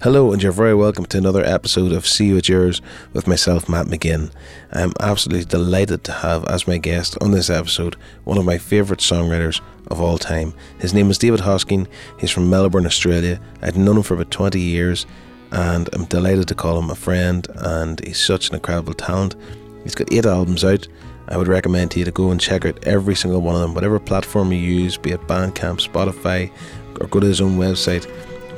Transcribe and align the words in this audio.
Hello, 0.00 0.32
and 0.32 0.40
you're 0.40 0.52
very 0.52 0.76
welcome 0.76 1.06
to 1.06 1.18
another 1.18 1.42
episode 1.42 1.90
of 1.90 2.06
See 2.06 2.26
You 2.26 2.38
at 2.38 2.48
Yours 2.48 2.80
with 3.14 3.26
myself, 3.26 3.68
Matt 3.68 3.86
McGinn. 3.86 4.30
I'm 4.70 4.92
absolutely 5.00 5.46
delighted 5.46 6.04
to 6.04 6.12
have 6.12 6.44
as 6.44 6.68
my 6.68 6.78
guest 6.78 7.18
on 7.20 7.32
this 7.32 7.50
episode 7.50 7.96
one 8.22 8.38
of 8.38 8.44
my 8.44 8.58
favourite 8.58 9.00
songwriters 9.00 9.60
of 9.88 10.00
all 10.00 10.16
time. 10.16 10.54
His 10.78 10.94
name 10.94 11.10
is 11.10 11.18
David 11.18 11.40
Hosking. 11.40 11.88
He's 12.16 12.30
from 12.30 12.48
Melbourne, 12.48 12.86
Australia. 12.86 13.40
I'd 13.60 13.76
known 13.76 13.96
him 13.96 14.04
for 14.04 14.14
about 14.14 14.30
20 14.30 14.60
years, 14.60 15.04
and 15.50 15.90
I'm 15.92 16.04
delighted 16.04 16.46
to 16.46 16.54
call 16.54 16.78
him 16.78 16.90
a 16.90 16.94
friend, 16.94 17.44
and 17.56 17.98
he's 18.06 18.20
such 18.20 18.50
an 18.50 18.54
incredible 18.54 18.94
talent. 18.94 19.34
He's 19.82 19.96
got 19.96 20.12
eight 20.12 20.26
albums 20.26 20.62
out. 20.64 20.86
I 21.26 21.36
would 21.36 21.48
recommend 21.48 21.90
to 21.90 21.98
you 21.98 22.04
to 22.04 22.12
go 22.12 22.30
and 22.30 22.40
check 22.40 22.64
out 22.64 22.86
every 22.86 23.16
single 23.16 23.40
one 23.40 23.56
of 23.56 23.62
them, 23.62 23.74
whatever 23.74 23.98
platform 23.98 24.52
you 24.52 24.60
use, 24.60 24.96
be 24.96 25.10
it 25.10 25.26
Bandcamp, 25.26 25.84
Spotify, 25.84 26.52
or 27.00 27.08
go 27.08 27.18
to 27.18 27.26
his 27.26 27.40
own 27.40 27.58
website 27.58 28.08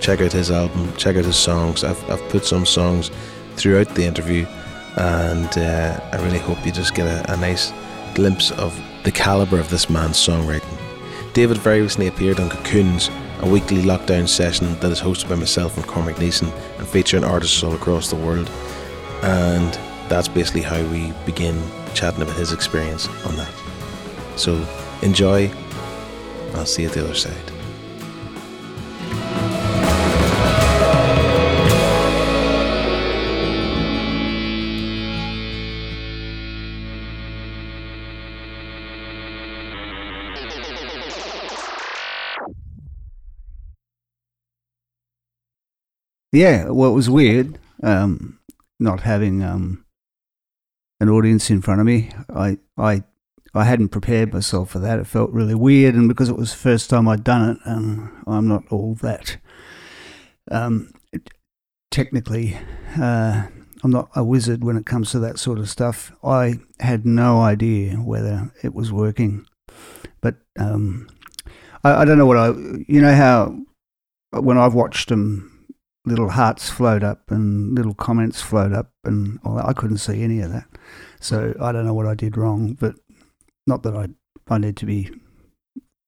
check 0.00 0.20
out 0.20 0.32
his 0.32 0.50
album, 0.50 0.92
check 0.96 1.16
out 1.16 1.24
his 1.24 1.36
songs. 1.36 1.84
I've, 1.84 2.10
I've 2.10 2.26
put 2.30 2.44
some 2.44 2.66
songs 2.66 3.10
throughout 3.56 3.94
the 3.94 4.04
interview, 4.04 4.46
and 4.96 5.58
uh, 5.58 6.00
I 6.12 6.22
really 6.24 6.38
hope 6.38 6.64
you 6.64 6.72
just 6.72 6.94
get 6.94 7.06
a, 7.06 7.32
a 7.32 7.36
nice 7.36 7.72
glimpse 8.14 8.50
of 8.52 8.78
the 9.04 9.12
calibre 9.12 9.60
of 9.60 9.70
this 9.70 9.88
man's 9.88 10.16
songwriting. 10.16 10.76
David 11.32 11.58
very 11.58 11.80
recently 11.80 12.08
appeared 12.08 12.40
on 12.40 12.50
Cocoons, 12.50 13.08
a 13.40 13.48
weekly 13.48 13.82
lockdown 13.82 14.28
session 14.28 14.78
that 14.80 14.90
is 14.90 15.00
hosted 15.00 15.28
by 15.28 15.36
myself 15.36 15.76
and 15.76 15.86
Cormac 15.86 16.16
Neeson 16.16 16.52
and 16.78 16.88
featuring 16.88 17.24
artists 17.24 17.62
all 17.62 17.74
across 17.74 18.10
the 18.10 18.16
world. 18.16 18.50
And 19.22 19.72
that's 20.08 20.28
basically 20.28 20.62
how 20.62 20.82
we 20.88 21.12
begin 21.24 21.62
chatting 21.94 22.22
about 22.22 22.36
his 22.36 22.52
experience 22.52 23.08
on 23.24 23.36
that. 23.36 23.52
So 24.36 24.66
enjoy. 25.02 25.50
I'll 26.54 26.66
see 26.66 26.82
you 26.82 26.88
at 26.88 26.94
the 26.94 27.04
other 27.04 27.14
side. 27.14 27.49
Yeah, 46.32 46.68
well, 46.70 46.90
it 46.90 46.94
was 46.94 47.10
weird 47.10 47.58
um, 47.82 48.38
not 48.78 49.00
having 49.00 49.42
um, 49.42 49.84
an 51.00 51.08
audience 51.08 51.50
in 51.50 51.60
front 51.60 51.80
of 51.80 51.86
me. 51.86 52.10
I, 52.32 52.58
I, 52.78 53.02
I 53.54 53.64
hadn't 53.64 53.88
prepared 53.88 54.32
myself 54.32 54.70
for 54.70 54.78
that. 54.78 54.98
It 54.98 55.06
felt 55.06 55.32
really 55.32 55.54
weird, 55.54 55.94
and 55.94 56.08
because 56.08 56.28
it 56.28 56.36
was 56.36 56.52
the 56.52 56.58
first 56.58 56.88
time 56.88 57.08
I'd 57.08 57.24
done 57.24 57.50
it, 57.50 57.58
and 57.64 58.10
I'm 58.26 58.46
not 58.46 58.64
all 58.70 58.94
that. 58.96 59.38
Um, 60.50 60.92
technically, 61.90 62.56
uh, 62.96 63.46
I'm 63.82 63.90
not 63.90 64.10
a 64.14 64.22
wizard 64.22 64.62
when 64.62 64.76
it 64.76 64.86
comes 64.86 65.10
to 65.10 65.18
that 65.20 65.38
sort 65.38 65.58
of 65.58 65.68
stuff. 65.68 66.12
I 66.22 66.60
had 66.78 67.04
no 67.04 67.40
idea 67.40 67.96
whether 67.96 68.52
it 68.62 68.72
was 68.74 68.92
working, 68.92 69.46
but 70.20 70.36
um, 70.58 71.08
I, 71.82 72.02
I 72.02 72.04
don't 72.04 72.18
know 72.18 72.26
what 72.26 72.36
I. 72.36 72.48
You 72.86 73.00
know 73.00 73.14
how 73.14 73.58
when 74.32 74.58
I've 74.58 74.74
watched 74.74 75.08
them 75.08 75.49
little 76.10 76.28
hearts 76.30 76.68
float 76.68 77.02
up 77.02 77.30
and 77.30 77.74
little 77.74 77.94
comments 77.94 78.42
float 78.42 78.72
up, 78.72 78.90
and 79.04 79.38
I 79.44 79.72
couldn't 79.72 79.98
see 79.98 80.22
any 80.22 80.40
of 80.40 80.50
that. 80.52 80.66
So 81.20 81.54
I 81.60 81.72
don't 81.72 81.86
know 81.86 81.94
what 81.94 82.06
I 82.06 82.14
did 82.14 82.36
wrong, 82.36 82.74
but 82.74 82.96
not 83.66 83.82
that 83.84 83.94
I 83.94 84.08
I 84.52 84.58
need 84.58 84.76
to 84.78 84.86
be 84.86 85.10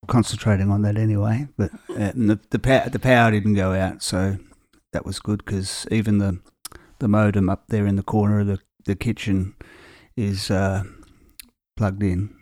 concentrating 0.08 0.70
on 0.70 0.82
that 0.82 0.98
anyway. 0.98 1.48
But 1.56 1.70
uh, 1.90 2.12
the 2.14 2.40
the 2.50 2.58
power, 2.58 2.88
the 2.88 2.98
power 2.98 3.30
didn't 3.30 3.54
go 3.54 3.72
out, 3.72 4.02
so 4.02 4.38
that 4.92 5.06
was 5.06 5.20
good 5.20 5.44
because 5.44 5.86
even 5.90 6.18
the 6.18 6.40
the 6.98 7.08
modem 7.08 7.48
up 7.48 7.64
there 7.68 7.86
in 7.86 7.96
the 7.96 8.02
corner 8.02 8.40
of 8.40 8.46
the 8.46 8.58
the 8.84 8.96
kitchen 8.96 9.54
is 10.16 10.50
uh, 10.50 10.82
plugged 11.76 12.02
in. 12.02 12.34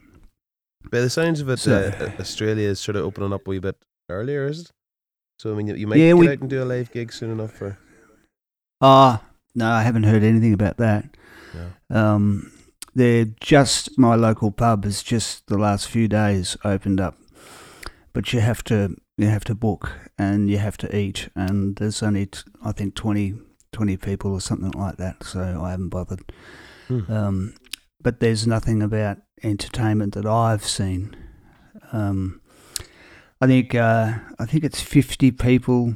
By 0.90 1.00
the 1.00 1.10
sounds 1.10 1.40
of 1.40 1.48
it, 1.50 1.58
so, 1.58 1.92
uh, 2.00 2.10
Australia 2.18 2.68
is 2.68 2.80
sort 2.80 2.96
of 2.96 3.04
opening 3.04 3.32
up 3.34 3.46
a 3.46 3.50
wee 3.50 3.58
bit 3.58 3.76
earlier, 4.08 4.46
is 4.46 4.60
it? 4.60 4.70
So 5.40 5.52
I 5.52 5.54
mean, 5.54 5.68
you 5.68 5.86
might 5.86 5.96
yeah, 5.96 6.08
get 6.08 6.16
we, 6.18 6.28
out 6.28 6.40
and 6.40 6.50
do 6.50 6.62
a 6.62 6.66
live 6.66 6.92
gig 6.92 7.14
soon 7.14 7.30
enough 7.30 7.52
for. 7.52 7.78
Ah, 8.82 9.22
uh, 9.22 9.24
no, 9.54 9.70
I 9.70 9.82
haven't 9.84 10.02
heard 10.02 10.22
anything 10.22 10.52
about 10.52 10.76
that. 10.76 11.16
No. 11.54 11.98
Um, 11.98 12.52
they're 12.94 13.24
just 13.40 13.98
my 13.98 14.16
local 14.16 14.50
pub 14.50 14.84
has 14.84 15.02
just 15.02 15.46
the 15.46 15.56
last 15.56 15.88
few 15.88 16.08
days 16.08 16.58
opened 16.62 17.00
up, 17.00 17.16
but 18.12 18.34
you 18.34 18.40
have 18.40 18.62
to 18.64 18.94
you 19.16 19.28
have 19.28 19.44
to 19.44 19.54
book 19.54 20.10
and 20.18 20.50
you 20.50 20.58
have 20.58 20.76
to 20.76 20.94
eat, 20.94 21.30
and 21.34 21.74
there's 21.76 22.02
only 22.02 22.26
t- 22.26 22.42
I 22.62 22.72
think 22.72 22.94
20, 22.94 23.38
20 23.72 23.96
people 23.96 24.32
or 24.32 24.42
something 24.42 24.72
like 24.72 24.98
that. 24.98 25.24
So 25.24 25.62
I 25.64 25.70
haven't 25.70 25.88
bothered. 25.88 26.20
Hmm. 26.86 27.10
Um, 27.10 27.54
but 27.98 28.20
there's 28.20 28.46
nothing 28.46 28.82
about 28.82 29.16
entertainment 29.42 30.12
that 30.16 30.26
I've 30.26 30.66
seen. 30.66 31.16
Um, 31.92 32.42
I 33.40 33.46
think 33.46 33.74
uh, 33.74 34.18
I 34.38 34.46
think 34.46 34.64
it's 34.64 34.80
fifty 34.80 35.30
people 35.30 35.94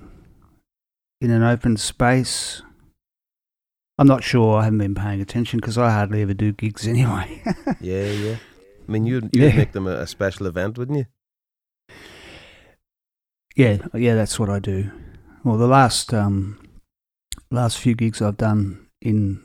in 1.20 1.30
an 1.30 1.42
open 1.42 1.76
space. 1.76 2.62
I'm 3.98 4.06
not 4.06 4.24
sure. 4.24 4.58
I 4.58 4.64
haven't 4.64 4.78
been 4.78 4.94
paying 4.94 5.20
attention 5.20 5.60
because 5.60 5.78
I 5.78 5.90
hardly 5.90 6.22
ever 6.22 6.34
do 6.34 6.52
gigs 6.52 6.86
anyway. 6.88 7.42
yeah, 7.80 8.06
yeah. 8.06 8.36
I 8.88 8.92
mean, 8.92 9.06
you'd 9.06 9.24
you'd 9.36 9.42
yeah. 9.42 9.56
make 9.56 9.72
them 9.72 9.86
a, 9.86 9.98
a, 10.00 10.06
special 10.06 10.46
event, 10.46 10.78
wouldn't 10.78 10.98
you? 10.98 11.06
Yeah, 13.56 13.78
yeah. 13.94 14.14
That's 14.14 14.38
what 14.38 14.50
I 14.50 14.58
do. 14.58 14.90
Well, 15.44 15.56
the 15.56 15.68
last 15.68 16.12
um, 16.14 16.58
last 17.50 17.78
few 17.78 17.94
gigs 17.94 18.20
I've 18.20 18.36
done 18.36 18.88
in 19.00 19.42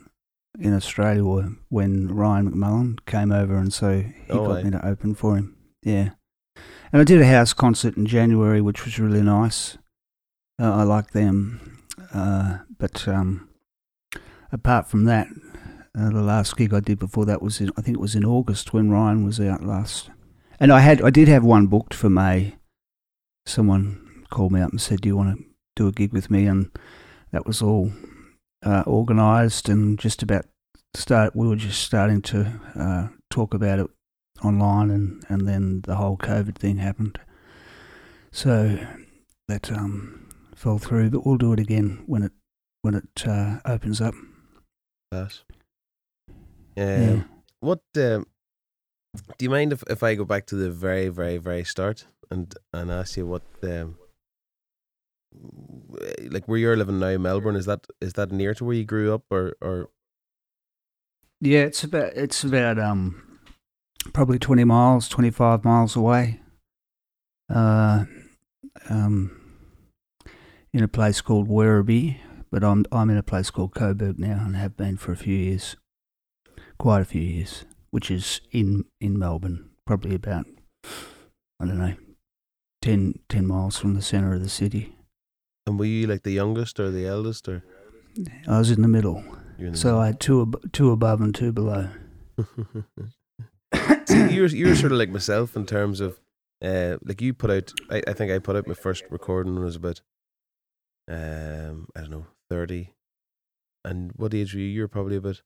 in 0.58 0.74
Australia 0.74 1.24
were 1.24 1.50
when 1.68 2.08
Ryan 2.08 2.50
McMullen 2.50 3.06
came 3.06 3.30
over, 3.30 3.56
and 3.56 3.72
so 3.72 4.00
he 4.00 4.30
oh, 4.30 4.46
got 4.46 4.64
me 4.64 4.70
to 4.70 4.86
open 4.86 5.14
for 5.14 5.36
him. 5.36 5.56
Yeah. 5.82 6.10
And 6.92 7.00
I 7.00 7.04
did 7.04 7.20
a 7.20 7.26
house 7.26 7.52
concert 7.52 7.96
in 7.96 8.06
January, 8.06 8.60
which 8.60 8.84
was 8.84 8.98
really 8.98 9.22
nice. 9.22 9.78
Uh, 10.60 10.74
I 10.74 10.82
like 10.82 11.12
them. 11.12 11.86
Uh, 12.12 12.58
but 12.78 13.06
um, 13.06 13.48
apart 14.52 14.88
from 14.88 15.04
that, 15.04 15.28
uh, 15.98 16.10
the 16.10 16.22
last 16.22 16.56
gig 16.56 16.74
I 16.74 16.80
did 16.80 16.98
before 16.98 17.24
that 17.26 17.42
was 17.42 17.60
in, 17.60 17.70
I 17.76 17.82
think 17.82 17.96
it 17.96 18.00
was 18.00 18.14
in 18.14 18.24
August 18.24 18.72
when 18.72 18.90
Ryan 18.90 19.24
was 19.24 19.40
out 19.40 19.64
last. 19.64 20.10
And 20.58 20.72
I 20.72 20.80
had 20.80 21.00
I 21.02 21.10
did 21.10 21.28
have 21.28 21.44
one 21.44 21.66
booked 21.66 21.94
for 21.94 22.10
May. 22.10 22.56
Someone 23.46 24.24
called 24.30 24.52
me 24.52 24.60
up 24.60 24.70
and 24.70 24.80
said, 24.80 25.00
"Do 25.00 25.08
you 25.08 25.16
want 25.16 25.38
to 25.38 25.44
do 25.74 25.88
a 25.88 25.92
gig 25.92 26.12
with 26.12 26.30
me?" 26.30 26.46
And 26.46 26.70
that 27.32 27.46
was 27.46 27.62
all 27.62 27.92
uh, 28.64 28.84
organised 28.86 29.68
and 29.68 29.98
just 29.98 30.22
about 30.22 30.44
start. 30.94 31.34
We 31.34 31.48
were 31.48 31.56
just 31.56 31.82
starting 31.82 32.20
to 32.22 32.60
uh, 32.78 33.08
talk 33.30 33.54
about 33.54 33.78
it 33.78 33.86
online, 34.42 34.90
and, 34.90 35.24
and 35.28 35.46
then 35.48 35.82
the 35.82 35.96
whole 35.96 36.16
COVID 36.16 36.56
thing 36.56 36.78
happened. 36.78 37.18
So 38.32 38.78
that 39.48 39.70
um, 39.72 40.28
fell 40.54 40.78
through, 40.78 41.10
but 41.10 41.26
we'll 41.26 41.36
do 41.36 41.52
it 41.52 41.60
again 41.60 42.02
when 42.06 42.22
it 42.22 42.32
when 42.82 42.94
it 42.94 43.26
uh, 43.26 43.58
opens 43.64 44.00
up. 44.00 44.14
Yes. 45.12 45.42
Um, 46.28 46.36
yeah. 46.76 47.22
What 47.60 47.82
um, 47.96 48.26
do 49.38 49.44
you 49.44 49.50
mind 49.50 49.72
if, 49.72 49.82
if 49.90 50.02
I 50.02 50.14
go 50.14 50.24
back 50.24 50.46
to 50.46 50.54
the 50.54 50.70
very 50.70 51.08
very 51.08 51.38
very 51.38 51.64
start 51.64 52.06
and 52.30 52.54
and 52.72 52.90
ask 52.90 53.16
you 53.16 53.26
what 53.26 53.42
um, 53.62 53.96
like 56.30 56.46
where 56.46 56.58
you're 56.58 56.76
living 56.76 56.98
now, 56.98 57.16
Melbourne? 57.18 57.56
Is 57.56 57.66
that 57.66 57.86
is 58.00 58.14
that 58.14 58.30
near 58.30 58.54
to 58.54 58.64
where 58.64 58.76
you 58.76 58.84
grew 58.84 59.12
up, 59.14 59.24
or 59.30 59.56
or? 59.60 59.90
Yeah, 61.40 61.60
it's 61.60 61.84
about 61.84 62.12
it's 62.14 62.44
about 62.44 62.78
um 62.78 63.29
probably 64.12 64.38
20 64.38 64.64
miles, 64.64 65.08
25 65.08 65.64
miles 65.64 65.96
away, 65.96 66.40
uh, 67.52 68.04
um, 68.88 69.40
in 70.72 70.82
a 70.82 70.88
place 70.88 71.20
called 71.20 71.48
Werribee. 71.48 72.18
But 72.52 72.64
I'm 72.64 72.84
I'm 72.90 73.10
in 73.10 73.16
a 73.16 73.22
place 73.22 73.50
called 73.50 73.74
Coburg 73.74 74.18
now, 74.18 74.42
and 74.44 74.56
have 74.56 74.76
been 74.76 74.96
for 74.96 75.12
a 75.12 75.16
few 75.16 75.36
years, 75.36 75.76
quite 76.78 77.00
a 77.00 77.04
few 77.04 77.22
years, 77.22 77.64
which 77.90 78.10
is 78.10 78.40
in 78.50 78.86
in 79.00 79.16
Melbourne, 79.16 79.70
probably 79.86 80.16
about 80.16 80.46
I 81.60 81.66
don't 81.66 81.78
know, 81.78 81.94
10, 82.82 83.20
10 83.28 83.46
miles 83.46 83.78
from 83.78 83.94
the 83.94 84.02
centre 84.02 84.32
of 84.32 84.42
the 84.42 84.48
city. 84.48 84.96
And 85.66 85.78
were 85.78 85.84
you 85.84 86.06
like 86.06 86.22
the 86.22 86.32
youngest 86.32 86.80
or 86.80 86.90
the 86.90 87.06
eldest, 87.06 87.46
or? 87.48 87.62
I 88.48 88.58
was 88.58 88.70
in 88.70 88.80
the 88.80 88.88
middle, 88.88 89.22
in 89.58 89.72
the 89.72 89.78
so 89.78 89.88
middle. 89.88 90.00
I 90.00 90.06
had 90.06 90.20
two 90.20 90.42
ab- 90.42 90.72
two 90.72 90.90
above 90.90 91.20
and 91.20 91.34
two 91.34 91.52
below. 91.52 91.90
You're 94.30 94.46
you're 94.48 94.76
sort 94.76 94.92
of 94.92 94.98
like 94.98 95.10
myself 95.10 95.56
in 95.56 95.66
terms 95.66 96.00
of 96.00 96.20
uh, 96.62 96.96
like 97.04 97.20
you 97.20 97.34
put 97.34 97.50
out. 97.50 97.72
I, 97.90 98.02
I 98.06 98.12
think 98.12 98.30
I 98.30 98.38
put 98.38 98.56
out 98.56 98.66
my 98.66 98.74
first 98.74 99.04
recording 99.10 99.54
when 99.54 99.62
I 99.62 99.66
was 99.66 99.76
about 99.76 100.00
um 101.08 101.88
I 101.96 102.00
don't 102.00 102.10
know 102.10 102.26
thirty. 102.48 102.94
And 103.84 104.12
what 104.16 104.34
age 104.34 104.54
were 104.54 104.60
you? 104.60 104.66
You 104.66 104.82
were 104.82 104.88
probably 104.88 105.16
about. 105.16 105.42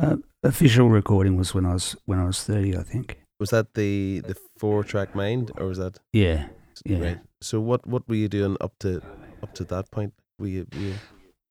Uh, 0.00 0.16
official 0.42 0.88
recording 0.88 1.36
was 1.36 1.52
when 1.54 1.66
I 1.66 1.74
was 1.74 1.94
when 2.06 2.18
I 2.18 2.24
was 2.24 2.42
thirty, 2.42 2.76
I 2.76 2.82
think. 2.82 3.18
Was 3.38 3.50
that 3.50 3.74
the 3.74 4.22
the 4.26 4.36
four 4.56 4.84
track 4.84 5.14
mind, 5.14 5.50
or 5.58 5.66
was 5.66 5.78
that? 5.78 5.98
Yeah, 6.12 6.46
yeah. 6.86 6.98
Right. 6.98 7.20
So 7.42 7.60
what 7.60 7.86
what 7.86 8.08
were 8.08 8.14
you 8.14 8.28
doing 8.28 8.56
up 8.60 8.72
to 8.80 9.02
up 9.42 9.54
to 9.54 9.64
that 9.64 9.90
point? 9.90 10.14
Were 10.38 10.46
you, 10.48 10.66
were 10.72 10.80
you 10.80 10.94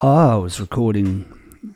Oh, 0.02 0.32
I 0.32 0.36
was 0.36 0.60
recording. 0.60 1.32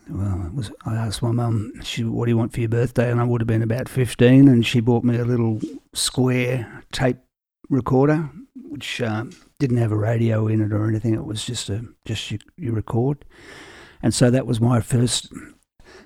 Well, 0.09 0.51
was 0.53 0.71
I 0.85 0.95
asked 0.95 1.21
my 1.21 1.31
mum, 1.31 1.73
she, 1.83 2.03
"What 2.03 2.25
do 2.25 2.31
you 2.31 2.37
want 2.37 2.53
for 2.53 2.59
your 2.59 2.69
birthday?" 2.69 3.11
And 3.11 3.19
I 3.19 3.23
would 3.23 3.41
have 3.41 3.47
been 3.47 3.61
about 3.61 3.87
fifteen, 3.87 4.47
and 4.47 4.65
she 4.65 4.79
bought 4.79 5.03
me 5.03 5.17
a 5.17 5.25
little 5.25 5.59
square 5.93 6.83
tape 6.91 7.17
recorder, 7.69 8.29
which 8.55 9.01
um, 9.01 9.31
didn't 9.59 9.77
have 9.77 9.91
a 9.91 9.97
radio 9.97 10.47
in 10.47 10.61
it 10.61 10.73
or 10.73 10.87
anything. 10.87 11.13
It 11.13 11.25
was 11.25 11.45
just 11.45 11.69
a 11.69 11.85
just 12.03 12.31
you, 12.31 12.71
record, 12.71 13.25
and 14.01 14.13
so 14.13 14.31
that 14.31 14.47
was 14.47 14.59
my 14.59 14.81
first 14.81 15.31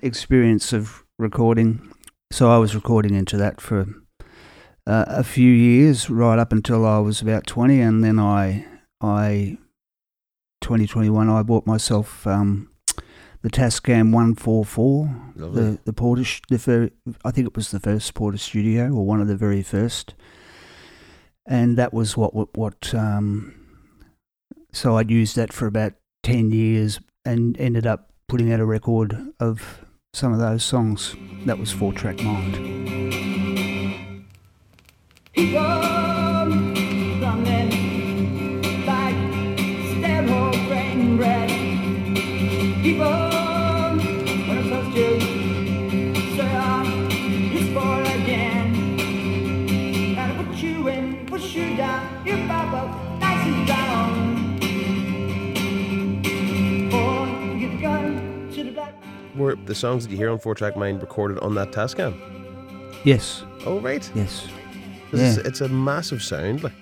experience 0.02 0.72
of 0.72 1.04
recording. 1.18 1.90
So 2.30 2.50
I 2.50 2.58
was 2.58 2.74
recording 2.74 3.14
into 3.14 3.36
that 3.38 3.60
for 3.60 3.86
uh, 4.86 5.04
a 5.08 5.24
few 5.24 5.50
years, 5.50 6.10
right 6.10 6.38
up 6.38 6.52
until 6.52 6.86
I 6.86 6.98
was 6.98 7.22
about 7.22 7.46
twenty, 7.46 7.80
and 7.80 8.04
then 8.04 8.18
I 8.18 8.66
I 9.00 9.58
2021 10.60 11.30
I 11.30 11.42
bought 11.42 11.66
myself 11.66 12.26
um, 12.26 12.69
the 13.42 13.50
Tascam 13.50 14.12
144, 14.12 15.32
lovely? 15.36 15.62
the 15.62 15.78
the 15.84 15.92
Porter, 15.92 16.24
sh- 16.24 16.42
the 16.48 16.58
very, 16.58 16.90
I 17.24 17.30
think 17.30 17.46
it 17.46 17.56
was 17.56 17.70
the 17.70 17.80
first 17.80 18.14
Portastudio 18.14 18.94
or 18.94 19.04
one 19.06 19.20
of 19.20 19.28
the 19.28 19.36
very 19.36 19.62
first, 19.62 20.14
and 21.46 21.76
that 21.78 21.92
was 21.94 22.16
what 22.16 22.34
what, 22.34 22.56
what 22.56 22.94
um, 22.94 23.54
so 24.72 24.96
I'd 24.96 25.10
used 25.10 25.36
that 25.36 25.52
for 25.52 25.66
about 25.66 25.94
ten 26.22 26.50
years 26.50 27.00
and 27.24 27.58
ended 27.58 27.86
up 27.86 28.12
putting 28.28 28.52
out 28.52 28.60
a 28.60 28.64
record 28.66 29.32
of 29.40 29.84
some 30.12 30.32
of 30.32 30.38
those 30.38 30.64
songs. 30.64 31.14
That 31.46 31.58
was 31.58 31.72
Four 31.72 31.92
Track 31.92 32.22
Mind. 32.22 32.56
Were 59.40 59.54
the 59.54 59.74
songs 59.74 60.04
that 60.04 60.10
you 60.10 60.18
hear 60.18 60.28
on 60.30 60.38
Four 60.38 60.54
Track 60.54 60.76
Mind 60.76 61.00
recorded 61.00 61.38
on 61.38 61.54
that 61.54 61.72
Tascam? 61.72 62.14
Yes, 63.04 63.42
Oh, 63.64 63.80
right. 63.80 64.08
yes. 64.14 64.46
Yeah. 65.14 65.20
It's, 65.30 65.36
it's 65.38 65.60
a 65.62 65.68
massive 65.68 66.22
sound. 66.22 66.62
Like, 66.62 66.74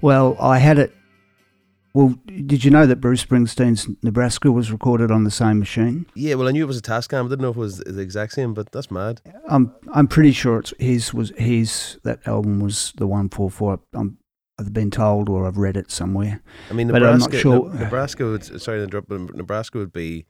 Well, 0.00 0.36
I 0.40 0.56
had 0.58 0.78
it. 0.78 0.94
Well, 1.92 2.14
did 2.26 2.64
you 2.64 2.70
know 2.70 2.86
that 2.86 2.96
Bruce 2.96 3.22
Springsteen's 3.24 3.86
Nebraska 4.02 4.50
was 4.50 4.72
recorded 4.72 5.10
on 5.10 5.24
the 5.24 5.30
same 5.30 5.58
machine? 5.58 6.06
yeah, 6.14 6.34
well, 6.34 6.48
I 6.48 6.50
knew 6.52 6.64
it 6.64 6.66
was 6.66 6.78
a 6.78 6.82
Tascam. 6.82 7.26
I 7.26 7.28
didn't 7.28 7.42
know 7.42 7.50
if 7.50 7.56
it 7.56 7.60
was 7.60 7.78
the 7.78 8.00
exact 8.00 8.32
same, 8.32 8.54
but 8.54 8.72
that's 8.72 8.90
mad. 8.90 9.20
I'm 9.46 9.72
I'm 9.92 10.08
pretty 10.08 10.32
sure 10.32 10.58
it's 10.58 10.72
his 10.78 11.12
was 11.14 11.30
his 11.36 11.98
that 12.04 12.26
album 12.26 12.58
was 12.60 12.94
the 12.96 13.06
one 13.06 13.28
four 13.28 13.50
four. 13.50 13.78
I'm 13.92 14.16
I've 14.58 14.72
been 14.72 14.90
told 14.90 15.28
or 15.28 15.46
I've 15.46 15.58
read 15.58 15.76
it 15.76 15.90
somewhere. 15.92 16.40
I 16.70 16.72
mean, 16.72 16.88
But 16.88 17.02
I'm 17.04 17.18
not 17.18 17.30
Nebraska. 17.32 17.38
sure- 17.38 17.70
Ne- 17.74 17.80
Nebraska 17.80 18.24
would. 18.24 18.60
Sorry 18.62 18.78
to 18.78 18.84
interrupt, 18.84 19.08
but 19.08 19.34
Nebraska 19.36 19.78
would 19.78 19.92
be. 19.92 20.26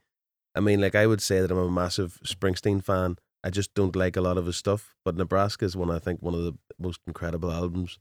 I 0.55 0.59
mean, 0.61 0.79
like 0.81 0.95
I 0.95 1.05
would 1.05 1.21
say 1.21 1.41
that 1.41 1.51
I'm 1.51 1.57
a 1.57 1.69
massive 1.69 2.19
Springsteen 2.25 2.83
fan. 2.83 3.17
I 3.43 3.49
just 3.49 3.73
don't 3.75 3.95
like 3.95 4.15
a 4.15 4.21
lot 4.21 4.37
of 4.37 4.45
his 4.45 4.57
stuff. 4.57 4.95
But 5.03 5.15
Nebraska 5.15 5.65
is 5.65 5.75
one 5.75 5.91
I 5.91 5.99
think 5.99 6.21
one 6.21 6.33
of 6.33 6.43
the 6.43 6.53
most 6.79 6.99
incredible 7.05 7.51
albums. 7.51 7.99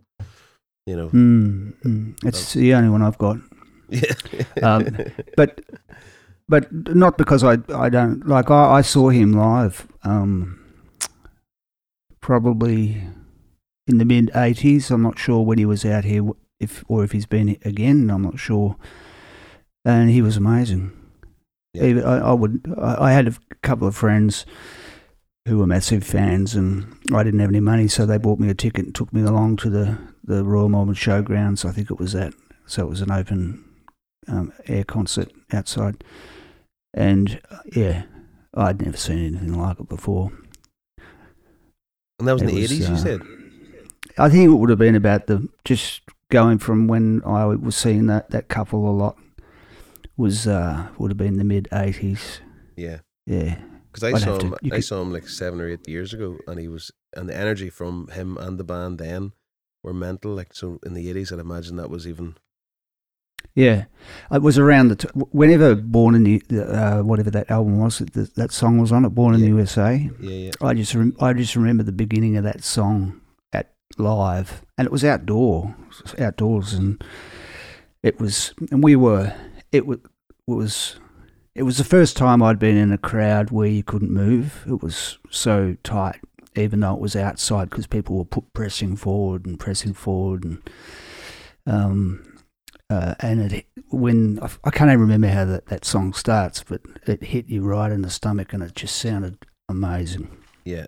You 0.86 0.96
know. 0.96 1.08
Mm, 1.08 1.74
mm. 1.82 2.24
It's 2.24 2.54
the 2.54 2.74
only 2.74 2.90
one 2.90 3.02
I've 3.02 3.18
got. 3.18 3.36
Yeah. 3.88 4.12
Um, 4.62 4.96
But 5.36 5.60
but 6.48 6.72
not 6.72 7.18
because 7.18 7.42
I 7.42 7.58
I 7.74 7.88
don't 7.88 8.26
like 8.26 8.50
I, 8.50 8.78
I 8.78 8.82
saw 8.82 9.08
him 9.08 9.32
live. 9.32 9.86
Um, 10.02 10.60
probably 12.20 13.02
in 13.86 13.98
the 13.98 14.04
mid 14.04 14.30
'80s. 14.34 14.90
I'm 14.90 15.02
not 15.02 15.18
sure 15.18 15.42
when 15.42 15.58
he 15.58 15.66
was 15.66 15.84
out 15.84 16.04
here, 16.04 16.22
if 16.60 16.84
or 16.88 17.04
if 17.04 17.12
he's 17.12 17.26
been 17.26 17.58
again. 17.64 18.10
I'm 18.10 18.22
not 18.22 18.38
sure. 18.38 18.76
And 19.84 20.10
he 20.10 20.22
was 20.22 20.36
amazing. 20.36 20.92
Yeah. 21.74 22.00
I, 22.02 22.18
I 22.18 22.32
would. 22.32 22.72
I, 22.80 23.06
I 23.06 23.12
had 23.12 23.28
a 23.28 23.34
couple 23.62 23.86
of 23.86 23.96
friends 23.96 24.46
who 25.46 25.58
were 25.58 25.66
massive 25.66 26.04
fans, 26.04 26.54
and 26.54 26.96
I 27.12 27.22
didn't 27.22 27.40
have 27.40 27.50
any 27.50 27.60
money, 27.60 27.88
so 27.88 28.06
they 28.06 28.16
bought 28.16 28.38
me 28.38 28.48
a 28.48 28.54
ticket 28.54 28.86
and 28.86 28.94
took 28.94 29.12
me 29.12 29.22
along 29.22 29.56
to 29.58 29.70
the 29.70 29.98
the 30.22 30.44
Royal 30.44 30.68
Melbourne 30.68 30.94
Showgrounds. 30.94 31.64
I 31.64 31.72
think 31.72 31.90
it 31.90 31.98
was 31.98 32.12
that. 32.12 32.32
So 32.66 32.86
it 32.86 32.88
was 32.88 33.02
an 33.02 33.10
open 33.10 33.62
um, 34.26 34.52
air 34.66 34.84
concert 34.84 35.30
outside, 35.52 36.02
and 36.94 37.40
uh, 37.50 37.58
yeah, 37.74 38.04
I'd 38.54 38.80
never 38.80 38.96
seen 38.96 39.18
anything 39.18 39.58
like 39.60 39.80
it 39.80 39.88
before. 39.88 40.32
and 42.18 42.28
that 42.28 42.34
was 42.34 42.42
in 42.42 42.48
the 42.48 42.62
eighties. 42.62 42.88
you 42.88 42.94
uh, 42.94 42.98
said. 42.98 43.20
I 44.16 44.28
think 44.28 44.44
it 44.44 44.54
would 44.54 44.70
have 44.70 44.78
been 44.78 44.94
about 44.94 45.26
the 45.26 45.48
just 45.64 46.02
going 46.30 46.58
from 46.58 46.86
when 46.86 47.20
I 47.26 47.44
was 47.46 47.76
seeing 47.76 48.06
that 48.06 48.30
that 48.30 48.48
couple 48.48 48.88
a 48.88 48.92
lot 48.92 49.18
was 50.16 50.46
uh 50.46 50.88
would 50.98 51.10
have 51.10 51.18
been 51.18 51.36
the 51.38 51.44
mid 51.44 51.68
eighties. 51.72 52.40
Yeah. 52.76 52.98
Yeah, 53.26 53.56
Because 53.90 54.02
I 54.04 54.08
I'd 54.16 54.20
saw 54.22 54.32
have 54.32 54.38
to- 54.40 54.46
him, 54.48 54.54
I 54.64 54.68
could- 54.76 54.84
saw 54.84 55.00
him 55.00 55.12
like 55.12 55.28
seven 55.28 55.60
or 55.60 55.68
eight 55.68 55.88
years 55.88 56.12
ago, 56.12 56.36
and 56.46 56.60
he 56.60 56.68
was, 56.68 56.90
and 57.16 57.26
the 57.28 57.34
energy 57.36 57.70
from 57.70 58.08
him 58.08 58.36
and 58.36 58.58
the 58.58 58.64
band 58.64 58.98
then 58.98 59.32
were 59.82 59.94
mental. 59.94 60.34
Like 60.34 60.52
so, 60.52 60.78
in 60.84 60.92
the 60.92 61.08
eighties, 61.08 61.32
I'd 61.32 61.38
imagine 61.38 61.76
that 61.76 61.88
was 61.88 62.06
even. 62.06 62.36
yeah. 63.54 63.84
It 64.30 64.42
was 64.42 64.58
around 64.58 64.88
the 64.88 64.96
t- 64.96 65.08
whenever 65.30 65.74
Born 65.74 66.14
in 66.14 66.24
the 66.24 66.42
uh, 66.52 67.02
whatever 67.02 67.30
that 67.30 67.50
album 67.50 67.78
was 67.78 67.98
that 68.00 68.34
that 68.34 68.52
song 68.52 68.76
was 68.78 68.92
on 68.92 69.04
it, 69.06 69.10
Born 69.14 69.34
in 69.34 69.40
the 69.40 69.48
USA. 69.48 70.10
Yeah, 70.20 70.30
yeah, 70.30 70.50
I 70.60 70.74
just 70.74 70.94
rem- 70.94 71.16
I 71.20 71.32
just 71.32 71.56
remember 71.56 71.82
the 71.82 71.92
beginning 71.92 72.36
of 72.36 72.44
that 72.44 72.62
song 72.62 73.20
at 73.54 73.72
live, 73.96 74.64
and 74.76 74.84
it 74.84 74.92
was 74.92 75.02
outdoor, 75.04 75.74
outdoors, 76.18 76.74
and 76.74 77.02
it 78.02 78.20
was, 78.20 78.52
and 78.70 78.82
we 78.84 78.96
were, 78.96 79.32
it 79.74 79.86
was, 79.86 79.98
it 80.46 80.52
was, 80.52 80.96
it 81.54 81.62
was 81.64 81.78
the 81.78 81.84
first 81.84 82.16
time 82.16 82.42
I'd 82.42 82.58
been 82.58 82.76
in 82.76 82.92
a 82.92 82.98
crowd 82.98 83.50
where 83.50 83.68
you 83.68 83.82
couldn't 83.82 84.10
move. 84.10 84.64
It 84.66 84.82
was 84.82 85.18
so 85.30 85.76
tight, 85.82 86.20
even 86.56 86.80
though 86.80 86.94
it 86.94 87.00
was 87.00 87.16
outside, 87.16 87.70
because 87.70 87.86
people 87.86 88.16
were 88.16 88.24
put 88.24 88.52
pressing 88.52 88.96
forward 88.96 89.46
and 89.46 89.58
pressing 89.58 89.94
forward, 89.94 90.44
and 90.44 90.70
um. 91.66 92.30
Uh, 92.90 93.14
and 93.20 93.50
it 93.50 93.66
when 93.88 94.38
I, 94.42 94.50
I 94.64 94.70
can't 94.70 94.90
even 94.90 95.00
remember 95.00 95.28
how 95.28 95.46
that, 95.46 95.66
that 95.66 95.86
song 95.86 96.12
starts, 96.12 96.62
but 96.62 96.82
it 97.06 97.24
hit 97.24 97.48
you 97.48 97.62
right 97.62 97.90
in 97.90 98.02
the 98.02 98.10
stomach, 98.10 98.52
and 98.52 98.62
it 98.62 98.74
just 98.74 98.96
sounded 98.96 99.38
amazing. 99.68 100.28
yeah. 100.64 100.86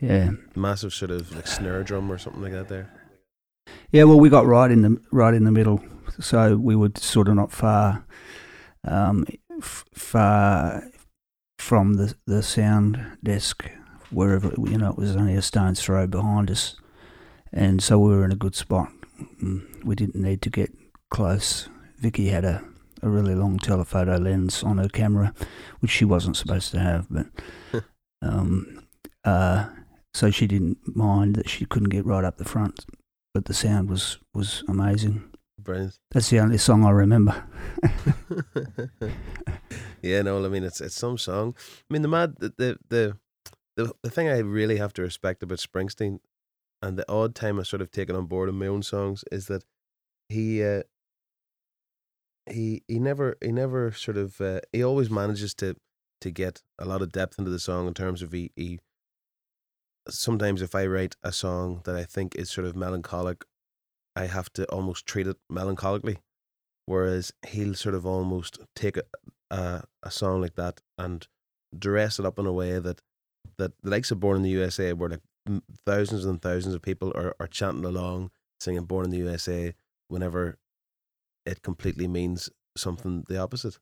Yeah, 0.00 0.30
Massive 0.54 0.94
sort 0.94 1.10
of 1.10 1.34
like 1.34 1.48
snare 1.48 1.82
drum 1.82 2.10
or 2.10 2.18
something 2.18 2.40
like 2.40 2.52
that. 2.52 2.68
There. 2.68 2.88
yeah. 3.90 4.04
Well, 4.04 4.20
we 4.20 4.28
got 4.28 4.46
right 4.46 4.70
in 4.70 4.82
the 4.82 4.96
right 5.10 5.34
in 5.34 5.42
the 5.42 5.50
middle, 5.50 5.82
so 6.20 6.56
we 6.56 6.76
were 6.76 6.90
sort 6.96 7.28
of 7.28 7.34
not 7.34 7.52
far, 7.52 8.04
um, 8.84 9.24
f- 9.58 9.84
far 9.94 10.82
from 11.58 11.94
the 11.94 12.14
the 12.26 12.42
sound 12.42 13.00
desk, 13.22 13.70
wherever 14.10 14.48
you 14.58 14.78
know 14.78 14.90
it 14.90 14.98
was 14.98 15.16
only 15.16 15.34
a 15.36 15.42
stone's 15.42 15.82
throw 15.82 16.06
behind 16.06 16.50
us, 16.50 16.76
and 17.52 17.82
so 17.82 17.98
we 17.98 18.10
were 18.14 18.24
in 18.24 18.32
a 18.32 18.36
good 18.36 18.54
spot. 18.54 18.88
Mm, 19.42 19.84
We 19.84 19.94
didn't 19.94 20.16
need 20.22 20.42
to 20.42 20.50
get 20.50 20.70
close. 21.10 21.68
Vicky 21.98 22.28
had 22.28 22.44
a 22.44 22.62
a 23.02 23.08
really 23.08 23.34
long 23.34 23.58
telephoto 23.58 24.16
lens 24.18 24.62
on 24.64 24.78
her 24.78 24.88
camera, 24.88 25.32
which 25.80 25.90
she 25.92 26.04
wasn't 26.04 26.36
supposed 26.36 26.72
to 26.72 26.80
have, 26.80 27.06
but 27.10 27.26
um, 28.22 28.82
uh, 29.24 29.68
so 30.14 30.30
she 30.30 30.46
didn't 30.48 30.78
mind 30.96 31.36
that 31.36 31.48
she 31.48 31.64
couldn't 31.64 31.90
get 31.90 32.04
right 32.04 32.24
up 32.24 32.38
the 32.38 32.44
front, 32.44 32.84
but 33.34 33.44
the 33.44 33.54
sound 33.54 33.88
was 33.88 34.18
was 34.34 34.64
amazing. 34.68 35.22
Brilliant. 35.58 35.98
That's 36.12 36.30
the 36.30 36.40
only 36.40 36.58
song 36.58 36.84
I 36.84 36.90
remember. 36.90 37.44
yeah, 40.02 40.22
no, 40.22 40.44
I 40.44 40.48
mean 40.48 40.62
it's 40.62 40.80
it's 40.80 40.94
some 40.94 41.18
song. 41.18 41.54
I 41.90 41.92
mean 41.92 42.02
the 42.02 42.08
mad 42.08 42.36
the 42.38 42.54
the 42.56 42.78
the 43.76 43.92
the, 44.02 44.10
thing 44.10 44.28
I 44.28 44.38
really 44.38 44.78
have 44.78 44.92
to 44.94 45.02
respect 45.02 45.42
about 45.42 45.58
Springsteen 45.58 46.18
and 46.82 46.98
the 46.98 47.10
odd 47.10 47.34
time 47.34 47.58
I've 47.58 47.66
sort 47.66 47.82
of 47.82 47.90
taken 47.90 48.16
on 48.16 48.26
board 48.26 48.48
in 48.48 48.56
my 48.56 48.66
own 48.66 48.82
songs 48.82 49.24
is 49.30 49.46
that 49.46 49.64
he 50.28 50.64
uh, 50.64 50.82
he 52.46 52.82
he 52.88 52.98
never 52.98 53.36
he 53.40 53.52
never 53.52 53.92
sort 53.92 54.16
of 54.16 54.40
uh, 54.40 54.60
he 54.72 54.82
always 54.82 55.10
manages 55.10 55.54
to 55.54 55.76
to 56.20 56.30
get 56.30 56.62
a 56.78 56.84
lot 56.84 57.02
of 57.02 57.12
depth 57.12 57.38
into 57.38 57.50
the 57.50 57.60
song 57.60 57.86
in 57.86 57.94
terms 57.94 58.22
of 58.22 58.32
he, 58.32 58.50
he 58.56 58.80
sometimes 60.08 60.62
if 60.62 60.74
I 60.74 60.86
write 60.86 61.16
a 61.22 61.32
song 61.32 61.82
that 61.84 61.96
I 61.96 62.04
think 62.04 62.34
is 62.34 62.50
sort 62.50 62.66
of 62.66 62.74
melancholic 62.74 63.44
I 64.18 64.26
have 64.26 64.52
to 64.54 64.64
almost 64.66 65.06
treat 65.06 65.26
it 65.26 65.36
melancholically 65.50 66.18
whereas 66.88 67.32
he'll 67.46 67.74
sort 67.74 67.94
of 67.94 68.06
almost 68.06 68.58
take 68.74 68.96
a, 68.96 69.02
a, 69.50 69.82
a 70.02 70.10
song 70.10 70.40
like 70.40 70.54
that 70.54 70.80
and 70.96 71.28
dress 71.78 72.18
it 72.18 72.24
up 72.24 72.38
in 72.38 72.46
a 72.46 72.52
way 72.52 72.78
that 72.78 73.02
that 73.58 73.72
the 73.82 73.90
likes 73.90 74.10
of 74.10 74.20
Born 74.20 74.36
in 74.36 74.42
the 74.42 74.56
USA 74.60 74.94
where 74.94 75.10
like 75.10 75.20
thousands 75.84 76.24
and 76.24 76.40
thousands 76.40 76.74
of 76.74 76.80
people 76.80 77.12
are, 77.14 77.34
are 77.38 77.46
chanting 77.46 77.84
along 77.84 78.30
singing 78.58 78.84
Born 78.84 79.04
in 79.04 79.10
the 79.10 79.18
USA 79.18 79.74
whenever 80.08 80.56
it 81.44 81.62
completely 81.62 82.08
means 82.08 82.48
something 82.76 83.24
the 83.28 83.38
opposite. 83.38 83.78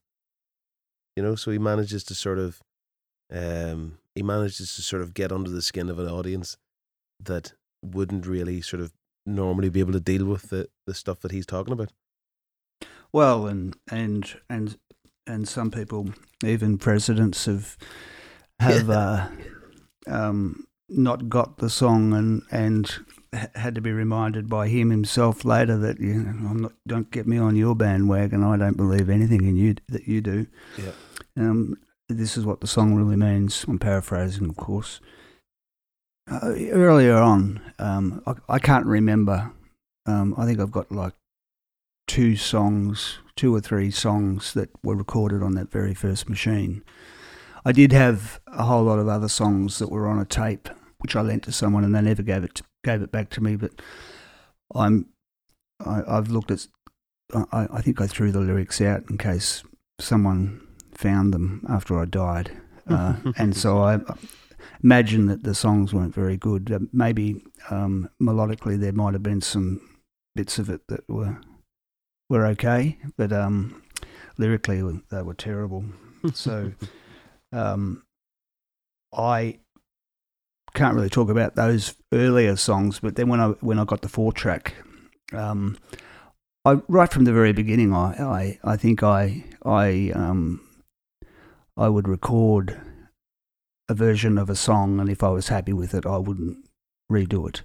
You 1.15 1.23
know, 1.23 1.35
so 1.35 1.51
he 1.51 1.57
manages 1.57 2.03
to 2.05 2.15
sort 2.15 2.39
of, 2.39 2.61
um, 3.31 3.99
he 4.15 4.21
manages 4.21 4.75
to 4.75 4.81
sort 4.81 5.01
of 5.01 5.13
get 5.13 5.31
under 5.31 5.49
the 5.49 5.61
skin 5.61 5.89
of 5.89 5.97
an 5.97 6.07
audience 6.07 6.57
that 7.19 7.53
wouldn't 7.83 8.27
really 8.27 8.61
sort 8.61 8.81
of 8.81 8.91
normally 9.27 9.69
be 9.69 9.79
able 9.79 9.93
to 9.93 9.99
deal 9.99 10.25
with 10.25 10.49
the, 10.49 10.69
the 10.85 10.93
stuff 10.93 11.19
that 11.19 11.31
he's 11.31 11.45
talking 11.45 11.73
about. 11.73 11.91
Well, 13.11 13.47
and 13.47 13.75
and 13.91 14.35
and 14.49 14.77
and 15.25 15.47
some 15.47 15.71
people, 15.71 16.09
even 16.43 16.77
presidents, 16.77 17.45
have 17.45 17.77
have 18.59 18.89
uh, 18.89 19.27
um, 20.07 20.65
not 20.89 21.29
got 21.29 21.57
the 21.57 21.69
song 21.69 22.13
and 22.13 22.41
and 22.51 22.91
had 23.55 23.75
to 23.75 23.81
be 23.81 23.91
reminded 23.91 24.49
by 24.49 24.67
him 24.67 24.89
himself 24.89 25.43
later 25.43 25.77
that 25.77 25.99
you 25.99 26.13
know, 26.13 26.49
I'm 26.49 26.59
not, 26.59 26.73
don't 26.87 27.11
get 27.11 27.27
me 27.27 27.37
on 27.37 27.55
your 27.55 27.75
bandwagon. 27.75 28.43
I 28.43 28.57
don't 28.57 28.77
believe 28.77 29.09
anything 29.09 29.43
in 29.43 29.55
you 29.57 29.75
that 29.89 30.07
you 30.07 30.21
do. 30.21 30.47
Yeah. 30.77 30.91
Um, 31.35 31.77
this 32.09 32.37
is 32.37 32.45
what 32.45 32.61
the 32.61 32.67
song 32.67 32.95
really 32.95 33.17
means. 33.17 33.65
I'm 33.67 33.79
paraphrasing, 33.79 34.49
of 34.49 34.55
course. 34.55 35.01
Uh, 36.29 36.53
earlier 36.71 37.15
on, 37.15 37.61
um, 37.79 38.21
I, 38.25 38.33
I 38.55 38.59
can't 38.59 38.85
remember. 38.85 39.51
Um, 40.05 40.35
I 40.37 40.45
think 40.45 40.59
I've 40.59 40.71
got 40.71 40.91
like 40.91 41.13
two 42.07 42.35
songs, 42.35 43.19
two 43.35 43.53
or 43.53 43.61
three 43.61 43.91
songs 43.91 44.53
that 44.53 44.69
were 44.83 44.95
recorded 44.95 45.41
on 45.41 45.53
that 45.55 45.71
very 45.71 45.93
first 45.93 46.27
machine. 46.29 46.83
I 47.63 47.71
did 47.71 47.91
have 47.91 48.39
a 48.47 48.63
whole 48.63 48.83
lot 48.83 48.99
of 48.99 49.07
other 49.07 49.27
songs 49.27 49.79
that 49.79 49.91
were 49.91 50.07
on 50.07 50.19
a 50.19 50.25
tape, 50.25 50.69
which 50.99 51.15
I 51.15 51.21
lent 51.21 51.43
to 51.43 51.51
someone, 51.51 51.83
and 51.83 51.93
they 51.93 52.01
never 52.01 52.23
gave 52.23 52.43
it 52.43 52.61
gave 52.83 53.01
it 53.01 53.11
back 53.11 53.29
to 53.31 53.43
me. 53.43 53.55
But 53.55 53.81
I'm 54.73 55.07
I, 55.85 56.01
I've 56.07 56.29
looked 56.29 56.51
at. 56.51 56.67
I, 57.51 57.67
I 57.71 57.81
think 57.81 57.99
I 57.99 58.07
threw 58.07 58.31
the 58.31 58.39
lyrics 58.39 58.79
out 58.79 59.09
in 59.09 59.17
case 59.17 59.63
someone 59.99 60.65
found 60.93 61.33
them 61.33 61.65
after 61.69 61.99
I 61.99 62.05
died, 62.05 62.51
uh, 62.89 63.15
and 63.37 63.55
so 63.55 63.79
I 63.79 63.99
imagine 64.83 65.27
that 65.27 65.43
the 65.43 65.55
songs 65.55 65.93
weren't 65.93 66.13
very 66.13 66.37
good. 66.37 66.71
Uh, 66.71 66.79
maybe 66.91 67.43
um, 67.69 68.09
melodically 68.21 68.79
there 68.79 68.93
might 68.93 69.13
have 69.13 69.23
been 69.23 69.41
some 69.41 69.81
bits 70.35 70.59
of 70.59 70.69
it 70.69 70.81
that 70.87 71.07
were 71.09 71.39
were 72.29 72.45
okay, 72.45 72.97
but 73.17 73.31
um, 73.31 73.81
lyrically 74.37 74.81
they 75.09 75.21
were 75.21 75.33
terrible. 75.33 75.85
So 76.33 76.73
um, 77.51 78.03
I 79.13 79.59
can't 80.73 80.95
really 80.95 81.09
talk 81.09 81.29
about 81.29 81.55
those 81.55 81.95
earlier 82.13 82.55
songs, 82.55 82.99
but 82.99 83.15
then 83.15 83.29
when 83.29 83.39
I 83.39 83.49
when 83.61 83.79
I 83.79 83.85
got 83.85 84.01
the 84.01 84.09
four 84.09 84.31
track, 84.31 84.75
um, 85.33 85.77
I 86.65 86.79
right 86.87 87.11
from 87.11 87.25
the 87.25 87.33
very 87.33 87.53
beginning, 87.53 87.93
I 87.93 88.13
I, 88.21 88.59
I 88.63 88.77
think 88.77 89.03
I 89.03 89.43
I 89.65 90.11
um, 90.13 90.61
I 91.75 91.89
would 91.89 92.07
record 92.07 92.79
a 93.89 93.93
version 93.93 94.37
of 94.37 94.49
a 94.49 94.55
song, 94.55 94.99
and 94.99 95.09
if 95.09 95.23
I 95.23 95.29
was 95.29 95.47
happy 95.47 95.73
with 95.73 95.93
it, 95.93 96.05
I 96.05 96.17
wouldn't 96.17 96.57
redo 97.11 97.47
it. 97.47 97.61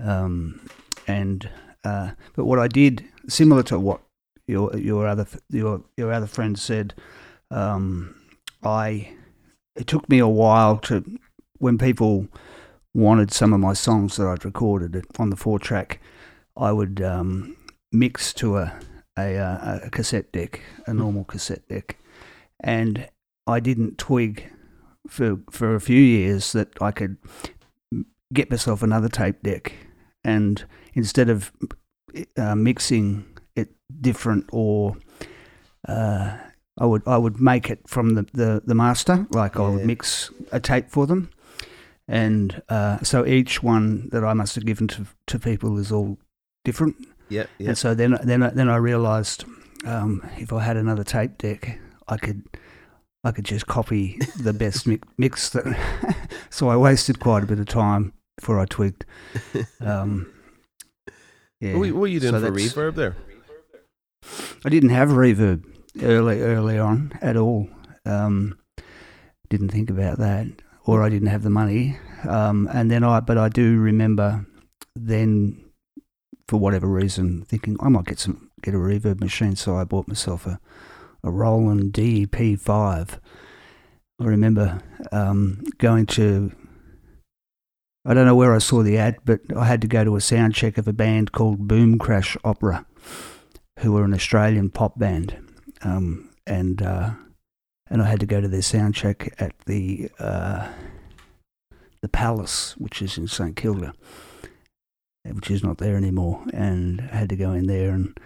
Um, 0.00 0.68
and 1.06 1.48
uh, 1.84 2.12
but 2.36 2.44
what 2.44 2.58
I 2.58 2.68
did, 2.68 3.04
similar 3.28 3.62
to 3.64 3.78
what 3.78 4.00
your 4.46 4.76
your 4.76 5.06
other 5.06 5.26
your 5.48 5.82
your 5.96 6.12
other 6.12 6.26
friend 6.26 6.58
said, 6.58 6.94
um, 7.50 8.14
I 8.62 9.12
it 9.76 9.86
took 9.86 10.08
me 10.08 10.18
a 10.18 10.28
while 10.28 10.78
to 10.78 11.04
when 11.58 11.78
people 11.78 12.28
wanted 12.94 13.32
some 13.32 13.52
of 13.52 13.60
my 13.60 13.72
songs 13.72 14.16
that 14.16 14.26
I'd 14.26 14.44
recorded 14.44 15.04
on 15.18 15.30
the 15.30 15.36
four 15.36 15.58
track, 15.58 16.00
I 16.56 16.72
would 16.72 17.00
um, 17.00 17.56
mix 17.92 18.32
to 18.34 18.58
a, 18.58 18.80
a 19.16 19.80
a 19.84 19.90
cassette 19.90 20.32
deck, 20.32 20.60
a 20.86 20.94
normal 20.94 21.24
cassette 21.24 21.66
deck, 21.68 21.96
and 22.60 23.08
I 23.46 23.60
didn't 23.60 23.98
twig 23.98 24.50
for 25.10 25.38
for 25.50 25.74
a 25.74 25.80
few 25.80 26.00
years 26.00 26.52
that 26.52 26.68
I 26.80 26.90
could 26.92 27.16
get 28.32 28.50
myself 28.50 28.82
another 28.82 29.08
tape 29.08 29.42
deck, 29.42 29.72
and 30.24 30.64
instead 30.94 31.28
of 31.28 31.52
uh, 32.36 32.54
mixing 32.54 33.24
it 33.56 33.68
different 34.00 34.44
or 34.52 34.96
uh, 35.88 36.36
I 36.78 36.86
would 36.86 37.02
I 37.06 37.16
would 37.18 37.40
make 37.40 37.68
it 37.70 37.80
from 37.88 38.14
the, 38.14 38.22
the, 38.32 38.62
the 38.64 38.74
master, 38.74 39.26
like 39.30 39.56
I 39.56 39.68
would 39.68 39.84
mix 39.86 40.30
a 40.52 40.60
tape 40.60 40.90
for 40.90 41.06
them, 41.06 41.30
and 42.08 42.62
uh, 42.68 42.98
so 43.02 43.26
each 43.26 43.62
one 43.62 44.08
that 44.12 44.24
I 44.24 44.32
must 44.34 44.54
have 44.54 44.64
given 44.64 44.88
to 44.88 45.06
to 45.26 45.38
people 45.38 45.78
is 45.78 45.92
all 45.92 46.18
different. 46.64 46.96
Yeah, 47.28 47.46
yeah. 47.58 47.68
And 47.70 47.78
so 47.78 47.94
then 47.94 48.18
then 48.22 48.42
I- 48.42 48.50
then 48.50 48.68
I 48.68 48.76
realised 48.76 49.44
um, 49.84 50.22
if 50.38 50.52
I 50.52 50.62
had 50.62 50.76
another 50.76 51.04
tape 51.04 51.38
deck, 51.38 51.78
I 52.08 52.16
could 52.16 52.42
I 53.24 53.32
could 53.32 53.44
just 53.44 53.66
copy 53.66 54.18
the 54.40 54.52
best 54.52 54.86
mi- 54.86 55.00
mix. 55.18 55.50
That 55.50 56.26
so 56.50 56.68
I 56.68 56.76
wasted 56.76 57.20
quite 57.20 57.42
a 57.42 57.46
bit 57.46 57.58
of 57.58 57.66
time 57.66 58.12
before 58.38 58.58
I 58.58 58.64
tweaked. 58.64 59.04
Um, 59.80 60.32
yeah. 61.60 61.76
What, 61.76 61.90
were- 61.92 62.06
you 62.06 62.20
doing 62.20 62.32
So 62.32 62.40
for 62.40 62.50
reverb 62.50 62.94
there? 62.94 63.16
I 64.64 64.68
didn't 64.68 64.90
have 64.90 65.08
reverb 65.10 65.64
early 66.02 66.40
early 66.40 66.78
on 66.78 67.12
at 67.20 67.36
all. 67.36 67.68
Um, 68.06 68.58
didn't 69.48 69.70
think 69.70 69.90
about 69.90 70.18
that, 70.18 70.46
or 70.84 71.02
I 71.02 71.08
didn't 71.08 71.28
have 71.28 71.42
the 71.42 71.50
money. 71.50 71.98
Um, 72.28 72.68
and 72.72 72.90
then 72.90 73.02
I, 73.04 73.20
but 73.20 73.36
I 73.38 73.48
do 73.48 73.78
remember 73.78 74.46
then, 74.94 75.62
for 76.48 76.58
whatever 76.58 76.86
reason, 76.86 77.44
thinking 77.46 77.76
I 77.80 77.88
might 77.88 78.04
get 78.06 78.18
some 78.18 78.50
get 78.62 78.74
a 78.74 78.78
reverb 78.78 79.20
machine. 79.20 79.56
So 79.56 79.76
I 79.76 79.84
bought 79.84 80.08
myself 80.08 80.46
a 80.46 80.58
a 81.22 81.30
Roland 81.30 81.92
DEP 81.92 82.58
five. 82.58 83.20
I 84.20 84.24
remember 84.24 84.80
um, 85.12 85.64
going 85.78 86.06
to. 86.06 86.52
I 88.04 88.14
don't 88.14 88.26
know 88.26 88.34
where 88.34 88.54
I 88.54 88.58
saw 88.58 88.82
the 88.82 88.96
ad, 88.96 89.18
but 89.24 89.40
I 89.54 89.66
had 89.66 89.82
to 89.82 89.86
go 89.86 90.04
to 90.04 90.16
a 90.16 90.20
sound 90.22 90.54
check 90.54 90.78
of 90.78 90.88
a 90.88 90.92
band 90.92 91.32
called 91.32 91.68
Boom 91.68 91.98
Crash 91.98 92.36
Opera 92.44 92.86
who 93.80 93.92
were 93.92 94.04
an 94.04 94.14
Australian 94.14 94.70
pop 94.70 94.98
band, 94.98 95.36
um, 95.82 96.30
and 96.46 96.82
uh, 96.82 97.10
and 97.88 98.02
I 98.02 98.06
had 98.06 98.20
to 98.20 98.26
go 98.26 98.40
to 98.40 98.48
their 98.48 98.62
sound 98.62 98.94
check 98.94 99.34
at 99.38 99.58
the 99.66 100.10
uh, 100.18 100.68
the 102.02 102.08
Palace, 102.08 102.76
which 102.76 103.02
is 103.02 103.16
in 103.18 103.26
St 103.26 103.56
Kilda, 103.56 103.94
which 105.24 105.50
is 105.50 105.64
not 105.64 105.78
there 105.78 105.96
anymore, 105.96 106.44
and 106.52 107.08
I 107.12 107.16
had 107.16 107.28
to 107.30 107.36
go 107.36 107.52
in 107.52 107.66
there 107.66 107.90
and 107.90 108.18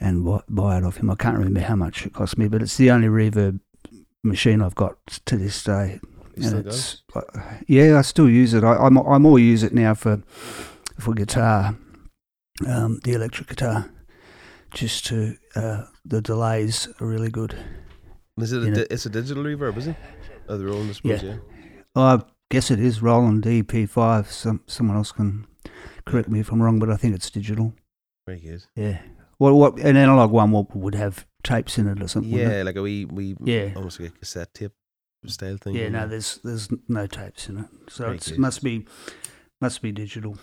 and 0.00 0.24
buy 0.48 0.78
it 0.78 0.84
off 0.84 0.96
him. 0.98 1.10
I 1.10 1.14
can't 1.14 1.36
remember 1.36 1.60
how 1.60 1.76
much 1.76 2.06
it 2.06 2.12
cost 2.12 2.38
me, 2.38 2.48
but 2.48 2.62
it's 2.62 2.76
the 2.76 2.90
only 2.90 3.08
reverb 3.08 3.60
machine 4.22 4.62
I've 4.62 4.74
got 4.74 4.96
to 5.26 5.36
this 5.36 5.62
day. 5.62 6.00
And 6.36 6.66
it's, 6.66 7.02
uh, 7.16 7.20
yeah, 7.66 7.98
I 7.98 8.02
still 8.02 8.28
use 8.30 8.54
it. 8.54 8.62
I, 8.62 8.74
I, 8.74 8.86
I 8.86 9.18
more 9.18 9.38
use 9.40 9.62
it 9.64 9.74
now 9.74 9.94
for 9.94 10.22
for 10.98 11.12
guitar, 11.14 11.76
um, 12.66 13.00
the 13.04 13.12
electric 13.12 13.48
guitar 13.48 13.90
just 14.72 15.06
to 15.06 15.36
uh, 15.56 15.84
the 16.04 16.20
delays 16.20 16.88
are 17.00 17.06
really 17.06 17.30
good. 17.30 17.56
Is 18.36 18.52
it? 18.52 18.62
A 18.62 18.70
di- 18.70 18.86
it's 18.90 19.06
a 19.06 19.10
digital 19.10 19.42
reverb, 19.42 19.76
is 19.78 19.88
it? 19.88 19.96
Oh, 20.48 20.56
they're 20.58 20.68
all, 20.68 20.88
I 20.88 20.92
suppose. 20.92 21.22
Yeah. 21.22 21.30
Yeah. 21.34 21.38
I 21.96 22.22
guess 22.50 22.70
it 22.70 22.78
is 22.78 23.02
Roland 23.02 23.42
DP5. 23.42 24.26
Some 24.26 24.60
someone 24.66 24.96
else 24.96 25.10
can 25.10 25.46
correct 26.06 26.28
me 26.28 26.38
if 26.38 26.52
I'm 26.52 26.62
wrong, 26.62 26.78
but 26.78 26.88
I 26.90 26.96
think 26.96 27.16
it's 27.16 27.30
digital. 27.30 27.74
Very 28.26 28.38
good. 28.40 28.64
Yeah. 28.76 28.98
What 29.38 29.54
what 29.54 29.78
an 29.78 29.96
analog 29.96 30.30
one 30.32 30.52
would, 30.52 30.74
would 30.74 30.94
have 30.94 31.26
tapes 31.42 31.78
in 31.78 31.86
it 31.88 32.02
or 32.02 32.08
something. 32.08 32.32
Yeah, 32.32 32.62
like 32.64 32.76
a 32.76 32.82
wee, 32.82 33.04
wee, 33.04 33.36
Yeah. 33.42 33.72
almost 33.76 34.00
like 34.00 34.10
a 34.10 34.18
cassette 34.18 34.52
tape 34.52 34.72
style 35.26 35.56
thing. 35.56 35.76
Yeah. 35.76 35.88
No, 35.88 36.06
there's 36.08 36.38
there's 36.42 36.68
no 36.88 37.06
tapes 37.06 37.48
in 37.48 37.58
it, 37.60 37.66
so 37.88 38.10
it 38.10 38.38
must 38.38 38.62
be 38.62 38.86
must 39.60 39.80
be 39.80 39.92
digital. 39.92 40.38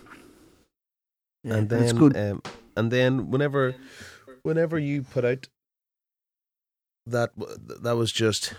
Yeah, 1.44 1.56
and 1.56 1.68
then, 1.68 1.82
it's 1.82 1.92
good. 1.92 2.16
Um, 2.16 2.42
and 2.76 2.90
then 2.90 3.30
whenever, 3.30 3.76
whenever 4.42 4.78
you 4.78 5.02
put 5.02 5.24
out 5.24 5.48
that, 7.06 7.30
that 7.82 7.96
was 7.96 8.10
just, 8.10 8.52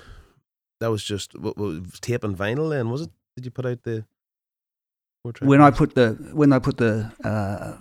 that 0.79 0.88
was 0.89 1.03
just 1.03 1.38
what, 1.38 1.58
what, 1.58 2.01
tape 2.01 2.24
and 2.24 2.38
vinyl. 2.38 2.70
Then 2.70 2.89
was 2.89 3.01
it? 3.01 3.10
Did 3.36 3.46
you 3.46 3.51
put 3.51 3.65
out 3.65 3.84
the? 3.84 4.06
when 5.41 5.62
I 5.62 5.72
put 5.72 5.96
the 5.96 6.12
when 6.32 6.53
I 6.53 6.60
put 6.60 6.77
the 6.77 7.12
uh, 7.24 7.75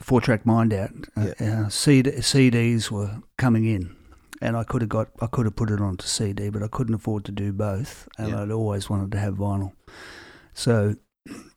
four 0.00 0.20
track 0.20 0.44
mind 0.46 0.72
out, 0.72 0.90
uh, 1.16 1.32
uh, 1.40 1.68
CD, 1.68 2.10
CDs 2.12 2.90
were 2.90 3.22
coming 3.38 3.64
in, 3.64 3.94
and 4.40 4.56
I 4.56 4.64
could 4.64 4.82
have 4.82 4.88
got 4.88 5.08
I 5.20 5.26
could 5.26 5.46
have 5.46 5.56
put 5.56 5.70
it 5.70 5.80
onto 5.80 6.06
CD, 6.06 6.50
but 6.50 6.62
I 6.62 6.68
couldn't 6.68 6.94
afford 6.94 7.24
to 7.26 7.32
do 7.32 7.52
both, 7.52 8.08
and 8.18 8.30
Yeah. 8.30 8.42
I'd 8.42 8.50
always 8.50 8.88
wanted 8.90 9.12
to 9.12 9.18
have 9.18 9.34
vinyl, 9.34 9.72
so 10.54 10.96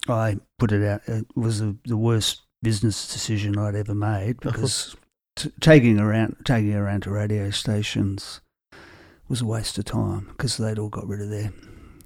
I 0.08 0.38
put 0.60 0.72
it 0.72 0.84
out. 0.86 1.02
It 1.08 1.26
was 1.36 1.60
the, 1.60 1.76
the 1.86 1.98
worst 1.98 2.42
business 2.62 3.12
decision 3.12 3.58
I'd 3.58 3.76
ever 3.76 3.94
made 3.96 4.40
because 4.40 4.96
t- 5.36 5.52
taking 5.60 6.00
around 6.00 6.38
taking 6.46 6.74
around 6.76 7.04
to 7.04 7.12
radio 7.12 7.50
stations 7.50 8.40
was 9.28 9.42
a 9.42 9.46
waste 9.46 9.78
of 9.78 9.86
time 9.86 10.28
because 10.30 10.58
they'd 10.58 10.78
all 10.80 10.90
got 10.90 11.08
rid 11.08 11.22
of 11.22 11.30
their 11.30 11.52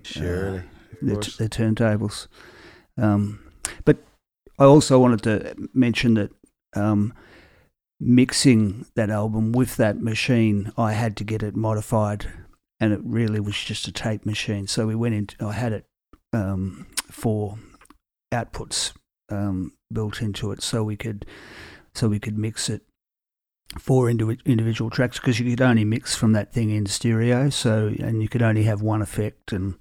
surely, 0.03 0.57
of 0.59 0.63
their, 1.01 1.15
course. 1.15 1.37
their 1.37 1.49
turntables. 1.49 2.27
Um, 2.97 3.39
but 3.85 3.97
I 4.59 4.65
also 4.65 4.99
wanted 4.99 5.21
to 5.23 5.69
mention 5.73 6.15
that 6.15 6.31
um, 6.75 7.13
mixing 7.99 8.85
that 8.95 9.09
album 9.09 9.51
with 9.51 9.77
that 9.77 10.01
machine, 10.01 10.71
I 10.77 10.93
had 10.93 11.15
to 11.17 11.23
get 11.23 11.43
it 11.43 11.55
modified, 11.55 12.27
and 12.79 12.91
it 12.91 12.99
really 13.03 13.39
was 13.39 13.55
just 13.55 13.87
a 13.87 13.91
tape 13.91 14.25
machine. 14.25 14.67
So 14.67 14.87
we 14.87 14.95
went 14.95 15.15
in. 15.15 15.27
I 15.45 15.53
had 15.53 15.73
it 15.73 15.85
um, 16.33 16.87
for 17.11 17.57
outputs 18.33 18.93
um, 19.29 19.73
built 19.93 20.21
into 20.21 20.51
it, 20.51 20.63
so 20.63 20.83
we 20.83 20.97
could 20.97 21.25
so 21.93 22.07
we 22.07 22.19
could 22.19 22.37
mix 22.37 22.69
it 22.69 22.81
for 23.79 24.05
indiv- 24.05 24.43
individual 24.45 24.89
tracks 24.89 25.19
because 25.19 25.39
you 25.39 25.49
could 25.49 25.61
only 25.61 25.83
mix 25.85 26.15
from 26.15 26.33
that 26.33 26.51
thing 26.51 26.71
in 26.71 26.85
stereo. 26.87 27.49
So 27.49 27.93
and 27.99 28.23
you 28.23 28.29
could 28.29 28.41
only 28.41 28.63
have 28.63 28.81
one 28.81 29.01
effect 29.03 29.51
and. 29.51 29.75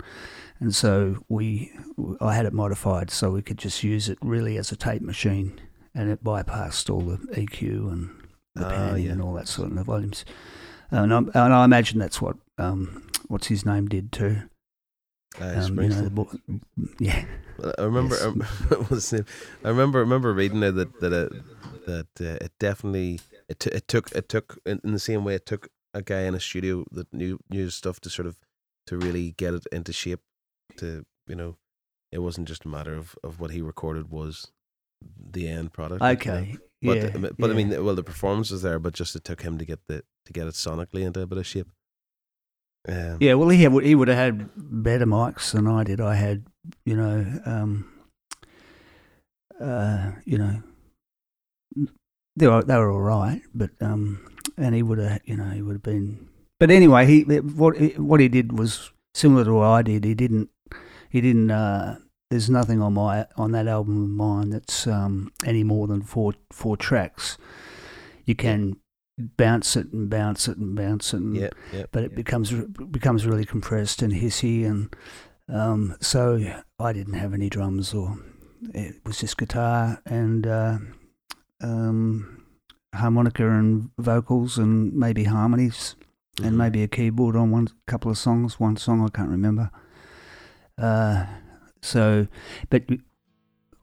And 0.58 0.74
so 0.74 1.24
we, 1.28 1.72
I 2.20 2.34
had 2.34 2.46
it 2.46 2.52
modified 2.52 3.10
so 3.10 3.30
we 3.30 3.42
could 3.42 3.58
just 3.58 3.82
use 3.82 4.08
it 4.08 4.18
really 4.22 4.56
as 4.56 4.72
a 4.72 4.76
tape 4.76 5.02
machine, 5.02 5.60
and 5.94 6.10
it 6.10 6.24
bypassed 6.24 6.88
all 6.88 7.02
the 7.02 7.18
EQ 7.18 7.92
and 7.92 8.28
the 8.54 8.64
panning 8.64 9.04
yeah. 9.04 9.12
and 9.12 9.22
all 9.22 9.34
that 9.34 9.48
sort 9.48 9.70
of 9.70 9.86
volumes. 9.86 10.24
And 10.90 11.12
I, 11.12 11.18
and 11.18 11.54
I 11.54 11.64
imagine 11.64 11.98
that's 11.98 12.22
what 12.22 12.36
um, 12.58 13.06
what's 13.28 13.48
his 13.48 13.66
name 13.66 13.86
did 13.86 14.12
too. 14.12 14.42
Uh, 15.40 15.54
Um, 15.66 15.80
you 15.80 15.88
know, 15.88 16.08
bo- 16.08 16.30
yeah, 16.98 17.24
I 17.78 17.82
remember. 17.82 18.16
Yes. 18.16 18.88
His 18.88 19.12
name? 19.12 19.26
I 19.64 19.68
remember. 19.68 19.98
remember 19.98 20.32
reading 20.32 20.62
it 20.62 20.72
that 20.72 21.00
that 21.00 21.12
uh, 21.12 21.28
that 21.86 22.06
uh, 22.20 22.44
it 22.44 22.52
definitely 22.58 23.20
it, 23.48 23.60
t- 23.60 23.70
it 23.70 23.88
took 23.88 24.10
it 24.12 24.28
took 24.28 24.58
in, 24.64 24.80
in 24.84 24.92
the 24.92 24.98
same 24.98 25.24
way 25.24 25.34
it 25.34 25.44
took 25.44 25.68
a 25.92 26.02
guy 26.02 26.22
in 26.22 26.34
a 26.34 26.40
studio 26.40 26.84
that 26.92 27.12
knew 27.12 27.38
knew 27.50 27.68
stuff 27.68 28.00
to 28.00 28.10
sort 28.10 28.26
of 28.26 28.38
to 28.86 28.96
really 28.96 29.32
get 29.32 29.54
it 29.54 29.66
into 29.72 29.92
shape. 29.92 30.20
To 30.78 31.04
you 31.26 31.34
know, 31.34 31.56
it 32.12 32.18
wasn't 32.18 32.48
just 32.48 32.64
a 32.64 32.68
matter 32.68 32.94
of, 32.94 33.16
of 33.22 33.40
what 33.40 33.50
he 33.50 33.60
recorded 33.60 34.10
was 34.10 34.52
the 35.30 35.48
end 35.48 35.72
product. 35.72 36.00
like, 36.00 36.24
you 36.24 36.30
know. 36.30 36.38
okay, 36.38 36.56
But 36.82 36.96
yeah, 36.96 37.10
but, 37.18 37.36
but 37.36 37.50
I 37.50 37.54
mean, 37.54 37.84
well, 37.84 37.94
the 37.94 38.02
performance 38.02 38.50
was 38.50 38.62
there, 38.62 38.78
but 38.78 38.94
just 38.94 39.16
it 39.16 39.24
took 39.24 39.42
him 39.42 39.58
to 39.58 39.64
get 39.64 39.80
the 39.88 40.02
to 40.26 40.32
get 40.32 40.46
it 40.46 40.54
sonically 40.54 41.02
into 41.02 41.20
a 41.20 41.26
bit 41.26 41.38
of 41.38 41.46
shape. 41.46 41.68
Um, 42.88 43.18
Yeah, 43.20 43.34
well, 43.34 43.48
he 43.48 43.62
had, 43.62 43.72
he 43.82 43.94
would 43.94 44.08
have 44.08 44.16
had 44.16 44.50
better 44.56 45.06
mics 45.06 45.52
than 45.52 45.66
I 45.66 45.84
did. 45.84 46.00
I 46.00 46.14
had, 46.14 46.46
you 46.84 46.96
know, 46.96 47.40
um, 47.44 47.92
uh, 49.60 50.12
you 50.24 50.38
know, 50.38 50.62
they 52.36 52.46
were 52.46 52.62
they 52.62 52.76
were 52.76 52.90
all 52.90 53.00
right, 53.00 53.42
but 53.54 53.70
um, 53.80 54.20
and 54.56 54.74
he 54.74 54.82
would 54.82 54.98
have, 54.98 55.20
you 55.24 55.36
know, 55.36 55.50
he 55.50 55.62
would 55.62 55.74
have 55.74 55.82
been. 55.82 56.28
But 56.60 56.70
anyway, 56.70 57.06
he 57.06 57.22
what 57.22 57.76
what 57.98 58.20
he 58.20 58.28
did 58.28 58.58
was 58.58 58.92
similar 59.14 59.44
to 59.44 59.54
what 59.54 59.66
I 59.66 59.82
did. 59.82 60.04
He 60.04 60.14
didn't 60.14 60.50
he 61.10 61.20
didn't. 61.20 61.50
Uh, 61.50 61.98
there's 62.30 62.50
nothing 62.50 62.82
on 62.82 62.94
my 62.94 63.26
on 63.36 63.52
that 63.52 63.68
album 63.68 64.02
of 64.02 64.10
mine 64.10 64.50
that's 64.50 64.86
um, 64.86 65.32
any 65.44 65.62
more 65.62 65.86
than 65.86 66.02
four 66.02 66.34
four 66.50 66.76
tracks. 66.76 67.38
You 68.24 68.34
can 68.34 68.76
bounce 69.18 69.76
it 69.76 69.92
and 69.92 70.10
bounce 70.10 70.48
it 70.48 70.58
and 70.58 70.74
bounce 70.74 71.14
it, 71.14 71.20
and 71.20 71.36
yeah, 71.36 71.50
yeah. 71.72 71.84
but 71.92 72.02
it 72.02 72.14
becomes 72.14 72.52
becomes 72.52 73.26
really 73.26 73.44
compressed 73.44 74.02
and 74.02 74.12
hissy, 74.12 74.66
and 74.66 74.94
um, 75.48 75.96
so 76.00 76.40
I 76.78 76.92
didn't 76.92 77.14
have 77.14 77.32
any 77.32 77.48
drums 77.48 77.94
or 77.94 78.18
it 78.74 78.96
was 79.04 79.18
just 79.18 79.36
guitar 79.36 80.00
and 80.06 80.46
uh, 80.46 80.78
um, 81.62 82.44
harmonica 82.94 83.48
and 83.48 83.90
vocals 83.98 84.58
and 84.58 84.92
maybe 84.92 85.24
harmonies 85.24 85.94
and 86.42 86.58
maybe 86.58 86.82
a 86.82 86.88
keyboard 86.88 87.36
on 87.36 87.50
one 87.50 87.68
couple 87.86 88.10
of 88.10 88.18
songs. 88.18 88.60
One 88.60 88.76
song 88.76 89.02
I 89.04 89.08
can't 89.16 89.30
remember. 89.30 89.70
Uh, 90.78 91.24
so, 91.82 92.26
but 92.70 92.82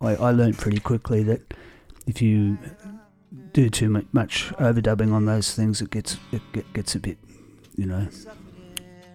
I, 0.02 0.16
I 0.16 0.32
learned 0.32 0.58
pretty 0.58 0.80
quickly 0.80 1.24
that 1.24 1.54
if 2.06 2.22
you 2.22 2.58
do 3.54 3.70
too 3.70 3.90
mu- 3.90 4.06
much 4.12 4.52
overdubbing 4.60 5.12
on 5.14 5.26
those 5.26 5.54
things, 5.56 5.82
it 5.82 5.90
gets 5.90 6.18
it 6.32 6.42
get, 6.54 6.72
gets 6.74 6.96
a 6.96 7.00
bit, 7.00 7.18
you 7.76 7.86
know, 7.86 8.08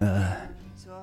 uh, 0.00 0.36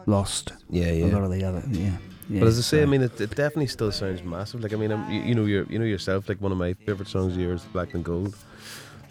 lost. 0.06 0.52
yeah, 0.70 0.92
yeah. 0.92 1.06
A 1.06 1.08
lot 1.08 1.24
of 1.24 1.32
the 1.32 1.44
other, 1.44 1.64
yeah. 1.72 1.92
yeah 2.30 2.40
But 2.40 2.48
as 2.48 2.58
I 2.60 2.62
say, 2.62 2.82
I 2.82 2.86
mean, 2.86 3.04
it, 3.04 3.20
it 3.22 3.30
definitely 3.36 3.68
still 3.68 3.92
sounds 3.92 4.24
massive. 4.24 4.62
Like, 4.62 4.74
I 4.74 4.76
mean, 4.78 4.92
you, 5.10 5.22
you 5.22 5.36
know, 5.36 5.46
you're, 5.46 5.66
you 5.70 5.80
know 5.80 5.86
yourself. 5.86 6.28
Like, 6.28 6.42
one 6.42 6.52
of 6.52 6.58
my 6.58 6.74
favorite 6.74 7.08
songs 7.08 7.34
of 7.34 7.40
yours, 7.40 7.64
"Black 7.72 7.94
and 7.94 8.04
Gold." 8.04 8.36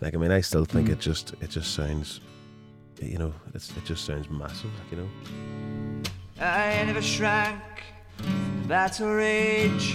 Like, 0.00 0.14
I 0.14 0.18
mean, 0.18 0.32
I 0.32 0.40
still 0.42 0.64
think 0.66 0.88
Mm. 0.88 0.92
it 0.92 1.00
just, 1.00 1.34
it 1.40 1.48
just 1.50 1.72
sounds, 1.74 2.20
you 3.00 3.16
know, 3.16 3.32
it's, 3.54 3.70
it 3.76 3.84
just 3.86 4.04
sounds 4.04 4.28
massive. 4.28 4.70
Like, 4.80 4.90
you 4.90 4.96
know, 4.98 6.02
I 6.40 6.82
never 6.84 7.00
shrank 7.00 7.60
from 8.16 8.64
battle 8.66 9.14
rage. 9.14 9.94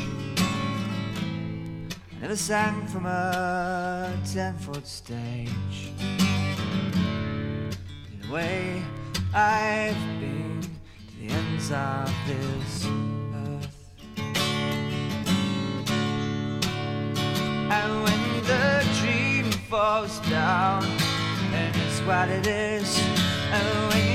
I 2.12 2.22
never 2.22 2.38
sang 2.38 2.88
from 2.88 3.06
a 3.06 4.18
ten 4.32 4.58
foot 4.58 4.88
stage. 4.88 5.92
In 6.00 7.74
a 8.30 8.34
way, 8.34 8.82
I've 9.34 9.98
been 10.20 10.62
to 10.62 10.70
the 11.20 11.28
ends 11.34 11.72
of 11.72 12.10
this 12.26 12.86
earth. 13.36 13.76
And 17.70 18.04
when 18.04 18.44
the 18.46 18.86
dream 19.02 19.52
falls 19.70 20.20
down, 20.30 20.86
and 21.54 21.76
it's 21.76 22.00
what 22.02 22.30
it 22.30 22.48
is, 22.48 22.98
and 23.52 23.94
when 23.94 24.09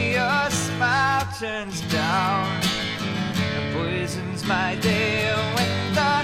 turns 1.44 1.82
down, 1.92 2.58
it 3.56 3.74
poisons 3.74 4.46
my 4.46 4.74
day. 4.76 5.30
When 5.56 5.94
the 5.98 6.14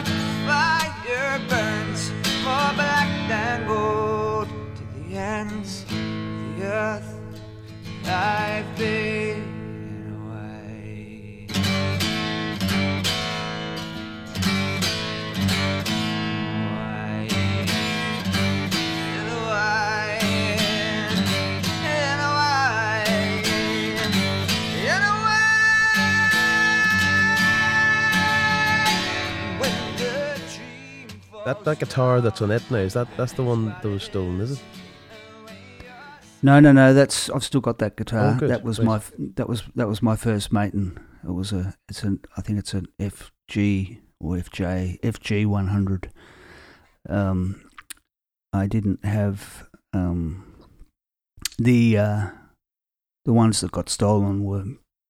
fire 0.47 1.39
burns 1.47 2.11
more 2.43 2.73
black 2.81 3.11
than 3.29 3.67
gold 3.67 4.49
to 4.77 4.83
the 4.97 5.19
ends 5.19 5.83
of 5.83 5.89
the 6.57 6.65
earth, 6.65 7.13
I've 8.07 8.71
been 8.79 9.00
that 31.44 31.64
that 31.64 31.79
guitar 31.79 32.20
that's 32.20 32.42
on 32.42 32.50
it 32.50 32.62
now 32.70 32.79
is 32.79 32.94
that 32.94 33.09
that's 33.16 33.33
the 33.33 33.42
one 33.42 33.66
that 33.66 33.85
was 33.88 34.05
stolen, 34.05 34.40
is 34.40 34.53
it? 34.53 34.62
No, 36.42 36.59
no, 36.61 36.72
no. 36.72 36.94
That's 36.94 37.29
I've 37.31 37.44
still 37.44 37.61
got 37.61 37.79
that 37.79 37.96
guitar. 37.96 38.35
Oh, 38.35 38.38
good, 38.38 38.50
that 38.50 38.62
was 38.64 38.79
great. 38.79 38.87
my 38.87 39.00
that 39.37 39.48
was 39.48 39.62
that 39.74 39.88
was 39.88 40.03
my 40.03 40.16
first 40.16 40.53
Maton. 40.53 40.96
It 41.24 41.33
was 41.33 41.53
a 41.53 41.74
it's 41.88 42.03
an 42.03 42.20
I 42.37 42.40
think 42.40 42.59
it's 42.59 42.72
an 42.74 42.87
FG 42.98 43.98
or 44.20 44.37
FJ 44.37 45.00
FG 45.00 45.46
one 45.46 45.68
hundred. 45.68 46.11
Um, 47.09 47.62
I 48.53 48.66
didn't 48.66 49.05
have 49.05 49.66
um 49.92 50.44
the 51.59 51.98
uh 51.98 52.26
the 53.26 53.33
ones 53.35 53.61
that 53.61 53.70
got 53.72 53.88
stolen 53.90 54.44
were 54.44 54.64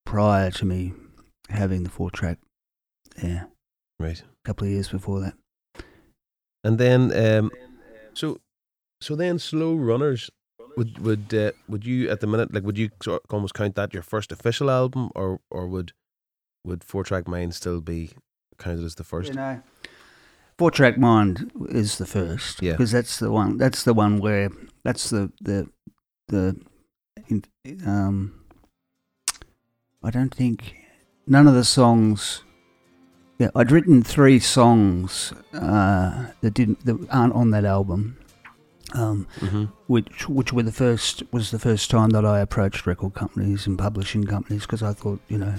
prior 0.04 0.50
to 0.50 0.64
me 0.64 0.92
having 1.48 1.84
the 1.84 1.90
four 1.90 2.10
track. 2.10 2.38
Yeah, 3.22 3.44
Right. 4.00 4.20
a 4.20 4.24
couple 4.44 4.66
of 4.66 4.72
years 4.72 4.88
before 4.88 5.20
that. 5.20 5.34
And 6.62 6.78
then, 6.78 7.12
um, 7.16 7.50
so, 8.14 8.38
so 9.00 9.16
then, 9.16 9.38
slow 9.38 9.74
runners. 9.74 10.30
Would 10.76 10.98
would 11.00 11.34
uh, 11.34 11.50
would 11.68 11.84
you 11.84 12.08
at 12.10 12.20
the 12.20 12.28
minute 12.28 12.54
like 12.54 12.62
would 12.62 12.78
you 12.78 12.90
sort 13.02 13.22
of 13.24 13.34
almost 13.34 13.54
count 13.54 13.74
that 13.74 13.92
your 13.92 14.04
first 14.04 14.30
official 14.30 14.70
album 14.70 15.10
or 15.16 15.40
or 15.50 15.66
would 15.66 15.92
would 16.64 16.84
four 16.84 17.02
track 17.02 17.26
mind 17.26 17.54
still 17.54 17.80
be 17.80 18.10
counted 18.56 18.84
as 18.84 18.94
the 18.94 19.02
first? 19.02 19.30
You 19.30 19.34
know, 19.34 19.62
Four 20.60 20.70
Track 20.70 20.98
Mind 20.98 21.50
is 21.70 21.96
the 21.96 22.04
first, 22.04 22.60
Yeah. 22.60 22.72
because 22.72 22.92
that's 22.92 23.18
the 23.18 23.32
one. 23.32 23.56
That's 23.56 23.82
the 23.82 23.94
one 23.94 24.18
where 24.18 24.50
that's 24.84 25.08
the 25.08 25.32
the 25.40 25.70
the. 26.28 26.54
Um, 27.86 28.34
I 30.02 30.10
don't 30.10 30.34
think 30.34 30.76
none 31.26 31.48
of 31.48 31.54
the 31.54 31.64
songs. 31.64 32.42
Yeah, 33.40 33.48
I'd 33.56 33.72
written 33.72 34.02
three 34.02 34.38
songs 34.38 35.32
uh, 35.54 36.26
that 36.42 36.52
didn't 36.52 36.84
that 36.84 36.98
aren't 37.10 37.32
on 37.34 37.50
that 37.50 37.64
album. 37.64 38.18
Um, 38.92 39.26
Mm-hmm. 39.38 39.64
which 39.86 40.28
which 40.28 40.52
were 40.52 40.64
the 40.64 40.72
first 40.72 41.22
was 41.32 41.50
the 41.50 41.58
first 41.60 41.90
time 41.90 42.10
that 42.10 42.24
I 42.24 42.40
approached 42.40 42.86
record 42.86 43.14
companies 43.14 43.66
and 43.66 43.78
publishing 43.78 44.24
companies 44.24 44.62
because 44.62 44.82
I 44.82 44.92
thought 44.92 45.20
you 45.28 45.38
know 45.38 45.54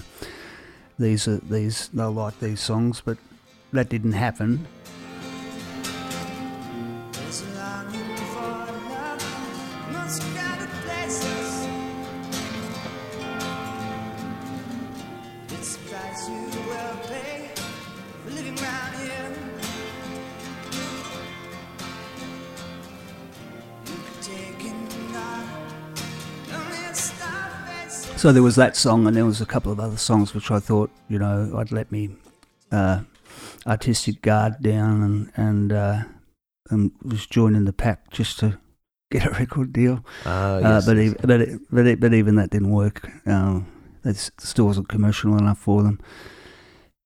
these 0.98 1.26
are 1.26 1.38
these 1.38 1.88
they'll 1.94 2.12
like 2.12 2.38
these 2.40 2.60
songs, 2.60 3.02
but 3.04 3.18
that 3.72 3.88
didn't 3.88 4.12
happen. 4.12 4.66
So 28.22 28.30
there 28.30 28.44
was 28.44 28.54
that 28.54 28.76
song, 28.76 29.08
and 29.08 29.16
there 29.16 29.24
was 29.26 29.40
a 29.40 29.46
couple 29.46 29.72
of 29.72 29.80
other 29.80 29.96
songs 29.96 30.32
which 30.32 30.52
I 30.52 30.60
thought, 30.60 30.92
you 31.08 31.18
know, 31.18 31.52
I'd 31.56 31.72
let 31.72 31.90
me 31.90 32.10
uh, 32.70 33.00
artistic 33.66 34.22
guard 34.22 34.62
down 34.62 35.02
and 35.02 35.32
and 35.34 35.72
uh, 35.72 36.02
and 36.70 36.92
was 37.02 37.26
joining 37.26 37.64
the 37.64 37.72
pack 37.72 38.10
just 38.12 38.38
to 38.38 38.60
get 39.10 39.26
a 39.26 39.30
record 39.30 39.72
deal. 39.72 40.04
Ah, 40.24 40.54
Uh, 40.54 40.60
yes, 40.60 40.86
but, 40.86 40.96
yes. 40.98 41.12
e- 41.12 41.16
but, 41.20 41.42
e- 41.42 41.58
but, 41.72 41.86
e- 41.88 41.94
but 41.96 42.14
even 42.14 42.36
that 42.36 42.50
didn't 42.50 42.70
work. 42.70 43.10
Um, 43.26 43.66
it 44.04 44.30
still 44.38 44.66
wasn't 44.66 44.88
commercial 44.88 45.36
enough 45.36 45.58
for 45.58 45.82
them. 45.82 45.98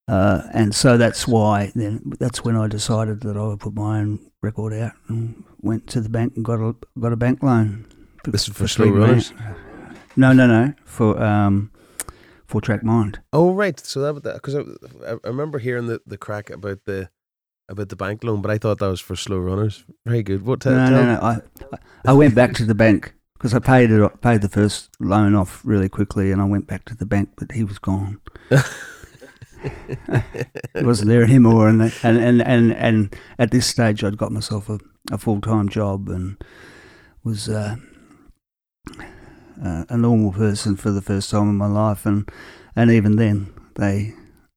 Uh, 0.06 0.42
and 0.52 0.74
so 0.74 0.98
that's 0.98 1.26
why 1.26 1.72
then 1.74 2.12
that's 2.20 2.44
when 2.44 2.56
I 2.56 2.66
decided 2.68 3.22
that 3.22 3.38
I 3.38 3.44
would 3.46 3.60
put 3.60 3.72
my 3.74 4.00
own 4.00 4.18
record 4.42 4.74
out 4.74 4.92
and 5.08 5.44
went 5.62 5.86
to 5.92 6.02
the 6.02 6.10
bank 6.10 6.34
and 6.36 6.44
got 6.44 6.60
a 6.60 6.74
got 7.00 7.14
a 7.14 7.16
bank 7.16 7.42
loan. 7.42 7.86
This 8.24 8.48
is 8.48 8.54
for 8.54 8.68
three 8.68 8.90
slow. 8.90 9.16
No, 10.16 10.32
no, 10.32 10.46
no. 10.46 10.74
For 10.84 11.22
um, 11.22 11.70
for 12.46 12.60
Track 12.60 12.82
Mind. 12.82 13.20
Oh 13.32 13.52
right, 13.52 13.78
so 13.78 14.00
that 14.00 14.34
because 14.34 14.54
I, 14.54 14.60
I 15.06 15.12
I 15.24 15.28
remember 15.28 15.58
hearing 15.58 15.86
the, 15.86 16.00
the 16.06 16.16
crack 16.16 16.50
about 16.50 16.84
the 16.84 17.10
about 17.68 17.88
the 17.88 17.96
bank 17.96 18.22
loan, 18.24 18.42
but 18.42 18.50
I 18.50 18.58
thought 18.58 18.78
that 18.78 18.88
was 18.88 19.00
for 19.00 19.16
slow 19.16 19.38
runners. 19.38 19.84
Very 20.06 20.22
good. 20.22 20.46
What? 20.46 20.60
T- 20.60 20.70
no, 20.70 20.88
tell- 20.88 21.04
no, 21.04 21.14
no. 21.14 21.20
I 21.20 21.40
I 22.06 22.12
went 22.12 22.34
back 22.34 22.54
to 22.54 22.64
the 22.64 22.74
bank 22.74 23.12
because 23.34 23.52
I 23.54 23.58
paid 23.58 23.90
it 23.90 24.20
paid 24.20 24.40
the 24.42 24.48
first 24.48 24.90
loan 25.00 25.34
off 25.34 25.60
really 25.64 25.88
quickly, 25.88 26.32
and 26.32 26.40
I 26.40 26.44
went 26.44 26.66
back 26.66 26.84
to 26.86 26.94
the 26.94 27.06
bank, 27.06 27.30
but 27.36 27.52
he 27.52 27.64
was 27.64 27.78
gone. 27.78 28.20
He 30.78 30.84
wasn't 30.84 31.08
there 31.08 31.24
anymore, 31.24 31.68
and 31.68 31.82
and 32.02 32.18
and 32.18 32.42
and, 32.42 32.72
and 32.72 33.16
at 33.38 33.50
this 33.50 33.66
stage, 33.66 34.04
I'd 34.04 34.16
got 34.18 34.30
myself 34.30 34.68
a, 34.68 34.78
a 35.10 35.18
full 35.18 35.40
time 35.40 35.68
job 35.68 36.08
and 36.08 36.36
was 37.24 37.48
uh, 37.48 37.76
uh, 39.62 39.84
a 39.88 39.96
normal 39.96 40.32
person 40.32 40.76
for 40.76 40.90
the 40.90 41.02
first 41.02 41.30
time 41.30 41.48
in 41.48 41.56
my 41.56 41.66
life, 41.66 42.06
and 42.06 42.30
and 42.74 42.90
even 42.90 43.16
then, 43.16 43.52
they 43.76 44.14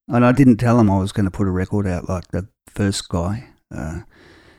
and 0.07 0.25
I 0.25 0.31
didn't 0.31 0.57
tell 0.57 0.77
them 0.77 0.89
I 0.89 0.99
was 0.99 1.11
going 1.11 1.25
to 1.25 1.31
put 1.31 1.47
a 1.47 1.51
record 1.51 1.87
out 1.87 2.09
like 2.09 2.27
the 2.29 2.47
first 2.67 3.07
guy, 3.09 3.49
uh, 3.73 4.01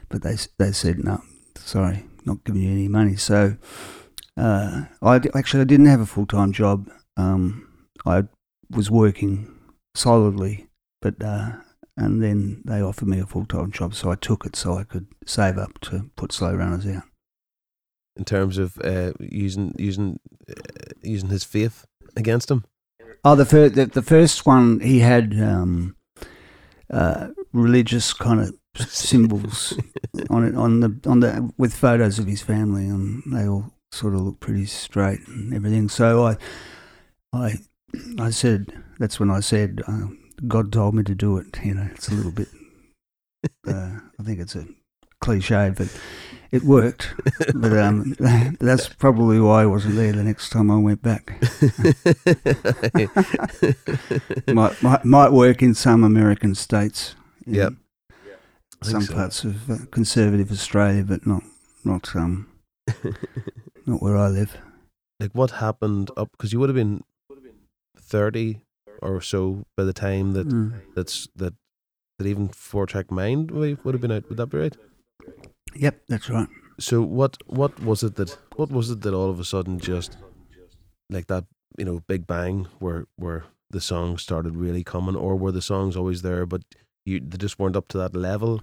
but 0.08 0.22
they 0.22 0.36
they 0.58 0.72
said 0.72 1.04
no, 1.04 1.22
sorry, 1.56 2.04
not 2.24 2.44
giving 2.44 2.62
you 2.62 2.70
any 2.70 2.88
money. 2.88 3.16
So 3.16 3.56
uh, 4.36 4.84
I 5.02 5.20
actually 5.34 5.62
I 5.62 5.64
didn't 5.64 5.86
have 5.86 6.00
a 6.00 6.06
full 6.06 6.26
time 6.26 6.52
job. 6.52 6.90
Um, 7.16 7.68
I 8.06 8.24
was 8.70 8.90
working 8.90 9.52
solidly, 9.94 10.68
but 11.02 11.22
uh, 11.22 11.52
and 11.96 12.22
then 12.22 12.62
they 12.64 12.80
offered 12.80 13.08
me 13.08 13.20
a 13.20 13.26
full 13.26 13.46
time 13.46 13.70
job, 13.70 13.94
so 13.94 14.10
I 14.10 14.14
took 14.14 14.46
it 14.46 14.56
so 14.56 14.74
I 14.74 14.84
could 14.84 15.06
save 15.26 15.58
up 15.58 15.80
to 15.82 16.10
put 16.16 16.32
Slow 16.32 16.54
Runners 16.54 16.86
out. 16.86 17.09
In 18.20 18.24
terms 18.26 18.58
of 18.58 18.78
uh, 18.84 19.12
using 19.18 19.74
using 19.78 20.20
uh, 20.48 20.92
using 21.02 21.30
his 21.30 21.42
faith 21.42 21.86
against 22.16 22.50
him. 22.50 22.64
Oh, 23.24 23.34
the 23.34 23.46
first 23.46 23.74
the, 23.74 23.86
the 23.86 24.02
first 24.02 24.44
one 24.46 24.80
he 24.80 24.98
had 25.00 25.32
um, 25.40 25.96
uh, 26.92 27.28
religious 27.52 28.12
kind 28.12 28.40
of 28.40 28.54
symbols 28.88 29.74
on 30.28 30.44
it 30.44 30.54
on 30.54 30.80
the 30.80 31.00
on 31.06 31.20
the 31.20 31.50
with 31.56 31.74
photos 31.74 32.18
of 32.18 32.26
his 32.26 32.42
family, 32.42 32.86
and 32.86 33.22
they 33.26 33.48
all 33.48 33.72
sort 33.90 34.14
of 34.14 34.20
look 34.20 34.38
pretty 34.38 34.66
straight 34.66 35.26
and 35.26 35.54
everything. 35.54 35.88
So 35.88 36.26
I 36.26 36.36
I 37.32 37.54
I 38.18 38.28
said 38.30 38.70
that's 38.98 39.18
when 39.18 39.30
I 39.30 39.40
said 39.40 39.80
uh, 39.88 40.08
God 40.46 40.70
told 40.72 40.94
me 40.94 41.02
to 41.04 41.14
do 41.14 41.38
it. 41.38 41.58
You 41.64 41.74
know, 41.74 41.88
it's 41.94 42.08
a 42.08 42.14
little 42.14 42.32
bit. 42.32 42.48
Uh, 43.66 44.00
I 44.18 44.22
think 44.22 44.38
it's 44.38 44.54
a 44.54 44.66
cliche, 45.22 45.72
but 45.74 45.88
it 46.52 46.62
worked. 46.64 47.14
But 47.54 47.72
um, 47.78 48.14
that's 48.60 48.88
probably 48.88 49.40
why 49.40 49.62
I 49.62 49.66
wasn't 49.66 49.94
there 49.96 50.12
the 50.12 50.24
next 50.24 50.50
time 50.50 50.70
I 50.70 50.78
went 50.78 51.02
back. 51.02 51.32
might, 54.48 54.82
might 54.82 55.04
might 55.04 55.32
work 55.32 55.62
in 55.62 55.74
some 55.74 56.04
American 56.04 56.54
states. 56.54 57.14
Yep. 57.46 57.74
Some 58.82 59.02
so. 59.02 59.14
parts 59.14 59.44
of 59.44 59.70
uh, 59.70 59.76
conservative 59.90 60.50
Australia, 60.50 61.04
but 61.04 61.26
not 61.26 61.42
not 61.84 62.14
um 62.16 62.46
not 63.86 64.02
where 64.02 64.16
I 64.16 64.28
live. 64.28 64.56
like 65.20 65.32
what 65.34 65.50
happened 65.52 66.10
up 66.16 66.30
because 66.32 66.52
you 66.52 66.58
would 66.60 66.68
have 66.70 66.76
been 66.76 67.02
thirty 67.98 68.60
or 69.02 69.20
so 69.20 69.64
by 69.76 69.84
the 69.84 69.92
time 69.92 70.32
that 70.32 70.48
Mm. 70.48 70.72
that's 70.94 71.28
that 71.36 71.54
that 72.18 72.26
even 72.26 72.48
four 72.48 72.86
track 72.86 73.10
mind 73.10 73.50
would 73.50 73.84
would 73.84 73.94
have 73.94 74.00
been 74.00 74.12
out. 74.12 74.28
Would 74.28 74.38
that 74.38 74.46
be 74.50 74.58
right? 74.58 74.76
Yep, 75.74 76.02
that's 76.08 76.28
right. 76.28 76.48
So 76.78 77.02
what 77.02 77.36
what 77.46 77.78
was 77.80 78.02
it 78.02 78.16
that 78.16 78.36
what 78.56 78.70
was 78.70 78.90
it 78.90 79.02
that 79.02 79.14
all 79.14 79.30
of 79.30 79.38
a 79.38 79.44
sudden 79.44 79.78
just 79.78 80.16
like 81.10 81.26
that 81.26 81.44
you 81.78 81.84
know 81.84 82.00
big 82.08 82.26
bang 82.26 82.68
where 82.78 83.06
where 83.16 83.44
the 83.70 83.80
songs 83.80 84.22
started 84.22 84.56
really 84.56 84.82
coming 84.82 85.14
or 85.14 85.36
were 85.36 85.52
the 85.52 85.62
songs 85.62 85.96
always 85.96 86.22
there 86.22 86.46
but 86.46 86.62
you 87.04 87.20
they 87.20 87.36
just 87.36 87.58
weren't 87.58 87.76
up 87.76 87.88
to 87.88 87.98
that 87.98 88.16
level 88.16 88.60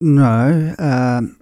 No, 0.00 0.74
um, 0.78 1.38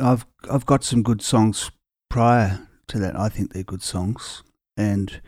I've 0.00 0.24
I've 0.50 0.64
got 0.64 0.82
some 0.82 1.02
good 1.02 1.20
songs 1.20 1.70
prior 2.08 2.66
to 2.88 2.98
that. 2.98 3.18
I 3.18 3.28
think 3.28 3.52
they're 3.52 3.62
good 3.62 3.82
songs, 3.82 4.42
and 4.78 5.20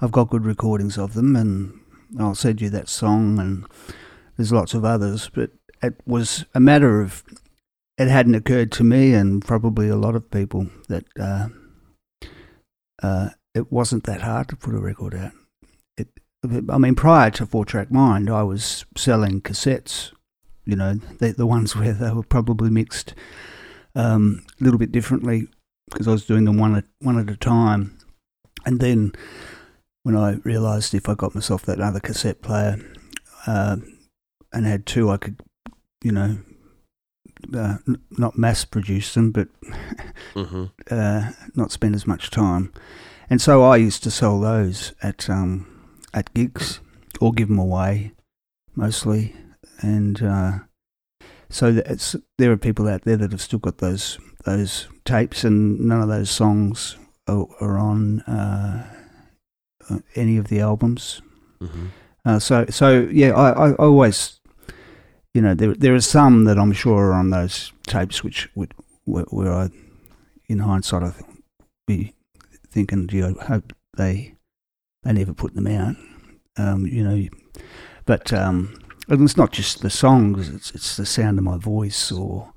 I've 0.00 0.12
got 0.12 0.30
good 0.30 0.46
recordings 0.46 0.96
of 0.96 1.12
them. 1.12 1.36
And 1.36 1.80
I'll 2.18 2.34
send 2.34 2.62
you 2.62 2.70
that 2.70 2.88
song, 2.88 3.38
and 3.38 3.66
there's 4.36 4.52
lots 4.52 4.72
of 4.72 4.84
others. 4.84 5.28
But 5.28 5.50
it 5.86 6.00
was 6.06 6.44
a 6.54 6.60
matter 6.60 7.00
of 7.00 7.22
it 7.96 8.08
hadn't 8.08 8.34
occurred 8.34 8.72
to 8.72 8.84
me, 8.84 9.14
and 9.14 9.44
probably 9.44 9.88
a 9.88 9.96
lot 9.96 10.16
of 10.16 10.30
people 10.30 10.68
that 10.88 11.04
uh, 11.18 11.48
uh, 13.02 13.30
it 13.54 13.70
wasn't 13.70 14.04
that 14.04 14.22
hard 14.22 14.48
to 14.48 14.56
put 14.56 14.74
a 14.74 14.78
record 14.78 15.14
out. 15.14 15.32
It, 15.96 16.08
I 16.68 16.78
mean, 16.78 16.94
prior 16.94 17.30
to 17.32 17.46
Four 17.46 17.64
Track 17.64 17.90
Mind, 17.90 18.28
I 18.28 18.42
was 18.42 18.84
selling 18.96 19.40
cassettes 19.40 20.12
you 20.64 20.76
know, 20.76 20.94
the, 20.94 21.32
the 21.32 21.46
ones 21.46 21.76
where 21.76 21.92
they 21.92 22.10
were 22.10 22.22
probably 22.22 22.70
mixed 22.70 23.14
um, 23.94 24.44
a 24.60 24.64
little 24.64 24.78
bit 24.78 24.92
differently 24.92 25.48
because 25.90 26.08
I 26.08 26.12
was 26.12 26.24
doing 26.24 26.44
them 26.44 26.58
one 26.58 26.76
at, 26.76 26.84
one 27.00 27.18
at 27.18 27.30
a 27.30 27.36
time. 27.36 27.98
And 28.66 28.80
then 28.80 29.12
when 30.02 30.16
I 30.16 30.34
realised 30.44 30.94
if 30.94 31.08
I 31.08 31.14
got 31.14 31.34
myself 31.34 31.62
that 31.62 31.80
other 31.80 32.00
cassette 32.00 32.42
player 32.42 32.78
uh, 33.46 33.76
and 34.52 34.66
had 34.66 34.86
two, 34.86 35.10
I 35.10 35.18
could, 35.18 35.40
you 36.04 36.12
know, 36.12 36.38
uh, 37.54 37.78
n- 37.88 38.02
not 38.10 38.38
mass 38.38 38.64
produce 38.64 39.14
them, 39.14 39.32
but 39.32 39.48
mm-hmm. 40.34 40.64
uh, 40.90 41.30
not 41.54 41.72
spend 41.72 41.94
as 41.94 42.06
much 42.06 42.30
time. 42.30 42.72
And 43.30 43.40
so 43.40 43.62
I 43.62 43.76
used 43.76 44.02
to 44.04 44.10
sell 44.10 44.38
those 44.38 44.92
at 45.02 45.28
um, 45.30 45.66
at 46.12 46.32
gigs 46.34 46.80
or 47.20 47.32
give 47.32 47.48
them 47.48 47.58
away, 47.58 48.12
mostly. 48.76 49.34
And 49.80 50.22
uh, 50.22 50.52
so 51.48 51.72
there 52.38 52.52
are 52.52 52.56
people 52.56 52.86
out 52.86 53.02
there 53.02 53.16
that 53.16 53.32
have 53.32 53.40
still 53.40 53.58
got 53.58 53.78
those 53.78 54.18
those 54.44 54.88
tapes, 55.04 55.42
and 55.44 55.80
none 55.80 56.02
of 56.02 56.08
those 56.08 56.30
songs 56.30 56.96
are, 57.26 57.46
are 57.60 57.78
on 57.78 58.20
uh, 58.22 58.86
uh, 59.88 59.98
any 60.14 60.36
of 60.36 60.48
the 60.48 60.60
albums. 60.60 61.22
Mm-hmm. 61.60 61.86
Uh, 62.24 62.38
so 62.38 62.66
so 62.68 63.08
yeah, 63.10 63.32
I, 63.32 63.68
I 63.68 63.72
always, 63.74 64.40
you 65.34 65.42
know, 65.42 65.54
there 65.54 65.74
there 65.74 65.94
are 65.94 66.00
some 66.00 66.44
that 66.44 66.58
I'm 66.58 66.72
sure 66.72 67.08
are 67.08 67.12
on 67.14 67.30
those 67.30 67.72
tapes, 67.86 68.22
which 68.24 68.48
would 68.54 68.72
where, 69.04 69.24
where 69.24 69.52
I, 69.52 69.68
in 70.48 70.60
hindsight, 70.60 71.02
I 71.02 71.10
th- 71.10 71.24
be 71.86 72.14
thinking, 72.70 73.08
gee, 73.08 73.22
I 73.24 73.32
hope 73.44 73.72
they 73.96 74.36
they 75.02 75.12
never 75.12 75.34
put 75.34 75.54
them 75.54 75.66
out. 75.66 75.96
Um, 76.56 76.86
you 76.86 77.02
know, 77.02 77.28
but 78.06 78.32
um, 78.32 78.78
it's 79.08 79.36
not 79.36 79.50
just 79.52 79.82
the 79.82 79.90
songs; 79.90 80.48
it's 80.48 80.70
it's 80.70 80.96
the 80.96 81.04
sound 81.04 81.38
of 81.38 81.44
my 81.44 81.58
voice, 81.58 82.12
or 82.12 82.52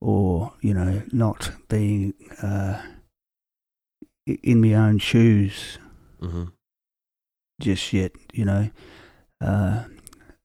or 0.00 0.54
you 0.62 0.72
know, 0.72 1.02
not 1.12 1.50
being 1.68 2.14
uh, 2.42 2.80
in 4.26 4.60
my 4.60 4.74
own 4.74 4.98
shoes 4.98 5.78
Mm-hmm. 6.22 6.44
just 7.60 7.92
yet. 7.92 8.12
You 8.32 8.46
know, 8.46 8.70
uh, 9.42 9.84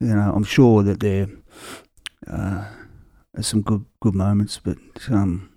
you 0.01 0.13
know, 0.13 0.33
I'm 0.35 0.43
sure 0.43 0.83
that 0.83 0.99
there 0.99 1.27
uh, 2.27 2.65
some 3.41 3.61
good 3.61 3.85
good 4.01 4.15
moments, 4.15 4.59
but 4.63 4.77
um, 5.11 5.49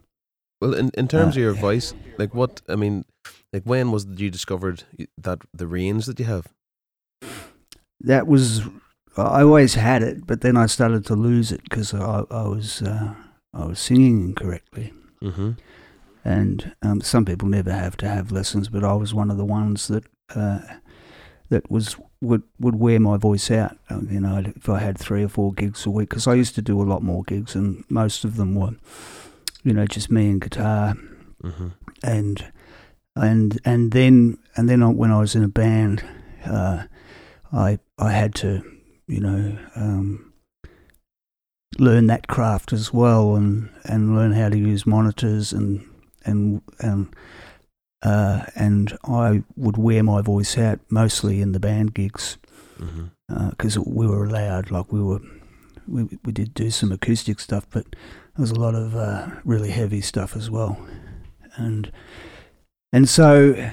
Well, 0.60 0.74
in, 0.74 0.90
in 0.94 1.08
terms 1.08 1.36
Uh, 1.36 1.40
of 1.40 1.42
your 1.44 1.54
yeah. 1.54 1.60
voice, 1.60 1.94
like 2.18 2.34
what 2.34 2.62
I 2.68 2.76
mean, 2.76 3.04
like 3.52 3.64
when 3.64 3.90
was 3.92 4.06
you 4.06 4.30
discovered 4.30 4.84
that 5.24 5.38
the 5.58 5.66
range 5.66 6.06
that 6.06 6.18
you 6.20 6.26
have? 6.26 6.46
that 8.00 8.26
was 8.26 8.62
I 9.16 9.42
always 9.42 9.74
had 9.74 10.02
it, 10.02 10.26
but 10.26 10.40
then 10.40 10.56
I 10.56 10.66
started 10.66 11.04
to 11.06 11.14
lose 11.14 11.52
it 11.52 11.62
because 11.64 11.92
I, 11.94 12.24
I 12.30 12.48
was 12.48 12.82
uh, 12.82 13.14
I 13.54 13.64
was 13.66 13.78
singing 13.78 14.22
incorrectly. 14.28 14.92
Mm-hmm. 15.22 15.50
and 16.24 16.74
um, 16.82 17.00
some 17.00 17.24
people 17.24 17.48
never 17.48 17.72
have 17.72 17.96
to 17.98 18.08
have 18.08 18.32
lessons, 18.32 18.68
but 18.68 18.82
I 18.82 18.94
was 18.94 19.14
one 19.14 19.30
of 19.30 19.36
the 19.36 19.44
ones 19.44 19.86
that 19.88 20.04
uh, 20.34 20.60
that 21.48 21.70
was 21.70 21.96
would 22.22 22.42
would 22.58 22.76
wear 22.76 22.98
my 23.00 23.16
voice 23.18 23.50
out. 23.50 23.76
Uh, 23.90 24.00
You 24.10 24.20
know, 24.20 24.42
if 24.56 24.68
I 24.68 24.78
had 24.78 24.96
three 24.98 25.24
or 25.24 25.28
four 25.28 25.52
gigs 25.52 25.86
a 25.86 25.90
week, 25.90 26.08
because 26.08 26.26
I 26.26 26.34
used 26.40 26.54
to 26.54 26.62
do 26.62 26.80
a 26.80 26.88
lot 26.92 27.02
more 27.02 27.22
gigs, 27.24 27.54
and 27.56 27.84
most 27.90 28.24
of 28.24 28.36
them 28.36 28.54
were, 28.54 28.74
you 29.64 29.72
know, 29.74 29.86
just 29.86 30.10
me 30.10 30.30
and 30.30 30.40
guitar, 30.40 30.94
Mm-hmm. 31.42 31.68
and 32.02 32.52
and 33.16 33.58
and 33.64 33.90
then 33.92 34.38
and 34.56 34.68
then 34.68 34.82
I, 34.82 34.88
when 34.88 35.10
I 35.10 35.18
was 35.18 35.34
in 35.34 35.42
a 35.44 35.48
band, 35.48 36.04
uh, 36.46 36.84
I 37.52 37.78
I 37.98 38.12
had 38.12 38.34
to 38.36 38.62
you 39.08 39.20
know 39.20 39.58
um, 39.76 40.32
learn 41.78 42.06
that 42.06 42.28
craft 42.28 42.72
as 42.72 42.92
well 42.94 43.34
and 43.34 43.68
and 43.84 44.14
learn 44.14 44.32
how 44.32 44.48
to 44.48 44.56
use 44.58 44.86
monitors 44.86 45.52
and 45.52 45.80
and 46.24 46.62
and 46.78 47.06
uh, 48.02 48.44
and 48.56 48.96
I 49.04 49.42
would 49.56 49.76
wear 49.76 50.02
my 50.02 50.22
voice 50.22 50.58
out 50.58 50.80
mostly 50.90 51.40
in 51.40 51.52
the 51.52 51.60
band 51.60 51.94
gigs 51.94 52.38
because 53.50 53.78
we 53.78 54.06
were 54.06 54.24
allowed, 54.24 54.70
like 54.70 54.92
we 54.92 55.02
were, 55.02 55.20
we 55.86 56.18
we 56.24 56.32
did 56.32 56.54
do 56.54 56.70
some 56.70 56.90
acoustic 56.92 57.38
stuff, 57.40 57.66
but 57.70 57.86
there 57.92 58.42
was 58.42 58.50
a 58.50 58.58
lot 58.58 58.74
of 58.74 58.96
uh, 58.96 59.28
really 59.44 59.70
heavy 59.70 60.00
stuff 60.00 60.36
as 60.36 60.50
well, 60.50 60.76
and 61.56 61.92
and 62.92 63.08
so 63.08 63.70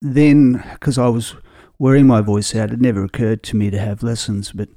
then 0.00 0.64
because 0.72 0.98
I 0.98 1.08
was 1.08 1.34
wearing 1.78 2.06
my 2.06 2.20
voice 2.20 2.54
out, 2.54 2.70
it 2.70 2.80
never 2.80 3.04
occurred 3.04 3.42
to 3.44 3.56
me 3.56 3.70
to 3.70 3.78
have 3.78 4.02
lessons, 4.02 4.52
but 4.52 4.68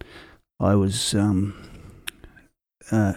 I 0.59 0.75
was 0.75 1.13
um, 1.13 1.53
uh, 2.91 3.13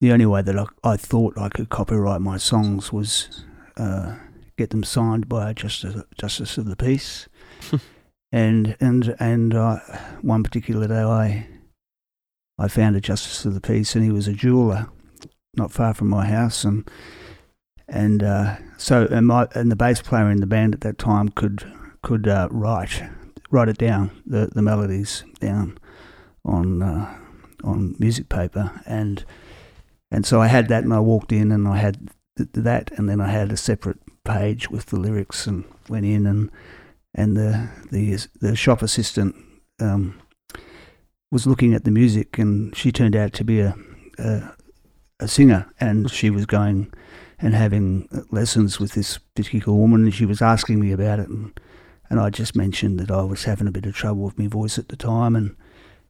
the 0.00 0.12
only 0.12 0.26
way 0.26 0.42
that 0.42 0.58
I, 0.58 0.64
I 0.82 0.96
thought 0.96 1.36
I 1.36 1.48
could 1.48 1.68
copyright 1.68 2.20
my 2.20 2.38
songs 2.38 2.92
was 2.92 3.44
uh, 3.76 4.16
get 4.60 4.70
them 4.70 4.84
signed 4.84 5.26
by 5.26 5.50
a 5.50 5.54
justice 5.54 6.02
justice 6.18 6.58
of 6.58 6.66
the 6.66 6.76
peace. 6.76 7.28
And 8.32 8.76
and 8.78 9.16
and 9.18 9.54
uh, 9.54 9.78
one 10.22 10.44
particular 10.44 10.86
day 10.86 11.02
I 11.02 11.48
I 12.58 12.68
found 12.68 12.94
a 12.94 13.00
justice 13.00 13.44
of 13.44 13.54
the 13.54 13.60
peace 13.60 13.96
and 13.96 14.04
he 14.04 14.12
was 14.12 14.28
a 14.28 14.32
jeweler 14.32 14.88
not 15.56 15.72
far 15.72 15.94
from 15.94 16.08
my 16.08 16.26
house. 16.26 16.62
And 16.62 16.88
and 17.88 18.22
uh, 18.22 18.56
so 18.76 19.08
and 19.10 19.26
my 19.26 19.48
and 19.54 19.68
the 19.68 19.76
bass 19.76 20.00
player 20.00 20.30
in 20.30 20.40
the 20.40 20.46
band 20.46 20.74
at 20.74 20.80
that 20.82 20.96
time 20.96 21.30
could 21.30 21.72
could 22.02 22.28
uh, 22.28 22.46
write 22.52 23.02
write 23.50 23.68
it 23.68 23.78
down 23.78 24.12
the 24.24 24.46
the 24.54 24.62
melodies 24.62 25.24
down 25.40 25.76
on 26.44 26.82
uh, 26.82 27.18
on 27.64 27.96
music 27.98 28.28
paper. 28.28 28.80
And 28.86 29.24
and 30.12 30.24
so 30.24 30.40
I 30.40 30.46
had 30.46 30.68
that 30.68 30.84
and 30.84 30.94
I 30.94 31.00
walked 31.00 31.32
in 31.32 31.50
and 31.50 31.66
I 31.66 31.78
had 31.78 32.10
th- 32.36 32.50
that 32.52 32.92
and 32.92 33.08
then 33.08 33.20
I 33.20 33.28
had 33.28 33.50
a 33.50 33.56
separate 33.56 33.98
page 34.24 34.70
with 34.70 34.86
the 34.86 34.98
lyrics 34.98 35.46
and 35.46 35.64
went 35.88 36.06
in 36.06 36.26
and 36.26 36.50
and 37.14 37.36
the 37.36 37.68
the 37.90 38.26
the 38.40 38.56
shop 38.56 38.82
assistant 38.82 39.34
um, 39.80 40.20
was 41.30 41.46
looking 41.46 41.74
at 41.74 41.84
the 41.84 41.90
music, 41.90 42.38
and 42.38 42.74
she 42.76 42.92
turned 42.92 43.16
out 43.16 43.32
to 43.34 43.44
be 43.44 43.60
a, 43.60 43.74
a 44.18 44.52
a 45.20 45.28
singer, 45.28 45.70
and 45.80 46.10
she 46.10 46.30
was 46.30 46.46
going 46.46 46.92
and 47.38 47.54
having 47.54 48.08
lessons 48.30 48.78
with 48.78 48.92
this 48.92 49.18
particular 49.18 49.76
woman, 49.76 50.04
and 50.04 50.14
she 50.14 50.26
was 50.26 50.42
asking 50.42 50.80
me 50.80 50.92
about 50.92 51.18
it, 51.18 51.28
and 51.28 51.58
and 52.08 52.20
I 52.20 52.30
just 52.30 52.56
mentioned 52.56 52.98
that 53.00 53.10
I 53.10 53.22
was 53.22 53.44
having 53.44 53.68
a 53.68 53.72
bit 53.72 53.86
of 53.86 53.94
trouble 53.94 54.22
with 54.22 54.38
my 54.38 54.46
voice 54.46 54.78
at 54.78 54.88
the 54.88 54.96
time, 54.96 55.36
and 55.36 55.56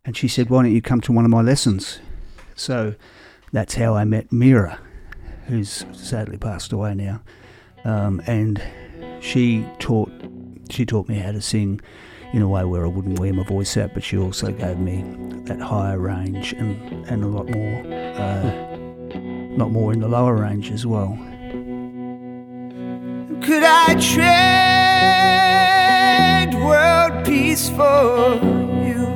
and 0.05 0.17
she 0.17 0.29
said, 0.29 0.51
"Why 0.51 0.63
don't 0.63 0.73
you 0.73 0.83
come 0.83 1.01
to 1.03 1.13
one 1.13 1.25
of 1.25 1.31
my 1.31 1.43
lessons?" 1.43 2.01
So 2.55 2.95
that's 3.53 3.75
how 3.77 3.95
I 3.95 4.05
met 4.05 4.33
Mira, 4.33 4.79
who's 5.47 5.85
sadly 5.93 6.37
passed 6.37 6.73
away 6.73 6.95
now, 6.95 7.23
um, 7.85 8.23
and 8.27 8.63
she 9.21 9.67
taught 9.79 10.11
she 10.71 10.87
taught 10.87 11.09
me 11.09 11.17
how 11.17 11.33
to 11.33 11.41
sing 11.41 11.81
in 12.33 12.43
a 12.43 12.49
way 12.49 12.65
where 12.65 12.85
I 12.85 12.89
wouldn't 12.89 13.19
wear 13.19 13.33
my 13.33 13.43
voice 13.43 13.77
out, 13.77 13.93
but 13.93 14.05
she 14.05 14.17
also 14.17 14.53
gave 14.53 14.79
me 14.79 15.05
that 15.45 15.61
higher 15.61 15.99
range 15.99 16.53
and, 16.53 17.07
and 17.09 17.25
a 17.25 17.27
lot 17.27 17.49
more, 17.49 17.83
uh, 18.17 19.67
more 19.71 19.93
in 19.93 20.01
the 20.01 20.09
lower 20.09 20.37
range 20.37 20.71
as 20.71 20.87
well. 20.87 21.19
Could 23.43 23.65
I 23.65 23.95
trade 26.53 26.63
world 26.63 27.25
peace 27.25 27.69
for 27.71 28.39
you? 28.85 29.07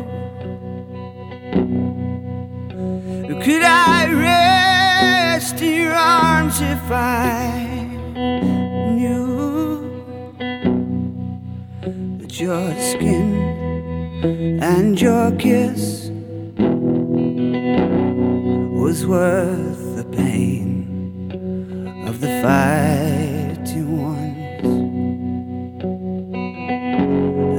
Could 3.43 3.63
I 3.63 4.11
rest 4.11 5.61
in 5.63 5.83
your 5.83 5.93
arms 5.93 6.61
if 6.61 6.91
I 6.91 7.64
that 12.35 12.43
your 12.43 12.75
skin 12.81 14.61
and 14.61 15.01
your 15.01 15.31
kiss 15.37 16.11
was 18.83 19.07
worth 19.07 19.97
the 19.97 20.05
pain 20.17 21.31
of 22.09 22.21
the 22.21 22.27
fighting 22.43 24.03
ones 24.03 24.65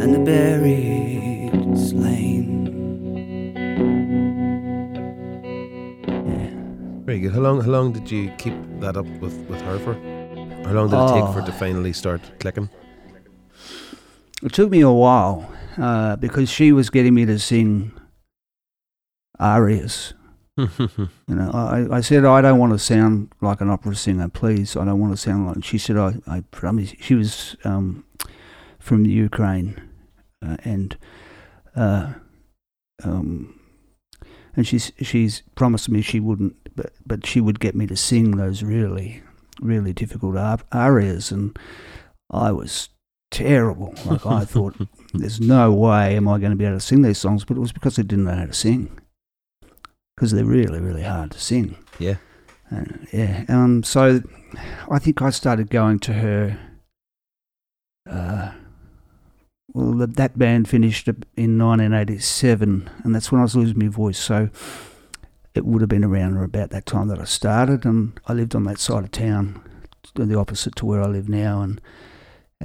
and 0.03 0.13
the 0.13 0.19
buried 0.19 1.77
slain. 1.77 2.65
Very 7.05 7.19
good. 7.19 7.33
How 7.33 7.39
long? 7.39 7.61
How 7.61 7.69
long 7.71 7.93
did 7.93 8.11
you 8.11 8.29
keep 8.37 8.53
that 8.81 8.97
up 8.97 9.05
with 9.21 9.37
with 9.49 9.61
her 9.61 9.79
for? 9.79 9.93
How 10.65 10.73
long 10.73 10.89
did 10.89 10.99
it 10.99 11.13
take 11.13 11.33
for 11.33 11.39
it 11.39 11.45
to 11.45 11.53
Oh. 11.53 11.59
finally 11.59 11.93
start 11.93 12.21
clicking? 12.39 12.69
It 14.43 14.53
took 14.53 14.69
me 14.69 14.81
a 14.81 14.91
while 14.91 15.51
uh, 15.77 16.15
because 16.17 16.49
she 16.49 16.71
was 16.71 16.89
getting 16.89 17.13
me 17.13 17.25
to 17.25 17.39
sing 17.39 17.91
arias. 19.39 20.13
You 20.57 21.09
know, 21.35 21.51
I, 21.53 21.97
I 21.97 22.01
said 22.01 22.23
I 22.23 22.39
don't 22.41 22.59
want 22.59 22.71
to 22.71 22.79
sound 22.79 23.33
like 23.41 23.59
an 23.59 23.69
opera 23.69 23.93
singer, 23.95 24.29
please. 24.29 24.77
I 24.77 24.85
don't 24.85 24.99
want 25.01 25.11
to 25.11 25.17
sound 25.17 25.47
like. 25.47 25.63
She 25.65 25.77
said 25.77 25.97
I, 25.97 26.15
I 26.27 26.41
promise. 26.51 26.93
She 27.01 27.13
was 27.13 27.57
um, 27.65 28.05
from 28.79 29.03
the 29.03 29.09
Ukraine, 29.09 29.81
uh, 30.45 30.55
and 30.63 30.95
uh, 31.75 32.13
um, 33.03 33.59
and 34.55 34.65
she's 34.65 34.93
she's 35.01 35.43
promised 35.55 35.89
me 35.89 36.01
she 36.01 36.21
wouldn't, 36.21 36.55
but 36.73 36.93
but 37.05 37.25
she 37.25 37.41
would 37.41 37.59
get 37.59 37.75
me 37.75 37.85
to 37.87 37.97
sing 37.97 38.37
those 38.37 38.63
really 38.63 39.23
really 39.59 39.91
difficult 39.91 40.37
ar- 40.37 40.59
arias, 40.71 41.31
and 41.31 41.57
I 42.31 42.53
was 42.53 42.89
terrible. 43.35 43.93
Like 44.05 44.25
I 44.25 44.45
thought, 44.45 44.75
there's 45.13 45.41
no 45.41 45.73
way 45.73 46.15
am 46.15 46.27
I 46.27 46.39
going 46.39 46.51
to 46.51 46.55
be 46.55 46.65
able 46.65 46.77
to 46.77 46.81
sing 46.81 47.01
these 47.01 47.17
songs, 47.17 47.43
but 47.43 47.57
it 47.57 47.59
was 47.59 47.73
because 47.73 47.99
I 47.99 48.03
didn't 48.03 48.25
know 48.25 48.35
how 48.35 48.45
to 48.45 48.53
sing 48.53 48.99
because 50.15 50.31
they're 50.31 50.45
really, 50.45 50.79
really 50.79 51.03
hard 51.03 51.31
to 51.31 51.39
sing. 51.39 51.77
Yeah. 51.99 52.15
And, 52.69 53.07
yeah. 53.11 53.45
Um. 53.47 53.83
So, 53.83 54.21
I 54.89 54.99
think 54.99 55.21
I 55.21 55.29
started 55.29 55.69
going 55.69 55.99
to 55.99 56.13
her. 56.13 56.59
Uh, 58.09 58.51
well, 59.73 59.93
that, 59.93 60.15
that 60.15 60.37
band 60.37 60.69
finished 60.69 61.07
in 61.07 61.57
1987, 61.59 62.89
and 63.03 63.15
that's 63.15 63.31
when 63.31 63.39
I 63.39 63.43
was 63.43 63.55
losing 63.55 63.77
my 63.77 63.87
voice. 63.87 64.17
So, 64.17 64.49
it 65.53 65.65
would 65.65 65.81
have 65.81 65.89
been 65.89 66.03
around 66.03 66.37
or 66.37 66.43
about 66.43 66.69
that 66.71 66.85
time 66.85 67.09
that 67.09 67.19
I 67.19 67.25
started, 67.25 67.85
and 67.85 68.19
I 68.27 68.33
lived 68.33 68.55
on 68.55 68.63
that 68.63 68.79
side 68.79 69.03
of 69.03 69.11
town, 69.11 69.61
the 70.15 70.37
opposite 70.37 70.75
to 70.77 70.85
where 70.85 71.03
I 71.03 71.07
live 71.07 71.29
now, 71.29 71.61
and 71.61 71.81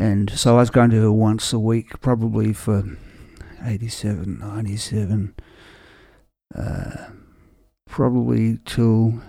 and 0.00 0.30
so 0.30 0.56
I 0.56 0.60
was 0.60 0.70
going 0.70 0.90
to 0.90 1.00
her 1.02 1.12
once 1.12 1.52
a 1.52 1.58
week, 1.58 2.00
probably 2.00 2.52
for 2.52 2.84
87, 3.62 4.38
97 4.38 5.34
uh, 6.56 7.06
probably 7.86 8.58
till 8.64 9.20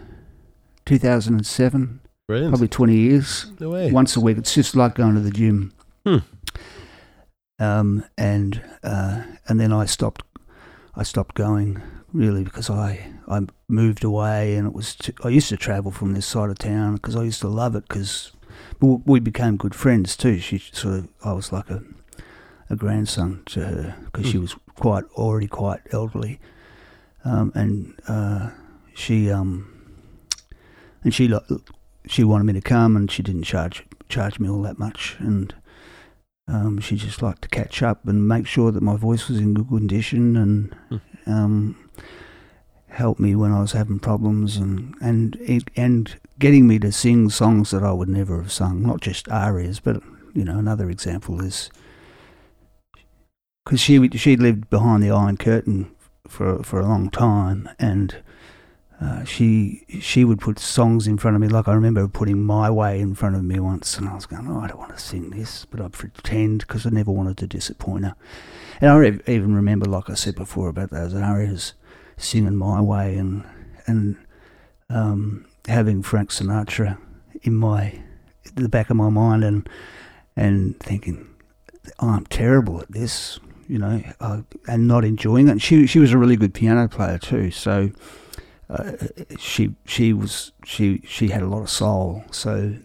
2007, 0.86 2.00
Brilliant. 2.28 2.52
probably 2.52 2.68
20 2.68 2.96
years. 2.96 3.52
no 3.60 3.70
way. 3.72 3.92
Once 3.92 4.16
a 4.16 4.22
week. 4.22 4.38
It's 4.38 4.54
just 4.54 4.76
like 4.76 4.96
going 4.96 5.16
to 5.16 5.22
the 5.22 5.32
gym. 5.32 5.74
Hmm. 6.06 6.18
Um, 7.60 8.06
and 8.18 8.64
uh, 8.84 9.24
and 9.48 9.60
then 9.60 9.72
I 9.72 9.86
stopped. 9.86 10.24
I 10.96 11.04
stopped 11.04 11.36
going 11.36 11.82
really 12.12 12.44
because 12.44 12.70
I 12.70 13.12
I 13.28 13.42
moved 13.70 14.04
away 14.04 14.56
and 14.56 14.68
it 14.68 14.74
was 14.74 14.96
too, 14.96 15.14
I 15.24 15.30
used 15.30 15.50
to 15.50 15.58
travel 15.58 15.92
from 15.92 16.14
this 16.14 16.26
side 16.26 16.50
of 16.50 16.58
town 16.58 16.96
because 16.96 17.16
I 17.16 17.22
used 17.24 17.42
to 17.42 17.48
love 17.48 17.76
it 17.76 17.88
because 17.88 18.32
we 18.82 19.20
became 19.20 19.58
good 19.58 19.76
friends 19.76 20.18
too. 20.18 20.40
She 20.40 20.58
sort 20.58 20.96
of 21.00 21.08
I 21.24 21.34
was 21.34 21.52
like 21.52 21.70
a 21.70 21.84
a 22.70 22.76
grandson 22.76 23.44
to 23.48 23.66
her 23.66 23.96
because 24.06 24.26
she 24.28 24.38
Hmm. 24.38 24.42
was 24.44 24.56
quite 24.76 25.04
already 25.16 25.48
quite 25.48 25.82
elderly, 25.92 26.40
um, 27.26 27.52
and 27.56 27.94
uh, 28.08 28.50
she 28.94 29.30
um 29.30 29.68
and 31.04 31.14
she 31.14 31.32
she 32.08 32.24
wanted 32.24 32.46
me 32.46 32.54
to 32.54 32.62
come 32.62 32.96
and 32.96 33.12
she 33.12 33.22
didn't 33.24 33.44
charge 33.44 33.84
charge 34.10 34.40
me 34.40 34.50
all 34.50 34.62
that 34.64 34.78
much 34.80 35.16
and 35.20 35.54
um, 36.48 36.80
she 36.80 36.96
just 36.98 37.22
liked 37.22 37.42
to 37.44 37.48
catch 37.48 37.82
up 37.82 38.06
and 38.08 38.28
make 38.28 38.46
sure 38.46 38.72
that 38.72 38.82
my 38.84 38.98
voice 38.98 39.30
was 39.30 39.38
in 39.38 39.54
good 39.54 39.70
condition 39.70 40.36
and 40.36 40.76
um, 41.26 41.78
help 42.92 43.20
me 43.20 43.36
when 43.36 43.52
I 43.52 43.62
was 43.62 43.72
having 43.72 44.00
problems 44.00 44.58
and 44.58 44.96
and 45.02 45.38
it, 45.42 45.70
and 45.76 46.14
getting 46.40 46.68
me 46.68 46.80
to 46.80 46.92
sing 46.92 47.30
songs 47.30 47.72
that 47.72 47.84
I 47.84 47.94
would 47.94 48.10
never 48.10 48.42
have 48.42 48.52
sung, 48.52 48.82
not 48.82 49.02
just 49.02 49.30
arias, 49.30 49.80
but 49.80 50.02
you 50.34 50.44
know 50.44 50.58
another 50.58 50.90
example 50.90 51.42
is 51.42 51.70
because 53.64 53.80
she 53.80 54.10
she 54.10 54.36
lived 54.36 54.70
behind 54.70 55.04
the 55.04 55.12
Iron 55.12 55.38
Curtain 55.38 55.96
for 56.28 56.64
for 56.64 56.80
a 56.80 56.86
long 56.86 57.10
time 57.10 57.70
and 57.80 58.18
uh, 59.00 59.24
she 59.24 59.84
she 60.00 60.24
would 60.24 60.40
put 60.40 60.60
songs 60.60 61.08
in 61.08 61.18
front 61.18 61.36
of 61.36 61.42
me. 61.42 61.48
Like 61.48 61.68
I 61.68 61.74
remember 61.74 62.08
putting 62.08 62.44
My 62.44 62.70
Way 62.70 63.00
in 63.00 63.16
front 63.16 63.36
of 63.36 63.44
me 63.44 63.60
once, 63.60 63.98
and 63.98 64.08
I 64.08 64.14
was 64.14 64.28
going, 64.28 64.48
"Oh, 64.48 64.60
I 64.60 64.68
don't 64.68 64.78
want 64.78 64.96
to 64.96 65.02
sing 65.02 65.32
this," 65.32 65.66
but 65.66 65.82
I'd 65.82 65.94
pretend 65.94 66.60
because 66.60 66.86
I 66.86 66.92
never 66.92 67.12
wanted 67.12 67.38
to 67.38 67.48
disappoint 67.48 68.06
her. 68.06 68.16
And 68.80 68.92
I 68.92 68.96
re- 68.96 69.20
even 69.26 69.56
remember, 69.56 69.88
like 69.88 70.10
I 70.10 70.14
said 70.14 70.36
before, 70.36 70.70
about 70.70 70.92
those 70.92 71.16
arias 71.16 71.74
singing 72.22 72.56
My 72.56 72.82
Way 72.82 73.16
and 73.16 73.44
and 73.88 74.18
um, 74.90 75.46
having 75.68 76.04
Frank 76.04 76.30
Sinatra 76.30 76.98
in 77.44 77.56
my 77.56 78.02
the 78.56 78.70
back 78.70 78.90
of 78.90 78.98
my 78.98 79.10
mind 79.10 79.44
and 79.44 79.70
and 80.36 80.80
thinking 80.80 81.28
oh, 82.00 82.10
I'm 82.10 82.26
terrible 82.26 82.82
at 82.82 82.92
this, 82.92 83.40
you 83.68 83.78
know, 83.78 84.02
uh, 84.20 84.42
and 84.68 84.88
not 84.88 85.04
enjoying 85.06 85.48
it. 85.48 85.52
And 85.52 85.62
she 85.62 85.88
she 85.88 86.00
was 86.00 86.14
a 86.14 86.18
really 86.18 86.36
good 86.36 86.54
piano 86.54 86.88
player 86.88 87.18
too, 87.18 87.52
so 87.52 87.92
uh, 88.70 88.94
she 89.38 89.76
she 89.86 90.14
was 90.14 90.52
she 90.66 91.02
she 91.06 91.30
had 91.30 91.42
a 91.42 91.48
lot 91.48 91.62
of 91.62 91.70
soul. 91.70 92.24
So 92.32 92.76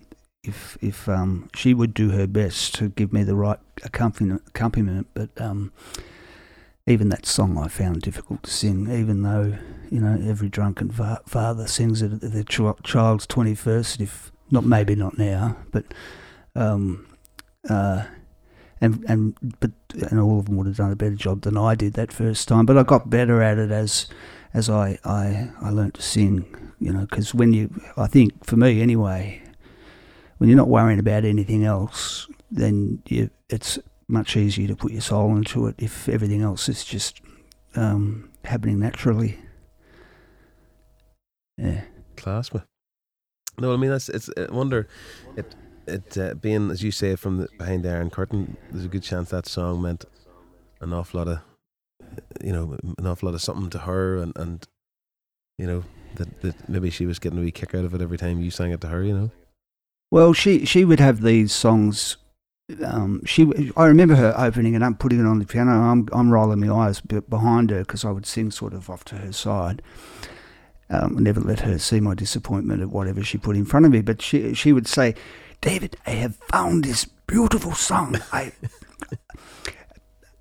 if 0.43 0.79
if 0.81 1.09
um, 1.09 1.49
she 1.55 1.75
would 1.75 1.95
do 1.95 2.11
her 2.11 2.27
best 2.27 2.75
to 2.77 2.89
give 2.91 3.13
me 3.13 3.23
the 3.23 3.35
right 3.35 3.59
accompaniment, 3.85 4.43
accompaniment 4.47 5.09
but 5.15 5.31
um, 5.41 5.73
even 6.87 7.09
that 7.09 7.27
song 7.27 7.59
I 7.59 7.69
found 7.69 8.03
difficult 8.03 8.45
to 8.45 8.51
sing, 8.51 8.91
even 8.91 9.23
though 9.23 9.59
you 9.91 10.01
know 10.01 10.21
every 10.29 10.49
drunken 10.49 10.91
fa- 10.91 11.21
father 11.27 11.67
sings 11.67 12.03
it 12.03 12.13
at 12.13 12.33
their 12.33 12.45
ch- 12.45 12.83
child's 12.85 13.27
twenty 13.27 13.55
first. 13.55 14.01
If 14.01 14.31
not, 14.51 14.65
maybe 14.65 14.95
not 14.95 15.19
now, 15.19 15.57
but 15.73 15.85
um, 16.55 17.07
uh, 17.69 18.05
and 18.81 19.05
and 19.09 19.37
but 19.61 19.73
and 20.11 20.21
all 20.21 20.39
of 20.39 20.47
them 20.47 20.57
would 20.57 20.67
have 20.67 20.77
done 20.77 20.93
a 20.93 20.97
better 20.97 21.17
job 21.17 21.43
than 21.43 21.57
I 21.57 21.75
did 21.75 21.95
that 21.95 22.13
first 22.13 22.47
time. 22.49 22.67
But 22.67 22.79
I 22.79 22.83
got 22.83 23.11
better 23.11 23.43
at 23.43 23.59
it 23.59 23.71
as 23.71 24.07
as 24.55 24.71
I 24.71 24.99
I 25.05 25.51
I 25.61 25.71
learned 25.71 25.95
to 25.95 26.03
sing. 26.03 26.45
You 26.79 26.93
know, 26.93 27.01
because 27.01 27.35
when 27.35 27.55
you, 27.55 27.71
I 27.97 28.07
think 28.07 28.45
for 28.45 28.57
me 28.59 28.83
anyway, 28.83 29.43
when 30.37 30.51
you're 30.51 30.59
not 30.59 30.69
worrying 30.69 30.99
about 30.99 31.25
anything 31.25 31.65
else, 31.65 32.29
then 32.51 33.03
you 33.09 33.31
it's 33.49 33.79
much 34.09 34.37
easier 34.37 34.69
to 34.69 34.77
put 34.77 34.93
your 34.93 35.01
soul 35.01 35.37
into 35.37 35.67
it 35.67 35.75
if 35.79 36.09
everything 36.09 36.43
else 36.43 36.69
is 36.69 36.85
just 36.85 37.21
um, 37.75 38.31
happening 38.45 38.79
naturally. 38.79 39.39
Yeah. 41.59 41.83
Class, 42.17 42.53
man. 42.53 42.65
No, 43.59 43.73
I 43.73 43.77
mean 43.77 43.91
that's 43.91 44.09
it's. 44.09 44.29
I 44.37 44.53
wonder, 44.53 44.87
it 45.37 45.55
it 45.87 46.19
uh, 46.19 46.35
being 46.35 46.71
as 46.71 46.83
you 46.83 46.91
say 46.91 47.17
from 47.17 47.39
the, 47.39 47.49
behind 47.59 47.85
the 47.85 47.91
iron 47.91 48.11
curtain. 48.11 48.57
There's 48.71 48.85
a 48.85 48.89
good 48.89 49.03
chance 49.03 49.31
that 49.31 49.47
song 49.47 49.81
meant 49.83 50.05
an 50.81 50.93
awful 50.93 51.19
lot 51.19 51.29
of, 51.29 51.39
you 52.43 52.53
know, 52.53 52.77
an 52.99 53.07
awful 53.07 53.29
lot 53.29 53.35
of 53.35 53.41
something 53.41 53.71
to 53.71 53.79
her, 53.79 54.19
and 54.19 54.37
and 54.37 54.67
you 55.59 55.67
know 55.67 55.85
that 56.17 56.43
that 56.43 56.69
maybe 56.69 56.91
she 56.91 57.07
was 57.07 57.19
getting 57.19 57.39
a 57.39 57.43
wee 57.43 57.51
kick 57.51 57.75
out 57.75 57.85
of 57.85 57.95
it 57.95 58.03
every 58.03 58.19
time 58.19 58.41
you 58.41 58.51
sang 58.51 58.73
it 58.73 58.81
to 58.83 58.89
her. 58.89 59.03
You 59.03 59.17
know. 59.17 59.31
Well, 60.11 60.35
she 60.35 60.67
she 60.67 60.85
would 60.85 61.01
have 61.01 61.23
these 61.23 61.53
songs. 61.53 62.19
Um, 62.85 63.25
she 63.25 63.49
I 63.77 63.87
remember 63.87 64.17
her 64.17 64.35
opening 64.37 64.75
it 64.75 64.83
up, 64.83 64.99
putting 64.99 65.21
it 65.21 65.27
on 65.27 65.39
the 65.39 65.47
piano. 65.47 65.71
I'm 65.71 66.09
I'm 66.13 66.33
rolling 66.33 66.67
my 66.67 66.75
eyes 66.75 67.01
behind 67.01 67.71
her 67.71 67.81
because 67.81 68.05
I 68.05 68.11
would 68.11 68.27
sing 68.27 68.51
sort 68.51 68.75
of 68.75 68.91
off 68.91 69.05
to 69.05 69.17
her 69.17 69.33
side. 69.33 69.83
Um, 70.91 71.17
never 71.19 71.41
let 71.41 71.61
her 71.61 71.79
see 71.79 72.01
my 72.01 72.15
disappointment 72.15 72.83
at 72.83 72.91
whatever 72.91 73.23
she 73.23 73.39
put 73.39 73.57
in 73.57 73.65
front 73.67 73.87
of 73.87 73.93
me. 73.93 74.01
But 74.01 74.21
she 74.21 74.53
she 74.55 74.73
would 74.73 74.89
say, 74.89 75.15
"David, 75.61 75.97
I 76.07 76.11
have 76.11 76.37
found 76.51 76.85
this 76.85 77.05
beautiful 77.05 77.73
song. 77.73 78.21
I." 78.33 78.53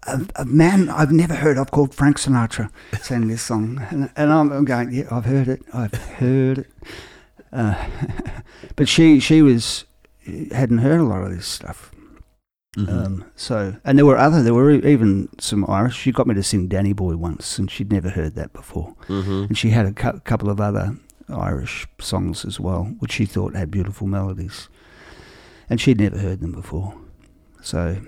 A, 0.07 0.21
a 0.35 0.45
man 0.45 0.87
I've 0.87 1.11
never 1.11 1.33
heard 1.33 1.57
of 1.57 1.71
called 1.71 1.95
Frank 1.95 2.17
Sinatra 2.17 2.69
sang 3.01 3.27
this 3.27 3.41
song, 3.41 3.83
and, 3.89 4.11
and 4.15 4.31
I'm, 4.31 4.51
I'm 4.51 4.63
going, 4.63 4.91
yeah, 4.91 5.07
I've 5.09 5.25
heard 5.25 5.47
it, 5.47 5.63
I've 5.73 5.95
heard 5.95 6.59
it. 6.59 6.67
Uh, 7.51 7.73
but 8.75 8.87
she 8.87 9.19
she 9.19 9.41
was 9.41 9.85
hadn't 10.51 10.77
heard 10.77 10.99
a 10.99 11.03
lot 11.03 11.23
of 11.23 11.31
this 11.31 11.47
stuff. 11.47 11.91
Mm-hmm. 12.75 12.89
Um, 12.89 13.25
so 13.35 13.75
and 13.85 13.97
there 13.97 14.05
were 14.05 14.17
other 14.17 14.43
there 14.43 14.53
were 14.53 14.71
even 14.71 15.29
some 15.39 15.69
Irish. 15.69 15.95
She 15.95 16.11
got 16.11 16.27
me 16.27 16.35
to 16.35 16.43
sing 16.43 16.67
Danny 16.67 16.93
Boy 16.93 17.15
once, 17.15 17.57
and 17.57 17.71
she'd 17.71 17.91
never 17.91 18.09
heard 18.09 18.35
that 18.35 18.51
before. 18.53 18.95
mm-hmm. 19.07 19.43
And 19.43 19.57
she 19.57 19.69
had 19.69 19.85
a 19.85 19.93
cou- 19.93 20.19
couple 20.19 20.49
of 20.49 20.59
other 20.59 20.97
Irish 21.29 21.87
songs 21.99 22.45
as 22.45 22.59
well, 22.59 22.95
which 22.99 23.13
she 23.13 23.25
thought 23.25 23.55
had 23.55 23.71
beautiful 23.71 24.07
melodies, 24.07 24.69
and 25.69 25.79
she'd 25.79 25.99
never 25.99 26.17
heard 26.17 26.41
them 26.41 26.51
before. 26.51 26.95
So 27.61 28.01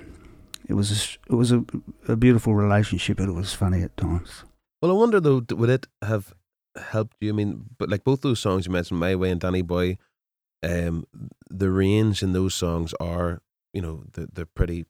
it 0.67 0.73
was 0.73 0.91
a, 0.91 1.33
it 1.33 1.35
was 1.35 1.51
a, 1.51 1.63
a 2.07 2.15
beautiful 2.15 2.53
relationship, 2.53 3.17
but 3.17 3.29
it 3.29 3.33
was 3.33 3.53
funny 3.53 3.81
at 3.81 3.95
times. 3.97 4.43
Well, 4.81 4.91
I 4.91 4.95
wonder 4.95 5.19
though, 5.19 5.41
would 5.51 5.69
it 5.69 5.87
have 6.03 6.33
helped 6.91 7.17
you? 7.21 7.29
I 7.29 7.31
mean, 7.33 7.65
but 7.77 7.89
like 7.89 8.03
both 8.03 8.21
those 8.21 8.39
songs 8.39 8.65
you 8.67 8.71
mentioned, 8.71 8.99
My 8.99 9.15
Way 9.15 9.31
and 9.31 9.41
Danny 9.41 9.63
Boy, 9.63 9.97
um, 10.61 11.05
the 11.49 11.71
range 11.71 12.21
in 12.21 12.33
those 12.33 12.53
songs 12.53 12.93
are, 12.99 13.41
you 13.77 13.83
know, 13.83 14.03
they're, 14.13 14.27
they're 14.33 14.45
pretty. 14.59 14.87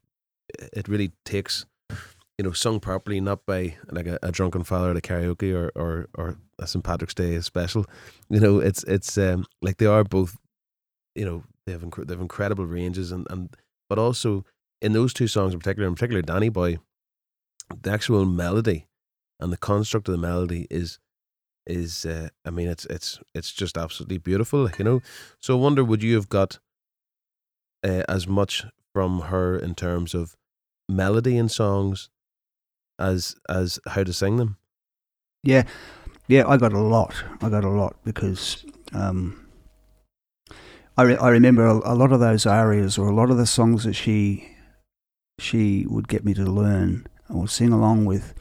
It 0.72 0.88
really 0.88 1.12
takes, 1.26 1.66
you 2.38 2.44
know, 2.44 2.52
sung 2.52 2.80
properly, 2.80 3.20
not 3.20 3.44
by 3.44 3.76
like 3.92 4.06
a, 4.06 4.18
a 4.22 4.32
drunken 4.32 4.64
father 4.64 4.92
at 4.92 4.96
a 4.96 5.02
karaoke 5.02 5.52
or 5.54 5.70
or 5.74 6.08
or 6.14 6.38
a 6.58 6.66
St 6.66 6.82
Patrick's 6.82 7.12
Day 7.12 7.38
special. 7.40 7.84
You 8.30 8.40
know, 8.40 8.60
it's 8.60 8.82
it's 8.84 9.18
um 9.18 9.44
like 9.60 9.76
they 9.76 9.84
are 9.84 10.04
both, 10.04 10.38
you 11.14 11.26
know, 11.26 11.44
they 11.66 11.72
have 11.72 11.82
inc- 11.82 12.06
they 12.06 12.14
have 12.14 12.22
incredible 12.22 12.64
ranges 12.64 13.12
and 13.12 13.26
and 13.28 13.54
but 13.90 13.98
also 13.98 14.46
in 14.80 14.94
those 14.94 15.12
two 15.12 15.28
songs 15.28 15.52
in 15.52 15.58
particular, 15.58 15.86
in 15.86 15.94
particular 15.94 16.22
Danny 16.22 16.48
Boy, 16.48 16.78
the 17.82 17.90
actual 17.90 18.24
melody 18.24 18.86
and 19.38 19.52
the 19.52 19.58
construct 19.58 20.08
of 20.08 20.12
the 20.12 20.26
melody 20.30 20.66
is 20.70 20.98
is 21.66 22.06
uh, 22.06 22.30
I 22.46 22.50
mean 22.50 22.68
it's 22.68 22.86
it's 22.86 23.20
it's 23.34 23.52
just 23.52 23.76
absolutely 23.76 24.16
beautiful, 24.16 24.70
you 24.78 24.84
know. 24.86 25.02
So 25.42 25.58
I 25.58 25.60
wonder 25.60 25.84
would 25.84 26.02
you 26.02 26.14
have 26.14 26.30
got 26.30 26.58
uh, 27.84 28.02
as 28.08 28.26
much 28.26 28.64
from 28.94 29.20
her 29.22 29.56
in 29.58 29.74
terms 29.74 30.14
of 30.14 30.34
melody 30.88 31.36
in 31.36 31.48
songs 31.48 32.08
as 32.98 33.36
as 33.48 33.78
how 33.88 34.04
to 34.04 34.12
sing 34.12 34.36
them? 34.36 34.56
Yeah, 35.42 35.64
yeah, 36.26 36.46
I 36.46 36.56
got 36.56 36.72
a 36.72 36.80
lot. 36.80 37.14
I 37.40 37.48
got 37.48 37.64
a 37.64 37.68
lot 37.70 37.96
because 38.04 38.64
um, 38.92 39.46
I 40.96 41.02
re- 41.02 41.16
I 41.16 41.28
remember 41.28 41.64
a, 41.66 41.92
a 41.92 41.94
lot 41.94 42.12
of 42.12 42.20
those 42.20 42.44
arias 42.46 42.98
or 42.98 43.08
a 43.08 43.14
lot 43.14 43.30
of 43.30 43.36
the 43.36 43.46
songs 43.46 43.84
that 43.84 43.94
she 43.94 44.48
she 45.38 45.86
would 45.88 46.08
get 46.08 46.24
me 46.24 46.34
to 46.34 46.44
learn 46.44 47.06
or 47.30 47.46
sing 47.46 47.72
along 47.72 48.04
with 48.06 48.34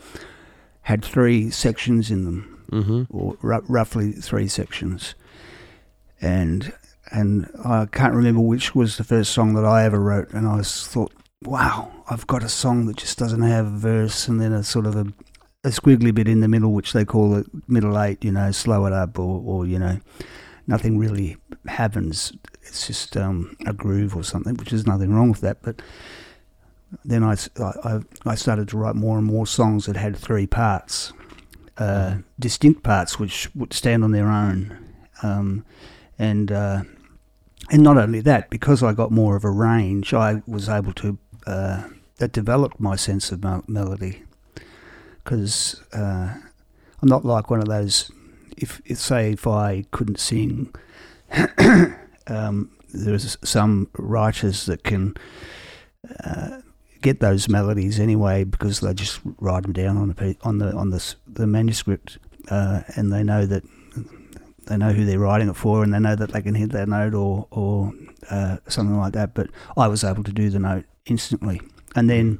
had 0.82 1.04
three 1.06 1.50
sections 1.52 2.10
in 2.12 2.26
them 2.26 2.54
Mm-hmm. 2.72 3.04
or 3.10 3.38
r- 3.44 3.62
roughly 3.70 4.12
three 4.12 4.50
sections, 4.50 5.16
and 6.20 6.74
and 7.12 7.50
I 7.64 7.86
can't 7.86 8.14
remember 8.14 8.42
which 8.42 8.76
was 8.76 8.98
the 8.98 9.04
first 9.04 9.32
song 9.32 9.54
that 9.56 9.66
I 9.66 9.86
ever 9.86 10.00
wrote, 10.00 10.32
and 10.32 10.48
I 10.48 10.62
thought, 10.62 11.14
wow, 11.44 11.92
I've 12.10 12.28
got 12.28 12.44
a 12.44 12.50
song 12.50 12.86
that 12.88 12.98
just 12.98 13.18
doesn't 13.18 13.42
have 13.42 13.66
a 13.66 13.78
verse, 13.78 14.28
and 14.28 14.40
then 14.42 14.52
a 14.52 14.64
sort 14.64 14.86
of 14.86 14.96
a, 14.96 15.08
a 15.64 15.70
squiggly 15.70 16.14
bit 16.14 16.28
in 16.28 16.42
the 16.42 16.48
middle, 16.48 16.74
which 16.74 16.94
they 16.94 17.06
call 17.06 17.36
it 17.36 17.48
middle 17.68 18.00
eight, 18.00 18.24
you 18.24 18.32
know, 18.32 18.52
slow 18.52 18.86
it 18.86 18.94
up, 18.94 19.18
or 19.20 19.42
or 19.46 19.66
you 19.66 19.80
know, 19.80 20.00
nothing 20.68 20.98
really 20.98 21.38
happens. 21.68 22.34
It's 22.64 22.88
just 22.88 23.16
um, 23.16 23.56
a 23.66 23.74
groove 23.74 24.16
or 24.16 24.24
something, 24.24 24.56
which 24.56 24.74
is 24.74 24.86
nothing 24.86 25.14
wrong 25.14 25.30
with 25.30 25.42
that, 25.42 25.62
but. 25.62 25.82
Then 27.04 27.22
I, 27.22 27.36
I, 27.60 28.00
I 28.26 28.36
started 28.36 28.70
to 28.70 28.78
write 28.78 28.96
more 28.96 29.18
and 29.18 29.28
more 29.28 29.46
songs 29.46 29.88
that 29.88 29.98
had 29.98 30.16
three 30.16 30.48
parts, 30.48 31.12
uh, 31.78 32.20
distinct 32.40 32.82
parts 32.82 33.20
which 33.20 33.54
would 33.54 33.74
stand 33.74 34.06
on 34.06 34.12
their 34.14 34.30
own, 34.30 34.78
um, 35.22 35.66
and 36.18 36.50
uh, 36.50 36.84
and 37.70 37.84
not 37.84 37.98
only 37.98 38.22
that, 38.22 38.50
because 38.50 38.82
I 38.84 38.94
got 38.94 39.12
more 39.12 39.36
of 39.36 39.44
a 39.44 39.52
range, 39.52 40.14
I 40.14 40.42
was 40.48 40.70
able 40.70 40.94
to 40.94 41.18
uh, 41.46 41.88
that 42.18 42.32
developed 42.32 42.80
my 42.80 42.96
sense 42.96 43.32
of 43.32 43.44
mel- 43.44 43.64
melody. 43.68 44.24
Because 45.24 45.82
uh, 45.94 46.34
I'm 47.02 47.10
not 47.10 47.26
like 47.26 47.50
one 47.50 47.60
of 47.60 47.68
those. 47.68 48.12
If, 48.58 48.82
if 48.86 48.98
say 48.98 49.34
if 49.34 49.46
I 49.46 49.86
couldn't 49.92 50.20
sing, 50.20 50.74
um, 52.28 52.72
there's 52.94 53.38
some 53.44 53.90
writers 53.98 54.66
that 54.66 54.84
can. 54.84 55.16
Uh, 56.24 56.62
get 57.02 57.20
those 57.20 57.48
melodies 57.48 58.00
anyway 58.00 58.44
because 58.44 58.80
they 58.80 58.92
just 58.92 59.20
write 59.40 59.62
them 59.62 59.72
down 59.72 59.98
on 59.98 60.08
the 60.08 60.36
on 60.42 60.58
the 60.58 60.74
on 60.74 60.90
the 60.90 61.16
the 61.28 61.46
manuscript, 61.46 62.18
uh, 62.50 62.82
and 62.96 63.14
they 63.14 63.24
know 63.24 63.46
that 63.46 63.64
they 64.68 64.78
know 64.78 64.92
who 64.92 65.06
they're 65.06 65.20
writing 65.20 65.50
it 65.50 65.56
for, 65.56 65.84
and 65.84 65.94
they 65.94 66.00
know 66.00 66.16
that 66.16 66.32
they 66.32 66.42
can 66.42 66.56
hit 66.56 66.72
that 66.72 66.88
note 66.88 67.14
or 67.14 67.48
or 67.52 67.94
uh, 68.30 68.58
something 68.68 68.98
like 68.98 69.14
that. 69.14 69.34
But 69.34 69.50
I 69.76 69.88
was 69.88 70.04
able 70.04 70.24
to 70.24 70.32
do 70.32 70.50
the 70.50 70.60
note 70.60 70.86
instantly, 71.06 71.62
and 71.96 72.10
then 72.10 72.40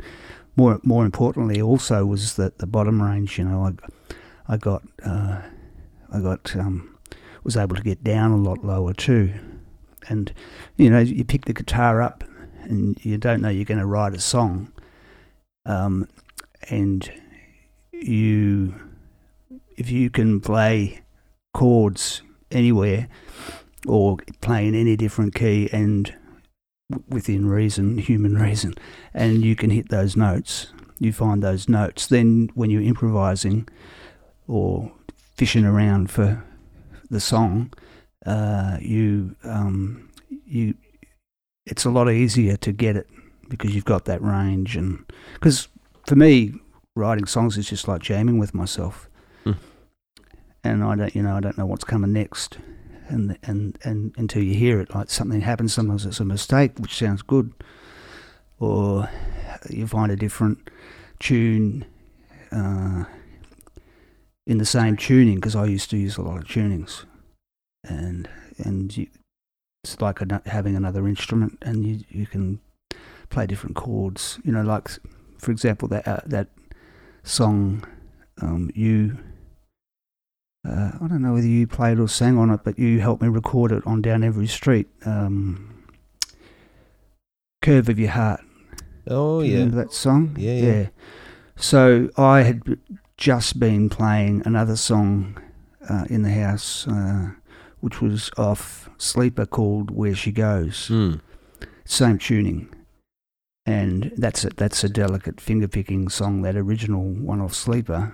more 0.56 0.80
more 0.84 1.06
importantly, 1.06 1.62
also 1.62 2.06
was 2.06 2.36
that 2.36 2.60
the 2.60 2.68
bottom 2.68 3.02
range. 3.02 3.38
You 3.38 3.46
know, 3.46 3.64
I 3.64 4.54
I 4.54 4.58
got 4.58 4.84
uh, 5.04 5.42
I 6.12 6.20
got 6.20 6.56
um, 6.56 6.98
was 7.44 7.58
able 7.58 7.76
to 7.76 7.84
get 7.84 8.04
down 8.04 8.32
a 8.32 8.38
lot 8.38 8.64
lower 8.64 8.94
too, 8.94 9.34
and 10.10 10.34
you 10.76 10.90
know 10.90 11.00
you 11.00 11.24
pick 11.26 11.46
the 11.46 11.54
guitar 11.54 12.02
up 12.02 12.24
and 12.70 13.04
you 13.04 13.18
don't 13.18 13.42
know 13.42 13.50
you're 13.50 13.66
going 13.66 13.80
to 13.80 13.86
write 13.86 14.14
a 14.14 14.20
song, 14.20 14.72
um, 15.66 16.08
and 16.70 17.10
you, 17.92 18.76
if 19.76 19.90
you 19.90 20.10
can 20.10 20.40
play 20.40 21.02
chords 21.58 22.22
anywhere 22.52 23.08
or 23.88 24.18
playing 24.42 24.76
any 24.76 24.96
different 24.96 25.34
key 25.34 25.68
and 25.74 26.14
within 27.10 27.48
reason, 27.48 27.98
human 28.12 28.36
reason, 28.36 28.76
and 29.12 29.44
you 29.44 29.56
can 29.56 29.72
hit 29.72 29.90
those 29.90 30.16
notes. 30.16 30.68
You 31.00 31.12
find 31.12 31.42
those 31.42 31.68
notes. 31.68 32.06
Then 32.06 32.50
when 32.54 32.70
you're 32.70 32.84
improvising 32.84 33.68
or 34.48 34.92
fishing 35.36 35.66
around 35.66 36.12
for 36.12 36.44
the 37.10 37.20
song, 37.20 37.74
uh, 38.24 38.78
you 38.80 39.36
um, 39.44 40.12
you 40.46 40.76
it's 41.66 41.86
a 41.86 41.90
lot 41.90 42.08
easier 42.10 42.56
to 42.58 42.72
get 42.72 42.96
it 42.96 43.08
because 43.50 43.74
you've 43.74 43.86
got 43.86 44.06
that 44.06 44.22
range 44.22 44.78
and 44.78 45.04
because 45.34 45.70
for 46.06 46.16
me 46.16 46.54
writing 46.96 47.26
songs 47.26 47.58
is 47.58 47.68
just 47.68 47.88
like 47.88 48.02
jamming 48.02 48.38
with 48.38 48.54
myself 48.54 49.10
Hmm. 49.44 49.54
And 50.68 50.84
I 50.84 50.96
don't 50.96 51.16
you 51.16 51.22
know 51.22 51.36
I 51.36 51.40
don't 51.40 51.58
know 51.58 51.66
what's 51.66 51.84
coming 51.84 52.14
next. 52.14 52.58
And 53.10 53.38
and 53.44 53.78
and 53.84 54.14
until 54.18 54.44
you 54.44 54.54
hear 54.54 54.82
it 54.82 54.94
like 54.94 55.10
something 55.10 55.42
happens 55.42 55.74
sometimes 55.74 56.06
it's 56.06 56.20
a 56.20 56.26
mistake 56.26 56.78
which 56.78 56.96
sounds 56.96 57.22
good. 57.22 57.54
Or 58.60 59.10
you 59.70 59.88
find 59.88 60.12
a 60.12 60.16
different 60.16 60.70
tune 61.20 61.86
uh, 62.52 63.06
in 64.46 64.58
the 64.58 64.66
same 64.66 64.98
tuning 64.98 65.36
because 65.36 65.56
I 65.56 65.66
used 65.66 65.90
to 65.92 65.98
use 65.98 66.18
a 66.18 66.22
lot 66.22 66.38
of 66.38 66.44
tunings. 66.46 67.06
And 67.84 68.28
and 68.58 68.96
you, 68.98 69.08
it's 69.84 70.02
like 70.02 70.20
having 70.48 70.76
another 70.76 71.08
instrument 71.08 71.58
and 71.62 71.86
you 71.86 72.04
you 72.10 72.26
can 72.26 72.60
play 73.30 73.48
different 73.48 73.76
chords. 73.76 74.40
You 74.44 74.52
know 74.52 74.64
like 74.64 74.90
for 75.38 75.52
example 75.52 75.88
that 75.90 76.08
uh, 76.08 76.22
that 76.26 76.50
song 77.24 77.86
um, 78.42 78.72
you 78.74 79.18
uh, 80.68 80.92
I 81.02 81.08
don't 81.08 81.22
know 81.22 81.34
whether 81.34 81.48
you 81.48 81.66
played 81.68 82.00
or 82.00 82.08
sang 82.08 82.38
on 82.38 82.50
it 82.52 82.62
but 82.64 82.78
you 82.78 83.00
helped 83.00 83.22
me 83.22 83.28
record 83.30 83.72
it 83.72 83.86
on 83.86 84.02
down 84.02 84.24
every 84.24 84.48
street 84.48 84.88
um, 85.06 85.86
curve 87.62 87.90
of 87.90 87.98
your 87.98 88.12
heart 88.12 88.42
Oh 89.10 89.42
yeah. 89.42 89.54
remember 89.54 89.78
that 89.78 89.94
song? 89.94 90.36
Yeah, 90.38 90.54
yeah. 90.54 90.88
So 91.56 92.10
I 92.18 92.42
had 92.42 92.78
just 93.16 93.60
been 93.60 93.90
playing 93.90 94.44
another 94.46 94.76
song 94.76 95.42
uh, 95.90 96.06
in 96.10 96.24
the 96.24 96.32
house, 96.32 96.88
uh, 96.88 97.32
which 97.80 98.02
was 98.02 98.30
off 98.38 98.90
Sleeper 98.98 99.46
called 99.46 99.92
"Where 99.92 100.16
She 100.16 100.32
Goes." 100.32 100.88
Hmm. 100.88 101.16
Same 101.86 102.18
tuning, 102.18 102.70
and 103.66 104.12
that's 104.18 104.44
a, 104.44 104.50
that's 104.50 104.84
a 104.84 104.90
delicate 104.90 105.40
finger 105.40 105.70
picking 105.70 106.10
song. 106.10 106.42
That 106.42 106.58
original 106.58 107.04
one 107.04 107.40
off 107.40 107.54
Sleeper, 107.54 108.14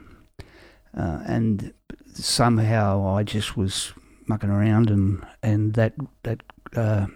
uh, 0.96 1.24
and 1.26 1.74
somehow 2.14 3.08
I 3.08 3.24
just 3.24 3.58
was 3.58 3.94
mucking 4.28 4.50
around, 4.50 4.90
and 4.90 5.26
and 5.42 5.74
that 5.74 5.94
that 6.24 6.42
uh, 6.76 7.08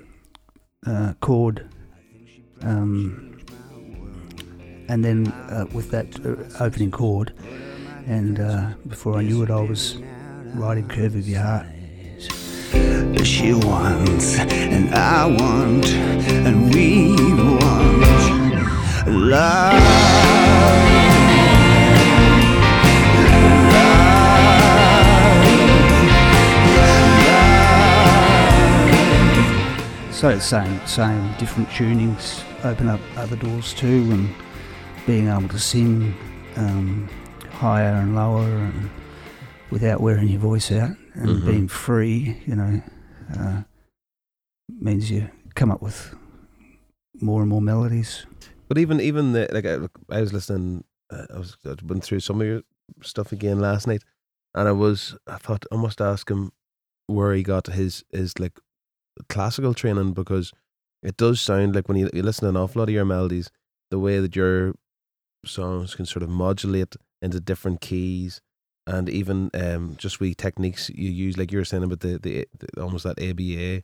uh, 0.86 1.14
chord. 1.20 1.70
Um, 2.62 3.38
and 4.90 5.04
then 5.04 5.28
uh, 5.28 5.66
with 5.74 5.92
that 5.92 6.08
uh, 6.26 6.64
opening 6.64 6.92
chord, 6.92 7.34
and 8.06 8.40
uh, 8.40 8.70
before 8.88 9.18
I 9.18 9.24
knew 9.24 9.44
it, 9.44 9.52
I 9.52 9.62
was 9.62 9.98
writing 10.56 10.88
"Curve 10.88 11.16
of 11.16 11.28
Your 11.28 11.42
Heart." 11.42 11.68
She 13.26 13.54
wants, 13.54 14.40
and 14.40 14.94
I 14.94 15.26
want, 15.26 15.88
and 15.88 16.74
we 16.74 17.12
want 17.12 19.08
love. 19.08 21.27
So 30.18 30.30
it's 30.30 30.46
same, 30.46 30.82
same, 30.88 31.32
different 31.38 31.70
tunings 31.70 32.44
open 32.66 32.88
up 32.90 33.00
other 33.18 33.36
doors 33.36 33.72
too, 33.76 34.10
and 34.12 34.34
being 35.06 35.28
able 35.28 35.48
to 35.50 35.60
sing 35.60 36.16
um, 36.56 37.08
higher 37.52 37.94
and 38.02 38.16
lower 38.16 38.42
and 38.48 38.90
without 39.70 40.02
wearing 40.02 40.28
your 40.28 40.40
voice 40.40 40.72
out 40.72 40.98
and 41.14 41.30
Mhm. 41.30 41.46
being 41.46 41.68
free, 41.68 42.42
you 42.48 42.56
know, 42.56 42.82
uh, 43.38 43.62
means 44.68 45.12
you 45.12 45.30
come 45.54 45.70
up 45.70 45.84
with 45.84 46.16
more 47.22 47.42
and 47.42 47.50
more 47.50 47.62
melodies. 47.62 48.26
But 48.68 48.80
even 48.80 49.00
even 49.00 49.34
the 49.34 49.48
like 49.52 49.68
I, 49.68 49.76
I 50.18 50.22
was 50.22 50.34
listening, 50.34 50.84
uh, 51.12 51.28
I 51.32 51.38
was 51.38 51.58
I 51.64 51.76
went 51.86 52.04
through 52.04 52.22
some 52.22 52.42
of 52.42 52.48
your 52.48 52.64
stuff 53.04 53.32
again 53.32 53.60
last 53.60 53.86
night, 53.86 54.04
and 54.56 54.68
I 54.68 54.72
was 54.72 55.16
I 55.28 55.38
thought 55.38 55.66
I 55.72 55.76
must 55.76 56.02
ask 56.02 56.28
him 56.32 56.54
where 57.06 57.34
he 57.36 57.44
got 57.44 57.68
his 57.68 58.04
his 58.12 58.40
like 58.40 58.60
classical 59.30 59.74
training 59.74 60.14
because 60.14 60.54
it 61.04 61.18
does 61.18 61.40
sound 61.42 61.76
like 61.76 61.88
when 61.88 61.98
you, 61.98 62.10
you 62.14 62.24
listen 62.24 62.44
to 62.44 62.50
an 62.50 62.58
awful 62.58 62.80
lot 62.80 62.90
of 62.90 62.94
your 62.96 63.06
melodies, 63.06 63.50
the 63.92 64.00
way 64.00 64.20
that 64.20 64.36
your 64.36 64.74
songs 65.46 65.96
can 65.96 66.06
sort 66.06 66.24
of 66.24 66.30
modulate 66.30 66.96
into 67.22 67.40
different 67.40 67.82
keys. 67.82 68.42
And 68.86 69.10
even 69.10 69.52
um, 69.54 69.96
just 69.98 70.20
wee 70.20 70.34
techniques 70.34 70.90
you 70.90 71.10
use, 71.10 71.38
like 71.38 71.52
you 71.52 71.58
were 71.58 71.66
saying 71.66 71.84
about 71.84 72.00
the, 72.00 72.18
the, 72.18 72.48
the 72.58 72.82
almost 72.82 73.04
that 73.04 73.22
ABA, 73.22 73.84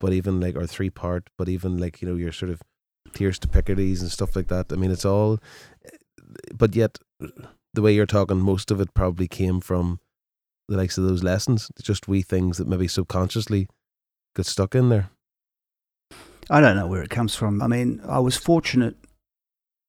but 0.00 0.12
even 0.12 0.40
like 0.40 0.56
or 0.56 0.66
three 0.66 0.88
part, 0.90 1.28
but 1.36 1.50
even 1.50 1.76
like 1.76 2.00
you 2.00 2.08
know 2.08 2.16
your 2.16 2.32
sort 2.32 2.50
of 2.50 2.62
tierce 3.12 3.38
de 3.38 3.46
Picardie's 3.46 4.00
and 4.00 4.10
stuff 4.10 4.34
like 4.34 4.48
that. 4.48 4.72
I 4.72 4.76
mean, 4.76 4.90
it's 4.90 5.04
all, 5.04 5.38
but 6.54 6.74
yet 6.74 6.98
the 7.74 7.82
way 7.82 7.92
you're 7.94 8.06
talking, 8.06 8.38
most 8.38 8.70
of 8.70 8.80
it 8.80 8.94
probably 8.94 9.28
came 9.28 9.60
from 9.60 10.00
the 10.68 10.78
likes 10.78 10.96
of 10.96 11.04
those 11.04 11.22
lessons. 11.22 11.70
Just 11.82 12.08
wee 12.08 12.22
things 12.22 12.56
that 12.56 12.66
maybe 12.66 12.88
subconsciously 12.88 13.68
got 14.34 14.46
stuck 14.46 14.74
in 14.74 14.88
there. 14.88 15.10
I 16.50 16.60
don't 16.60 16.76
know 16.76 16.86
where 16.86 17.02
it 17.02 17.10
comes 17.10 17.34
from. 17.34 17.62
I 17.62 17.66
mean, 17.66 18.00
I 18.06 18.18
was 18.18 18.36
fortunate 18.36 18.96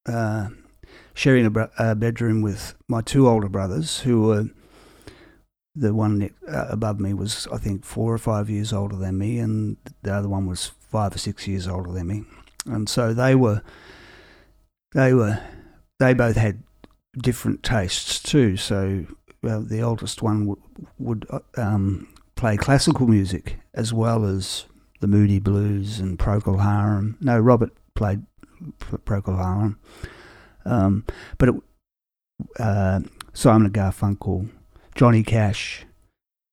uh, 0.08 0.50
sharing 1.14 1.46
a, 1.46 1.50
bro- 1.50 1.70
a 1.78 1.96
bedroom 1.96 2.42
with 2.42 2.76
my 2.88 3.02
two 3.02 3.28
older 3.28 3.50
brothers, 3.50 4.02
who 4.02 4.22
were 4.24 4.46
the 5.76 5.94
one 5.94 6.30
uh, 6.48 6.68
above 6.70 7.00
me 7.00 7.14
was, 7.14 7.48
I 7.52 7.58
think, 7.58 7.84
four 7.84 8.14
or 8.14 8.18
five 8.18 8.50
years 8.50 8.72
older 8.72 8.96
than 8.96 9.18
me, 9.18 9.40
and 9.40 9.78
the 10.04 10.14
other 10.14 10.30
one 10.30 10.46
was 10.46 10.72
five 10.80 11.16
or 11.16 11.18
six 11.18 11.48
years 11.48 11.68
older 11.68 11.92
than 11.92 12.08
me. 12.08 12.24
And 12.66 12.88
so 12.88 13.14
they 13.14 13.36
were, 13.36 13.62
they 14.94 15.14
were, 15.14 15.42
they 16.00 16.14
both 16.14 16.36
had 16.36 16.64
different 17.18 17.64
tastes 17.64 18.20
too. 18.22 18.56
So 18.58 19.06
the 19.42 19.82
oldest 19.82 20.22
one 20.22 20.46
would, 20.46 20.60
would 21.00 21.26
uh, 21.30 21.40
um, 21.58 22.08
play 22.36 22.58
classical 22.58 23.08
music 23.08 23.60
as 23.74 23.94
well 23.94 24.26
as 24.26 24.66
the 25.00 25.08
Moody 25.08 25.40
Blues 25.40 26.00
and 26.00 26.18
Procol 26.18 26.62
Harum. 26.62 27.18
No, 27.20 27.40
Robert 27.40 27.72
played 27.96 28.24
Procol 28.80 29.38
Harum. 29.38 29.80
Um, 30.66 31.06
but 31.38 31.50
it, 31.50 31.56
uh, 32.60 33.02
Simon 33.34 33.66
and 33.66 33.74
Garfunkel, 33.74 34.50
Johnny 34.96 35.24
Cash, 35.24 35.86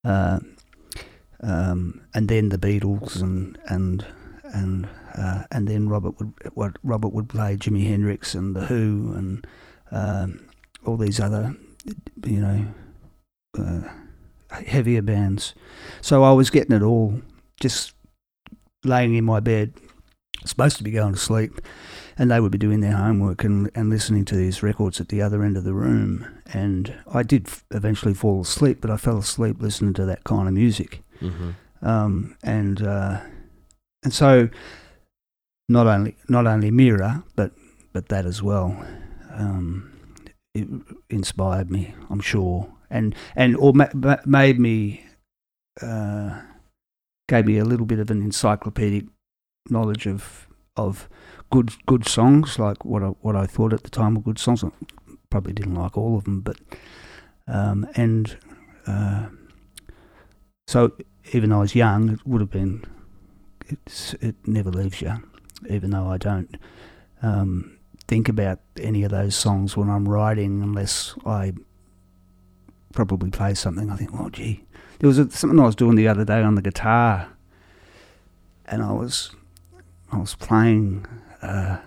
uh, 0.05 0.41
um, 1.43 2.03
and 2.15 2.29
then 2.29 2.49
the 2.49 2.59
Beatles, 2.59 3.23
and 3.23 3.59
and 3.67 4.05
and 4.53 4.89
uh, 5.17 5.45
and 5.51 5.69
then 5.69 5.89
Robert 5.89 6.19
would 6.19 6.33
what 6.55 6.77
Robert 6.83 7.13
would 7.13 7.29
play 7.29 7.57
Jimi 7.57 7.87
Hendrix 7.87 8.35
and 8.35 8.55
the 8.55 8.67
Who 8.67 9.13
and 9.15 9.47
um, 9.91 10.49
all 10.85 10.97
these 10.97 11.21
other, 11.21 11.55
you 12.25 12.41
know, 12.41 12.67
uh, 13.59 13.89
heavier 14.51 15.03
bands. 15.03 15.55
So 16.01 16.23
I 16.23 16.33
was 16.33 16.51
getting 16.51 16.75
it 16.75 16.83
all, 16.83 17.21
just 17.61 17.95
laying 18.85 19.15
in 19.15 19.25
my 19.25 19.41
bed, 19.41 19.73
supposed 20.45 20.77
to 20.79 20.85
be 20.85 20.91
going 20.91 21.13
to 21.13 21.19
sleep, 21.19 21.61
and 22.17 22.31
they 22.31 22.41
would 22.41 22.53
be 22.53 22.59
doing 22.59 22.81
their 22.81 22.97
homework 22.97 23.45
and, 23.45 23.71
and 23.75 23.91
listening 23.91 24.25
to 24.27 24.37
these 24.37 24.63
records 24.63 25.01
at 25.01 25.09
the 25.09 25.23
other 25.23 25.43
end 25.43 25.57
of 25.57 25.65
the 25.65 25.75
room. 25.75 26.27
And 26.53 26.95
I 27.13 27.23
did 27.23 27.47
f- 27.47 27.65
eventually 27.71 28.15
fall 28.15 28.43
asleep, 28.43 28.79
but 28.81 28.91
I 28.91 28.97
fell 28.97 29.19
asleep 29.19 29.57
listening 29.61 29.95
to 29.95 30.05
that 30.07 30.25
kind 30.25 30.49
of 30.49 30.55
music. 30.55 31.03
Mm-hmm. 31.21 31.51
Um, 31.83 32.37
and 32.43 32.83
uh, 32.83 33.21
and 34.03 34.13
so 34.13 34.49
not 35.69 35.87
only 35.87 36.17
not 36.29 36.47
only 36.47 36.71
Mira, 36.71 37.25
but 37.37 37.53
but 37.93 38.09
that 38.09 38.27
as 38.27 38.43
well. 38.43 38.85
Um, 39.33 39.93
it 40.55 40.69
inspired 41.09 41.71
me, 41.71 41.95
I'm 42.11 42.21
sure, 42.21 42.69
and 42.91 43.15
and 43.37 43.57
or 43.57 43.73
ma- 43.73 43.95
ma- 43.95 44.17
made 44.27 44.59
me 44.59 45.05
uh, 45.83 46.41
gave 47.29 47.47
me 47.47 47.59
a 47.59 47.65
little 47.65 47.87
bit 47.87 47.99
of 47.99 48.11
an 48.11 48.23
encyclopedic 48.23 49.05
knowledge 49.69 50.07
of 50.07 50.49
of 50.77 51.09
good 51.51 51.73
good 51.87 52.07
songs, 52.09 52.59
like 52.59 52.85
what 52.85 53.03
I, 53.03 53.09
what 53.21 53.37
I 53.37 53.47
thought 53.47 53.73
at 53.73 53.83
the 53.83 53.91
time 53.91 54.15
were 54.15 54.23
good 54.23 54.39
songs. 54.39 54.65
I 54.65 54.71
probably 55.31 55.53
didn't 55.53 55.75
like 55.75 55.97
all 55.97 56.17
of 56.17 56.25
them, 56.25 56.41
but 56.41 56.57
um, 57.47 57.87
and 57.95 58.37
uh, 58.87 59.27
so 60.67 60.93
even 61.33 61.51
though 61.51 61.59
I 61.59 61.61
was 61.61 61.75
young, 61.75 62.11
it 62.11 62.27
would 62.27 62.41
have 62.41 62.51
been. 62.51 62.85
It 64.21 64.35
never 64.49 64.71
leaves 64.71 65.01
you, 65.01 65.13
even 65.69 65.91
though 65.91 66.09
I 66.09 66.17
don't 66.17 66.57
um, 67.23 67.79
think 68.09 68.29
about 68.29 68.59
any 68.81 69.05
of 69.05 69.13
those 69.13 69.37
songs 69.37 69.77
when 69.77 69.89
I'm 69.89 70.09
writing, 70.09 70.61
unless 70.61 71.15
I 71.25 71.53
probably 72.93 73.31
play 73.31 73.55
something. 73.55 73.91
I 73.91 73.97
think, 73.97 74.11
oh 74.15 74.29
gee, 74.31 74.65
there 74.99 75.09
was 75.09 75.19
a, 75.19 75.31
something 75.31 75.59
I 75.61 75.65
was 75.67 75.75
doing 75.77 75.97
the 75.97 76.09
other 76.09 76.25
day 76.25 76.43
on 76.43 76.55
the 76.55 76.63
guitar, 76.63 77.29
and 78.67 78.83
I 78.83 78.93
was 78.93 79.35
I 80.13 80.19
was 80.19 80.35
playing. 80.35 81.07
Uh, 81.43 81.79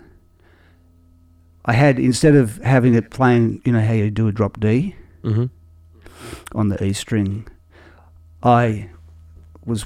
I 1.65 1.73
had 1.73 1.97
instead 1.99 2.35
of 2.35 2.57
having 2.57 2.93
it 2.93 3.09
playing, 3.09 3.61
you 3.65 3.71
know 3.71 3.81
how 3.81 3.93
you 3.93 4.11
do 4.11 4.27
a 4.27 4.31
drop 4.31 4.59
D 4.59 4.95
Mm-hmm. 5.23 5.45
on 6.57 6.67
the 6.67 6.83
E 6.83 6.91
string, 6.91 7.47
I 8.41 8.89
was 9.65 9.85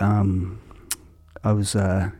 um, 0.00 0.58
I 1.44 1.52
was 1.52 1.76
uh, 1.76 2.10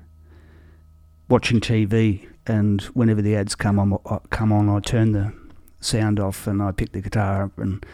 watching 1.31 1.61
TV, 1.61 2.29
and 2.47 2.83
whenever 2.93 3.23
the 3.23 3.35
ads 3.37 3.55
come 3.55 3.79
on, 3.79 3.99
uh, 4.05 4.19
come 4.29 4.53
on, 4.53 4.69
I 4.69 4.81
turn 4.81 5.13
the 5.13 5.33
sound 5.81 6.21
off 6.21 6.47
and 6.47 6.63
I 6.63 6.71
pick 6.73 6.93
the 6.93 7.01
guitar 7.01 7.45
up 7.45 7.59
and 7.59 7.85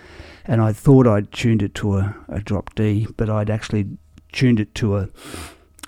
and 0.48 0.62
I 0.62 0.72
thought 0.72 1.06
I'd 1.06 1.30
tuned 1.30 1.62
it 1.62 1.74
to 1.76 1.98
a, 1.98 2.16
a 2.28 2.40
drop 2.40 2.74
D, 2.74 3.06
but 3.16 3.28
I'd 3.28 3.50
actually 3.50 3.86
tuned 4.32 4.58
it 4.58 4.74
to 4.76 4.96
a 4.96 5.08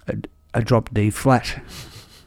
a, 0.06 0.16
a 0.54 0.62
drop 0.62 0.92
D 0.92 1.10
flat. 1.10 1.62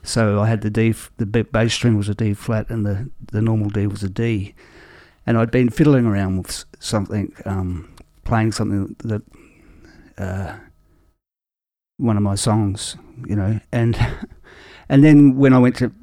So 0.01 0.41
I 0.41 0.47
had 0.47 0.61
the 0.61 0.69
D, 0.69 0.93
the 1.17 1.25
bass 1.25 1.73
string 1.73 1.95
was 1.95 2.09
a 2.09 2.15
D 2.15 2.33
flat, 2.33 2.69
and 2.69 2.85
the 2.85 3.09
the 3.31 3.41
normal 3.41 3.69
D 3.69 3.87
was 3.87 4.03
a 4.03 4.09
D. 4.09 4.55
And 5.25 5.37
I'd 5.37 5.51
been 5.51 5.69
fiddling 5.69 6.05
around 6.05 6.39
with 6.39 6.65
something, 6.79 7.33
um, 7.45 7.93
playing 8.25 8.51
something 8.51 8.93
that 9.05 9.21
uh, 10.17 10.57
one 11.97 12.17
of 12.17 12.23
my 12.23 12.35
songs, 12.35 12.97
you 13.25 13.35
know, 13.35 13.59
and 13.71 13.95
and 14.89 15.03
then 15.03 15.37
when 15.37 15.53
I 15.53 15.59
went 15.59 15.77
to 15.77 15.93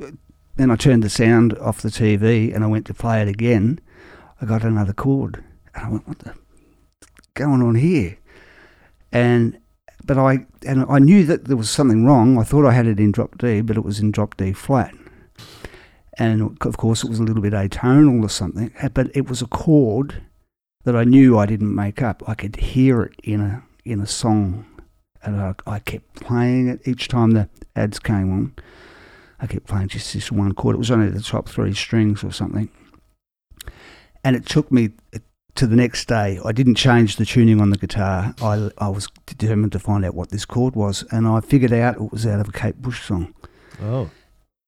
then 0.57 0.70
I 0.70 0.76
turned 0.76 1.03
the 1.03 1.11
sound 1.11 1.57
off 1.59 1.83
the 1.83 1.89
TV 1.89 2.55
and 2.55 2.62
I 2.62 2.66
went 2.66 2.87
to 2.87 2.95
play 2.95 3.20
it 3.22 3.28
again, 3.28 3.81
I 4.41 4.47
got 4.47 4.62
another 4.62 4.93
chord, 4.93 5.43
and 5.75 5.87
I 5.87 5.89
went, 5.91 6.09
"What 6.09 6.18
the 6.21 6.35
going 7.35 7.62
on 7.62 7.75
here?" 7.77 8.18
And 9.12 9.59
but 10.05 10.18
I 10.18 10.47
and 10.66 10.85
I 10.89 10.99
knew 10.99 11.25
that 11.27 11.47
there 11.47 11.57
was 11.57 11.71
something 11.71 12.05
wrong. 12.05 12.39
I 12.39 12.45
thought 12.45 12.66
I 12.66 12.73
had 12.73 12.87
it 12.87 13.01
in 13.01 13.12
drop 13.12 13.39
D, 13.39 13.61
but 13.61 13.77
it 13.77 13.85
was 13.85 14.01
in 14.01 14.11
drop 14.11 14.37
D 14.37 14.53
flat. 14.53 14.95
And 16.18 16.57
of 16.62 16.77
course, 16.77 17.03
it 17.03 17.09
was 17.09 17.18
a 17.18 17.23
little 17.23 17.43
bit 17.43 17.53
atonal 17.53 18.23
or 18.23 18.29
something, 18.29 18.73
uh, 18.83 18.89
but 18.91 19.11
it 19.14 19.29
was 19.29 19.41
a 19.41 19.47
chord 19.47 20.23
that 20.85 20.97
I 20.97 21.05
knew 21.05 21.39
I 21.39 21.47
didn't 21.47 21.75
make 21.75 22.03
up. 22.03 22.23
I 22.27 22.35
could 22.35 22.57
hear 22.57 23.03
it 23.03 23.14
in 23.23 23.41
a 23.41 23.62
in 23.85 24.01
a 24.01 24.07
song, 24.07 24.66
and 25.23 25.41
I, 25.41 25.55
I 25.66 25.79
kept 25.79 26.14
playing 26.14 26.68
it 26.68 26.87
each 26.87 27.09
time 27.09 27.31
the 27.31 27.49
ads 27.77 27.99
came 27.99 28.33
on. 28.33 28.55
I 29.41 29.47
kept 29.47 29.66
playing 29.66 29.89
just 29.89 30.12
this 30.12 30.31
one 30.31 30.53
chord. 30.53 30.75
It 30.75 30.79
was 30.79 30.91
only 30.91 31.09
the 31.09 31.23
top 31.23 31.49
three 31.49 31.73
strings 31.73 32.23
or 32.23 32.33
something, 32.33 32.68
and 34.23 34.37
it 34.37 34.47
took 34.47 34.71
me 34.71 34.91
to 35.61 35.67
the 35.67 35.77
next 35.77 36.09
day. 36.09 36.41
I 36.43 36.53
didn't 36.53 36.77
change 36.77 37.17
the 37.17 37.27
tuning 37.27 37.61
on 37.61 37.69
the 37.69 37.77
guitar. 37.77 38.35
I 38.41 38.71
I 38.79 38.89
was 38.89 39.09
determined 39.27 39.73
to 39.73 39.79
find 39.79 40.07
out 40.07 40.15
what 40.15 40.31
this 40.31 40.47
chord 40.47 40.75
was, 40.75 41.05
and 41.11 41.27
I 41.29 41.41
figured 41.41 41.71
out 41.75 41.97
it 41.97 42.11
was 42.13 42.27
out 42.27 42.41
of 42.41 42.49
a 42.49 42.53
Kate 42.53 42.81
Bush 42.81 43.03
song 43.07 43.35
Oh. 43.83 44.09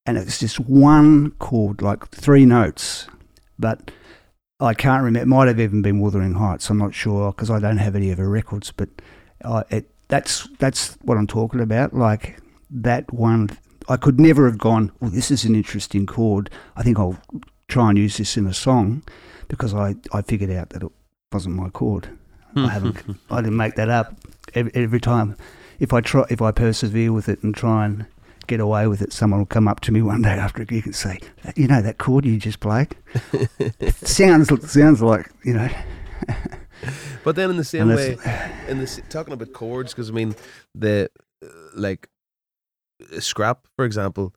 and 0.04 0.18
it's 0.18 0.38
just 0.38 0.60
one 0.60 1.30
chord, 1.38 1.80
like 1.80 2.08
three 2.10 2.44
notes, 2.44 3.06
but 3.58 3.90
I 4.60 4.74
can't 4.74 5.02
remember. 5.02 5.22
It 5.22 5.28
might 5.34 5.48
have 5.48 5.58
even 5.60 5.80
been 5.80 5.98
Wuthering 5.98 6.34
Heights. 6.34 6.68
I'm 6.68 6.76
not 6.76 6.94
sure 6.94 7.32
because 7.32 7.50
I 7.50 7.58
don't 7.58 7.78
have 7.78 7.96
any 7.96 8.10
of 8.10 8.18
her 8.18 8.28
records, 8.28 8.70
but 8.70 8.90
I, 9.42 9.64
it, 9.70 9.90
that's 10.08 10.46
that's 10.58 10.98
what 11.00 11.16
I'm 11.16 11.26
talking 11.26 11.60
about. 11.60 11.94
Like 11.94 12.38
that 12.70 13.10
one, 13.10 13.48
I 13.88 13.96
could 13.96 14.20
never 14.20 14.44
have 14.44 14.58
gone. 14.58 14.92
Well, 15.00 15.10
this 15.10 15.30
is 15.30 15.46
an 15.46 15.54
interesting 15.54 16.04
chord. 16.04 16.50
I 16.76 16.82
think 16.82 16.98
I'll 16.98 17.16
try 17.68 17.88
and 17.88 17.96
use 17.96 18.18
this 18.18 18.36
in 18.36 18.46
a 18.46 18.52
song 18.52 19.02
because 19.52 19.74
I 19.74 19.94
I 20.12 20.22
figured 20.22 20.50
out 20.50 20.70
that 20.70 20.82
it 20.82 20.90
wasn't 21.30 21.56
my 21.56 21.68
chord. 21.68 22.08
I 22.56 22.68
haven't. 22.68 22.96
I 23.30 23.36
didn't 23.42 23.56
make 23.56 23.74
that 23.76 23.90
up. 23.90 24.14
Every, 24.54 24.72
every 24.74 25.00
time, 25.00 25.36
if 25.78 25.92
I 25.92 26.00
try, 26.00 26.24
if 26.30 26.40
I 26.40 26.50
persevere 26.52 27.12
with 27.12 27.28
it 27.28 27.42
and 27.42 27.54
try 27.54 27.84
and 27.84 28.06
get 28.46 28.60
away 28.60 28.86
with 28.86 29.02
it, 29.02 29.12
someone 29.12 29.40
will 29.40 29.46
come 29.46 29.68
up 29.68 29.80
to 29.80 29.92
me 29.92 30.00
one 30.02 30.22
day 30.22 30.30
after 30.30 30.62
a 30.62 30.64
gig 30.64 30.86
and 30.86 30.96
say, 30.96 31.20
"You 31.54 31.68
know 31.68 31.82
that 31.82 31.98
chord 31.98 32.24
you 32.24 32.38
just 32.38 32.60
played? 32.60 32.96
It 33.78 33.94
sounds 34.06 34.48
sounds 34.70 35.02
like 35.02 35.30
you 35.44 35.54
know." 35.54 35.68
But 37.24 37.36
then 37.36 37.50
in 37.50 37.56
the 37.56 37.62
same 37.62 37.88
And 37.88 37.96
way, 37.96 38.18
in 38.66 38.80
this 38.80 39.00
talking 39.08 39.32
about 39.32 39.52
chords, 39.52 39.92
because 39.92 40.10
I 40.10 40.12
mean 40.12 40.34
the 40.74 41.08
like 41.76 42.08
scrap, 43.20 43.68
for 43.76 43.84
example, 43.84 44.34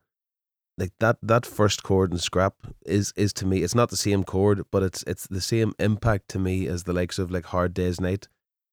like 0.78 0.92
that 1.00 1.18
that 1.22 1.46
first 1.46 1.84
chord 1.84 2.12
in 2.12 2.18
scrap 2.18 2.56
is 2.86 3.14
is 3.16 3.32
to 3.34 3.46
me 3.46 3.64
it's 3.64 3.76
not 3.76 3.90
the 3.90 3.98
same 3.98 4.24
chord, 4.24 4.64
but 4.72 4.84
it's 4.84 5.04
it's 5.08 5.28
the 5.28 5.42
same 5.42 5.74
impact 5.80 6.28
to 6.30 6.40
me 6.40 6.68
as 6.68 6.84
the 6.84 6.94
likes 6.94 7.18
of 7.20 7.32
like 7.32 7.46
Hard 7.46 7.74
Day's 7.74 8.00
Night 8.02 8.28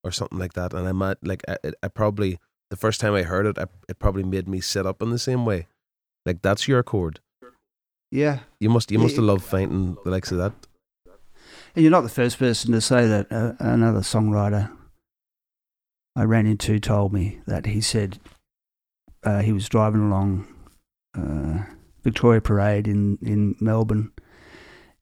or 0.04 0.10
something 0.10 0.38
like 0.38 0.54
that. 0.54 0.72
And 0.74 0.88
I 0.88 0.92
might 0.92 1.18
like 1.22 1.42
I, 1.48 1.56
I 1.82 1.88
probably 1.88 2.38
the 2.70 2.76
first 2.76 3.00
time 3.00 3.14
I 3.14 3.22
heard 3.22 3.46
it, 3.46 3.58
I, 3.58 3.66
it 3.88 3.98
probably 3.98 4.24
made 4.24 4.48
me 4.48 4.60
sit 4.60 4.86
up 4.86 5.00
in 5.02 5.10
the 5.10 5.18
same 5.18 5.44
way. 5.46 5.66
Like 6.26 6.42
that's 6.42 6.66
your 6.66 6.82
chord. 6.82 7.20
Yeah, 8.10 8.40
You 8.60 8.68
must 8.68 8.90
you 8.90 8.98
must 8.98 9.14
Yeah. 9.14 9.20
have 9.20 9.24
loved 9.26 9.44
finding 9.44 9.96
the 10.04 10.10
likes 10.10 10.30
of 10.32 10.38
that. 10.38 10.52
and 11.74 11.82
you're 11.82 11.90
not 11.90 12.02
the 12.02 12.08
first 12.08 12.38
person 12.38 12.72
to 12.72 12.80
say 12.80 13.06
that. 13.06 13.30
Uh, 13.32 13.52
another 13.60 14.00
songwriter 14.00 14.70
I 16.16 16.24
ran 16.24 16.46
into 16.46 16.78
told 16.78 17.12
me 17.12 17.40
that 17.46 17.66
he 17.66 17.80
said 17.80 18.18
uh, 19.24 19.40
he 19.40 19.52
was 19.52 19.68
driving 19.68 20.02
along 20.08 20.46
uh, 21.16 21.64
Victoria 22.02 22.40
Parade 22.40 22.88
in, 22.88 23.18
in 23.22 23.54
Melbourne, 23.60 24.12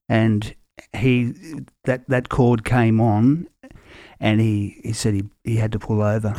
and 0.09 0.55
he 0.97 1.35
that 1.85 2.09
that 2.09 2.29
chord 2.29 2.65
came 2.65 3.01
on, 3.01 3.49
and 4.19 4.41
he, 4.41 4.81
he 4.83 4.93
said 4.93 5.15
he, 5.15 5.25
he 5.45 5.57
had 5.57 5.73
to 5.73 5.79
pull 5.79 6.03
over 6.03 6.35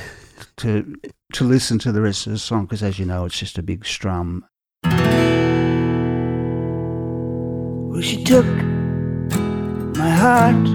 to 0.57 0.95
to 1.33 1.43
listen 1.43 1.79
to 1.79 1.91
the 1.91 2.01
rest 2.01 2.27
of 2.27 2.33
the 2.33 2.39
song 2.39 2.65
because, 2.65 2.83
as 2.83 2.99
you 2.99 3.05
know, 3.05 3.25
it's 3.25 3.39
just 3.39 3.57
a 3.57 3.63
big 3.63 3.85
strum. 3.85 4.45
Well, 7.91 8.01
she 8.01 8.23
took 8.23 8.45
my 9.95 10.09
heart 10.09 10.65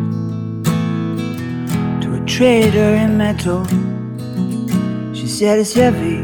to 2.02 2.14
a 2.14 2.24
trader 2.26 2.94
in 2.94 3.16
metal. 3.18 3.64
She 5.14 5.26
said 5.26 5.58
it's 5.58 5.74
heavy, 5.74 6.22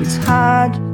it's 0.00 0.16
hard. 0.16 0.93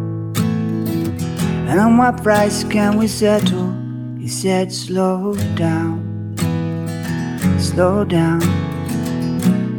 And 1.71 1.79
on 1.79 1.99
what 1.99 2.21
price 2.25 2.65
can 2.65 2.99
we 2.99 3.07
settle? 3.07 3.73
He 4.19 4.27
said, 4.27 4.73
slow 4.73 5.37
down, 5.55 6.35
slow 7.61 8.05
down. 8.05 8.41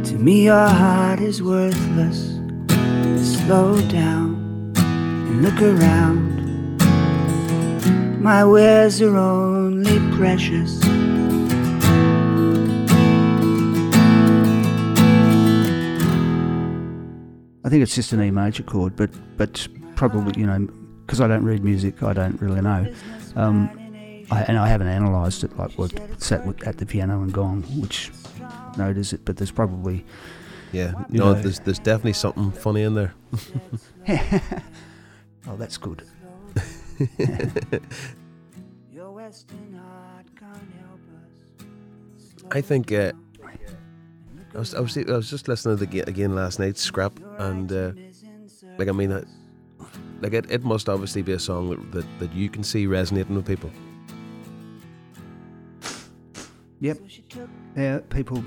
To 0.04 0.14
me, 0.14 0.44
your 0.44 0.68
heart 0.68 1.20
is 1.20 1.42
worthless. 1.42 2.30
Slow 3.36 3.78
down 3.90 4.72
and 4.74 5.42
look 5.42 5.60
around. 5.60 6.80
My 8.22 8.42
wares 8.42 9.02
are 9.02 9.14
only 9.14 9.98
precious. 10.16 10.82
I 17.62 17.68
think 17.68 17.82
it's 17.82 17.94
just 17.94 18.14
an 18.14 18.22
E 18.22 18.30
major 18.30 18.62
chord, 18.62 18.96
but 18.96 19.10
but 19.36 19.68
probably 19.94 20.40
you 20.40 20.46
know 20.46 20.68
because 21.06 21.20
I 21.20 21.26
don't 21.28 21.44
read 21.44 21.62
music, 21.64 22.02
I 22.02 22.12
don't 22.12 22.40
really 22.40 22.60
know. 22.60 22.92
Um, 23.36 23.70
I, 24.30 24.42
and 24.42 24.56
I 24.58 24.66
haven't 24.68 24.86
analysed 24.88 25.44
it 25.44 25.56
like 25.58 25.72
what 25.72 25.92
sat 26.22 26.46
with- 26.46 26.66
at 26.66 26.78
the 26.78 26.86
piano 26.86 27.22
and 27.22 27.32
gone 27.32 27.62
which 27.80 28.10
note 28.78 28.96
is 28.96 29.12
it, 29.12 29.24
but 29.24 29.36
there's 29.36 29.50
probably 29.50 30.04
Yeah, 30.72 30.92
no, 31.10 31.32
know. 31.32 31.40
there's 31.40 31.60
there's 31.60 31.78
definitely 31.78 32.14
something 32.14 32.50
funny 32.52 32.82
in 32.82 32.94
there. 32.94 33.14
oh 35.48 35.56
that's 35.56 35.76
good. 35.76 36.02
Your 38.90 39.10
western 39.12 39.74
heart 39.74 40.26
can't 40.38 40.70
help 40.80 41.00
us. 41.18 42.44
I 42.52 42.60
think 42.60 42.92
uh, 42.92 43.12
I 44.54 44.58
was 44.58 44.74
I 44.74 44.80
was 44.80 44.96
I 44.96 45.02
was 45.02 45.30
just 45.30 45.48
listening 45.48 45.76
to 45.78 45.84
the 45.84 45.90
ga- 45.90 46.04
again 46.10 46.34
last 46.34 46.58
night, 46.58 46.78
Scrap, 46.78 47.18
and 47.38 47.72
uh, 47.72 47.92
like 48.78 48.88
I 48.88 48.92
mean, 48.92 49.24
like 50.22 50.32
it, 50.32 50.50
it 50.50 50.64
must 50.64 50.88
obviously 50.88 51.22
be 51.22 51.32
a 51.32 51.38
song 51.38 51.70
that, 51.70 51.92
that 51.92 52.18
that 52.20 52.32
you 52.32 52.48
can 52.48 52.62
see 52.62 52.86
resonating 52.86 53.34
with 53.34 53.46
people. 53.46 53.70
Yep. 56.80 56.98
Yeah, 57.76 58.00
people 58.10 58.44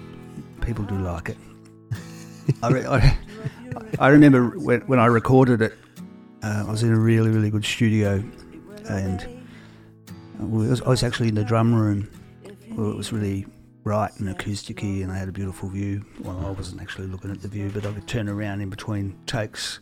people 0.62 0.86
do 0.86 0.98
like 0.98 1.30
it. 1.30 1.38
I, 2.64 2.70
re- 2.70 2.86
I, 2.86 3.18
I 4.00 4.08
remember 4.10 4.58
when, 4.60 4.82
when 4.82 5.00
I 5.00 5.06
recorded 5.06 5.62
it, 5.62 5.74
uh, 6.44 6.66
I 6.68 6.72
was 6.72 6.84
in 6.84 6.92
a 6.92 7.00
really 7.00 7.30
really 7.30 7.50
good 7.50 7.66
studio, 7.66 8.24
and 8.90 9.28
I 10.40 10.44
was, 10.44 10.82
I 10.82 10.90
was 10.90 11.04
actually 11.04 11.30
in 11.30 11.36
the 11.36 11.44
drum 11.44 11.74
room. 11.74 12.10
Where 12.76 12.90
it 12.90 12.98
was 12.98 13.14
really 13.14 13.46
bright 13.86 14.12
and 14.20 14.28
acousticy, 14.28 15.02
and 15.02 15.12
I 15.12 15.18
had 15.18 15.30
a 15.30 15.32
beautiful 15.32 15.70
view. 15.70 16.04
Well, 16.20 16.46
I 16.46 16.50
wasn't 16.50 16.82
actually 16.82 17.08
looking 17.08 17.32
at 17.32 17.42
the 17.42 17.48
view, 17.48 17.72
but 17.74 17.86
I 17.86 17.94
could 17.94 18.08
turn 18.08 18.28
around 18.28 18.60
in 18.60 18.70
between 18.70 19.18
takes. 19.28 19.80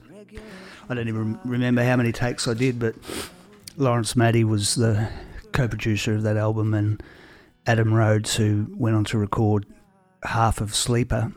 I 0.90 0.94
don't 0.94 1.08
even 1.08 1.40
remember 1.46 1.84
how 1.84 1.96
many 1.96 2.12
takes 2.12 2.48
I 2.48 2.54
did, 2.54 2.80
but 2.80 2.96
Lawrence 3.78 4.16
Maddy 4.16 4.44
was 4.44 4.76
the 4.76 5.10
co-producer 5.52 6.14
of 6.16 6.24
that 6.24 6.38
album, 6.38 6.74
and 6.74 7.02
Adam 7.66 7.94
Rhodes, 7.94 8.36
who 8.36 8.68
went 8.76 8.96
on 8.96 9.06
to 9.06 9.18
record 9.18 9.66
half 10.24 10.62
of 10.62 10.76
Sleeper. 10.76 11.32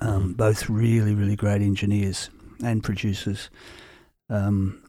Um, 0.00 0.34
both 0.34 0.68
really, 0.70 1.12
really 1.14 1.34
great 1.34 1.60
engineers 1.60 2.30
and 2.62 2.84
producers. 2.84 3.50
Um, 4.30 4.84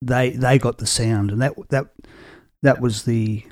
they 0.00 0.30
they 0.30 0.58
got 0.58 0.78
the 0.78 0.86
sound, 0.86 1.30
and 1.32 1.42
that 1.42 1.54
that 1.70 1.86
that 2.62 2.80
was 2.80 3.02
the 3.04 3.44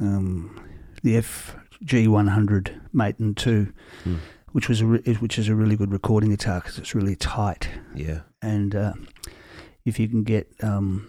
um, 0.00 0.60
the 1.02 1.14
FG 1.16 2.06
one 2.08 2.28
hundred 2.28 2.80
Maton 2.94 3.34
two, 3.34 3.72
Hmm. 4.04 4.16
Which 4.54 4.68
was 4.68 4.80
a 4.80 4.86
re- 4.86 5.14
which 5.18 5.36
is 5.36 5.48
a 5.48 5.54
really 5.54 5.74
good 5.76 5.90
recording 5.92 6.30
guitar 6.30 6.60
because 6.60 6.78
it's 6.78 6.94
really 6.94 7.16
tight 7.16 7.68
Yeah. 7.94 8.20
and 8.40 8.72
uh, 8.74 8.92
if 9.84 9.98
you 9.98 10.08
can 10.08 10.22
get 10.22 10.46
um, 10.62 11.08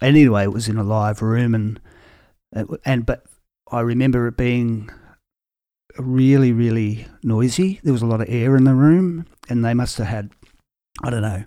and 0.00 0.16
anyway, 0.16 0.44
it 0.44 0.52
was 0.52 0.68
in 0.68 0.76
a 0.78 0.84
live 0.84 1.20
room, 1.20 1.54
and 1.54 1.80
and 2.84 3.04
but 3.04 3.24
I 3.72 3.80
remember 3.80 4.26
it 4.28 4.36
being 4.36 4.88
really 5.98 6.52
really 6.52 7.06
noisy. 7.22 7.80
There 7.82 7.92
was 7.92 8.02
a 8.02 8.06
lot 8.06 8.20
of 8.20 8.28
air 8.28 8.56
in 8.56 8.64
the 8.64 8.74
room, 8.74 9.26
and 9.48 9.64
they 9.64 9.74
must 9.74 9.98
have 9.98 10.06
had 10.06 10.30
I 11.02 11.10
don't 11.10 11.22
know, 11.22 11.44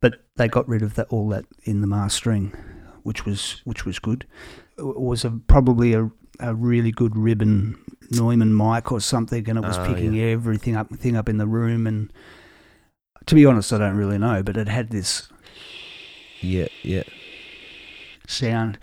but 0.00 0.24
they 0.36 0.48
got 0.48 0.68
rid 0.68 0.82
of 0.82 0.94
that 0.94 1.08
all 1.08 1.28
that 1.30 1.44
in 1.64 1.80
the 1.80 1.86
mastering, 1.86 2.52
which 3.04 3.24
was 3.24 3.60
which 3.64 3.84
was 3.86 3.98
good. 3.98 4.26
It 4.78 5.00
was 5.00 5.24
a, 5.24 5.30
probably 5.30 5.94
a 5.94 6.10
a 6.40 6.54
really 6.54 6.90
good 6.92 7.16
ribbon 7.16 7.81
Neumann 8.12 8.56
mic 8.56 8.92
or 8.92 9.00
something, 9.00 9.48
and 9.48 9.58
it 9.58 9.64
was 9.64 9.76
Ah, 9.78 9.86
picking 9.86 10.14
yeah. 10.14 10.26
everything 10.26 10.76
up 10.76 10.90
thing 10.96 11.16
up 11.16 11.28
in 11.28 11.38
the 11.38 11.46
room 11.46 11.86
and. 11.86 12.12
To 13.26 13.36
be 13.36 13.46
honest, 13.46 13.72
I 13.72 13.78
don't 13.78 13.94
really 13.96 14.18
know, 14.18 14.42
but 14.42 14.56
it 14.56 14.66
had 14.66 14.90
this 14.90 15.28
Yeah. 16.40 16.66
Yeah. 16.82 17.04
sound. 18.26 18.78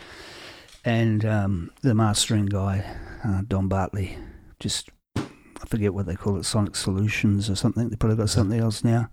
And 0.85 1.25
um, 1.25 1.71
the 1.81 1.93
mastering 1.93 2.45
guy, 2.45 2.85
uh, 3.25 3.41
Don 3.45 3.67
Bartley, 3.67 4.17
just 4.59 4.89
I 5.17 5.65
forget 5.67 5.93
what 5.93 6.05
they 6.05 6.15
call 6.15 6.37
it, 6.37 6.45
Sonic 6.45 6.77
Solutions 6.77 7.49
or 7.49 7.55
something. 7.55 7.89
They 7.89 7.97
probably 7.97 8.15
got 8.15 8.29
something 8.29 8.57
else 8.59 8.81
now. 8.81 9.09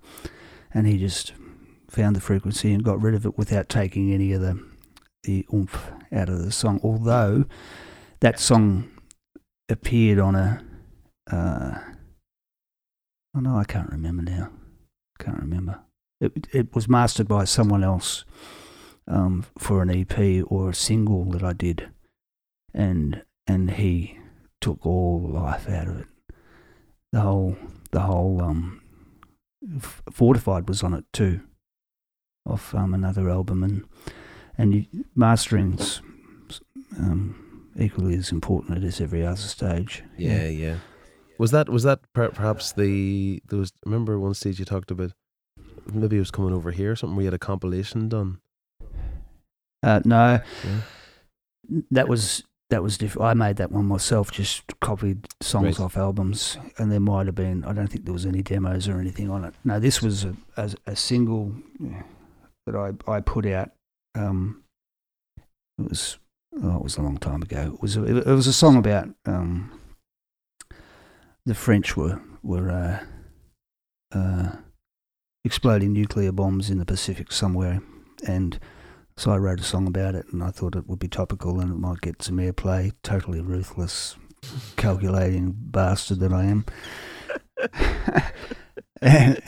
And 0.73 0.87
he 0.87 0.97
just 0.97 1.33
found 1.89 2.14
the 2.14 2.21
frequency 2.21 2.73
and 2.73 2.85
got 2.85 3.03
rid 3.03 3.14
of 3.14 3.27
it 3.27 3.37
without 3.37 3.69
taking 3.69 4.12
any 4.12 4.33
of 4.33 4.41
the 4.41 4.62
the 5.25 5.45
oomph 5.53 5.91
out 6.12 6.29
of 6.29 6.39
the 6.45 6.53
song. 6.53 6.79
Although 6.85 7.47
that 8.21 8.39
song 8.39 8.89
appeared 9.69 10.19
on 10.19 10.35
a, 10.35 10.64
uh, 11.31 11.79
oh 13.35 13.41
no, 13.41 13.57
I 13.57 13.64
can't 13.64 13.91
remember 13.91 14.23
now. 14.23 14.51
Can't 15.19 15.41
remember. 15.41 15.81
It 16.21 16.47
it 16.53 16.75
was 16.75 16.89
mastered 16.89 17.29
by 17.29 17.45
someone 17.45 17.83
else 17.83 18.25
um, 19.09 19.45
for 19.59 19.83
an 19.83 19.91
EP 19.91 20.45
or 20.47 20.71
a 20.71 20.75
single 20.75 21.25
that 21.27 21.43
I 21.43 21.53
did, 21.53 21.89
and 22.75 23.23
and 23.47 23.73
he 23.73 24.19
took 24.61 24.85
all 24.85 25.21
the 25.21 25.33
life 25.33 25.69
out 25.69 25.89
of 25.89 26.01
it. 26.01 26.07
The 27.12 27.21
whole 27.21 27.57
the 27.91 28.01
whole 28.01 28.43
um, 28.43 28.83
Fortified 30.12 30.69
was 30.69 30.83
on 30.83 30.95
it 30.95 31.05
too, 31.12 31.41
off 32.47 32.75
um, 32.75 32.95
another 32.95 33.29
album, 33.29 33.62
and 33.62 33.85
and 34.57 34.75
you, 34.75 35.05
mastering's 35.14 36.01
um, 36.99 37.45
equally 37.79 38.16
as 38.16 38.33
important 38.33 38.83
as 38.85 39.01
every 39.01 39.24
other 39.24 39.37
stage. 39.37 40.03
Yeah, 40.16 40.47
yeah. 40.49 40.77
Was 41.39 41.51
that 41.51 41.68
was 41.68 41.83
that 41.83 42.01
per- 42.14 42.31
perhaps 42.31 42.72
the 42.72 43.43
there 43.49 43.59
was 43.59 43.72
remember 43.85 44.18
one 44.18 44.35
stage 44.35 44.59
you 44.59 44.64
talked 44.64 44.91
about 44.91 45.12
maybe 45.93 46.16
it 46.16 46.20
was 46.20 46.31
coming 46.31 46.53
over 46.55 46.70
here 46.70 46.93
or 46.93 46.97
something 46.97 47.16
We 47.16 47.24
had 47.27 47.35
a 47.35 47.39
compilation 47.39 48.09
done. 48.09 48.39
Uh, 49.83 50.01
no, 50.05 50.41
Yeah. 50.64 50.81
that 51.91 52.09
was 52.09 52.43
that 52.70 52.83
was 52.83 52.99
different. 52.99 53.27
I 53.29 53.35
made 53.35 53.57
that 53.59 53.70
one 53.70 53.85
myself, 53.87 54.33
just 54.33 54.64
copied 54.81 55.29
songs 55.41 55.79
Right. 55.79 55.85
off 55.85 55.97
albums, 55.97 56.57
and 56.79 56.91
there 56.91 56.99
might 56.99 57.27
have 57.27 57.37
been. 57.37 57.62
I 57.64 57.72
don't 57.72 57.87
think 57.87 58.05
there 58.07 58.12
was 58.14 58.27
any 58.27 58.43
demos 58.43 58.89
or 58.89 58.99
anything 58.99 59.31
on 59.31 59.45
it. 59.45 59.55
No, 59.64 59.79
this 59.79 60.03
was 60.03 60.24
a 60.24 60.35
a, 60.57 60.70
a 60.87 60.97
single 60.97 61.53
that 62.66 62.74
I 62.74 62.95
I 63.11 63.20
put 63.20 63.47
out. 63.47 63.70
Um, 64.16 64.64
it 65.79 65.89
was 65.91 66.18
oh, 66.63 66.77
it 66.77 66.83
was 66.83 66.97
a 66.97 67.03
long 67.03 67.19
time 67.19 67.43
ago. 67.43 67.73
It 67.75 67.83
was 67.83 67.97
a, 67.97 68.05
it 68.05 68.35
was 68.35 68.47
a 68.47 68.53
song 68.53 68.77
about 68.77 69.09
um, 69.27 69.79
the 71.45 71.55
French 71.55 71.97
were 71.97 72.21
were 72.43 72.71
uh, 72.71 74.17
uh, 74.17 74.57
exploding 75.45 75.93
nuclear 75.93 76.33
bombs 76.33 76.71
in 76.71 76.79
the 76.79 76.85
Pacific 76.85 77.33
somewhere, 77.33 77.81
and 78.27 78.59
so 79.17 79.31
I 79.31 79.39
wrote 79.39 79.61
a 79.61 79.65
song 79.65 79.87
about 79.87 80.15
it, 80.15 80.27
and 80.33 80.43
I 80.43 80.51
thought 80.51 80.77
it 80.77 80.87
would 80.89 80.99
be 80.99 81.09
topical 81.09 81.61
and 81.61 81.73
it 81.73 81.79
might 81.79 82.01
get 82.01 82.23
some 82.23 82.37
airplay. 82.37 82.93
Totally 83.03 83.41
ruthless, 83.41 84.17
calculating 84.77 85.55
bastard 85.57 86.21
that 86.21 86.33
I 86.33 86.45
am. 86.45 86.65
and, 89.01 89.43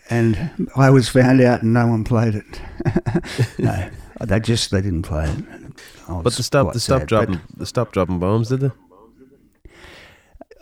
and 0.10 0.70
I 0.76 0.90
was 0.90 1.08
found 1.08 1.40
out, 1.40 1.62
and 1.62 1.72
no 1.72 1.86
one 1.86 2.02
played 2.02 2.34
it. 2.34 3.58
no, 3.58 3.90
they 4.20 4.40
just 4.40 4.70
they 4.72 4.80
didn't 4.80 5.02
play 5.02 5.28
it. 5.30 5.59
I 6.08 6.22
But 6.22 6.34
they 6.34 6.42
stopped 6.42 6.72
they 6.74 6.80
stopped 6.80 7.06
dropping 7.06 7.40
they 7.56 7.64
stopped 7.64 7.92
dropping 7.92 8.18
bombs, 8.18 8.48
did 8.48 8.60
they? 8.60 8.70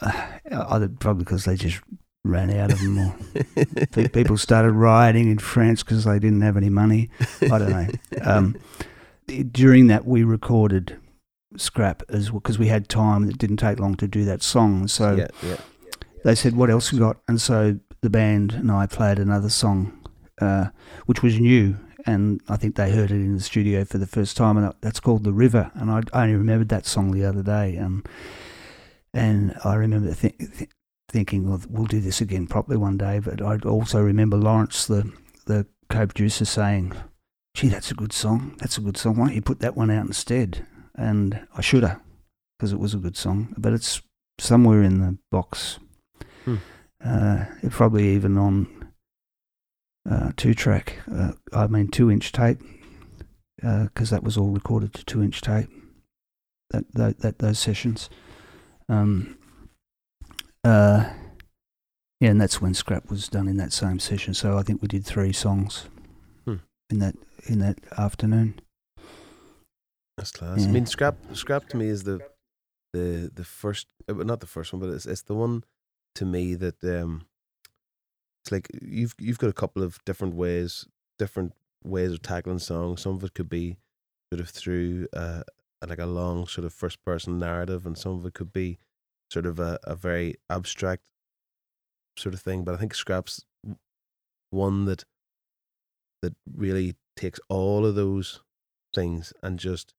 Uh, 0.01 0.89
probably 1.01 1.25
because 1.25 1.45
they 1.45 1.57
just 1.57 1.81
ran 2.25 2.51
out 2.51 2.73
of 2.73 2.81
them, 2.81 2.99
or 2.99 4.09
people 4.09 4.37
started 4.37 4.73
rioting 4.73 5.31
in 5.31 5.39
France 5.39 5.83
because 5.83 6.05
they 6.05 6.19
didn't 6.19 6.43
have 6.43 6.57
any 6.57 6.71
money. 6.71 7.11
I 7.43 7.59
don't 7.59 7.71
know. 7.71 7.89
Um, 8.23 8.57
during 9.53 9.89
that, 9.89 10.07
we 10.07 10.25
recorded 10.25 10.97
scrap 11.57 12.03
as 12.09 12.33
well 12.33 12.41
because 12.41 12.59
we 12.59 12.69
had 12.69 12.89
time. 12.89 13.29
It 13.29 13.39
didn't 13.39 13.59
take 13.59 13.79
long 13.79 13.95
to 13.97 14.09
do 14.09 14.25
that 14.25 14.43
song. 14.43 14.89
So 14.89 15.15
yeah, 15.15 15.29
yeah. 15.43 15.57
they 16.25 16.35
said, 16.35 16.57
"What 16.57 16.71
else 16.71 16.93
you 16.93 16.99
got?" 16.99 17.19
And 17.29 17.41
so 17.41 17.79
the 18.01 18.11
band 18.11 18.53
and 18.53 18.71
I 18.71 18.87
played 18.87 19.19
another 19.19 19.49
song, 19.49 19.99
uh, 20.41 20.69
which 21.07 21.23
was 21.23 21.39
new, 21.39 21.77
and 22.09 22.41
I 22.49 22.57
think 22.57 22.75
they 22.75 22.91
heard 22.91 23.11
it 23.11 23.17
in 23.17 23.35
the 23.35 23.43
studio 23.43 23.85
for 23.85 23.99
the 23.99 24.07
first 24.07 24.35
time, 24.37 24.57
and 24.57 24.73
that's 24.81 24.99
called 24.99 25.25
"The 25.25 25.33
River." 25.33 25.71
And 25.75 25.91
I 25.91 26.03
only 26.15 26.35
remembered 26.35 26.71
that 26.71 26.87
song 26.87 27.11
the 27.11 27.25
other 27.25 27.43
day, 27.43 27.77
and 27.77 28.09
and 29.13 29.55
I 29.63 29.75
remember 29.75 30.15
th- 30.15 30.39
th- 30.39 30.71
thinking, 31.11 31.49
well, 31.49 31.61
we'll 31.69 31.85
do 31.85 32.01
this 32.01 32.23
again 32.23 32.47
properly 32.47 32.79
one 32.79 32.97
day. 32.97 33.19
But 33.19 33.43
I 33.43 33.59
also 33.59 34.01
remember 34.01 34.39
Lawrence, 34.39 34.87
the 34.87 35.13
the 35.45 35.67
co-producer, 35.91 36.47
saying, 36.47 36.95
"Gee, 37.55 37.69
that's 37.69 37.91
a 37.91 37.95
good 37.95 38.15
song. 38.15 38.57
That's 38.59 38.79
a 38.79 38.81
good 38.83 38.97
song. 38.97 39.17
Why 39.17 39.27
don't 39.27 39.37
you 39.37 39.43
put 39.43 39.61
that 39.61 39.77
one 39.77 39.91
out 39.91 40.07
instead?" 40.07 40.67
And 40.95 41.47
I 41.55 41.61
should 41.61 41.83
have, 41.83 42.01
because 42.59 42.73
it 42.73 42.81
was 42.81 42.95
a 42.95 42.99
good 42.99 43.19
song. 43.19 43.55
But 43.59 43.75
it's 43.75 44.01
somewhere 44.41 44.83
in 44.83 45.01
the 45.01 45.19
box. 45.31 45.79
Hmm. 46.47 46.57
Uh, 47.05 47.45
it 47.63 47.71
probably 47.71 48.09
even 48.09 48.39
on 48.39 48.78
uh, 50.11 50.33
two 50.37 50.55
track. 50.55 50.99
Uh, 51.11 51.33
I 51.53 51.67
mean, 51.67 51.89
two 51.89 52.11
inch 52.11 52.33
tape, 52.33 52.61
because 53.57 54.11
that 54.11 54.23
was 54.25 54.37
all 54.37 54.51
recorded 54.51 54.95
to 54.95 55.05
two 55.05 55.23
inch 55.23 55.41
tape. 55.41 55.69
That, 56.71 56.85
that 56.95 57.21
that 57.21 57.39
those 57.39 57.59
sessions. 57.59 58.11
Um, 58.91 59.39
uh, 60.65 61.11
yeah, 62.21 62.31
and 62.31 62.41
that's 62.41 62.61
when 62.61 62.75
scrap 62.75 63.11
was 63.11 63.29
done 63.29 63.49
in 63.49 63.57
that 63.59 63.73
same 63.73 63.99
session. 63.99 64.35
So 64.35 64.59
I 64.59 64.63
think 64.63 64.83
we 64.83 64.89
did 64.89 65.05
three 65.07 65.33
songs 65.33 65.89
Hmm. 66.45 66.57
in 66.91 66.99
that 66.99 67.15
in 67.47 67.61
that 67.61 67.79
afternoon. 67.97 68.61
That's 70.17 70.33
class. 70.33 70.65
I 70.65 70.69
mean, 70.69 70.85
scrap 70.87 71.17
scrap 71.33 71.69
to 71.69 71.77
me 71.77 71.87
is 71.87 72.03
the 72.05 72.21
the 72.93 73.31
the 73.35 73.45
first, 73.45 73.87
uh, 74.09 74.15
not 74.15 74.41
the 74.41 74.47
first 74.47 74.73
one, 74.73 74.81
but 74.81 74.91
it's 74.91 75.07
it's 75.07 75.23
the 75.23 75.35
one 75.35 75.63
to 76.17 76.25
me 76.27 76.55
that 76.57 76.83
um, 76.83 77.25
it's 78.49 78.53
like 78.53 78.69
you've 78.83 79.15
you've 79.19 79.39
got 79.39 79.51
a 79.51 79.55
couple 79.55 79.83
of 79.83 80.03
different 80.07 80.35
ways, 80.35 80.87
different 81.19 81.53
ways 81.85 82.13
of 82.13 82.23
tackling 82.23 82.59
songs. 82.59 83.03
Some 83.03 83.15
of 83.15 83.25
it 83.25 83.35
could 83.35 83.49
be 83.49 83.77
sort 84.33 84.41
of 84.41 84.49
through 84.49 85.09
uh, 85.13 85.43
like 85.87 85.99
a 85.99 86.07
long 86.07 86.47
sort 86.47 86.65
of 86.65 86.73
first 86.73 87.05
person 87.05 87.39
narrative, 87.39 87.85
and 87.85 87.97
some 87.97 88.13
of 88.13 88.25
it 88.25 88.35
could 88.35 88.53
be 88.53 88.79
sort 89.31 89.45
of 89.45 89.61
a, 89.61 89.79
a 89.85 89.95
very 89.95 90.37
abstract 90.49 91.03
sort 92.17 92.35
of 92.35 92.41
thing. 92.41 92.65
But 92.65 92.75
I 92.75 92.79
think 92.79 92.95
scraps 92.95 93.45
one 94.51 94.87
that 94.87 95.05
that 96.23 96.35
really 96.57 96.97
takes 97.17 97.41
all 97.51 97.85
of 97.85 97.95
those 97.95 98.41
things 98.95 99.35
and 99.43 99.59
just 99.59 99.93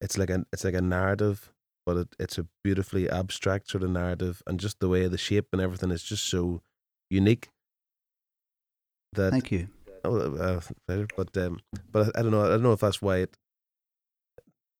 it's 0.00 0.16
like 0.16 0.30
a 0.30 0.46
it's 0.52 0.64
like 0.64 0.74
a 0.74 0.80
narrative 0.80 1.52
but 1.84 1.96
it, 1.96 2.08
it's 2.18 2.38
a 2.38 2.46
beautifully 2.64 3.10
abstract 3.10 3.68
sort 3.68 3.82
of 3.82 3.90
narrative 3.90 4.42
and 4.46 4.58
just 4.58 4.80
the 4.80 4.88
way 4.88 5.06
the 5.06 5.18
shape 5.18 5.48
and 5.52 5.60
everything 5.60 5.90
is 5.90 6.02
just 6.02 6.24
so 6.24 6.62
unique 7.12 7.48
that 9.12 9.30
Thank 9.30 9.52
you. 9.52 9.68
oh, 10.04 10.16
uh, 10.36 10.60
but 11.16 11.36
um 11.36 11.60
but 11.90 12.06
I, 12.06 12.20
I 12.20 12.22
don't 12.22 12.30
know 12.30 12.44
I 12.44 12.48
don't 12.48 12.62
know 12.62 12.72
if 12.72 12.80
that's 12.80 13.02
why 13.02 13.18
it 13.18 13.36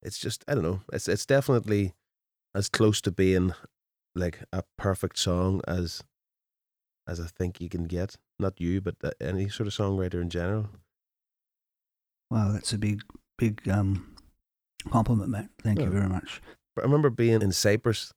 it's 0.02 0.18
just 0.18 0.44
I 0.48 0.54
don't 0.54 0.64
know 0.64 0.80
it's 0.92 1.08
it's 1.08 1.26
definitely 1.26 1.92
as 2.54 2.68
close 2.68 3.00
to 3.02 3.10
being 3.12 3.54
like 4.14 4.40
a 4.52 4.64
perfect 4.78 5.18
song 5.18 5.60
as 5.68 6.02
as 7.06 7.20
I 7.20 7.26
think 7.26 7.60
you 7.60 7.68
can 7.68 7.84
get 7.84 8.16
not 8.38 8.60
you 8.60 8.80
but 8.80 8.96
uh, 9.04 9.10
any 9.20 9.48
sort 9.48 9.66
of 9.66 9.74
songwriter 9.74 10.20
in 10.20 10.30
general 10.30 10.70
Wow, 12.32 12.50
that's 12.50 12.72
a 12.72 12.78
big 12.78 13.02
big 13.36 13.68
um, 13.68 14.16
compliment, 14.90 15.28
Matt. 15.28 15.50
Thank 15.62 15.80
you 15.80 15.90
very 15.90 16.08
much. 16.08 16.40
I 16.78 16.80
remember 16.80 17.10
being 17.10 17.42
in 17.42 17.52
Cyprus, 17.52 18.14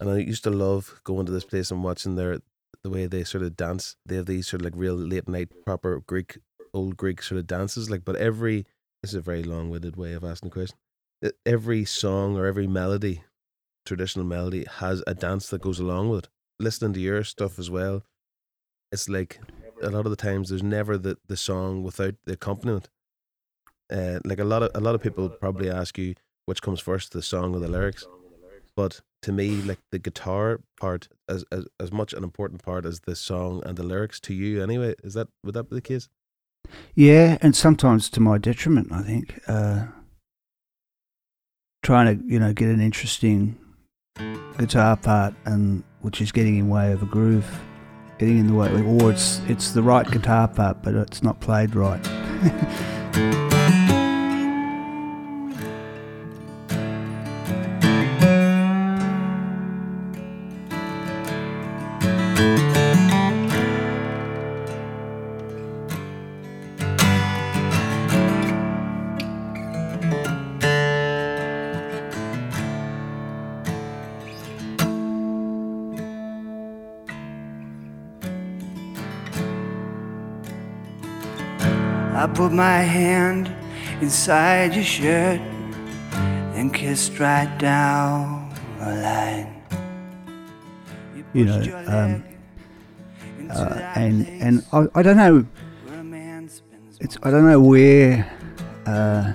and 0.00 0.10
I 0.10 0.18
used 0.18 0.44
to 0.44 0.50
love 0.50 1.00
going 1.02 1.24
to 1.24 1.32
this 1.32 1.46
place 1.46 1.70
and 1.70 1.82
watching 1.82 2.16
their 2.16 2.40
the 2.84 2.90
way 2.90 3.06
they 3.06 3.24
sort 3.24 3.42
of 3.42 3.56
dance. 3.56 3.96
They 4.06 4.16
have 4.16 4.26
these 4.26 4.46
sort 4.46 4.60
of 4.60 4.66
like 4.66 4.74
real 4.76 4.94
late 4.94 5.28
night 5.28 5.48
proper 5.64 6.00
Greek, 6.06 6.38
old 6.72 6.96
Greek 6.96 7.22
sort 7.22 7.38
of 7.38 7.46
dances. 7.46 7.90
Like, 7.90 8.04
but 8.04 8.16
every 8.16 8.66
this 9.02 9.10
is 9.10 9.16
a 9.16 9.20
very 9.20 9.42
long 9.42 9.70
winded 9.70 9.96
way 9.96 10.12
of 10.12 10.22
asking 10.24 10.50
the 10.50 10.54
question. 10.54 10.78
Every 11.44 11.84
song 11.84 12.36
or 12.36 12.46
every 12.46 12.66
melody, 12.66 13.22
traditional 13.84 14.26
melody, 14.26 14.66
has 14.78 15.02
a 15.06 15.14
dance 15.14 15.48
that 15.48 15.62
goes 15.62 15.80
along 15.80 16.10
with 16.10 16.24
it. 16.24 16.30
Listening 16.60 16.92
to 16.92 17.00
your 17.00 17.24
stuff 17.24 17.58
as 17.58 17.70
well, 17.70 18.04
it's 18.92 19.08
like 19.08 19.40
a 19.82 19.90
lot 19.90 20.06
of 20.06 20.10
the 20.10 20.16
times 20.16 20.50
there's 20.50 20.62
never 20.62 20.96
the, 20.96 21.16
the 21.26 21.36
song 21.36 21.82
without 21.82 22.14
the 22.26 22.34
accompaniment. 22.34 22.88
Uh, 23.92 24.20
like 24.24 24.38
a 24.38 24.44
lot 24.44 24.62
of 24.62 24.70
a 24.74 24.80
lot 24.80 24.94
of 24.94 25.02
people 25.02 25.28
probably 25.28 25.70
ask 25.70 25.98
you 25.98 26.14
which 26.46 26.62
comes 26.62 26.80
first, 26.80 27.12
the 27.12 27.22
song 27.22 27.54
or 27.54 27.60
the 27.60 27.68
lyrics. 27.68 28.06
But 28.76 29.00
to 29.22 29.32
me, 29.32 29.56
like 29.62 29.78
the 29.90 29.98
guitar 29.98 30.60
part, 30.78 31.08
as 31.28 31.44
as 31.50 31.66
as 31.80 31.92
much 31.92 32.12
an 32.12 32.24
important 32.24 32.62
part 32.62 32.84
as 32.84 33.00
the 33.00 33.16
song 33.16 33.62
and 33.64 33.76
the 33.76 33.82
lyrics 33.82 34.20
to 34.20 34.34
you. 34.34 34.62
Anyway, 34.62 34.94
is 35.02 35.14
that 35.14 35.28
would 35.42 35.54
that 35.54 35.70
be 35.70 35.76
the 35.76 35.80
case? 35.80 36.08
Yeah, 36.94 37.38
and 37.40 37.54
sometimes 37.54 38.08
to 38.10 38.20
my 38.20 38.38
detriment, 38.38 38.92
I 38.92 39.02
think. 39.02 39.40
Uh, 39.46 39.86
trying 41.82 42.18
to, 42.18 42.24
you 42.26 42.40
know, 42.40 42.52
get 42.52 42.68
an 42.68 42.80
interesting 42.80 43.58
guitar 44.58 44.96
part, 44.96 45.34
and 45.44 45.84
which 46.00 46.20
is 46.20 46.32
getting 46.32 46.56
in 46.56 46.68
way 46.68 46.92
of 46.92 47.02
a 47.02 47.06
groove, 47.06 47.46
getting 48.18 48.38
in 48.38 48.46
the 48.48 48.54
way, 48.54 48.70
or 48.82 49.12
it's 49.12 49.40
it's 49.48 49.72
the 49.72 49.82
right 49.82 50.10
guitar 50.10 50.48
part, 50.48 50.82
but 50.82 50.94
it's 50.94 51.22
not 51.22 51.40
played 51.40 51.74
right. 51.74 52.04
put 82.34 82.52
my 82.52 82.78
hand 82.78 83.48
inside 84.02 84.74
your 84.74 84.84
shirt 84.84 85.40
and 86.54 86.74
kissed 86.74 87.18
right 87.18 87.50
down 87.58 88.52
the 88.78 88.86
line. 88.86 89.62
You 91.32 91.44
know, 91.46 91.84
um, 91.86 92.24
Uh, 93.50 93.78
and 93.94 94.26
and 94.42 94.64
I, 94.72 94.86
I 94.98 95.02
don't 95.02 95.16
know 95.16 95.46
where 95.86 96.00
a 96.00 96.02
man 96.02 96.48
spends 96.48 96.98
it's 97.00 97.16
I 97.22 97.30
don't 97.30 97.46
know 97.46 97.60
where 97.60 98.26
uh, 98.86 99.32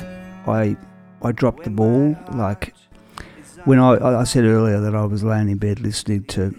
I 0.48 0.76
I 1.22 1.32
dropped 1.32 1.64
the 1.64 1.70
ball. 1.70 2.18
Like 2.34 2.74
when 3.66 3.80
I 3.80 3.96
I 4.22 4.24
said 4.26 4.44
earlier 4.44 4.82
that 4.82 4.96
I 4.96 5.06
was 5.06 5.24
laying 5.24 5.48
in 5.50 5.58
bed 5.58 5.80
listening 5.80 6.24
to 6.36 6.56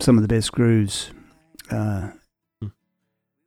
some 0.00 0.18
of 0.18 0.22
the 0.22 0.28
best 0.28 0.52
grooves 0.52 1.10
uh. 1.70 2.10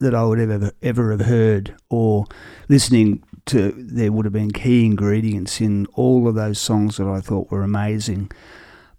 That 0.03 0.13
I 0.13 0.23
would 0.25 0.39
ever 0.39 0.71
ever 0.81 1.11
have 1.11 1.21
heard, 1.21 1.75
or 1.89 2.25
listening 2.69 3.23
to 3.47 3.71
there 3.75 4.11
would 4.11 4.25
have 4.25 4.33
been 4.33 4.51
key 4.51 4.85
ingredients 4.85 5.59
in 5.59 5.85
all 5.93 6.27
of 6.27 6.35
those 6.35 6.59
songs 6.59 6.97
that 6.97 7.07
I 7.07 7.21
thought 7.21 7.49
were 7.49 7.63
amazing. 7.63 8.31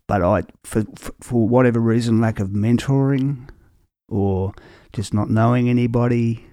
But 0.09 0.23
I, 0.23 0.43
for 0.65 0.85
for, 1.21 1.47
whatever 1.47 1.79
reason, 1.79 2.21
lack 2.21 2.41
of 2.41 2.49
mentoring, 2.49 3.49
or 4.09 4.53
just 4.93 5.15
not 5.15 5.31
knowing 5.31 5.69
anybody, 5.69 6.47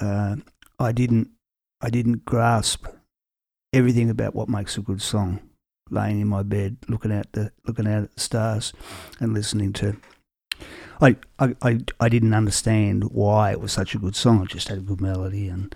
uh, 0.00 0.36
I 0.78 0.92
didn't 0.92 1.30
I 1.80 1.90
didn't 1.90 2.24
grasp 2.24 2.86
everything 3.72 4.10
about 4.10 4.34
what 4.34 4.48
makes 4.48 4.76
a 4.78 4.80
good 4.80 5.02
song. 5.02 5.40
Laying 5.90 6.20
in 6.20 6.28
my 6.28 6.42
bed, 6.42 6.76
looking 6.88 7.12
out 7.12 7.32
the 7.32 7.50
looking 7.66 7.86
out 7.86 8.04
at 8.04 8.14
the 8.14 8.20
stars, 8.20 8.72
and 9.20 9.34
listening 9.34 9.72
to. 9.74 9.96
I, 11.00 11.16
I, 11.38 11.78
I, 12.00 12.08
didn't 12.08 12.34
understand 12.34 13.04
why 13.12 13.52
it 13.52 13.60
was 13.60 13.72
such 13.72 13.94
a 13.94 13.98
good 13.98 14.16
song. 14.16 14.42
It 14.42 14.48
just 14.48 14.68
had 14.68 14.78
a 14.78 14.82
good 14.82 15.00
melody, 15.00 15.48
and 15.48 15.74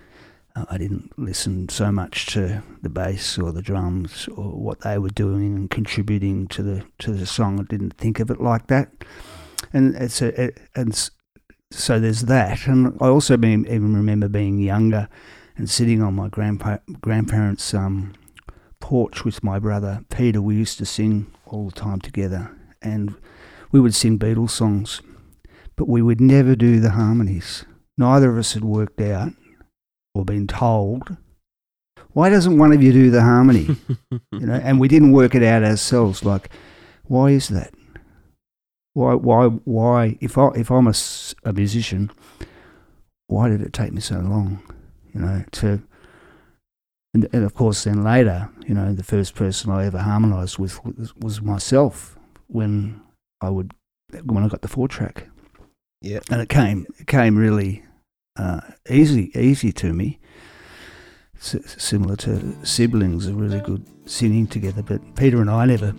uh, 0.55 0.65
I 0.69 0.77
didn't 0.77 1.17
listen 1.17 1.69
so 1.69 1.91
much 1.91 2.25
to 2.33 2.61
the 2.81 2.89
bass 2.89 3.37
or 3.37 3.51
the 3.51 3.61
drums 3.61 4.27
or 4.35 4.51
what 4.51 4.81
they 4.81 4.97
were 4.97 5.09
doing 5.09 5.55
and 5.55 5.69
contributing 5.69 6.47
to 6.49 6.63
the 6.63 6.83
to 6.99 7.13
the 7.13 7.25
song. 7.25 7.59
I 7.59 7.63
didn't 7.63 7.97
think 7.97 8.19
of 8.19 8.29
it 8.29 8.41
like 8.41 8.67
that, 8.67 8.91
and 9.71 9.95
it's 9.95 10.21
a, 10.21 10.41
it, 10.41 10.59
and 10.75 11.09
so 11.71 11.99
there's 11.99 12.23
that. 12.23 12.67
And 12.67 12.97
I 12.99 13.07
also 13.07 13.37
been, 13.37 13.65
even 13.65 13.95
remember 13.95 14.27
being 14.27 14.59
younger 14.59 15.07
and 15.57 15.69
sitting 15.69 16.01
on 16.01 16.15
my 16.15 16.27
grandpa 16.27 16.77
grandparents' 16.99 17.73
um, 17.73 18.13
porch 18.79 19.23
with 19.23 19.43
my 19.43 19.57
brother 19.57 20.03
Peter. 20.09 20.41
We 20.41 20.55
used 20.55 20.77
to 20.79 20.85
sing 20.85 21.33
all 21.45 21.69
the 21.69 21.79
time 21.79 22.01
together, 22.01 22.55
and 22.81 23.15
we 23.73 23.79
would 23.79 23.95
sing 23.95 24.19
Beatles 24.19 24.51
songs, 24.51 25.01
but 25.75 25.89
we 25.89 26.01
would 26.01 26.21
never 26.21 26.55
do 26.55 26.79
the 26.79 26.91
harmonies. 26.91 27.65
Neither 27.97 28.29
of 28.29 28.37
us 28.37 28.53
had 28.53 28.63
worked 28.63 29.01
out 29.01 29.33
or 30.13 30.23
been 30.23 30.47
told. 30.47 31.17
Why 32.11 32.29
doesn't 32.29 32.59
one 32.59 32.71
of 32.71 32.83
you 32.83 32.93
do 32.93 33.09
the 33.09 33.23
harmony? 33.23 33.75
you 34.31 34.45
know, 34.45 34.53
and 34.53 34.79
we 34.79 34.87
didn't 34.87 35.11
work 35.11 35.33
it 35.33 35.41
out 35.41 35.63
ourselves. 35.63 36.23
Like, 36.23 36.49
why 37.05 37.31
is 37.31 37.49
that? 37.49 37.73
Why, 38.93 39.15
why, 39.15 39.47
why? 39.47 40.17
If 40.21 40.37
I, 40.37 40.49
if 40.49 40.69
I'm 40.69 40.87
a, 40.87 40.93
a 41.43 41.51
musician, 41.51 42.11
why 43.25 43.49
did 43.49 43.61
it 43.61 43.73
take 43.73 43.91
me 43.91 44.01
so 44.01 44.19
long? 44.19 44.61
You 45.15 45.21
know, 45.21 45.43
to, 45.53 45.81
and, 47.15 47.27
and 47.33 47.43
of 47.43 47.55
course, 47.55 47.85
then 47.85 48.03
later, 48.03 48.51
you 48.67 48.75
know, 48.75 48.93
the 48.93 49.03
first 49.03 49.33
person 49.33 49.71
I 49.71 49.85
ever 49.85 49.97
harmonised 49.97 50.59
with 50.59 50.85
was, 50.85 51.15
was 51.15 51.41
myself 51.41 52.19
when 52.45 53.01
I 53.43 53.49
would, 53.49 53.73
when 54.23 54.43
I 54.43 54.47
got 54.47 54.61
the 54.61 54.67
four 54.67 54.87
track, 54.87 55.27
Yeah. 56.01 56.19
and 56.31 56.41
it 56.41 56.49
came, 56.49 56.85
it 56.99 57.07
came 57.07 57.37
really 57.37 57.83
uh, 58.37 58.61
easy, 58.89 59.31
easy 59.35 59.71
to 59.73 59.93
me. 59.93 60.19
S- 61.39 61.75
similar 61.77 62.15
to 62.17 62.55
siblings 62.65 63.27
are 63.27 63.33
really 63.33 63.59
good 63.61 63.85
singing 64.05 64.47
together, 64.47 64.81
but 64.81 65.01
Peter 65.15 65.41
and 65.41 65.49
I 65.49 65.65
never 65.65 65.93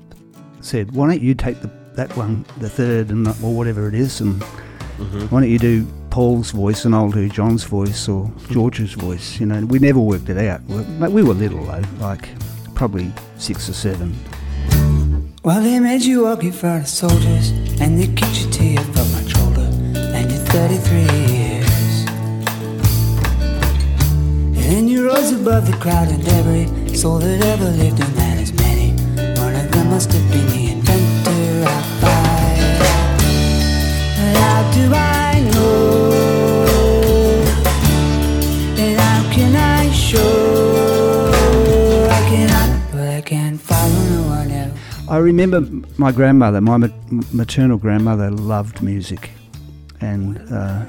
said, 0.60 0.92
"Why 0.92 1.06
don't 1.08 1.20
you 1.20 1.34
take 1.34 1.60
the 1.60 1.70
that 1.94 2.16
one, 2.16 2.44
the 2.58 2.68
third, 2.68 3.10
and 3.10 3.28
or 3.28 3.54
whatever 3.54 3.86
it 3.88 3.94
is, 3.94 4.20
and 4.20 4.42
hmm 4.42 5.26
why 5.26 5.40
don't 5.40 5.50
you 5.50 5.58
do 5.58 5.86
Paul's 6.10 6.50
voice 6.52 6.84
and 6.86 6.94
I'll 6.94 7.10
do 7.10 7.28
John's 7.28 7.64
voice 7.64 8.08
or 8.08 8.32
George's 8.50 8.94
voice?" 8.94 9.38
You 9.38 9.46
know, 9.46 9.66
we 9.66 9.78
never 9.78 10.00
worked 10.00 10.28
it 10.30 10.38
out. 10.38 10.62
We, 10.64 10.76
like, 10.98 11.12
we 11.12 11.22
were 11.22 11.34
little 11.34 11.62
though, 11.64 11.82
like 12.00 12.26
probably 12.74 13.12
six 13.36 13.68
or 13.68 13.74
seven. 13.74 14.14
Well, 15.44 15.60
they 15.60 15.78
made 15.78 16.00
you 16.00 16.24
walk 16.24 16.42
in 16.42 16.52
front 16.52 16.84
of 16.84 16.88
soldiers, 16.88 17.50
and 17.78 18.00
they 18.00 18.06
kicked 18.06 18.40
you 18.40 18.50
till 18.50 18.64
you 18.64 18.78
felt 18.94 19.10
much 19.12 19.36
older, 19.40 19.68
and 19.94 20.30
you're 20.30 20.40
33 20.40 21.00
years. 21.34 22.06
And 24.56 24.64
then 24.72 24.88
you 24.88 25.06
rose 25.06 25.32
above 25.32 25.66
the 25.70 25.76
crowd 25.76 26.08
and 26.08 26.26
every 26.28 26.96
soul 26.96 27.18
that 27.18 27.44
ever 27.44 27.68
lived, 27.68 28.00
and 28.00 28.14
that 28.14 28.38
is 28.38 28.54
many. 28.54 28.92
One 29.38 29.54
of 29.54 29.70
them 29.70 29.90
must 29.90 30.14
have 30.14 30.32
been 30.32 30.46
the 30.46 30.72
inventor 30.72 31.68
of 31.68 31.84
fire. 32.00 32.78
How 34.40 34.72
do 34.72 34.94
I 34.94 35.23
I 45.14 45.18
remember 45.18 45.60
my 45.96 46.10
grandmother, 46.10 46.60
my 46.60 46.76
ma- 46.76 46.88
maternal 47.32 47.78
grandmother, 47.78 48.32
loved 48.32 48.82
music, 48.82 49.30
and 50.00 50.40
uh, 50.52 50.86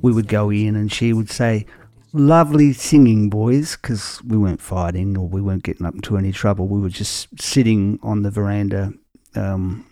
we 0.00 0.12
would 0.12 0.28
go 0.28 0.50
in 0.50 0.76
and 0.76 0.92
she 0.92 1.12
would 1.12 1.28
say, 1.28 1.66
"Lovely 2.12 2.72
singing, 2.72 3.28
boys," 3.28 3.74
because 3.74 4.22
we 4.22 4.36
weren't 4.36 4.60
fighting 4.60 5.18
or 5.18 5.26
we 5.26 5.42
weren't 5.42 5.64
getting 5.64 5.84
up 5.86 5.96
into 5.96 6.16
any 6.16 6.30
trouble. 6.30 6.68
We 6.68 6.80
were 6.80 6.88
just 6.88 7.42
sitting 7.42 7.98
on 8.00 8.22
the 8.22 8.30
veranda. 8.30 8.92
Um, 9.34 9.84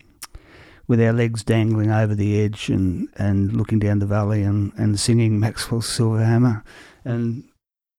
with 0.87 1.01
our 1.01 1.13
legs 1.13 1.43
dangling 1.43 1.91
over 1.91 2.15
the 2.15 2.41
edge 2.41 2.69
and, 2.69 3.09
and 3.17 3.53
looking 3.53 3.81
down 3.81 3.99
the 3.99 4.07
valley 4.07 4.45
and, 4.45 4.73
and 4.77 5.01
singing 5.01 5.41
Maxwell's 5.41 5.89
Silver 5.89 6.25
Hammer 6.25 6.63
and 7.05 7.43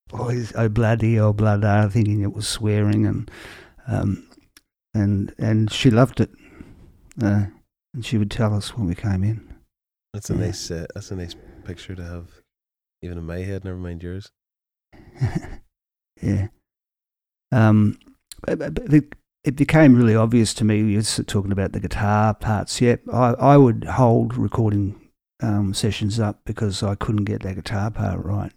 boys, 0.07 0.53
oh 0.55 0.69
bloody, 0.69 1.19
oh 1.19 1.33
bloody, 1.33 1.89
thinking 1.89 2.21
it 2.21 2.31
was 2.31 2.47
swearing 2.47 3.05
and 3.05 3.29
um, 3.87 4.26
and 4.93 5.33
and 5.37 5.71
she 5.71 5.89
loved 5.89 6.19
it. 6.19 6.29
Uh, 7.21 7.45
and 7.93 8.05
she 8.05 8.17
would 8.17 8.29
tell 8.31 8.53
us 8.53 8.75
when 8.77 8.87
we 8.87 8.95
came 8.95 9.23
in. 9.23 9.55
That's 10.13 10.29
a 10.29 10.33
Yeah. 10.33 10.39
nice. 10.39 10.71
Uh, 10.71 10.85
that's 10.93 11.11
a 11.11 11.15
nice 11.15 11.35
picture 11.63 11.95
to 11.95 12.03
have, 12.03 12.27
even 13.01 13.17
in 13.17 13.25
my 13.25 13.39
head. 13.39 13.63
Never 13.65 13.77
mind 13.77 14.03
yours. 14.03 14.29
yeah. 16.21 16.47
Um, 17.51 17.97
the, 18.45 19.05
it 19.43 19.55
became 19.55 19.95
really 19.95 20.15
obvious 20.15 20.53
to 20.55 20.65
me. 20.65 20.81
You're 20.81 21.01
talking 21.01 21.51
about 21.51 21.71
the 21.71 21.79
guitar 21.79 22.33
parts. 22.33 22.81
Yep, 22.81 23.01
I, 23.11 23.29
I 23.33 23.57
would 23.57 23.85
hold 23.85 24.35
recording 24.37 24.99
um, 25.41 25.73
sessions 25.73 26.19
up 26.19 26.41
because 26.45 26.83
I 26.83 26.95
couldn't 26.95 27.23
get 27.25 27.43
that 27.43 27.55
guitar 27.55 27.89
part 27.91 28.23
right, 28.23 28.51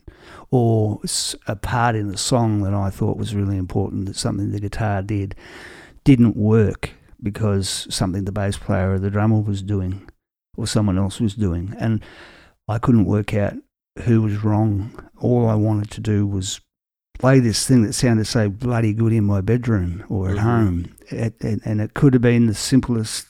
or 0.50 1.00
a 1.46 1.54
part 1.56 1.94
in 1.94 2.08
the 2.08 2.18
song 2.18 2.62
that 2.62 2.74
I 2.74 2.90
thought 2.90 3.16
was 3.18 3.34
really 3.34 3.56
important 3.56 4.06
that 4.06 4.16
something 4.16 4.50
the 4.50 4.60
guitar 4.60 5.02
did 5.02 5.34
didn't 6.04 6.36
work 6.36 6.90
because 7.22 7.86
something 7.90 8.24
the 8.24 8.32
bass 8.32 8.56
player 8.56 8.92
or 8.94 8.98
the 8.98 9.10
drummer 9.10 9.40
was 9.40 9.62
doing 9.62 10.08
or 10.56 10.66
someone 10.66 10.98
else 10.98 11.20
was 11.20 11.34
doing, 11.34 11.74
and 11.78 12.02
I 12.68 12.78
couldn't 12.78 13.04
work 13.04 13.34
out 13.34 13.54
who 14.04 14.22
was 14.22 14.42
wrong. 14.44 15.08
All 15.18 15.48
I 15.48 15.54
wanted 15.54 15.90
to 15.92 16.00
do 16.00 16.26
was 16.26 16.60
play 17.18 17.38
this 17.38 17.66
thing 17.66 17.82
that 17.82 17.92
sounded 17.92 18.26
so 18.26 18.48
bloody 18.48 18.92
good 18.94 19.12
in 19.12 19.24
my 19.24 19.40
bedroom 19.42 20.04
or 20.08 20.30
at 20.30 20.36
Mhm. 20.36 20.40
home, 20.42 20.94
it, 21.10 21.34
it, 21.40 21.60
and 21.64 21.80
it 21.80 21.92
could 21.94 22.14
have 22.14 22.22
been 22.22 22.46
the 22.46 22.54
simplest, 22.54 23.26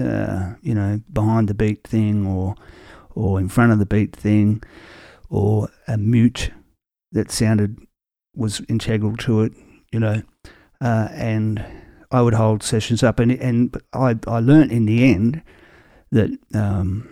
uh, 0.00 0.54
you 0.62 0.74
know, 0.74 1.00
behind 1.12 1.48
the 1.48 1.54
beat 1.54 1.86
thing 1.86 2.26
or 2.26 2.54
or 3.16 3.40
in 3.40 3.48
front 3.48 3.72
of 3.72 3.78
the 3.80 3.84
beat 3.86 4.14
thing, 4.14 4.62
or 5.28 5.68
a 5.88 5.98
mute 5.98 6.52
that 7.12 7.30
sounded 7.30 7.76
was 8.36 8.62
integral 8.68 9.16
to 9.16 9.42
it, 9.42 9.52
you 9.92 9.98
know, 9.98 10.22
uh, 10.80 11.08
and 11.12 11.64
I 12.10 12.22
would 12.22 12.34
hold 12.34 12.62
sessions 12.62 13.02
up, 13.02 13.18
and 13.18 13.32
and 13.32 13.76
I 13.92 14.16
I 14.26 14.40
learnt 14.40 14.72
in 14.72 14.86
the 14.86 15.04
end 15.12 15.42
that 16.10 16.30
um, 16.54 17.08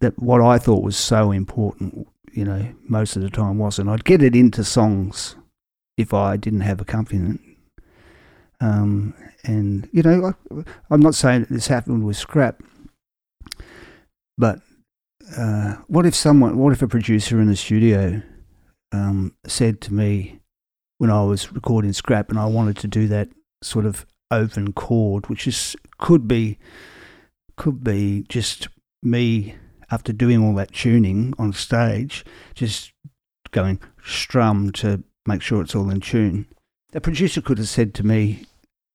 that 0.00 0.18
what 0.18 0.40
I 0.40 0.58
thought 0.58 0.82
was 0.82 0.96
so 0.96 1.30
important, 1.30 2.06
you 2.32 2.44
know, 2.44 2.72
most 2.88 3.16
of 3.16 3.22
the 3.22 3.30
time 3.30 3.58
wasn't. 3.58 3.88
I'd 3.88 4.04
get 4.04 4.22
it 4.22 4.36
into 4.36 4.64
songs 4.64 5.36
if 5.96 6.14
I 6.14 6.36
didn't 6.36 6.60
have 6.60 6.80
accompaniment. 6.80 7.40
Um, 8.60 9.14
and 9.44 9.88
you 9.92 10.02
know, 10.02 10.32
I, 10.50 10.62
I'm 10.90 11.00
not 11.00 11.14
saying 11.14 11.42
that 11.42 11.50
this 11.50 11.68
happened 11.68 12.04
with 12.04 12.16
scrap, 12.16 12.62
but 14.36 14.60
uh, 15.36 15.76
what 15.86 16.06
if 16.06 16.14
someone, 16.14 16.58
what 16.58 16.72
if 16.72 16.82
a 16.82 16.88
producer 16.88 17.40
in 17.40 17.48
the 17.48 17.56
studio 17.56 18.22
um, 18.92 19.34
said 19.46 19.80
to 19.82 19.94
me 19.94 20.39
when 21.00 21.10
I 21.10 21.24
was 21.24 21.50
recording 21.50 21.94
scrap 21.94 22.28
and 22.28 22.38
I 22.38 22.44
wanted 22.44 22.76
to 22.76 22.86
do 22.86 23.08
that 23.08 23.30
sort 23.62 23.86
of 23.86 24.04
open 24.30 24.74
chord, 24.74 25.30
which 25.30 25.46
is 25.46 25.74
could 25.96 26.28
be 26.28 26.58
could 27.56 27.82
be 27.82 28.26
just 28.28 28.68
me 29.02 29.54
after 29.90 30.12
doing 30.12 30.44
all 30.44 30.54
that 30.56 30.74
tuning 30.74 31.32
on 31.38 31.54
stage, 31.54 32.22
just 32.54 32.92
going 33.50 33.80
strum 34.04 34.72
to 34.72 35.02
make 35.24 35.40
sure 35.40 35.62
it's 35.62 35.74
all 35.74 35.88
in 35.88 36.00
tune. 36.00 36.44
The 36.92 37.00
producer 37.00 37.40
could 37.40 37.56
have 37.56 37.68
said 37.68 37.94
to 37.94 38.06
me, 38.06 38.44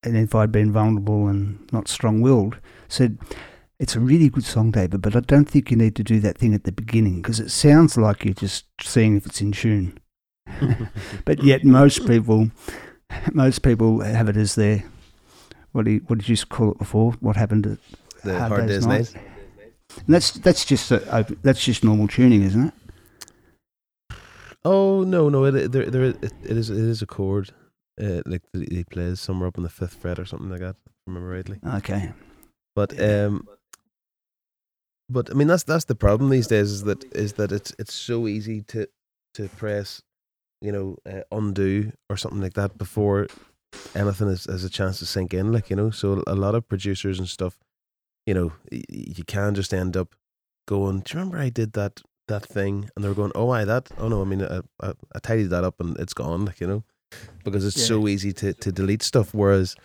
and 0.03 0.15
if 0.15 0.35
I'd 0.35 0.51
been 0.51 0.71
vulnerable 0.71 1.27
and 1.27 1.67
not 1.73 1.87
strong 1.87 2.21
willed, 2.21 2.59
said, 2.87 3.17
It's 3.79 3.95
a 3.95 3.99
really 3.99 4.29
good 4.29 4.45
song, 4.45 4.69
David, 4.69 5.01
but 5.01 5.15
I 5.15 5.21
don't 5.21 5.49
think 5.49 5.71
you 5.71 5.77
need 5.77 5.95
to 5.95 6.03
do 6.03 6.19
that 6.19 6.37
thing 6.37 6.53
at 6.53 6.65
the 6.65 6.71
beginning 6.71 7.23
because 7.23 7.39
it 7.39 7.49
sounds 7.49 7.97
like 7.97 8.25
you're 8.25 8.35
just 8.35 8.65
seeing 8.79 9.17
if 9.17 9.25
it's 9.25 9.41
in 9.41 9.53
tune. 9.53 9.99
But 11.25 11.43
yet, 11.43 11.63
most 11.63 12.05
people, 12.07 12.49
most 13.33 13.61
people 13.61 14.01
have 14.01 14.29
it 14.29 14.37
as 14.37 14.55
their 14.55 14.83
what, 15.71 15.85
do 15.85 15.91
you, 15.91 16.01
what 16.07 16.19
did 16.19 16.29
you 16.29 16.37
call 16.37 16.71
it 16.71 16.77
before? 16.77 17.11
What 17.19 17.35
happened 17.35 17.63
to 17.63 17.77
The 18.23 18.37
Hard 18.37 18.51
hard, 18.51 18.67
Day's 18.67 18.85
day's 18.85 18.87
Night. 18.87 19.13
night. 19.15 19.23
and 20.05 20.15
that's 20.15 20.31
that's 20.31 20.63
just 20.65 20.91
a, 20.91 21.25
that's 21.41 21.63
just 21.63 21.83
normal 21.83 22.07
tuning, 22.07 22.43
isn't 22.43 22.67
it? 22.67 22.73
Oh 24.63 25.03
no, 25.03 25.29
no, 25.29 25.45
it 25.45 25.71
there 25.71 25.89
there 25.89 26.03
it, 26.05 26.23
it 26.23 26.57
is 26.57 26.69
it 26.69 26.77
is 26.77 27.01
a 27.01 27.05
chord, 27.05 27.51
uh, 28.01 28.21
like 28.25 28.41
he 28.53 28.83
plays 28.83 29.19
somewhere 29.19 29.47
up 29.47 29.57
on 29.57 29.63
the 29.63 29.69
fifth 29.69 29.95
fret 29.95 30.17
or 30.17 30.25
something 30.25 30.49
like 30.49 30.61
that. 30.61 30.75
If 30.85 30.91
I 31.07 31.11
remember 31.11 31.29
rightly. 31.29 31.59
Okay. 31.75 32.13
But 32.75 32.99
um, 32.99 33.47
but 35.07 35.29
I 35.29 35.33
mean 35.33 35.47
that's 35.47 35.63
that's 35.63 35.85
the 35.85 35.95
problem 35.95 36.29
these 36.29 36.47
days 36.47 36.71
is 36.71 36.83
that 36.85 37.03
is 37.13 37.33
that 37.33 37.51
it's 37.51 37.73
it's 37.77 37.93
so 37.93 38.27
easy 38.27 38.61
to 38.63 38.87
to 39.35 39.49
press, 39.49 40.01
you 40.65 40.71
know, 40.71 40.97
uh, 41.05 41.21
undo 41.31 41.91
or 42.09 42.17
something 42.17 42.41
like 42.41 42.53
that 42.55 42.77
before 42.77 43.27
anything 43.93 44.29
has, 44.29 44.45
has 44.45 44.63
a 44.63 44.69
chance 44.69 44.99
to 44.99 45.05
sink 45.05 45.33
in. 45.33 45.53
Like 45.53 45.69
you 45.69 45.75
know, 45.75 45.91
so 45.91 46.23
a 46.27 46.35
lot 46.35 46.55
of 46.55 46.67
producers 46.67 47.19
and 47.19 47.29
stuff, 47.29 47.57
you 48.25 48.33
know, 48.33 48.51
you 48.89 49.23
can 49.25 49.53
just 49.55 49.73
end 49.73 49.95
up 49.95 50.15
going. 50.67 51.01
Do 51.01 51.13
you 51.13 51.19
remember 51.19 51.37
I 51.37 51.49
did 51.49 51.73
that 51.73 52.01
that 52.27 52.45
thing? 52.45 52.89
And 52.95 53.03
they're 53.05 53.13
going, 53.21 53.31
oh, 53.35 53.49
I 53.49 53.65
that. 53.65 53.89
Oh 53.97 54.07
no, 54.07 54.21
I 54.21 54.25
mean, 54.25 54.43
I, 54.43 54.61
I, 54.81 54.93
I 55.15 55.19
tidied 55.19 55.51
that 55.51 55.63
up 55.63 55.79
and 55.79 55.97
it's 55.99 56.13
gone. 56.13 56.45
Like 56.45 56.59
you 56.59 56.67
know, 56.67 56.83
because 57.43 57.65
it's 57.65 57.77
Yeah. 57.77 57.87
so 57.95 58.07
easy 58.07 58.33
to 58.33 58.53
to 58.53 58.71
delete 58.71 59.03
stuff. 59.03 59.33
Whereas, 59.33 59.75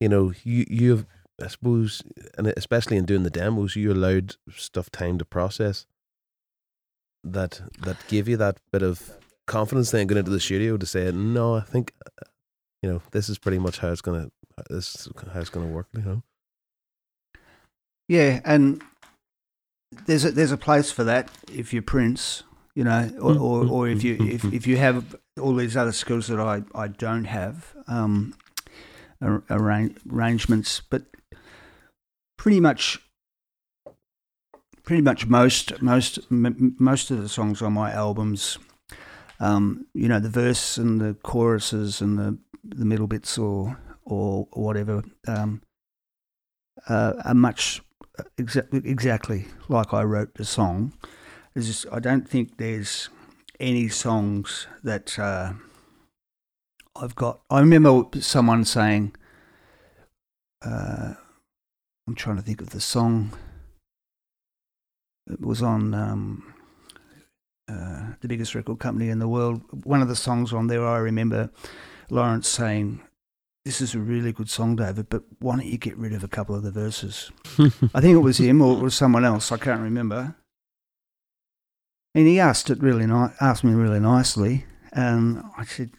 you 0.00 0.08
know, 0.08 0.32
you 0.44 0.64
you 0.68 0.90
have 0.96 1.06
I 1.42 1.48
suppose, 1.48 2.02
and 2.36 2.46
especially 2.56 2.96
in 2.98 3.06
doing 3.06 3.22
the 3.22 3.30
demos, 3.30 3.74
you 3.76 3.92
allowed 3.92 4.36
stuff 4.54 4.90
time 4.90 5.18
to 5.18 5.24
process. 5.24 5.86
That 7.24 7.60
that 7.84 7.96
gave 8.08 8.28
you 8.28 8.36
that 8.38 8.58
bit 8.72 8.82
of 8.82 9.19
confidence 9.50 9.90
then 9.90 10.06
going 10.06 10.18
into 10.18 10.30
the 10.30 10.40
studio 10.40 10.76
to 10.76 10.86
say, 10.86 11.10
no, 11.12 11.56
I 11.56 11.60
think, 11.60 11.92
you 12.82 12.90
know, 12.90 13.02
this 13.10 13.28
is 13.28 13.36
pretty 13.38 13.58
much 13.58 13.78
how 13.78 13.90
it's 13.90 14.00
gonna 14.00 14.30
this 14.70 14.94
is 14.94 15.08
how 15.32 15.40
it's 15.40 15.50
gonna 15.50 15.66
work. 15.66 15.88
You 15.94 16.02
know, 16.02 16.22
Yeah, 18.08 18.40
and 18.44 18.82
there's 20.06 20.24
a, 20.24 20.30
there's 20.30 20.52
a 20.52 20.56
place 20.56 20.90
for 20.92 21.04
that 21.04 21.30
if 21.52 21.72
you're 21.72 21.82
Prince, 21.82 22.44
you 22.74 22.84
know, 22.84 23.10
or, 23.20 23.34
or, 23.36 23.66
or 23.66 23.88
if 23.88 24.04
you 24.04 24.16
if, 24.20 24.44
if 24.44 24.66
you 24.66 24.76
have 24.76 25.16
all 25.40 25.54
these 25.54 25.76
other 25.76 25.92
skills 25.92 26.28
that 26.28 26.38
I, 26.38 26.62
I 26.74 26.88
don't 26.88 27.24
have, 27.24 27.74
um, 27.88 28.34
ar- 29.20 29.42
arrangements, 29.50 30.80
but 30.88 31.02
pretty 32.38 32.60
much 32.60 33.00
pretty 34.84 35.02
much 35.02 35.26
most 35.26 35.82
most 35.82 36.18
m- 36.30 36.76
most 36.78 37.10
of 37.10 37.20
the 37.20 37.28
songs 37.28 37.62
on 37.62 37.72
my 37.72 37.92
albums, 37.92 38.58
um, 39.40 39.86
you 39.94 40.08
know, 40.08 40.20
the 40.20 40.28
verse 40.28 40.76
and 40.76 41.00
the 41.00 41.14
choruses 41.22 42.00
and 42.00 42.18
the 42.18 42.38
the 42.62 42.84
middle 42.84 43.06
bits 43.06 43.38
or 43.38 43.78
or 44.04 44.46
whatever 44.52 45.02
um, 45.26 45.62
uh, 46.88 47.14
are 47.24 47.34
much 47.34 47.80
exa- 48.38 48.86
exactly 48.86 49.46
like 49.68 49.92
I 49.94 50.02
wrote 50.02 50.34
the 50.34 50.44
song. 50.44 50.92
There's 51.54 51.66
just, 51.66 51.86
I 51.92 52.00
don't 52.00 52.28
think 52.28 52.58
there's 52.58 53.08
any 53.58 53.88
songs 53.88 54.66
that 54.82 55.18
uh, 55.18 55.54
I've 56.96 57.14
got. 57.14 57.40
I 57.50 57.60
remember 57.60 58.04
someone 58.20 58.64
saying, 58.64 59.14
uh, 60.64 61.14
I'm 62.06 62.14
trying 62.14 62.36
to 62.36 62.42
think 62.42 62.60
of 62.60 62.70
the 62.70 62.80
song. 62.80 63.32
It 65.30 65.40
was 65.40 65.62
on 65.62 65.94
um, 65.94 66.54
uh, 67.70 68.14
the 68.20 68.28
biggest 68.28 68.54
record 68.54 68.78
company 68.78 69.08
in 69.08 69.18
the 69.20 69.28
world. 69.28 69.62
One 69.84 70.02
of 70.02 70.08
the 70.08 70.16
songs 70.16 70.52
on 70.52 70.66
there, 70.66 70.86
I 70.86 70.98
remember 70.98 71.50
Lawrence 72.10 72.48
saying, 72.48 73.00
This 73.64 73.80
is 73.80 73.94
a 73.94 73.98
really 74.00 74.32
good 74.32 74.50
song, 74.50 74.76
David, 74.76 75.08
but 75.08 75.22
why 75.38 75.56
don't 75.56 75.66
you 75.66 75.78
get 75.78 75.96
rid 75.96 76.12
of 76.12 76.24
a 76.24 76.28
couple 76.28 76.54
of 76.54 76.62
the 76.62 76.70
verses? 76.72 77.30
I 77.94 78.00
think 78.00 78.16
it 78.16 78.24
was 78.24 78.38
him 78.38 78.60
or 78.60 78.76
it 78.76 78.82
was 78.82 78.94
someone 78.94 79.24
else. 79.24 79.52
I 79.52 79.58
can't 79.58 79.80
remember. 79.80 80.34
And 82.14 82.26
he 82.26 82.40
asked 82.40 82.70
it 82.70 82.82
really 82.82 83.06
ni- 83.06 83.34
asked 83.40 83.62
me 83.62 83.72
really 83.72 84.00
nicely, 84.00 84.64
and 84.92 85.44
I 85.56 85.64
said, 85.64 85.92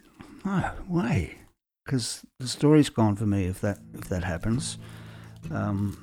"No 0.44 0.72
way," 0.86 1.38
because 1.86 2.26
the 2.38 2.50
story's 2.50 2.90
gone 2.90 3.16
for 3.16 3.26
me 3.26 3.46
if 3.46 3.62
that 3.62 3.80
if 3.94 4.10
that 4.10 4.26
happens. 4.26 4.78
Um, 5.50 5.98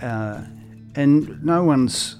uh, 0.00 0.44
and 0.94 1.42
no 1.44 1.64
one's. 1.64 2.16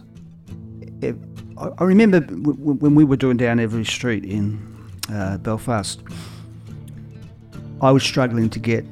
I, 1.61 1.69
I 1.79 1.85
remember 1.85 2.21
w- 2.21 2.43
w- 2.55 2.79
when 2.79 2.95
we 2.95 3.05
were 3.05 3.17
doing 3.17 3.37
down 3.37 3.61
every 3.61 3.85
street 3.85 4.25
in 4.25 4.59
uh, 5.13 5.39
Belfast. 5.39 6.01
I 7.83 7.91
was 7.91 8.03
struggling 8.03 8.51
to 8.51 8.59
get 8.59 8.85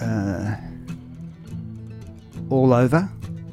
uh, 0.00 0.56
all 2.50 2.72
over 2.72 3.08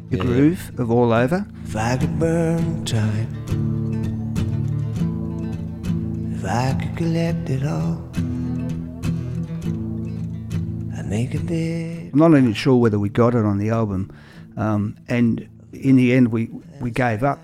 the 0.09 0.17
Yeah. 0.17 0.23
groove 0.23 0.71
of 0.79 0.89
all 0.91 1.13
over. 1.13 1.45
If 1.65 1.75
I 1.75 1.97
could 1.97 2.19
burn 2.19 2.83
time, 2.85 3.27
if 6.35 6.43
I 6.45 6.73
could 6.79 6.97
collect 6.97 7.49
it 7.49 7.65
all, 7.65 8.01
I'd 10.97 11.07
make 11.07 11.33
a 11.35 11.39
bid. 11.39 12.11
I'm 12.13 12.19
not 12.19 12.31
even 12.31 12.53
sure 12.53 12.75
whether 12.75 12.99
we 12.99 13.09
got 13.09 13.35
it 13.35 13.45
on 13.45 13.57
the 13.57 13.69
album, 13.69 14.11
um, 14.57 14.97
and 15.07 15.47
in 15.71 15.95
the 15.95 16.13
end 16.13 16.29
we 16.29 16.49
we 16.81 16.91
gave 16.91 17.23
up. 17.23 17.39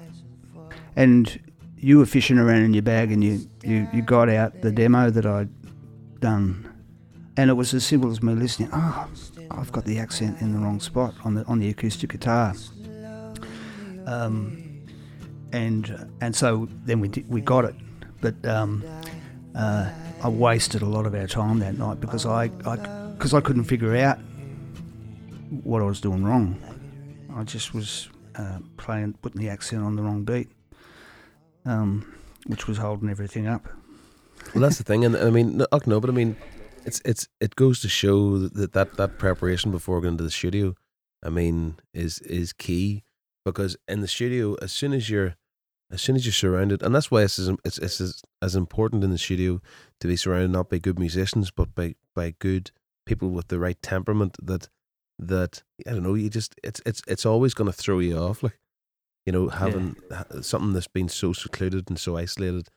And 0.98 1.40
you 1.78 2.00
were 2.00 2.06
fishing 2.06 2.38
around 2.38 2.64
in 2.64 2.74
your 2.74 2.84
bag, 2.84 3.12
and 3.12 3.24
you 3.24 3.48
you, 3.64 3.88
you 3.94 4.02
got 4.02 4.30
out 4.30 4.62
the 4.62 4.72
demo 4.72 5.10
that 5.10 5.26
I'd 5.26 5.50
done, 6.20 6.70
and 7.38 7.50
it 7.50 7.54
was 7.54 7.74
as 7.74 7.86
simple 7.86 8.12
as 8.12 8.22
me 8.22 8.34
listening. 8.34 8.70
Oh, 8.74 9.08
I've 9.52 9.72
got 9.72 9.86
the 9.86 10.00
accent 10.00 10.42
in 10.42 10.54
the 10.54 10.60
wrong 10.60 10.80
spot 10.80 11.14
on 11.24 11.36
the 11.36 11.46
on 11.46 11.60
the 11.60 11.70
acoustic 11.70 12.12
guitar. 12.12 12.54
Um, 14.06 14.86
and 15.52 16.10
and 16.22 16.36
so 16.36 16.68
then 16.86 17.00
we 17.00 17.08
did, 17.10 17.30
we 17.30 17.42
got 17.42 17.66
it, 17.66 17.76
but 18.22 18.46
um, 18.46 18.84
uh, 19.56 19.90
I 20.24 20.30
wasted 20.30 20.82
a 20.82 20.86
lot 20.86 21.06
of 21.06 21.14
our 21.14 21.28
time 21.28 21.60
that 21.60 21.78
night 21.78 22.00
because 22.00 22.26
I 22.26 22.48
because 22.48 23.34
I, 23.34 23.42
couldn't 23.42 23.66
figure 23.66 23.96
out 23.98 24.18
what 25.64 25.82
I 25.82 25.86
was 25.86 26.02
doing 26.02 26.24
wrong. 26.24 26.58
I 27.36 27.44
just 27.44 27.74
was 27.74 28.10
uh, 28.36 28.60
playing, 28.78 29.14
putting 29.22 29.42
the 29.42 29.50
accent 29.50 29.84
on 29.84 29.96
the 29.96 30.02
wrong 30.02 30.24
beat, 30.24 30.50
um, 31.68 32.16
which 32.48 32.68
was 32.68 32.78
holding 32.78 33.10
everything 33.10 33.48
up. 33.48 33.68
Well, 34.54 34.62
that's 34.62 34.78
the 34.78 34.84
thing, 34.84 35.04
and 35.04 35.16
I 35.16 35.30
mean, 35.30 35.58
no, 35.58 35.68
no, 35.86 36.00
but 36.00 36.10
I 36.10 36.14
mean, 36.14 36.38
it's 36.86 37.02
it's 37.04 37.28
it 37.42 37.56
goes 37.56 37.82
to 37.82 37.90
show 37.90 38.38
that 38.38 38.74
that, 38.74 38.96
that 38.96 39.18
preparation 39.18 39.72
before 39.72 40.00
going 40.02 40.18
to 40.18 40.24
the 40.24 40.32
studio, 40.32 40.76
I 41.24 41.30
mean, 41.30 41.78
is 41.94 42.20
is 42.20 42.54
key 42.54 43.04
because 43.44 43.78
in 43.88 44.02
the 44.02 44.08
studio, 44.08 44.56
as 44.62 44.72
soon 44.72 44.94
as 44.94 45.10
you're 45.10 45.36
as 45.92 46.02
soon 46.02 46.16
as 46.16 46.26
you're 46.26 46.34
surrounded, 46.34 46.82
and 46.84 46.94
that's 46.94 47.10
why 47.10 47.24
it's 47.24 47.40
as, 47.40 47.50
it's, 47.64 47.78
it's 47.78 48.02
as, 48.02 48.22
as 48.42 48.56
important 48.56 49.04
in 49.04 49.12
the 49.12 49.18
studio 49.18 49.62
to 50.00 50.08
be 50.08 50.16
surrounded 50.16 50.52
not 50.52 50.70
by 50.70 50.78
good 50.78 51.00
musicians, 51.00 51.52
but 51.52 51.74
by 51.76 51.96
by 52.16 52.34
good 52.40 52.72
people 53.06 53.30
with 53.30 53.48
the 53.50 53.60
right 53.60 53.82
temperament. 53.82 54.38
That 54.42 54.70
that 55.20 55.64
I 55.86 55.92
don't 55.92 56.04
know, 56.04 56.14
you 56.14 56.30
just 56.30 56.56
it's 56.64 56.82
it's 56.86 57.02
it's 57.08 57.26
always 57.26 57.54
going 57.54 57.72
to 57.72 57.78
throw 57.78 58.00
you 58.00 58.18
off, 58.18 58.44
like 58.44 58.60
you 59.28 59.32
know, 59.32 59.50
having 59.50 59.96
yeah. 60.10 60.24
something 60.42 60.74
that's 60.74 60.88
been 60.88 61.10
so 61.10 61.34
secluded 61.34 61.90
and 61.90 62.00
so 62.00 62.18
isolated 62.18 62.70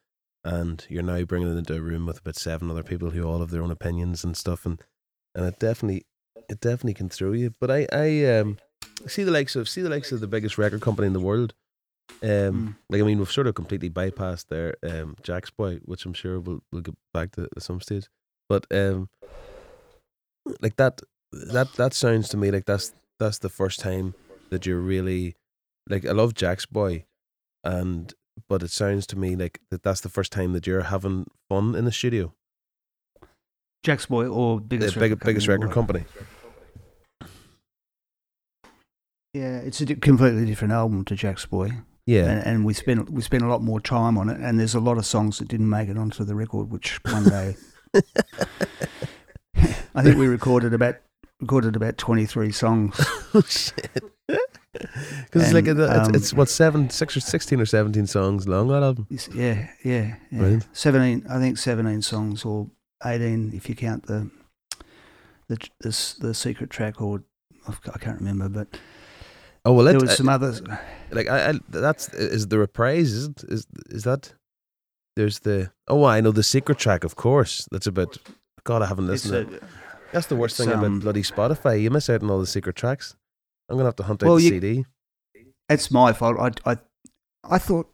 and 0.44 0.86
you're 0.88 1.03
now 1.03 1.22
bringing 1.24 1.53
it 1.53 1.59
into 1.59 1.76
a 1.76 1.80
room 1.80 2.07
with 2.07 2.20
about 2.20 2.36
seven 2.36 2.70
other 2.70 2.82
people 2.82 3.11
who 3.11 3.22
all 3.24 3.40
have 3.40 3.51
their 3.51 3.62
own 3.62 3.70
opinions 3.70 4.24
and 4.24 4.36
stuff, 4.36 4.64
and 4.64 4.82
and 5.34 5.46
it 5.46 5.59
definitely 5.59 6.07
it 6.48 6.61
definitely 6.61 6.94
can 6.94 7.09
throw 7.09 7.32
you. 7.32 7.53
But 7.61 7.70
I 7.70 7.86
I 7.92 8.24
um 8.38 8.59
see 9.07 9.22
the 9.22 9.30
likes 9.30 9.57
of 9.57 9.68
see 9.68 9.82
the 9.82 9.90
likes 9.90 10.12
of 10.12 10.20
the 10.20 10.26
biggest 10.26 10.59
record 10.59 10.80
company 10.80 11.07
in 11.07 11.12
the 11.12 11.20
world. 11.20 11.55
Um, 12.22 12.28
mm. 12.28 12.76
like 12.88 13.01
I 13.01 13.05
mean, 13.05 13.18
we've 13.18 13.30
sort 13.30 13.46
of 13.46 13.55
completely 13.55 13.90
bypassed 13.90 14.46
their 14.48 14.76
um 14.82 15.16
Jazzboy, 15.22 15.80
which 15.84 16.07
I'm 16.07 16.14
sure 16.14 16.40
we'll 16.40 16.62
we'll 16.72 16.82
get 16.82 16.96
back 17.12 17.32
to 17.32 17.48
at 17.55 17.62
some 17.62 17.80
stage. 17.80 18.09
But 18.48 18.66
um, 18.70 19.09
like 20.61 20.76
that 20.76 21.03
that 21.32 21.72
that 21.74 21.94
sounds 21.94 22.28
to 22.30 22.36
me 22.36 22.51
like 22.51 22.64
that's 22.64 22.92
that's 23.18 23.38
the 23.38 23.48
first 23.48 23.80
time 23.80 24.14
that 24.48 24.66
you're 24.66 24.80
really 24.80 25.36
like 25.89 26.07
I 26.07 26.12
love 26.12 26.35
Jack's 26.35 26.66
Boy, 26.66 27.05
and 27.64 28.12
but 28.49 28.62
it 28.62 28.70
sounds 28.70 29.07
to 29.09 29.18
me 29.18 29.37
like 29.37 29.61
that 29.70 29.83
that's 29.83 30.01
the 30.01 30.09
first 30.09 30.33
time 30.33 30.53
that 30.53 30.66
you're 30.66 30.83
having 30.83 31.26
fun 31.49 31.74
in 31.74 31.85
the 31.85 31.93
studio. 31.93 32.35
Jack's 33.83 34.07
Boy 34.07 34.26
or 34.26 34.61
biggest 34.61 34.95
the 34.95 35.01
big, 35.01 35.11
record 35.12 35.24
biggest 35.24 35.49
record 35.49 35.70
company. 35.70 36.05
Yeah, 39.33 39.59
it's 39.59 39.81
a 39.81 39.87
completely 39.95 40.45
different 40.45 40.72
album 40.72 41.05
to 41.05 41.14
Jack's 41.14 41.47
Boy. 41.47 41.70
Yeah, 42.07 42.24
and, 42.24 42.47
and, 42.47 42.64
we 42.64 42.74
spent 42.74 43.11
we 43.11 43.22
spent 43.22 43.45
a 43.45 43.49
lot 43.49 43.62
more 43.62 43.81
time 43.81 44.18
on 44.18 44.28
it, 44.28 44.41
and 44.41 44.59
there's 44.59 44.74
a 44.74 44.81
lot 44.81 44.99
of 44.99 45.07
songs 45.07 45.39
that 45.39 45.49
didn't 45.49 45.68
make 45.68 45.89
it 45.89 45.97
onto 45.97 46.24
the 46.24 46.35
record, 46.35 46.70
which 46.70 46.99
one 47.05 47.24
day 47.24 47.57
I 49.95 50.03
think 50.03 50.16
we 50.16 50.26
recorded 50.26 50.74
about 50.74 50.97
recorded 51.41 51.76
about 51.76 51.99
twenty 51.99 52.26
three 52.26 52.53
songs. 52.53 52.97
oh 53.35 53.43
shit! 53.43 54.03
Because 55.24 55.44
it's 55.44 55.52
like 55.52 55.66
a, 55.66 55.82
it's, 55.82 56.08
um, 56.08 56.14
it's, 56.14 56.34
what 56.34 56.48
seven, 56.48 56.90
six 56.90 57.16
or 57.16 57.20
sixteen 57.20 57.60
or 57.60 57.66
seventeen 57.66 58.06
songs 58.06 58.46
long 58.46 58.68
that 58.68 58.82
album. 58.82 59.06
Yeah, 59.34 59.68
yeah, 59.84 60.16
yeah. 60.30 60.42
Right. 60.42 60.68
Seventeen, 60.72 61.26
I 61.28 61.38
think 61.38 61.58
seventeen 61.58 62.02
songs 62.02 62.44
or 62.44 62.68
eighteen 63.04 63.52
if 63.54 63.68
you 63.68 63.74
count 63.74 64.06
the 64.06 64.30
the 65.48 65.58
the, 65.80 66.14
the 66.20 66.34
secret 66.34 66.70
track 66.70 67.00
or 67.00 67.22
I 67.68 67.98
can't 67.98 68.18
remember, 68.18 68.48
but 68.48 68.80
oh 69.64 69.72
well, 69.72 69.84
there 69.84 69.98
was 69.98 70.16
some 70.16 70.28
others. 70.28 70.62
Like 71.10 71.28
I, 71.28 71.50
I, 71.50 71.52
that's 71.68 72.08
is 72.14 72.46
the 72.48 72.58
reprise 72.58 73.12
is 73.12 73.30
is 73.48 73.66
is 73.88 74.04
that 74.04 74.32
there's 75.16 75.40
the 75.40 75.72
oh 75.88 76.04
I 76.04 76.20
know 76.20 76.32
the 76.32 76.42
secret 76.42 76.78
track 76.78 77.04
of 77.04 77.16
course 77.16 77.68
that's 77.70 77.86
about 77.86 78.18
God 78.64 78.82
I 78.82 78.86
haven't 78.86 79.08
listened. 79.08 79.54
A, 79.54 79.60
that's 80.12 80.26
the 80.26 80.36
worst 80.36 80.56
thing 80.56 80.72
um, 80.72 80.84
about 80.84 81.00
bloody 81.00 81.22
Spotify. 81.22 81.80
You 81.80 81.90
miss 81.90 82.08
out 82.08 82.22
on 82.22 82.30
all 82.30 82.40
the 82.40 82.46
secret 82.46 82.76
tracks. 82.76 83.16
I'm 83.70 83.76
gonna 83.76 83.88
have 83.88 83.96
to 83.96 84.02
hunt 84.02 84.22
out 84.22 84.26
well, 84.26 84.36
the 84.36 84.42
you, 84.42 84.50
CD. 84.50 84.84
It's 85.68 85.90
my 85.90 86.12
fault. 86.12 86.36
I, 86.40 86.72
I, 86.72 86.76
I 87.44 87.58
thought, 87.58 87.88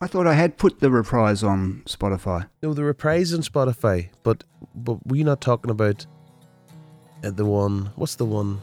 I 0.00 0.06
thought 0.06 0.26
I 0.26 0.32
had 0.32 0.56
put 0.56 0.80
the 0.80 0.90
reprise 0.90 1.44
on 1.44 1.82
Spotify. 1.84 2.48
No, 2.62 2.72
the 2.72 2.84
reprise 2.84 3.34
on 3.34 3.40
Spotify, 3.40 4.08
but 4.22 4.44
but 4.74 5.06
were 5.06 5.16
you 5.16 5.24
not 5.24 5.42
talking 5.42 5.70
about 5.70 6.06
uh, 7.22 7.30
the 7.30 7.44
one? 7.44 7.90
What's 7.96 8.14
the 8.16 8.24
one? 8.24 8.60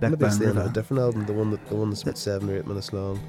Backbone 0.00 0.10
Maybe 0.10 0.24
it's 0.24 0.38
the 0.38 0.46
River. 0.46 0.66
a 0.68 0.72
different 0.72 1.02
album. 1.02 1.26
The 1.26 1.32
one 1.32 1.50
that 1.52 1.64
the 1.68 1.76
one 1.76 1.90
that's 1.90 2.02
about 2.02 2.18
seven 2.18 2.50
or 2.50 2.56
eight 2.56 2.66
minutes 2.66 2.92
long. 2.92 3.20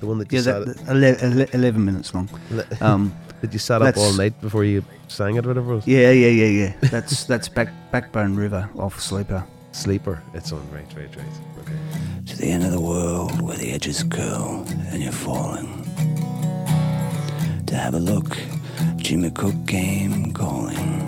The 0.00 0.06
one 0.06 0.18
that 0.18 0.30
you 0.32 0.38
yeah, 0.38 0.44
sat 0.44 0.66
that, 0.66 0.88
ele- 0.88 1.54
eleven 1.54 1.84
minutes 1.84 2.12
long. 2.14 2.28
Um, 2.82 3.14
that 3.40 3.52
you 3.54 3.58
sat 3.58 3.80
up 3.80 3.96
all 3.96 4.12
night 4.12 4.38
before 4.42 4.64
you 4.64 4.84
sang 5.08 5.36
it, 5.36 5.46
or 5.46 5.48
whatever 5.48 5.72
it 5.72 5.76
was. 5.76 5.86
Yeah, 5.86 6.10
yeah, 6.10 6.28
yeah, 6.28 6.46
yeah. 6.46 6.88
That's 6.90 7.24
that's 7.30 7.48
back 7.48 7.72
Backbone 7.90 8.36
River 8.36 8.68
off 8.76 9.00
Sleeper. 9.00 9.46
Sleeper. 9.72 10.22
It's 10.34 10.52
on. 10.52 10.68
Right, 10.70 10.84
right, 10.96 11.16
right. 11.16 11.26
Okay. 11.60 11.78
To 12.26 12.36
the 12.36 12.46
end 12.46 12.64
of 12.64 12.72
the 12.72 12.80
world 12.80 13.40
where 13.40 13.56
the 13.56 13.72
edges 13.72 14.02
curl 14.02 14.64
and 14.88 15.02
you're 15.02 15.12
falling. 15.12 15.84
To 17.66 17.76
have 17.76 17.94
a 17.94 18.00
look, 18.00 18.36
Jimmy 18.96 19.30
Cook 19.30 19.54
came 19.66 20.32
calling. 20.32 21.06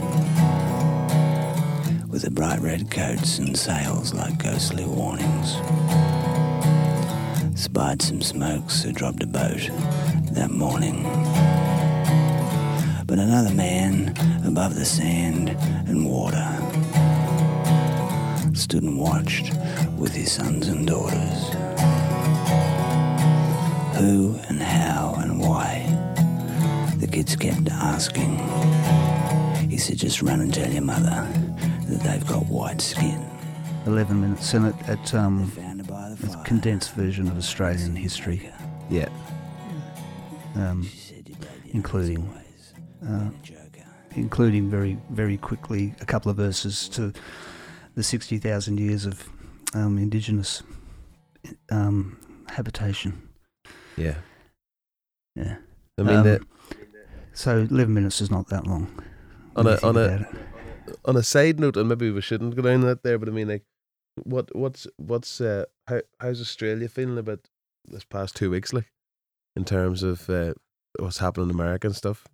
With 2.08 2.22
the 2.22 2.30
bright 2.30 2.60
red 2.60 2.90
coats 2.90 3.38
and 3.38 3.56
sails 3.56 4.14
like 4.14 4.42
ghostly 4.42 4.84
warnings. 4.84 5.56
Spied 7.60 8.00
some 8.00 8.22
smokes 8.22 8.82
who 8.82 8.92
dropped 8.92 9.22
a 9.22 9.26
boat 9.26 9.70
that 10.32 10.50
morning. 10.50 11.02
But 13.06 13.18
another 13.18 13.54
man 13.54 14.14
above 14.46 14.76
the 14.76 14.84
sand 14.84 15.50
and 15.88 16.08
water 16.08 16.71
stood 18.56 18.82
and 18.82 18.98
watched 18.98 19.52
with 19.98 20.14
his 20.14 20.32
sons 20.32 20.68
and 20.68 20.86
daughters. 20.86 21.48
Who 23.96 24.38
and 24.48 24.60
how 24.60 25.14
and 25.18 25.40
why? 25.40 25.86
The 26.98 27.06
kids 27.06 27.36
kept 27.36 27.68
asking. 27.70 28.38
He 29.68 29.78
said, 29.78 29.98
just 29.98 30.22
run 30.22 30.40
and 30.40 30.52
tell 30.52 30.70
your 30.70 30.82
mother 30.82 31.28
that 31.88 32.00
they've 32.02 32.26
got 32.26 32.46
white 32.46 32.80
skin. 32.80 33.24
11 33.86 34.20
minutes 34.20 34.54
in 34.54 34.66
it 34.66 34.74
at 34.88 35.14
um, 35.14 35.50
a 35.58 36.44
condensed 36.44 36.92
version 36.94 37.26
of 37.28 37.36
Australian 37.36 37.96
history. 37.96 38.50
Yeah. 38.90 39.08
Um, 40.54 40.88
including 41.72 42.30
uh, 43.08 43.30
including 44.14 44.70
very 44.70 44.98
very 45.10 45.38
quickly 45.38 45.94
a 46.00 46.04
couple 46.04 46.30
of 46.30 46.36
verses 46.36 46.88
to 46.90 47.12
the 47.94 48.02
60,000 48.02 48.78
years 48.78 49.06
of 49.06 49.28
um, 49.74 49.98
indigenous 49.98 50.62
um, 51.70 52.18
habitation. 52.48 53.28
Yeah. 53.96 54.16
Yeah. 55.34 55.56
I 55.98 56.02
mean, 56.02 56.26
um, 56.26 56.46
so 57.32 57.58
11 57.58 57.92
minutes 57.92 58.20
is 58.20 58.30
not 58.30 58.48
that 58.48 58.66
long. 58.66 59.02
On 59.54 59.66
a 59.66 59.78
on 59.82 59.96
a 59.98 60.26
on 61.04 61.16
a 61.16 61.22
side 61.22 61.60
note, 61.60 61.76
and 61.76 61.88
maybe 61.88 62.10
we 62.10 62.22
shouldn't 62.22 62.56
go 62.56 62.62
down 62.62 62.80
that 62.82 63.02
there, 63.02 63.18
but 63.18 63.28
I 63.28 63.32
mean, 63.32 63.48
like, 63.48 63.64
what 64.24 64.54
what's 64.56 64.86
what's 64.96 65.40
uh, 65.42 65.66
how 65.88 66.00
how's 66.20 66.40
Australia 66.40 66.88
feeling 66.88 67.18
about 67.18 67.40
this 67.84 68.04
past 68.04 68.34
two 68.34 68.50
weeks, 68.50 68.72
like, 68.72 68.90
in 69.54 69.66
terms 69.66 70.02
of 70.02 70.30
uh, 70.30 70.54
what's 70.98 71.18
happening 71.18 71.50
in 71.50 71.54
America 71.54 71.86
and 71.86 71.96
stuff? 71.96 72.26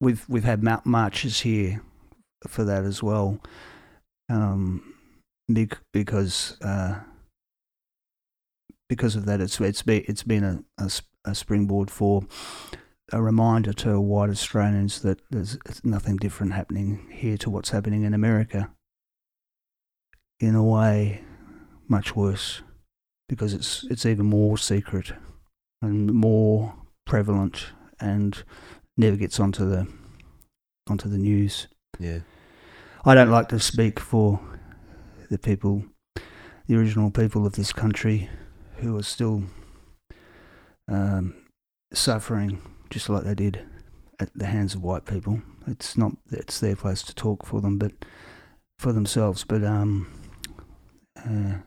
We've 0.00 0.24
we've 0.26 0.44
had 0.44 0.62
marches 0.86 1.40
here 1.40 1.82
for 2.48 2.64
that 2.64 2.84
as 2.84 3.02
well 3.02 3.38
um, 4.28 4.94
because 5.92 6.60
uh, 6.62 7.00
because 8.88 9.16
of 9.16 9.24
that, 9.26 9.40
it's 9.40 9.60
it's 9.60 9.82
been 9.82 10.04
it's 10.06 10.22
been 10.22 10.44
a, 10.44 10.62
a, 10.78 10.90
a, 11.24 11.34
springboard 11.34 11.90
for 11.90 12.22
a 13.10 13.22
reminder 13.22 13.72
to 13.72 14.00
white 14.00 14.30
Australians 14.30 15.00
that 15.00 15.20
there's 15.30 15.58
nothing 15.82 16.16
different 16.16 16.52
happening 16.52 17.08
here 17.10 17.38
to 17.38 17.50
what's 17.50 17.70
happening 17.70 18.04
in 18.04 18.14
America. 18.14 18.70
In 20.40 20.54
a 20.54 20.64
way, 20.64 21.22
much 21.88 22.16
worse, 22.16 22.62
because 23.28 23.54
it's 23.54 23.84
it's 23.90 24.04
even 24.04 24.26
more 24.26 24.58
secret 24.58 25.12
and 25.80 26.12
more 26.12 26.74
prevalent, 27.06 27.66
and 28.00 28.42
never 28.96 29.16
gets 29.16 29.40
onto 29.40 29.68
the 29.68 29.86
onto 30.88 31.08
the 31.08 31.18
news. 31.18 31.68
Yeah. 31.98 32.20
I 33.04 33.14
don't 33.14 33.30
like 33.30 33.48
to 33.48 33.58
speak 33.58 33.98
for 33.98 34.40
the 35.28 35.38
people, 35.38 35.84
the 36.68 36.76
original 36.76 37.10
people 37.10 37.44
of 37.44 37.54
this 37.54 37.72
country, 37.72 38.30
who 38.76 38.96
are 38.96 39.02
still 39.02 39.42
um, 40.88 41.34
suffering 41.92 42.62
just 42.90 43.08
like 43.08 43.24
they 43.24 43.34
did 43.34 43.64
at 44.20 44.30
the 44.34 44.46
hands 44.46 44.74
of 44.74 44.82
white 44.82 45.04
people. 45.04 45.42
It's 45.66 45.96
not 45.96 46.12
it's 46.30 46.60
their 46.60 46.76
place 46.76 47.02
to 47.02 47.14
talk 47.14 47.44
for 47.44 47.60
them, 47.60 47.76
but 47.78 47.92
for 48.78 48.92
themselves. 48.92 49.44
But 49.44 49.64
um, 49.64 50.06
uh, 51.16 51.58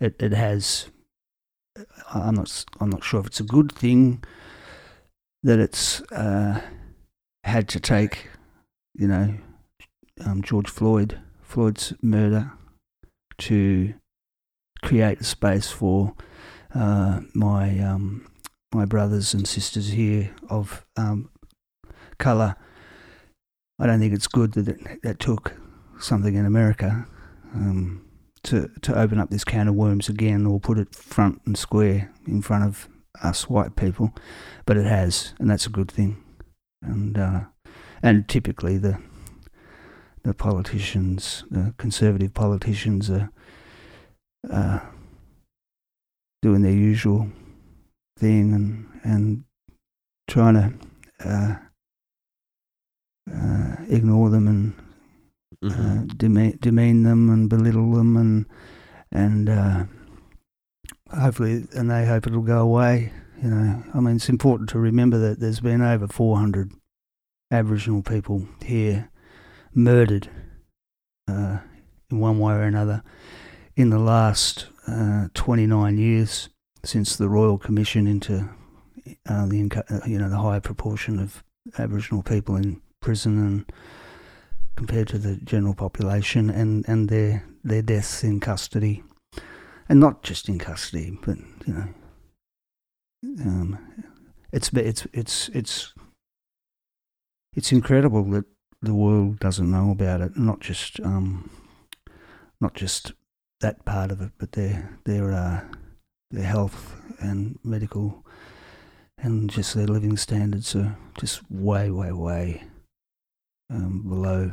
it 0.00 0.16
it 0.18 0.32
has. 0.32 0.88
I'm 2.14 2.36
not 2.36 2.64
I'm 2.80 2.88
not 2.88 3.04
sure 3.04 3.20
if 3.20 3.26
it's 3.26 3.40
a 3.40 3.44
good 3.44 3.70
thing 3.70 4.24
that 5.42 5.58
it's 5.58 6.00
uh, 6.12 6.62
had 7.44 7.68
to 7.68 7.80
take, 7.80 8.30
you 8.94 9.08
know, 9.08 9.34
um, 10.24 10.42
George 10.42 10.68
Floyd, 10.68 11.20
Floyd's 11.42 11.92
murder, 12.02 12.52
to 13.38 13.94
create 14.82 15.20
a 15.20 15.24
space 15.24 15.70
for 15.70 16.14
uh, 16.74 17.20
my 17.34 17.78
um, 17.80 18.26
my 18.72 18.84
brothers 18.84 19.34
and 19.34 19.46
sisters 19.46 19.88
here 19.88 20.34
of 20.48 20.84
um, 20.96 21.30
colour. 22.18 22.56
I 23.78 23.86
don't 23.86 24.00
think 24.00 24.14
it's 24.14 24.26
good 24.26 24.52
that 24.54 24.68
it, 24.68 25.02
that 25.02 25.18
took 25.18 25.54
something 25.98 26.34
in 26.34 26.46
America 26.46 27.06
um, 27.54 28.04
to 28.44 28.70
to 28.82 28.98
open 28.98 29.18
up 29.18 29.30
this 29.30 29.44
can 29.44 29.68
of 29.68 29.74
worms 29.74 30.08
again, 30.08 30.46
or 30.46 30.60
put 30.60 30.78
it 30.78 30.94
front 30.94 31.42
and 31.46 31.56
square 31.56 32.12
in 32.26 32.42
front 32.42 32.64
of 32.64 32.88
us 33.22 33.48
white 33.48 33.76
people, 33.76 34.14
but 34.66 34.76
it 34.76 34.86
has, 34.86 35.34
and 35.38 35.50
that's 35.50 35.66
a 35.66 35.70
good 35.70 35.90
thing. 35.90 36.22
And 36.82 37.18
uh, 37.18 37.40
and 38.02 38.28
typically 38.28 38.78
the 38.78 38.98
the 40.26 40.34
politicians, 40.34 41.44
the 41.50 41.72
conservative 41.78 42.34
politicians, 42.34 43.08
are 43.10 43.30
uh, 44.50 44.80
doing 46.42 46.62
their 46.62 46.72
usual 46.72 47.28
thing 48.18 48.52
and 48.52 48.86
and 49.04 49.44
trying 50.28 50.54
to 50.54 51.28
uh, 51.28 51.56
uh, 53.32 53.76
ignore 53.88 54.30
them 54.30 54.48
and 54.48 54.72
Mhm. 55.62 56.10
uh, 56.10 56.14
demean, 56.16 56.58
demean 56.60 57.02
them 57.04 57.30
and 57.30 57.48
belittle 57.48 57.92
them 57.92 58.16
and 58.16 58.46
and 59.12 59.48
uh, 59.48 59.84
hopefully 61.10 61.66
and 61.72 61.88
they 61.90 62.04
hope 62.04 62.26
it'll 62.26 62.42
go 62.42 62.58
away. 62.60 63.12
You 63.42 63.50
know, 63.50 63.82
I 63.94 64.00
mean, 64.00 64.16
it's 64.16 64.28
important 64.28 64.68
to 64.70 64.78
remember 64.78 65.18
that 65.18 65.38
there's 65.40 65.60
been 65.60 65.82
over 65.82 66.08
400 66.08 66.72
Aboriginal 67.50 68.02
people 68.02 68.48
here 68.64 69.08
murdered 69.76 70.28
uh, 71.28 71.58
in 72.10 72.18
one 72.18 72.38
way 72.38 72.54
or 72.54 72.62
another 72.62 73.02
in 73.76 73.90
the 73.90 73.98
last 73.98 74.66
uh, 74.88 75.28
29 75.34 75.98
years 75.98 76.48
since 76.82 77.16
the 77.16 77.28
Royal 77.28 77.58
Commission 77.58 78.06
into 78.06 78.48
uh, 79.28 79.46
the 79.46 79.84
uh, 79.90 80.06
you 80.06 80.18
know 80.18 80.30
the 80.30 80.38
high 80.38 80.58
proportion 80.58 81.18
of 81.18 81.44
Aboriginal 81.78 82.22
people 82.22 82.56
in 82.56 82.80
prison 83.00 83.38
and 83.38 83.72
compared 84.76 85.08
to 85.08 85.18
the 85.18 85.36
general 85.36 85.74
population 85.74 86.48
and, 86.48 86.88
and 86.88 87.08
their 87.08 87.44
their 87.62 87.82
deaths 87.82 88.24
in 88.24 88.40
custody. 88.40 89.02
And 89.88 90.00
not 90.00 90.24
just 90.24 90.48
in 90.48 90.58
custody 90.58 91.16
but 91.24 91.36
you 91.66 91.74
know 91.74 91.88
um, 93.40 93.78
it's 94.52 94.70
it's 94.72 95.06
it's 95.12 95.48
it's 95.50 95.94
it's 97.54 97.72
incredible 97.72 98.24
that 98.30 98.44
the 98.82 98.94
world 98.94 99.38
doesn't 99.40 99.70
know 99.70 99.90
about 99.90 100.20
it 100.20 100.36
not 100.36 100.60
just 100.60 101.00
um, 101.00 101.50
not 102.60 102.74
just 102.74 103.12
that 103.60 103.84
part 103.84 104.10
of 104.10 104.20
it 104.20 104.32
but 104.38 104.52
their 104.52 104.98
their 105.04 105.32
uh, 105.32 105.60
their 106.30 106.46
health 106.46 106.96
and 107.18 107.58
medical 107.64 108.24
and 109.18 109.48
just 109.50 109.74
their 109.74 109.86
living 109.86 110.16
standards 110.16 110.74
are 110.76 110.96
just 111.18 111.40
way 111.50 111.90
way 111.90 112.12
way 112.12 112.64
um, 113.70 114.02
below 114.08 114.52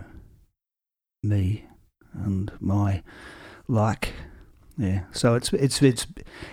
me 1.22 1.66
and 2.14 2.52
my 2.60 3.04
like. 3.68 4.14
Yeah, 4.78 5.04
so 5.12 5.36
it's 5.36 5.54
it's 5.54 5.82
it's 5.84 6.08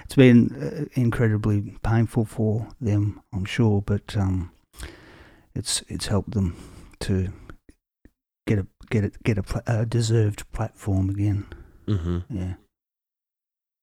it's 0.04 0.14
been 0.14 0.54
uh, 0.54 1.00
incredibly 1.00 1.78
painful 1.82 2.26
for 2.26 2.68
them, 2.80 3.22
I'm 3.32 3.46
sure, 3.46 3.80
but 3.80 4.14
um, 4.16 4.52
it's 5.54 5.82
it's 5.88 6.08
helped 6.08 6.32
them 6.32 6.54
to 7.00 7.32
get 8.50 8.58
a 8.58 8.66
get 8.90 9.04
a 9.04 9.10
get 9.22 9.38
a, 9.38 9.62
a 9.66 9.86
deserved 9.86 10.50
platform 10.52 11.08
again. 11.08 11.46
Mhm. 11.86 12.24
Yeah. 12.28 12.54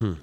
Hmm. 0.01 0.13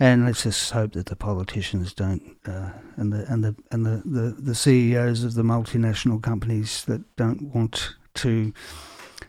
And 0.00 0.26
let's 0.26 0.42
just 0.44 0.70
hope 0.70 0.92
that 0.92 1.06
the 1.06 1.16
politicians 1.16 1.92
don't, 1.92 2.36
uh, 2.46 2.70
and 2.96 3.12
the 3.12 3.24
and 3.32 3.42
the 3.42 3.56
and 3.72 3.84
the, 3.86 4.02
the, 4.04 4.36
the 4.38 4.54
CEOs 4.54 5.24
of 5.24 5.34
the 5.34 5.42
multinational 5.42 6.22
companies 6.22 6.84
that 6.84 7.02
don't 7.16 7.54
want 7.54 7.96
to 8.14 8.52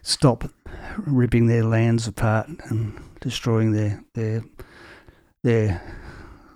stop 0.02 0.44
ripping 0.98 1.48
their 1.48 1.64
lands 1.64 2.08
apart 2.08 2.50
and 2.70 3.02
destroying 3.22 3.72
their 3.72 4.04
their 4.14 4.44
their 5.44 5.82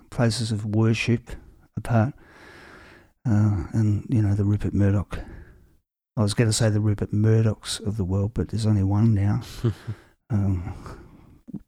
places 0.10 0.52
of 0.52 0.66
worship 0.66 1.32
apart. 1.78 2.14
Uh, 3.26 3.64
and 3.72 4.06
you 4.10 4.22
know 4.22 4.36
the 4.36 4.44
Rupert 4.44 4.74
Murdoch. 4.74 5.20
I 6.16 6.22
was 6.22 6.34
going 6.34 6.50
to 6.50 6.54
say 6.54 6.70
the 6.70 6.80
Rupert 6.80 7.12
Murdochs 7.12 7.80
of 7.86 7.98
the 7.98 8.04
world, 8.04 8.34
but 8.34 8.50
there's 8.50 8.66
only 8.68 8.84
one 8.84 9.14
now 9.16 9.42
um, 10.30 10.74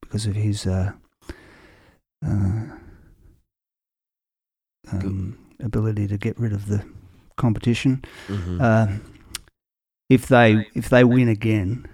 because 0.02 0.26
of 0.28 0.36
his 0.36 0.68
uh, 0.68 0.92
uh, 2.26 2.66
um, 4.92 5.38
ability 5.60 6.08
to 6.08 6.18
get 6.18 6.40
rid 6.40 6.54
of 6.54 6.68
the 6.68 6.86
competition. 7.38 8.04
Mhm. 8.28 8.62
Uh, 8.62 9.00
if 10.10 10.28
they 10.28 10.68
if 10.76 10.90
they 10.90 11.04
win 11.04 11.28
again, 11.28 11.88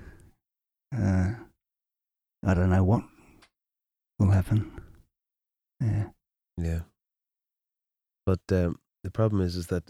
uh, 0.94 1.32
I 2.46 2.54
don't 2.54 2.70
know 2.70 2.84
what 2.84 3.04
will 4.20 4.32
happen. 4.32 4.72
Yeah, 5.80 6.10
Yeah. 6.58 6.82
But 8.26 8.42
um, 8.52 8.80
the 9.04 9.10
problem 9.12 9.42
is, 9.42 9.56
is 9.56 9.68
that 9.68 9.90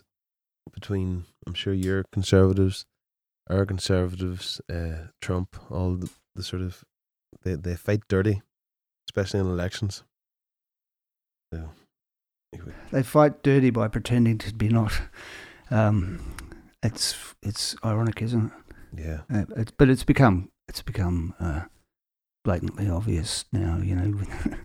between, 0.74 1.26
I'm 1.46 1.54
sure 1.54 1.74
your 1.74 2.04
conservatives, 2.12 2.86
our 3.50 3.66
conservatives, 3.66 4.62
uh, 4.72 5.08
Trump, 5.22 5.58
all 5.70 5.96
the, 5.96 6.10
the 6.36 6.44
sort 6.44 6.62
of, 6.62 6.84
they, 7.44 7.56
they 7.56 7.76
fight 7.76 8.02
dirty, 8.08 8.42
especially 9.10 9.40
in 9.40 9.48
elections. 9.48 10.04
So, 11.54 11.70
anyway. 12.54 12.74
they 12.92 13.04
fight 13.04 13.44
dirty 13.44 13.70
by 13.70 13.88
pretending 13.88 14.38
to 14.40 14.54
be 14.54 14.70
not. 14.70 14.94
Um, 15.70 16.36
it's 16.84 17.16
it's 17.44 17.76
ironic, 17.84 18.22
isn't 18.22 18.46
it? 18.46 18.52
yeah. 18.98 19.22
Uh, 19.34 19.46
it's, 19.58 19.72
but 19.72 19.90
it's 19.90 20.04
become 20.04 20.50
it's 20.68 20.82
become 20.82 21.34
uh, 21.40 21.64
blatantly 22.44 22.90
obvious 22.90 23.46
now. 23.52 23.78
You 23.78 23.96
know, 23.96 24.20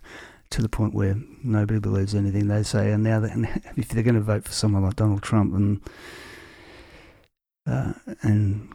to 0.49 0.61
the 0.61 0.69
point 0.69 0.93
where 0.93 1.15
nobody 1.43 1.79
believes 1.79 2.15
anything 2.15 2.47
they 2.47 2.63
say. 2.63 2.91
And 2.91 3.03
now 3.03 3.19
that 3.19 3.71
if 3.77 3.89
they're 3.89 4.03
going 4.03 4.15
to 4.15 4.21
vote 4.21 4.45
for 4.45 4.51
someone 4.51 4.83
like 4.83 4.95
Donald 4.95 5.21
Trump, 5.23 5.53
and 5.53 5.81
uh, 7.65 7.93
and 8.21 8.73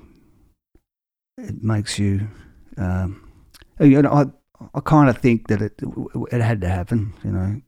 it 1.39 1.63
makes 1.63 1.99
you, 1.99 2.29
um, 2.77 3.31
you 3.81 4.03
know, 4.03 4.13
I 4.13 4.25
I 4.75 4.81
kind 4.81 5.09
of 5.09 5.19
think 5.19 5.49
that 5.49 5.63
it 5.63 5.81
it 6.31 6.41
had 6.41 6.61
to 6.61 6.69
happen. 6.69 7.15
You 7.25 7.33
know, 7.33 7.61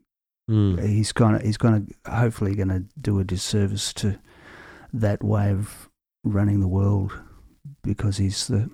Hmm. 0.46 0.76
he's 0.78 1.10
kind 1.12 1.36
of 1.36 1.42
he's 1.42 1.56
going 1.56 1.86
to 1.86 2.10
hopefully 2.12 2.54
going 2.54 2.68
to 2.68 2.84
do 3.00 3.18
a 3.18 3.24
disservice 3.24 3.94
to 3.94 4.18
that 4.92 5.24
way 5.24 5.50
of 5.50 5.88
running 6.22 6.60
the 6.60 6.68
world 6.68 7.18
because 7.82 8.18
he's 8.18 8.46
the 8.48 8.68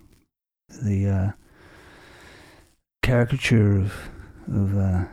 the 0.82 1.08
uh, 1.08 1.32
caricature 3.02 3.78
of 3.78 3.92
of 4.52 4.76
uh, 4.76 5.04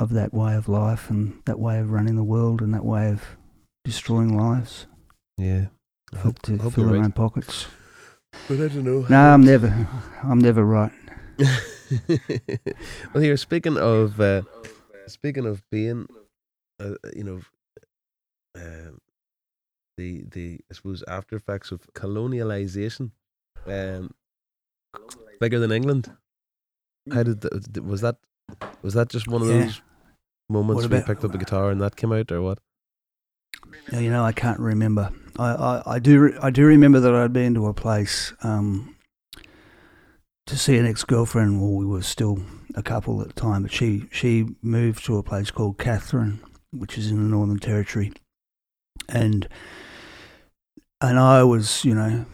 of 0.00 0.10
that 0.10 0.32
way 0.34 0.54
of 0.54 0.68
life 0.68 1.10
and 1.10 1.40
that 1.44 1.58
way 1.60 1.78
of 1.78 1.90
running 1.92 2.16
the 2.16 2.24
world 2.24 2.60
and 2.62 2.72
that 2.74 2.84
way 2.84 3.08
of 3.10 3.36
destroying 3.84 4.36
lives 4.36 4.86
Yeah. 5.38 5.66
I 6.12 6.18
hope, 6.18 6.42
to 6.42 6.54
I 6.54 6.62
hope 6.62 6.72
fill 6.74 6.86
their 6.86 6.94
right. 6.94 7.04
own 7.04 7.12
pockets. 7.12 7.66
But 8.48 8.54
I 8.60 8.68
don't 8.68 8.84
know. 8.84 9.06
No, 9.08 9.34
I'm 9.34 9.44
never 9.44 9.88
I'm 10.24 10.38
never 10.40 10.64
right. 10.64 10.92
well, 13.14 13.22
here 13.22 13.36
speaking 13.36 13.76
of 13.76 14.20
uh, 14.20 14.42
speaking 15.06 15.46
of 15.46 15.62
being, 15.70 16.06
uh, 16.80 16.94
you 17.14 17.24
know, 17.24 17.40
um, 18.56 18.98
the 19.96 20.24
the 20.30 20.60
I 20.70 20.74
suppose 20.74 21.02
after 21.08 21.36
effects 21.36 21.70
of 21.72 21.80
colonialization, 21.94 23.10
um, 23.66 24.10
bigger 25.40 25.58
than 25.58 25.72
England. 25.72 26.10
How 27.12 27.22
did 27.22 27.40
the, 27.40 27.82
was 27.82 28.00
that? 28.02 28.16
Was 28.82 28.94
that 28.94 29.08
just 29.08 29.26
one 29.28 29.42
of 29.42 29.48
Yeah. 29.48 29.64
those 29.64 29.80
moments 30.50 30.82
What 30.82 30.90
where 30.90 31.00
you 31.00 31.06
picked 31.06 31.24
up 31.24 31.34
a 31.34 31.38
guitar 31.38 31.70
and 31.70 31.80
that 31.80 31.96
came 31.96 32.12
out, 32.12 32.30
or 32.30 32.42
what? 32.42 32.58
You 33.92 34.10
know, 34.10 34.24
I 34.24 34.32
can't 34.32 34.60
remember. 34.60 35.10
I, 35.38 35.50
I, 35.52 35.82
I 35.94 35.98
do 35.98 36.20
re- 36.20 36.38
I 36.40 36.50
do 36.50 36.64
remember 36.64 37.00
that 37.00 37.14
I'd 37.14 37.32
been 37.32 37.54
to 37.54 37.66
a 37.66 37.74
place 37.74 38.32
um, 38.42 38.96
to 40.46 40.58
see 40.58 40.76
an 40.76 40.86
ex 40.86 41.04
girlfriend. 41.04 41.60
Well, 41.60 41.72
we 41.72 41.86
were 41.86 42.02
still 42.02 42.42
a 42.74 42.82
couple 42.82 43.20
at 43.20 43.28
the 43.28 43.40
time, 43.40 43.62
but 43.62 43.72
she 43.72 44.06
she 44.10 44.46
moved 44.62 45.04
to 45.06 45.16
a 45.16 45.22
place 45.22 45.50
called 45.50 45.78
Katherine, 45.78 46.40
which 46.72 46.98
is 46.98 47.10
in 47.10 47.16
the 47.16 47.28
Northern 47.28 47.58
Territory, 47.58 48.12
and 49.08 49.48
and 51.00 51.18
I 51.18 51.42
was 51.42 51.84
you 51.84 51.94
know 51.94 52.26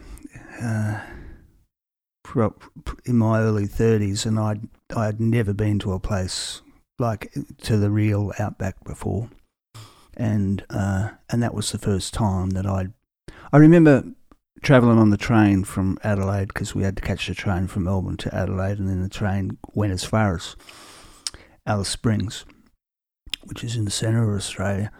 uh, 0.61 1.01
in 3.05 3.17
my 3.17 3.39
early 3.39 3.67
thirties, 3.67 4.25
and 4.25 4.39
I'd 4.39 4.67
I'd 4.95 5.19
never 5.19 5.53
been 5.53 5.79
to 5.79 5.93
a 5.93 5.99
place 5.99 6.61
like 6.99 7.31
to 7.61 7.77
the 7.77 7.91
real 7.91 8.33
outback 8.39 8.83
before 8.83 9.29
and 10.17 10.65
uh, 10.69 11.09
and 11.29 11.41
that 11.43 11.53
was 11.53 11.71
the 11.71 11.77
first 11.77 12.13
time 12.13 12.49
that 12.51 12.65
I 12.65 12.87
I 13.53 13.57
remember 13.57 14.03
travelling 14.61 14.97
on 14.97 15.11
the 15.11 15.17
train 15.17 15.63
from 15.63 15.97
Adelaide 16.03 16.47
because 16.47 16.73
we 16.75 16.83
had 16.83 16.97
to 16.97 17.03
catch 17.03 17.27
the 17.27 17.35
train 17.35 17.67
from 17.67 17.83
Melbourne 17.83 18.17
to 18.17 18.35
Adelaide, 18.35 18.79
and 18.79 18.89
then 18.89 19.01
the 19.01 19.09
train 19.09 19.57
went 19.73 19.93
as 19.93 20.03
far 20.03 20.35
as 20.35 20.55
Alice 21.65 21.89
Springs, 21.89 22.45
which 23.45 23.63
is 23.63 23.75
in 23.75 23.85
the 23.85 23.91
centre 23.91 24.29
of 24.29 24.35
Australia, 24.35 24.91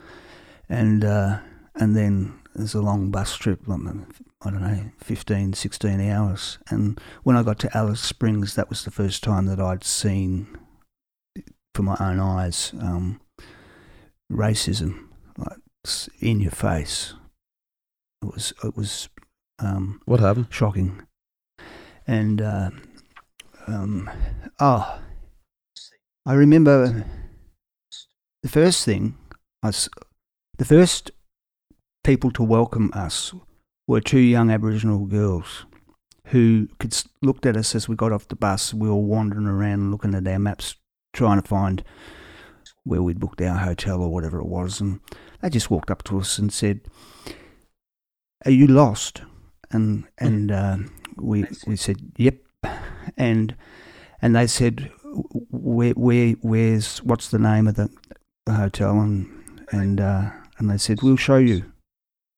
and 0.70 1.04
uh, 1.04 1.40
and 1.76 1.96
then 1.96 2.40
there's 2.56 2.76
a 2.76 2.82
long 2.82 3.12
bus 3.12 3.36
trip, 3.36 3.62
I 3.68 4.50
don't 4.50 4.62
know, 4.62 4.92
15, 4.98 5.54
16 5.54 6.10
hours. 6.10 6.58
And 6.70 7.00
when 7.24 7.36
I 7.36 7.44
got 7.44 7.60
to 7.60 7.78
Alice 7.78 8.02
Springs, 8.02 8.56
that 8.56 8.70
was 8.70 8.84
the 8.84 8.90
first 8.90 9.24
time 9.24 9.46
that 9.46 9.60
I'd 9.60 9.84
seen, 9.84 10.58
for 11.78 11.84
my 11.84 11.96
own 12.00 12.20
eyes, 12.20 12.74
um, 12.82 13.22
racism, 14.32 15.10
like 15.38 15.60
in 16.20 16.40
your 16.40 16.52
face. 16.52 17.14
It 18.24 18.34
was 18.34 18.52
it 18.64 18.76
was 18.76 19.10
um, 19.60 20.02
What 20.06 20.20
happened? 20.20 20.48
shocking. 20.50 21.04
And 22.08 22.42
uh, 22.42 22.72
um, 23.68 24.10
oh, 24.60 25.00
I 26.26 26.34
remember 26.34 27.06
the 28.42 28.50
first 28.50 28.84
thing 28.84 29.16
I 29.62 29.72
the 30.58 30.66
first 30.66 31.12
people 32.04 32.32
to 32.32 32.44
welcome 32.44 32.90
us 32.96 33.36
were 33.88 34.02
two 34.02 34.18
young 34.18 34.50
Aboriginal 34.50 35.06
girls 35.06 35.68
who 36.30 36.70
could 36.80 37.00
looked 37.22 37.46
at 37.46 37.56
us 37.56 37.76
as 37.76 37.88
we 37.88 37.96
got 37.96 38.12
off 38.12 38.28
the 38.30 38.36
bus. 38.36 38.74
We 38.74 38.90
were 38.90 38.96
wandering 38.96 39.46
around 39.46 39.92
looking 39.92 40.16
at 40.16 40.28
our 40.28 40.40
maps, 40.40 40.76
trying 41.18 41.42
to 41.42 41.48
find 41.48 41.84
where 42.84 43.02
we'd 43.02 43.20
booked 43.20 43.42
our 43.42 43.58
hotel 43.58 44.02
or 44.02 44.10
whatever 44.10 44.40
it 44.40 44.46
was, 44.46 44.80
and 44.80 45.00
they 45.42 45.50
just 45.50 45.72
walked 45.72 45.92
up 45.92 46.04
to 46.04 46.20
us 46.20 46.38
and 46.38 46.54
said, 46.54 46.82
"Are 48.46 48.52
you 48.52 48.68
lost?" 48.68 49.24
And 49.72 50.06
and 50.18 50.52
uh, 50.52 50.78
we 51.18 51.46
we 51.66 51.76
said, 51.76 51.98
"Yep," 52.18 52.38
and 53.18 53.56
and 54.22 54.36
they 54.36 54.48
said, 54.48 54.92
"Where 55.50 55.94
where 55.94 56.34
where's 56.42 57.00
what's 57.00 57.30
the 57.30 57.40
name 57.40 57.68
of 57.68 57.76
the, 57.76 57.90
the 58.46 58.54
hotel?" 58.54 59.02
And 59.02 59.28
and 59.72 60.00
uh, 60.00 60.30
and 60.60 60.70
they 60.70 60.78
said, 60.78 61.02
"We'll 61.02 61.18
show 61.18 61.38
you." 61.38 61.74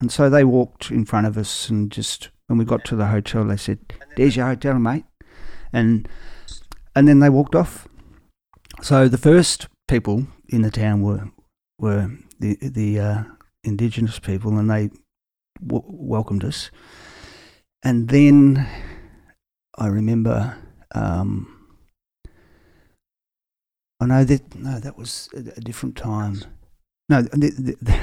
And 0.02 0.12
so 0.12 0.30
they 0.30 0.46
walked 0.46 0.90
in 0.90 1.06
front 1.06 1.28
of 1.28 1.38
us, 1.38 1.70
and 1.70 1.92
just 1.92 2.30
when 2.48 2.58
we 2.58 2.66
got 2.66 2.86
to 2.86 2.96
the 2.96 3.08
hotel, 3.08 3.46
they 3.46 3.58
said, 3.58 3.80
"There's 4.16 4.38
your 4.38 4.48
hotel, 4.48 4.80
mate," 4.80 5.06
and 5.74 6.08
and 6.96 7.08
then 7.08 7.20
they 7.20 7.30
walked 7.30 7.56
off. 7.56 7.90
So 8.82 9.10
the 9.10 9.18
first 9.18 9.68
people 9.88 10.28
in 10.48 10.62
the 10.62 10.72
town 10.72 11.02
were 11.02 11.30
were 11.80 12.12
the 12.40 12.58
the 12.62 13.00
uh, 13.00 13.24
indigenous 13.64 14.20
people, 14.20 14.58
and 14.58 14.70
they 14.70 14.90
w- 15.66 15.84
welcomed 15.86 16.44
us. 16.44 16.72
And 17.84 18.10
then 18.10 18.68
I 19.78 19.88
remember, 19.88 20.58
um, 20.94 21.68
I 24.00 24.06
know 24.06 24.24
that 24.24 24.56
no, 24.56 24.80
that 24.80 24.98
was 24.98 25.30
a, 25.34 25.62
different 25.62 25.96
time. 25.96 26.44
No, 27.10 27.22
the, 27.22 27.38
the, 27.38 27.76
the, 27.82 28.00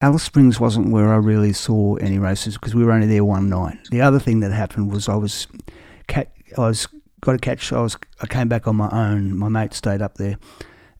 Alice 0.00 0.24
Springs 0.24 0.60
wasn't 0.60 0.90
where 0.90 1.12
I 1.12 1.16
really 1.16 1.52
saw 1.52 1.96
any 1.96 2.18
races 2.18 2.54
because 2.54 2.74
we 2.74 2.84
were 2.84 2.92
only 2.92 3.06
there 3.06 3.24
one 3.24 3.48
night. 3.48 3.78
The 3.90 4.02
other 4.02 4.18
thing 4.18 4.40
that 4.40 4.52
happened 4.52 4.92
was 4.92 5.08
I 5.08 5.14
was, 5.14 5.46
I 6.10 6.26
was 6.56 6.86
got 7.26 7.32
to 7.32 7.38
catch. 7.38 7.72
I 7.72 7.80
was 7.82 7.98
I 8.22 8.26
came 8.26 8.48
back 8.48 8.66
on 8.68 8.76
my 8.76 8.88
own. 8.90 9.36
My 9.36 9.48
mate 9.48 9.74
stayed 9.74 10.00
up 10.00 10.14
there, 10.14 10.38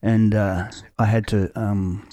and 0.03 0.35
uh, 0.35 0.71
I 0.99 1.05
had 1.07 1.27
to 1.29 1.51
um, 1.59 2.09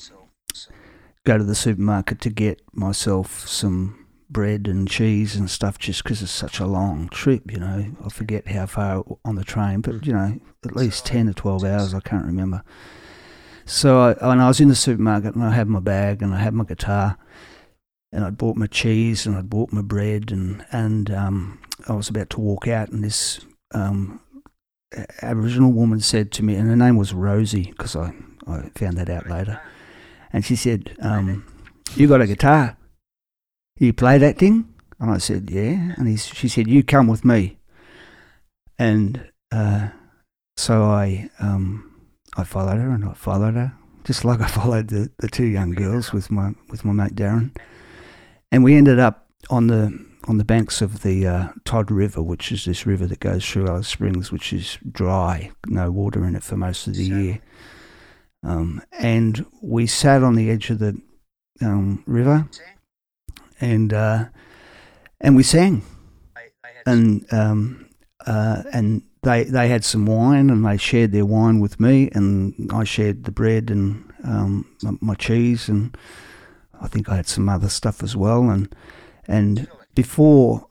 go 1.26 1.38
to 1.38 1.44
the 1.44 1.56
supermarket 1.56 2.22
to 2.22 2.30
get 2.30 2.62
myself 2.74 3.48
some 3.48 4.06
bread 4.30 4.68
and 4.68 4.88
cheese 4.88 5.36
and 5.36 5.50
stuff 5.50 5.78
just 5.80 6.04
because 6.04 6.22
it's 6.22 6.32
such 6.32 6.60
a 6.60 6.68
long 6.68 7.10
trip, 7.10 7.52
you 7.52 7.60
know. 7.60 7.86
I 8.04 8.10
forget 8.10 8.48
how 8.48 8.68
far 8.68 9.04
on 9.26 9.36
the 9.36 9.44
train, 9.44 9.82
but, 9.82 10.06
you 10.06 10.14
know, 10.14 10.40
at 10.66 10.76
least 10.76 11.06
10 11.06 11.30
or 11.30 11.34
12 11.34 11.64
hours, 11.64 11.94
I 11.94 12.00
can't 12.00 12.26
remember. 12.26 12.64
So 13.66 14.00
I, 14.00 14.32
and 14.32 14.42
I 14.42 14.48
was 14.48 14.60
in 14.60 14.68
the 14.68 14.76
supermarket 14.76 15.36
and 15.36 15.44
I 15.44 15.52
had 15.52 15.68
my 15.68 15.80
bag 15.80 16.22
and 16.22 16.34
I 16.34 16.40
had 16.40 16.54
my 16.54 16.66
guitar 16.66 17.18
and 18.12 18.26
I'd 18.26 18.38
bought 18.38 18.58
my 18.58 18.68
cheese 18.68 19.26
and 19.26 19.36
I'd 19.36 19.50
bought 19.50 19.72
my 19.72 19.82
bread 19.82 20.32
and, 20.32 20.66
and 20.72 21.10
um, 21.12 21.60
I 21.88 21.94
was 21.94 22.10
about 22.10 22.30
to 22.32 22.42
walk 22.42 22.68
out 22.68 22.90
and 22.90 23.04
this 23.04 23.40
um, 23.74 24.20
Aboriginal 25.22 25.72
woman 25.72 26.00
said 26.00 26.32
to 26.34 26.44
me, 26.44 26.56
and 26.56 26.70
her 26.70 26.76
name 26.76 26.98
was 26.98 27.14
Rosie 27.14 27.72
because 27.72 27.96
I, 27.96 28.14
I 28.48 28.70
found 28.76 28.98
that 28.98 29.10
out 29.10 29.30
later, 29.30 29.62
and 30.32 30.46
she 30.46 30.56
said, 30.56 30.96
um, 31.02 31.46
you 31.96 32.08
got 32.08 32.22
a 32.22 32.28
guitar? 32.28 32.78
You 33.78 33.94
play 33.94 34.18
that 34.18 34.38
thing? 34.38 34.74
And 35.00 35.12
I 35.12 35.18
said, 35.18 35.50
yeah. 35.52 35.94
And 35.98 36.08
he, 36.08 36.18
she 36.18 36.48
said, 36.48 36.68
you 36.68 36.84
come 36.84 37.08
with 37.08 37.26
me. 37.26 37.58
And 38.80 39.30
uh, 39.52 39.90
so 40.58 40.84
I, 40.84 41.30
um, 41.40 41.94
I 42.36 42.44
followed 42.44 42.78
her 42.78 42.92
and 42.92 43.06
I 43.06 43.14
followed 43.14 43.56
her, 43.56 43.74
just 44.06 44.26
like 44.26 44.42
I 44.42 44.48
followed 44.60 44.88
the, 44.88 45.12
the 45.20 45.28
two 45.28 45.46
young 45.46 45.72
girls 45.72 46.12
with 46.12 46.32
my 46.32 46.54
with 46.70 46.84
my 46.84 46.94
mate 46.94 47.16
Darren. 47.16 47.56
And 48.52 48.64
we 48.64 48.76
ended 48.76 49.00
up 49.00 49.28
on 49.50 49.68
the 49.68 50.06
on 50.26 50.38
the 50.38 50.46
banks 50.46 50.82
of 50.82 51.02
the 51.02 51.28
uh, 51.28 51.48
Todd 51.66 51.92
River, 51.92 52.22
which 52.22 52.52
is 52.52 52.66
this 52.66 52.86
river 52.86 53.06
that 53.08 53.20
goes 53.20 53.48
through 53.48 53.68
Alice 53.68 53.88
Springs, 53.88 54.32
which 54.32 54.54
is 54.54 54.78
dry, 54.90 55.52
no 55.68 55.92
water 55.92 56.26
in 56.26 56.36
it 56.36 56.44
for 56.44 56.56
most 56.56 56.88
of 56.88 56.96
the 56.96 57.04
year. 57.04 57.40
Um, 58.44 58.82
and 58.92 59.46
we 59.62 59.88
sat 59.88 60.24
on 60.24 60.36
the 60.36 60.50
edge 60.50 60.70
of 60.70 60.80
the 60.80 61.00
um, 61.62 62.04
river, 62.06 62.48
and 63.62 63.94
uh, 63.94 64.26
and 65.22 65.36
we 65.36 65.44
sang, 65.44 65.84
and 66.86 67.26
um, 67.34 67.90
uh, 68.26 68.64
and 68.74 69.04
they 69.24 69.46
they 69.46 69.70
had 69.70 69.86
some 69.86 70.06
wine, 70.06 70.50
and 70.50 70.66
they 70.66 70.78
shared 70.78 71.12
their 71.12 71.26
wine 71.26 71.60
with 71.60 71.80
me, 71.80 72.10
and 72.14 72.72
I 72.74 72.84
shared 72.84 73.24
the 73.24 73.32
bread 73.32 73.70
and 73.70 74.12
um, 74.26 74.76
my, 74.82 74.92
my 75.00 75.16
cheese, 75.16 75.70
and 75.70 75.96
I 76.82 76.88
think 76.88 77.10
I 77.10 77.16
had 77.16 77.28
some 77.28 77.48
other 77.48 77.70
stuff 77.70 78.04
as 78.04 78.16
well, 78.16 78.50
and 78.50 78.74
and 79.26 79.68
before. 79.96 80.68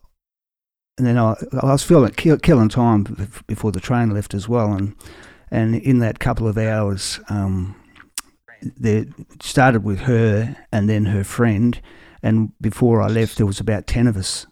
And 0.99 1.07
then 1.07 1.17
I, 1.17 1.35
I 1.63 1.73
was 1.73 1.83
feeling 1.83 2.13
kill, 2.13 2.37
killing 2.39 2.69
time 2.69 3.05
before 3.47 3.73
the 3.73 3.81
train 3.81 4.11
left 4.11 4.35
as 4.35 4.47
well, 4.47 4.73
and 4.73 4.95
and 5.51 5.75
in 5.75 6.01
that 6.01 6.19
couple 6.19 6.47
of 6.47 6.59
hours, 6.59 7.19
um, 7.31 7.75
there 8.77 9.07
started 9.41 9.85
with 9.85 10.01
her 10.01 10.55
and 10.71 10.91
then 10.91 11.07
her 11.07 11.25
friend, 11.25 11.81
and 12.23 12.53
before 12.61 13.01
I 13.01 13.09
left, 13.09 13.39
there 13.39 13.47
was 13.47 13.59
about 13.59 13.87
ten 13.87 14.07
of 14.07 14.19
us, 14.19 14.47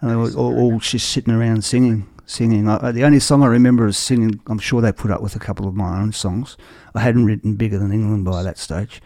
and 0.00 0.10
they 0.10 0.16
were 0.16 0.32
all, 0.34 0.56
all 0.56 0.78
just 0.78 1.08
sitting 1.08 1.34
around 1.34 1.64
singing, 1.64 2.08
singing. 2.24 2.68
I, 2.68 2.92
the 2.92 3.04
only 3.04 3.20
song 3.20 3.42
I 3.42 3.48
remember 3.48 3.88
is 3.88 3.98
singing. 3.98 4.40
I'm 4.46 4.60
sure 4.60 4.80
they 4.80 4.92
put 4.92 5.10
up 5.10 5.22
with 5.22 5.34
a 5.34 5.40
couple 5.40 5.66
of 5.66 5.74
my 5.74 6.00
own 6.00 6.12
songs. 6.12 6.56
I 6.94 7.00
hadn't 7.00 7.26
written 7.26 7.56
bigger 7.56 7.80
than 7.80 7.92
England 7.92 8.24
by 8.24 8.44
that 8.44 8.58
stage, 8.58 9.02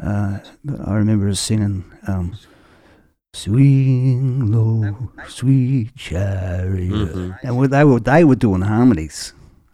uh, 0.00 0.38
but 0.64 0.80
I 0.86 0.94
remember 0.94 1.28
us 1.28 1.40
singing. 1.40 1.84
Um, 2.06 2.36
Swing 3.34 4.52
low, 4.52 5.08
sweet 5.26 5.96
chariot, 5.96 6.92
Mhm. 7.14 7.38
and 7.42 7.72
they 7.72 7.82
were 7.84 7.98
they 7.98 8.24
were 8.24 8.36
doing 8.36 8.60
harmonies, 8.60 9.32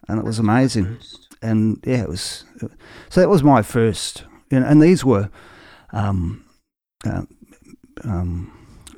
and 0.08 0.18
it 0.20 0.24
was 0.24 0.38
amazing. 0.38 0.96
And 1.42 1.78
yeah, 1.84 2.02
it 2.02 2.08
was. 2.08 2.44
So 3.10 3.20
that 3.20 3.28
was 3.28 3.42
my 3.42 3.62
first, 3.62 4.24
you 4.50 4.60
know, 4.60 4.66
and 4.66 4.80
these 4.80 5.04
were 5.04 5.28
um, 5.92 6.44
uh, 7.04 7.22
um, 8.04 8.52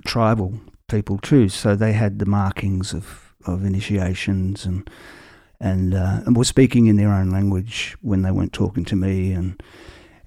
tribal 0.04 0.60
people 0.88 1.16
too. 1.18 1.48
So 1.48 1.74
they 1.74 1.92
had 1.94 2.18
the 2.18 2.26
markings 2.26 2.92
of, 2.92 3.34
of 3.46 3.64
initiations 3.64 4.66
and 4.66 4.88
and 5.58 5.94
uh, 5.94 6.20
and 6.26 6.36
were 6.36 6.44
speaking 6.44 6.86
in 6.86 6.96
their 6.96 7.12
own 7.12 7.30
language 7.30 7.96
when 8.02 8.20
they 8.22 8.30
weren't 8.30 8.52
talking 8.52 8.84
to 8.86 8.96
me, 8.96 9.32
and 9.32 9.62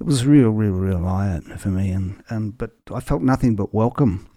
it 0.04 0.08
was 0.08 0.26
real, 0.26 0.50
real, 0.50 0.74
real 0.74 1.08
eye 1.08 1.34
opener 1.34 1.58
for 1.58 1.70
me. 1.70 1.90
And, 1.90 2.22
and 2.28 2.58
but 2.58 2.72
I 2.94 3.00
felt 3.00 3.22
nothing 3.22 3.56
but 3.56 3.74
welcome. 3.74 4.30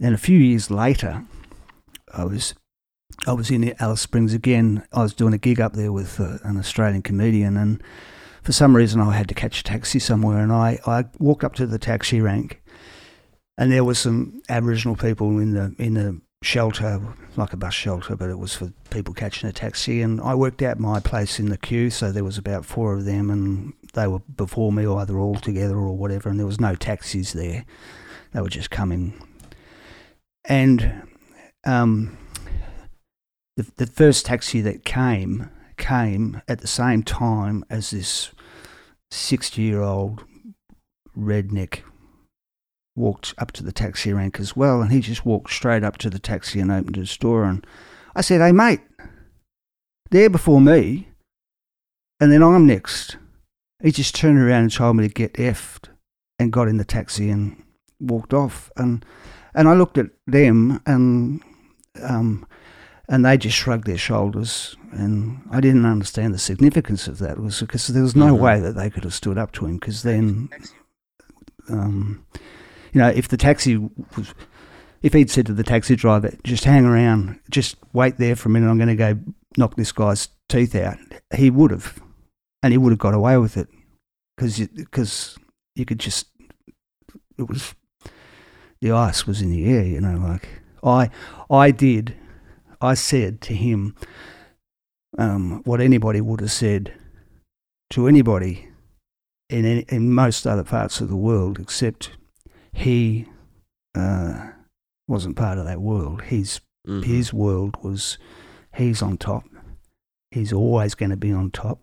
And 0.00 0.14
a 0.14 0.18
few 0.18 0.38
years 0.38 0.70
later, 0.70 1.24
I 2.14 2.24
was 2.24 2.54
I 3.26 3.32
was 3.32 3.50
in 3.50 3.74
Alice 3.80 4.00
Springs 4.00 4.32
again. 4.32 4.86
I 4.92 5.02
was 5.02 5.12
doing 5.12 5.34
a 5.34 5.38
gig 5.38 5.60
up 5.60 5.72
there 5.72 5.90
with 5.90 6.20
uh, 6.20 6.38
an 6.44 6.56
Australian 6.56 7.02
comedian, 7.02 7.56
and 7.56 7.82
for 8.42 8.52
some 8.52 8.76
reason 8.76 9.00
I 9.00 9.12
had 9.12 9.28
to 9.28 9.34
catch 9.34 9.60
a 9.60 9.64
taxi 9.64 9.98
somewhere, 9.98 10.38
and 10.38 10.52
I, 10.52 10.78
I 10.86 11.06
walked 11.18 11.42
up 11.42 11.54
to 11.56 11.66
the 11.66 11.78
taxi 11.78 12.20
rank, 12.20 12.62
and 13.58 13.72
there 13.72 13.84
were 13.84 13.94
some 13.94 14.40
Aboriginal 14.48 14.96
people 14.96 15.40
in 15.40 15.52
the 15.52 15.74
in 15.78 15.94
the 15.94 16.20
shelter, 16.42 17.00
like 17.36 17.52
a 17.52 17.56
bus 17.56 17.72
shelter, 17.72 18.16
but 18.16 18.28
it 18.28 18.38
was 18.38 18.54
for 18.54 18.72
people 18.90 19.14
catching 19.14 19.48
a 19.48 19.52
taxi. 19.52 20.02
And 20.02 20.20
I 20.20 20.34
worked 20.34 20.62
out 20.62 20.78
my 20.78 21.00
place 21.00 21.38
in 21.38 21.48
the 21.48 21.56
queue, 21.56 21.88
so 21.88 22.12
there 22.12 22.24
was 22.24 22.38
about 22.38 22.64
four 22.64 22.94
of 22.94 23.04
them, 23.04 23.30
and 23.30 23.72
they 23.94 24.06
were 24.06 24.18
before 24.18 24.72
me, 24.72 24.86
either 24.86 25.18
all 25.18 25.36
together 25.36 25.76
or 25.76 25.96
whatever, 25.96 26.28
and 26.28 26.38
there 26.38 26.46
was 26.46 26.60
no 26.60 26.74
taxis 26.74 27.32
there. 27.32 27.64
They 28.32 28.40
were 28.40 28.48
just 28.48 28.70
coming, 28.70 29.14
and 30.44 31.02
um, 31.64 32.18
the 33.56 33.70
the 33.76 33.86
first 33.86 34.26
taxi 34.26 34.60
that 34.62 34.84
came 34.84 35.50
came 35.76 36.40
at 36.48 36.60
the 36.60 36.66
same 36.66 37.02
time 37.02 37.64
as 37.68 37.90
this 37.90 38.30
sixty 39.10 39.62
year 39.62 39.82
old 39.82 40.24
redneck 41.16 41.82
walked 42.94 43.34
up 43.38 43.52
to 43.52 43.62
the 43.62 43.72
taxi 43.72 44.12
rank 44.12 44.38
as 44.38 44.54
well, 44.56 44.82
and 44.82 44.92
he 44.92 45.00
just 45.00 45.24
walked 45.24 45.50
straight 45.50 45.82
up 45.84 45.96
to 45.98 46.10
the 46.10 46.18
taxi 46.18 46.60
and 46.60 46.70
opened 46.70 46.96
his 46.96 47.16
door. 47.16 47.44
And 47.44 47.66
I 48.14 48.20
said, 48.20 48.40
"Hey, 48.40 48.52
mate, 48.52 48.80
there 50.10 50.28
before 50.30 50.60
me, 50.60 51.08
and 52.20 52.30
then 52.30 52.42
I'm 52.42 52.66
next." 52.66 53.16
He 53.82 53.90
just 53.90 54.14
turned 54.14 54.38
around 54.38 54.62
and 54.62 54.72
told 54.72 54.96
me 54.96 55.08
to 55.08 55.12
get 55.12 55.34
effed, 55.34 55.88
and 56.38 56.52
got 56.52 56.68
in 56.68 56.76
the 56.76 56.84
taxi 56.84 57.30
and 57.30 57.62
walked 58.00 58.32
off. 58.34 58.70
And 58.76 59.04
and 59.54 59.68
I 59.68 59.74
looked 59.74 59.98
at 59.98 60.06
them, 60.26 60.80
and 60.86 61.40
um, 62.02 62.46
and 63.08 63.24
they 63.24 63.36
just 63.36 63.56
shrugged 63.56 63.86
their 63.86 63.98
shoulders, 63.98 64.76
and 64.92 65.42
I 65.50 65.60
didn't 65.60 65.84
understand 65.86 66.32
the 66.32 66.38
significance 66.38 67.08
of 67.08 67.18
that. 67.18 67.32
It 67.32 67.40
was 67.42 67.60
because 67.60 67.86
there 67.88 68.02
was 68.02 68.16
no 68.16 68.34
Mhm. 68.36 68.40
way 68.40 68.60
that 68.60 68.74
they 68.74 68.88
could 68.90 69.04
have 69.04 69.14
stood 69.14 69.36
up 69.38 69.52
to 69.52 69.66
him, 69.66 69.76
because 69.76 70.02
then, 70.02 70.48
um, 71.68 72.24
you 72.92 73.00
know, 73.00 73.08
if 73.08 73.28
the 73.28 73.36
taxi 73.36 73.76
was, 73.76 74.34
if 75.02 75.12
he'd 75.12 75.30
said 75.30 75.46
to 75.46 75.52
the 75.52 75.64
taxi 75.64 75.96
driver, 75.96 76.34
"Just 76.44 76.64
hang 76.64 76.84
around, 76.84 77.40
just 77.50 77.76
wait 77.92 78.18
there 78.18 78.36
for 78.36 78.48
a 78.48 78.52
minute, 78.52 78.68
I'm 78.68 78.78
going 78.78 78.88
to 78.88 78.96
go 78.96 79.18
knock 79.56 79.76
this 79.76 79.92
guy's 79.92 80.28
teeth 80.48 80.74
out," 80.74 80.98
he 81.34 81.50
would 81.50 81.70
have, 81.70 82.00
and 82.62 82.72
he 82.72 82.78
would 82.78 82.92
have 82.92 82.98
got 82.98 83.14
away 83.14 83.38
with 83.38 83.56
it, 83.56 83.68
because 84.36 84.58
because 84.58 85.38
you 85.74 85.84
could 85.84 85.98
just, 85.98 86.26
it 87.38 87.48
was, 87.48 87.74
the 88.80 88.92
ice 88.92 89.26
was 89.26 89.40
in 89.40 89.50
the 89.50 89.64
air, 89.66 89.84
you 89.84 90.00
know, 90.00 90.18
like 90.18 90.48
I 90.84 91.10
I 91.50 91.70
did, 91.70 92.14
I 92.80 92.94
said 92.94 93.40
to 93.42 93.54
him 93.54 93.96
um, 95.18 95.62
what 95.64 95.80
anybody 95.80 96.20
would 96.20 96.40
have 96.40 96.52
said 96.52 96.92
to 97.90 98.06
anybody 98.06 98.68
in 99.50 99.64
any, 99.64 99.84
in 99.88 100.12
most 100.12 100.46
other 100.46 100.64
parts 100.64 101.00
of 101.00 101.08
the 101.08 101.16
world, 101.16 101.58
except 101.58 102.10
he 102.72 103.26
uh, 103.94 104.50
wasn't 105.08 105.36
part 105.36 105.58
of 105.58 105.64
that 105.66 105.80
world. 105.80 106.22
His 106.22 106.60
Mhm. 106.86 107.04
his 107.04 107.32
world 107.32 107.76
was 107.84 108.18
he's 108.74 109.02
on 109.02 109.16
top. 109.16 109.44
He's 110.30 110.52
always 110.52 110.94
going 110.96 111.10
to 111.10 111.16
be 111.16 111.30
on 111.30 111.50
top, 111.50 111.78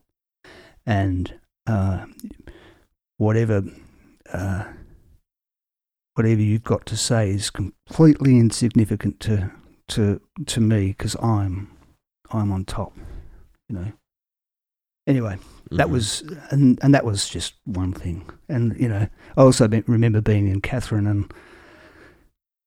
and 0.86 1.40
uh, 1.68 2.06
whatever 3.18 3.64
uh, 4.34 4.66
whatever 6.16 6.41
you've 6.41 6.64
got 6.64 6.86
to 6.88 6.98
say 6.98 7.30
is 7.30 7.49
completely 7.49 8.38
insignificant 8.38 9.20
to 9.22 9.52
to 9.90 10.20
to 10.48 10.60
me 10.60 10.88
because 10.88 11.16
I'm 11.22 11.70
I'm 12.32 12.52
on 12.52 12.66
top. 12.66 12.94
You 13.70 13.76
know. 13.76 13.91
Anyway, 15.07 15.38
that 15.72 15.88
Mhm. 15.88 15.91
was 15.91 16.24
and 16.52 16.80
and 16.82 16.94
that 16.94 17.06
was 17.06 17.28
just 17.30 17.54
one 17.66 17.94
thing. 17.94 18.28
And 18.48 18.76
you 18.80 18.88
know, 18.90 19.08
I 19.38 19.41
also 19.41 19.68
be- 19.68 19.84
remember 19.88 20.22
being 20.22 20.48
in 20.48 20.62
Katherine 20.62 21.08
and 21.08 21.34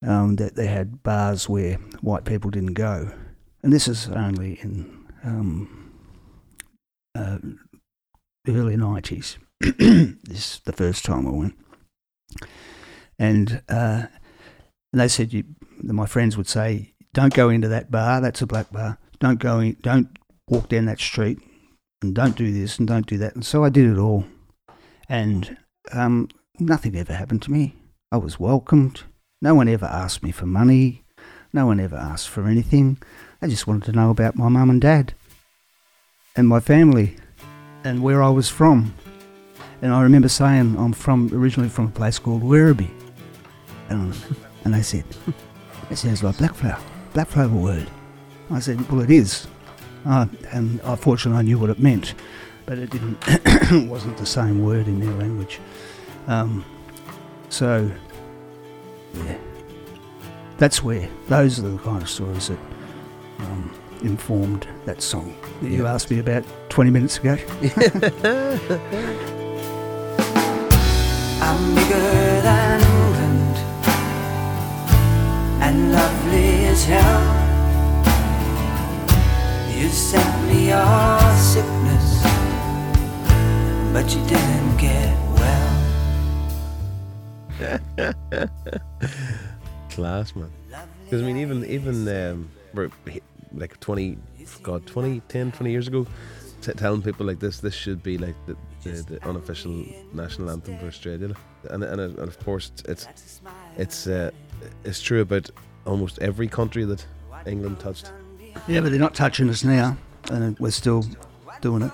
um, 0.04 0.36
that 0.36 0.56
they 0.56 0.66
had 0.66 1.02
bars 1.02 1.48
where 1.48 1.74
white 2.00 2.24
people 2.24 2.50
didn't 2.50 2.74
go, 2.74 3.12
and 3.62 3.72
this 3.72 3.86
is 3.88 4.08
only 4.08 4.54
in 4.62 5.04
um, 5.24 5.92
uh, 7.14 7.38
early 8.48 8.76
nineties. 8.76 9.38
this 9.60 10.18
is 10.28 10.60
the 10.64 10.72
first 10.72 11.04
time 11.04 11.26
I 11.26 11.30
went, 11.30 11.54
and 13.18 13.62
uh, 13.68 14.06
and 14.92 15.00
they 15.00 15.08
said 15.08 15.32
you, 15.32 15.44
my 15.82 16.06
friends 16.06 16.36
would 16.36 16.48
say, 16.48 16.94
"Don't 17.14 17.34
go 17.34 17.48
into 17.48 17.68
that 17.68 17.90
bar. 17.90 18.20
That's 18.20 18.42
a 18.42 18.46
black 18.46 18.72
bar. 18.72 18.98
Don't 19.20 19.38
go 19.38 19.60
in. 19.60 19.76
Don't 19.82 20.08
walk 20.48 20.68
down 20.68 20.86
that 20.86 20.98
street, 20.98 21.38
and 22.02 22.14
don't 22.14 22.36
do 22.36 22.52
this 22.52 22.78
and 22.78 22.86
don't 22.88 23.06
do 23.06 23.18
that." 23.18 23.34
And 23.34 23.44
so 23.44 23.64
I 23.64 23.68
did 23.68 23.90
it 23.90 23.98
all, 23.98 24.24
and 25.08 25.56
um, 25.92 26.28
nothing 26.58 26.96
ever 26.96 27.14
happened 27.14 27.42
to 27.42 27.52
me. 27.52 27.76
I 28.10 28.16
was 28.16 28.38
welcomed. 28.38 29.02
No 29.40 29.54
one 29.54 29.68
ever 29.68 29.86
asked 29.86 30.22
me 30.22 30.30
for 30.30 30.46
money. 30.46 31.04
No 31.52 31.66
one 31.66 31.80
ever 31.80 31.96
asked 31.96 32.28
for 32.28 32.46
anything. 32.46 32.98
They 33.40 33.48
just 33.48 33.66
wanted 33.66 33.84
to 33.84 33.92
know 33.92 34.10
about 34.10 34.36
my 34.36 34.48
mum 34.48 34.70
and 34.70 34.80
dad, 34.80 35.14
and 36.36 36.48
my 36.48 36.60
family, 36.60 37.16
and 37.84 38.02
where 38.02 38.22
I 38.22 38.30
was 38.30 38.48
from. 38.48 38.94
And 39.82 39.92
I 39.92 40.02
remember 40.02 40.28
saying 40.28 40.76
I'm 40.78 40.92
from 40.92 41.30
originally 41.32 41.68
from 41.68 41.86
a 41.86 41.90
place 41.90 42.18
called 42.18 42.42
Werribee, 42.42 42.90
and 43.88 44.14
and 44.64 44.74
they 44.74 44.82
said 44.82 45.04
it 45.90 45.96
sounds 45.96 46.22
like 46.22 46.38
black 46.38 46.54
flower, 46.54 46.80
black 47.12 47.28
flower 47.28 47.48
word. 47.48 47.88
I 48.50 48.60
said, 48.60 48.80
well, 48.90 49.00
it 49.00 49.10
is, 49.10 49.46
uh, 50.04 50.26
and 50.50 50.80
I 50.82 50.96
fortunately 50.96 51.38
I 51.38 51.42
knew 51.42 51.58
what 51.58 51.70
it 51.70 51.78
meant, 51.78 52.14
but 52.66 52.78
it 52.78 52.90
didn't. 52.90 53.18
it 53.26 53.88
wasn't 53.88 54.16
the 54.18 54.26
same 54.26 54.62
word 54.62 54.86
in 54.86 55.00
their 55.00 55.14
language. 55.14 55.60
Um, 56.26 56.64
so, 57.48 57.90
yeah, 59.14 59.36
that's 60.58 60.82
where 60.82 61.08
those 61.28 61.58
are 61.58 61.62
the 61.62 61.78
kind 61.78 62.02
of 62.02 62.08
stories 62.08 62.48
that 62.48 62.58
um, 63.40 63.70
informed 64.02 64.66
that 64.84 65.02
song 65.02 65.36
that 65.60 65.70
you 65.70 65.86
asked 65.86 66.10
me 66.10 66.18
about 66.18 66.44
20 66.70 66.90
minutes 66.90 67.18
ago. 67.18 67.32
I'm 71.42 71.74
bigger 71.74 72.40
than 72.42 72.80
England 72.80 73.56
and 75.62 75.92
lovely 75.92 76.66
as 76.66 76.84
hell. 76.84 77.41
You 79.82 79.88
sent 79.88 80.46
me 80.46 80.68
your 80.68 81.18
sickness, 81.36 82.22
but 83.92 84.06
you 84.14 84.24
didn't 84.28 84.76
get 84.76 85.12
well. 85.40 85.80
class, 89.90 90.36
man. 90.36 90.52
Because 91.02 91.20
I 91.20 91.24
mean, 91.24 91.36
even 91.38 91.64
even 91.64 92.06
um, 92.06 92.48
like 93.52 93.80
twenty, 93.80 94.18
God, 94.62 94.86
20, 94.86 95.18
10, 95.26 95.50
20 95.50 95.70
years 95.72 95.88
ago, 95.88 96.06
t- 96.60 96.72
telling 96.74 97.02
people 97.02 97.26
like 97.26 97.40
this, 97.40 97.58
this 97.58 97.74
should 97.74 98.04
be 98.04 98.18
like 98.18 98.36
the, 98.46 98.56
the, 98.84 99.02
the 99.02 99.28
unofficial 99.28 99.84
national 100.12 100.48
anthem 100.50 100.78
for 100.78 100.86
Australia, 100.86 101.34
and 101.70 101.82
and, 101.82 102.00
and 102.00 102.18
of 102.20 102.38
course 102.44 102.70
it's 102.86 103.08
it's 103.76 104.06
uh, 104.06 104.30
it's 104.84 105.02
true 105.02 105.22
about 105.22 105.50
almost 105.86 106.20
every 106.20 106.46
country 106.46 106.84
that 106.84 107.04
England 107.46 107.80
touched. 107.80 108.12
Yeah, 108.68 108.80
but 108.80 108.90
they're 108.90 109.00
not 109.00 109.14
touching 109.14 109.48
us 109.50 109.64
now, 109.64 109.96
and 110.30 110.58
we're 110.58 110.70
still 110.70 111.04
doing 111.60 111.82
it. 111.82 111.90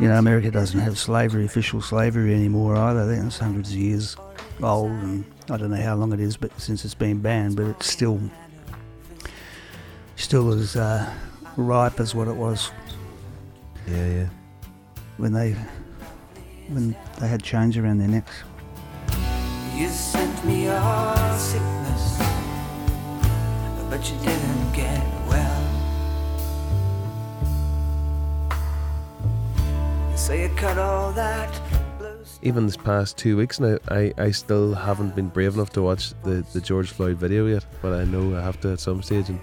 You 0.00 0.08
know, 0.08 0.18
America 0.18 0.50
doesn't 0.50 0.80
have 0.80 0.98
slavery, 0.98 1.44
official 1.46 1.80
slavery 1.80 2.34
anymore 2.34 2.76
either. 2.76 3.10
It's 3.12 3.38
hundreds 3.38 3.70
of 3.70 3.76
years 3.76 4.16
old, 4.62 4.90
and 4.90 5.24
I 5.50 5.56
don't 5.56 5.70
know 5.70 5.80
how 5.80 5.94
long 5.94 6.12
it 6.12 6.20
is, 6.20 6.36
but 6.36 6.58
since 6.60 6.84
it's 6.84 6.94
been 6.94 7.20
banned, 7.20 7.56
but 7.56 7.66
it's 7.66 7.90
still 7.90 8.20
still 10.16 10.52
as 10.52 10.76
uh, 10.76 11.08
ripe 11.56 11.98
as 12.00 12.14
what 12.14 12.28
it 12.28 12.36
was 12.36 12.70
Yeah, 13.88 14.06
yeah. 14.08 14.26
when 15.16 15.32
they 15.32 15.56
when 16.68 16.94
they 17.20 17.28
had 17.28 17.42
chains 17.42 17.76
around 17.76 17.98
their 17.98 18.08
necks. 18.08 18.42
You 19.74 19.88
sent 19.88 20.44
me 20.44 20.64
your 20.64 20.80
sickness, 21.36 22.18
but 23.90 24.08
you 24.10 24.16
didn't 24.18 24.72
get 24.72 25.02
Even 32.40 32.64
this 32.64 32.78
past 32.78 33.18
two 33.18 33.36
weeks 33.36 33.60
now, 33.60 33.76
I, 33.88 34.10
I 34.16 34.30
still 34.30 34.72
haven't 34.72 35.14
been 35.14 35.28
brave 35.28 35.52
enough 35.52 35.68
to 35.74 35.82
watch 35.82 36.14
the, 36.22 36.42
the 36.54 36.62
George 36.62 36.90
Floyd 36.92 37.18
video 37.18 37.44
yet, 37.44 37.66
but 37.82 37.92
I 37.92 38.04
know 38.04 38.34
I 38.34 38.40
have 38.40 38.58
to 38.62 38.72
at 38.72 38.80
some 38.80 39.02
stage 39.02 39.28
and 39.28 39.38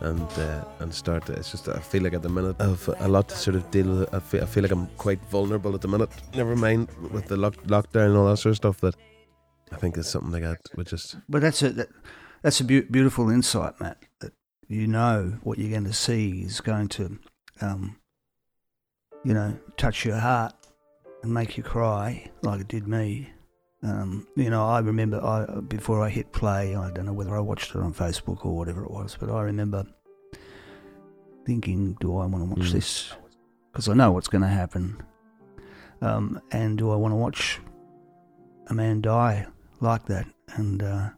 and 0.00 0.28
uh, 0.32 0.64
and 0.80 0.92
start. 0.92 1.30
It's 1.30 1.52
just 1.52 1.68
I 1.68 1.78
feel 1.78 2.02
like 2.02 2.12
at 2.12 2.22
the 2.22 2.28
minute 2.28 2.56
I've 2.58 2.90
a 2.98 3.06
lot 3.06 3.28
to 3.28 3.36
sort 3.36 3.54
of 3.54 3.70
deal 3.70 3.86
with. 4.00 4.12
I 4.12 4.18
feel, 4.18 4.42
I 4.42 4.46
feel 4.46 4.64
like 4.64 4.72
I'm 4.72 4.88
quite 4.98 5.24
vulnerable 5.30 5.74
at 5.76 5.80
the 5.80 5.88
minute. 5.88 6.10
Never 6.34 6.56
mind 6.56 6.88
with 7.12 7.26
the 7.26 7.36
lock, 7.36 7.54
lockdown 7.68 8.06
and 8.06 8.16
all 8.16 8.28
that 8.28 8.38
sort 8.38 8.50
of 8.50 8.56
stuff. 8.56 8.80
That 8.80 8.96
I 9.70 9.76
think 9.76 9.96
is 9.96 10.08
something 10.08 10.32
like 10.32 10.42
that 10.42 10.76
would 10.76 10.88
just 10.88 11.16
But 11.28 11.42
that's 11.42 11.62
a 11.62 11.70
that, 11.70 11.88
that's 12.42 12.60
a 12.60 12.64
beau- 12.64 12.86
beautiful 12.90 13.30
insight, 13.30 13.80
Matt. 13.80 14.02
That 14.20 14.32
you 14.66 14.88
know 14.88 15.38
what 15.44 15.58
you're 15.58 15.70
going 15.70 15.84
to 15.84 15.92
see 15.92 16.42
is 16.42 16.60
going 16.60 16.88
to, 16.88 17.18
um, 17.60 17.96
you 19.26 19.34
know, 19.34 19.58
touch 19.76 20.04
your 20.04 20.18
heart 20.18 20.54
and 21.22 21.34
make 21.34 21.56
you 21.56 21.62
cry 21.64 22.30
like 22.42 22.60
it 22.60 22.68
did 22.68 22.86
me. 22.86 23.28
Um, 23.82 24.26
you 24.36 24.50
know, 24.50 24.64
I 24.66 24.78
remember 24.78 25.18
I 25.22 25.60
before 25.62 26.00
I 26.02 26.08
hit 26.10 26.30
play. 26.32 26.76
I 26.76 26.90
don't 26.92 27.06
know 27.06 27.12
whether 27.12 27.36
I 27.36 27.40
watched 27.40 27.70
it 27.74 27.78
on 27.78 27.92
Facebook 27.92 28.46
or 28.46 28.56
whatever 28.56 28.84
it 28.84 28.90
was, 28.90 29.16
but 29.18 29.28
I 29.30 29.42
remember 29.42 29.84
thinking, 31.44 31.96
"Do 32.00 32.16
I 32.18 32.26
want 32.26 32.44
to 32.44 32.50
watch 32.50 32.68
Mm. 32.70 32.72
this?" 32.72 33.12
Because 33.72 33.88
I 33.88 33.94
know 33.94 34.12
what's 34.12 34.28
going 34.28 34.42
to 34.42 34.48
happen. 34.48 35.02
Um, 36.00 36.40
and 36.52 36.78
do 36.78 36.90
I 36.90 36.96
want 36.96 37.12
to 37.12 37.16
watch 37.16 37.60
a 38.68 38.74
man 38.74 39.00
die 39.00 39.46
like 39.80 40.04
that? 40.06 40.26
And 40.54 40.82
uh, 40.82 41.08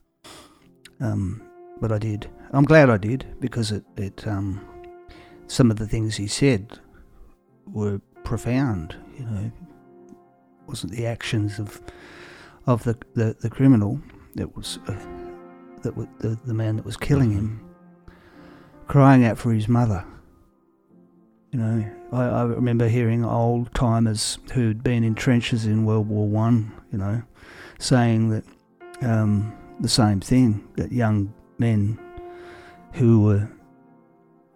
um, 1.00 1.42
but 1.80 1.92
I 1.92 1.98
did. 1.98 2.28
I'm 2.52 2.64
glad 2.64 2.88
I 2.90 2.96
did 2.96 3.26
because 3.40 3.70
it, 3.70 3.84
it 3.96 4.26
um, 4.26 4.60
some 5.46 5.70
of 5.70 5.76
the 5.76 5.86
things 5.86 6.16
he 6.16 6.26
said 6.26 6.78
were 7.72 8.00
profound. 8.24 8.96
You 9.18 9.24
know, 9.24 9.52
wasn't 10.66 10.92
the 10.92 11.06
actions 11.06 11.58
of 11.58 11.80
of 12.66 12.84
the 12.84 12.96
the, 13.14 13.36
the 13.40 13.50
criminal, 13.50 14.00
that 14.34 14.56
was 14.56 14.78
uh, 14.86 14.96
that 15.82 15.96
was 15.96 16.06
the, 16.20 16.38
the 16.44 16.54
man 16.54 16.76
that 16.76 16.84
was 16.84 16.96
killing 16.96 17.30
him, 17.30 17.60
crying 18.86 19.24
out 19.24 19.38
for 19.38 19.52
his 19.52 19.68
mother. 19.68 20.04
You 21.52 21.58
know, 21.58 21.90
I, 22.12 22.24
I 22.24 22.42
remember 22.44 22.88
hearing 22.88 23.24
old 23.24 23.74
timers 23.74 24.38
who'd 24.52 24.82
been 24.82 25.02
in 25.02 25.14
trenches 25.14 25.64
in 25.66 25.84
World 25.84 26.08
War 26.08 26.28
One. 26.28 26.72
You 26.92 26.98
know, 26.98 27.22
saying 27.78 28.30
that 28.30 28.44
um, 29.02 29.56
the 29.80 29.88
same 29.88 30.20
thing 30.20 30.68
that 30.76 30.92
young 30.92 31.32
men 31.58 31.98
who 32.92 33.22
were 33.22 33.48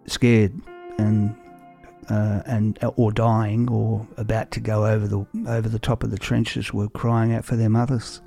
scared 0.07 0.53
and 0.97 1.35
uh, 2.09 2.41
and 2.45 2.77
or 2.95 3.11
dying 3.11 3.69
or 3.69 4.07
about 4.17 4.51
to 4.51 4.59
go 4.59 4.85
over 4.85 5.07
the 5.07 5.25
over 5.47 5.67
the 5.69 5.79
top 5.79 6.03
of 6.03 6.11
the 6.11 6.17
trenches 6.17 6.73
were 6.73 6.89
crying 6.89 7.33
out 7.33 7.45
for 7.45 7.55
their 7.55 7.69
mothers, 7.69 8.21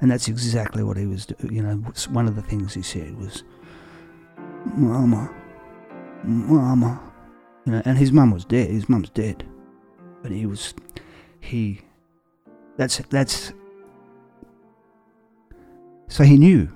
and 0.00 0.10
that's 0.10 0.28
exactly 0.28 0.82
what 0.82 0.96
he 0.96 1.06
was. 1.06 1.26
You 1.42 1.62
know, 1.62 1.76
one 2.10 2.26
of 2.28 2.36
the 2.36 2.42
things 2.42 2.74
he 2.74 2.82
said 2.82 3.16
was, 3.18 3.44
"Mama, 4.74 5.30
Mama," 6.24 7.00
you 7.64 7.72
know, 7.72 7.82
and 7.84 7.98
his 7.98 8.12
mum 8.12 8.30
was 8.30 8.44
dead. 8.44 8.70
His 8.70 8.88
mum's 8.88 9.10
dead, 9.10 9.44
but 10.22 10.30
he 10.32 10.46
was 10.46 10.74
he. 11.40 11.80
That's 12.76 12.98
that's. 13.10 13.52
So 16.08 16.24
he 16.24 16.36
knew. 16.36 16.68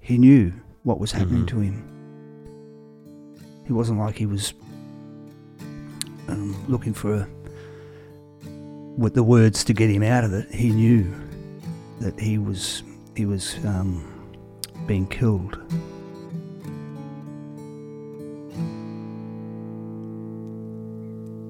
He 0.00 0.18
knew 0.18 0.52
what 0.82 1.00
was 1.00 1.12
happening 1.12 1.44
Mhm. 1.44 1.48
to 1.48 1.60
him. 1.60 1.84
He 3.66 3.72
wasn't 3.72 3.98
like 3.98 4.16
he 4.18 4.26
was 4.26 4.52
um, 6.28 6.64
looking 6.68 6.94
for 6.94 7.14
a, 7.14 7.28
with 8.96 9.14
the 9.14 9.22
words 9.22 9.64
to 9.64 9.72
get 9.72 9.90
him 9.90 10.02
out 10.02 10.24
of 10.24 10.32
it. 10.32 10.50
He 10.50 10.70
knew 10.70 11.12
that 12.00 12.18
he 12.18 12.38
was 12.38 12.82
he 13.16 13.26
was 13.26 13.56
um, 13.64 14.04
being 14.86 15.06
killed. 15.06 15.58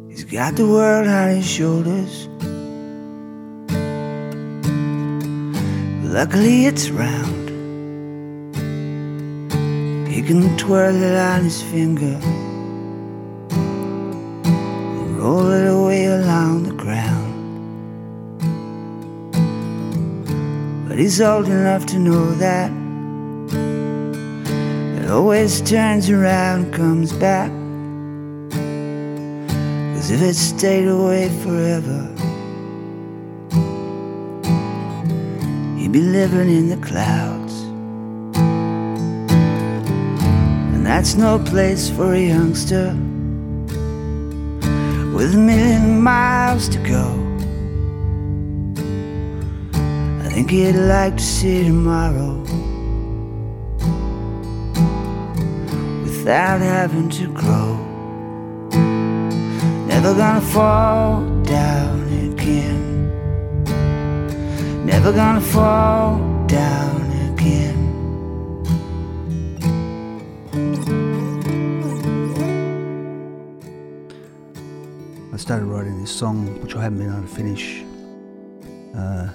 He's 0.09 0.25
got 0.25 0.57
the 0.57 0.67
world 0.67 1.09
on 1.09 1.37
his 1.37 1.47
shoulders. 1.47 2.29
Luckily, 6.15 6.67
it's 6.67 6.91
round. 6.91 7.49
He 10.09 10.23
can 10.23 10.57
twirl 10.57 10.95
it 10.95 11.17
on 11.17 11.43
his 11.43 11.61
finger 11.61 12.21
roll 15.25 15.51
it 15.53 15.67
away 15.67 16.05
along 16.05 16.65
the 16.65 16.75
ground. 16.75 17.33
But 20.87 20.99
he's 20.99 21.19
old 21.19 21.47
enough 21.49 21.87
to 21.87 21.99
know 21.99 22.35
that 22.35 22.71
it 24.99 25.11
always 25.11 25.63
turns 25.63 26.11
around 26.11 26.65
and 26.65 26.75
comes 26.75 27.15
back. 27.15 27.51
Cause 29.95 30.11
if 30.11 30.21
it 30.21 30.35
stayed 30.35 30.89
away 30.89 31.31
forever, 31.43 32.03
he'd 35.79 35.93
be 35.93 36.03
living 36.03 36.51
in 36.51 36.69
the 36.69 36.81
clouds. 36.87 37.63
And 40.75 40.85
that's 40.85 41.15
no 41.15 41.39
place 41.39 41.89
for 41.89 42.13
a 42.13 42.21
youngster 42.21 42.95
with 45.15 45.33
a 45.33 45.39
million 45.39 46.03
miles 46.03 46.69
to 46.69 46.79
go. 46.79 47.07
I 50.25 50.29
think 50.29 50.51
he'd 50.51 50.73
like 50.73 51.17
to 51.17 51.23
see 51.23 51.63
tomorrow 51.63 52.41
without 56.03 56.61
having 56.61 57.09
to 57.11 57.29
grow. 57.33 57.77
Never 59.87 60.15
gonna 60.15 60.41
fall 60.41 61.23
down 61.45 62.03
again. 62.31 62.81
Never 64.85 65.13
gonna 65.13 65.41
fall 65.41 66.19
down 66.49 67.04
started 75.45 75.67
writing 75.67 76.01
this 76.01 76.11
song, 76.11 76.59
which 76.63 76.75
I 76.75 76.81
haven't 76.85 77.01
been 77.01 77.13
able 77.13 77.21
to 77.21 77.29
finish. 77.29 77.85
Uh, 78.97 79.29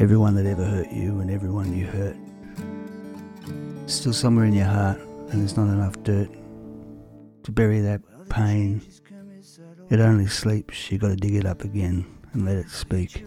everyone 0.00 0.34
that 0.36 0.46
ever 0.46 0.64
hurt 0.64 0.90
you 0.90 1.20
and 1.20 1.30
everyone 1.30 1.76
you 1.76 1.84
hurt. 1.84 2.16
Still 3.84 4.14
somewhere 4.14 4.46
in 4.46 4.54
your 4.54 4.64
heart, 4.64 4.98
and 5.28 5.42
there's 5.42 5.58
not 5.58 5.64
enough 5.64 6.02
dirt 6.04 6.30
to 7.42 7.52
bury 7.52 7.80
that 7.80 8.00
pain. 8.30 8.80
It 9.90 10.00
only 10.00 10.26
sleeps, 10.26 10.90
you 10.90 10.96
gotta 10.96 11.14
dig 11.14 11.34
it 11.34 11.44
up 11.44 11.62
again 11.62 12.06
and 12.32 12.46
let 12.46 12.56
it 12.56 12.70
speak. 12.70 13.26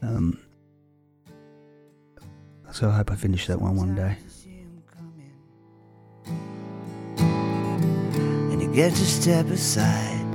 Um, 0.00 0.38
so 2.70 2.88
I 2.88 2.98
hope 2.98 3.10
I 3.10 3.16
finish 3.16 3.48
that 3.48 3.60
one 3.60 3.74
one 3.74 3.96
day. 3.96 4.16
Get 8.72 8.94
to 8.94 9.04
step 9.04 9.46
aside. 9.50 10.26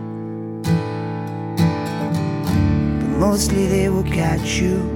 But 2.99 3.12
mostly 3.18 3.68
they 3.68 3.90
will 3.90 4.03
catch 4.03 4.60
you 4.60 4.95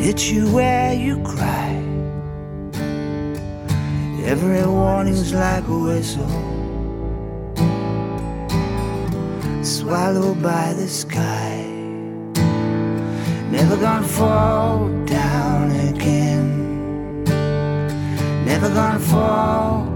hit 0.00 0.30
you 0.30 0.50
where 0.50 0.94
you 0.94 1.22
cry. 1.22 1.70
Every 4.24 4.66
warning's 4.66 5.34
like 5.34 5.66
a 5.68 5.78
whistle, 5.78 6.30
swallowed 9.62 10.42
by 10.42 10.72
the 10.72 10.88
sky. 10.88 11.66
Never 13.50 13.76
gonna 13.76 14.08
fall 14.08 14.88
down 15.04 15.70
again. 15.92 17.24
Never 18.46 18.68
gonna 18.70 19.00
fall 19.00 19.89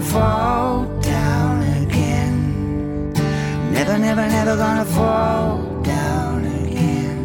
gonna 0.00 0.12
fall 0.12 0.84
down 1.00 1.62
again. 1.82 3.12
Never, 3.72 3.98
never, 3.98 4.26
never 4.28 4.56
gonna 4.56 4.84
fall 4.84 5.82
down 5.82 6.44
again. 6.44 7.18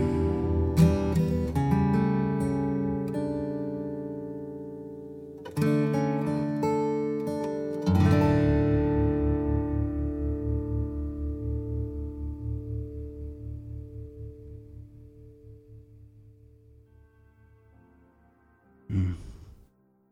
Mm. 18.92 19.16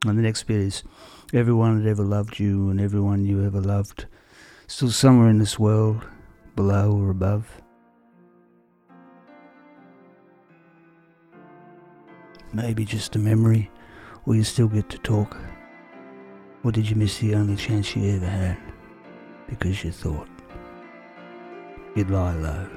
And 0.05 0.17
the 0.17 0.21
next 0.21 0.43
bit 0.43 0.61
is 0.61 0.83
everyone 1.33 1.83
that 1.83 1.89
ever 1.89 2.03
loved 2.03 2.39
you 2.39 2.69
and 2.69 2.79
everyone 2.79 3.25
you 3.25 3.43
ever 3.43 3.59
loved, 3.59 4.05
still 4.67 4.91
somewhere 4.91 5.29
in 5.29 5.39
this 5.39 5.57
world, 5.57 6.05
below 6.55 6.91
or 6.91 7.09
above. 7.09 7.61
Maybe 12.53 12.85
just 12.85 13.15
a 13.15 13.19
memory, 13.19 13.71
or 14.27 14.35
you 14.35 14.43
still 14.43 14.67
get 14.67 14.89
to 14.89 14.99
talk. 14.99 15.35
Or 16.63 16.71
did 16.71 16.87
you 16.87 16.95
miss 16.95 17.17
the 17.17 17.33
only 17.33 17.55
chance 17.55 17.95
you 17.95 18.15
ever 18.15 18.27
had 18.27 18.57
because 19.47 19.83
you 19.83 19.91
thought 19.91 20.29
you'd 21.95 22.11
lie 22.11 22.35
low 22.35 22.67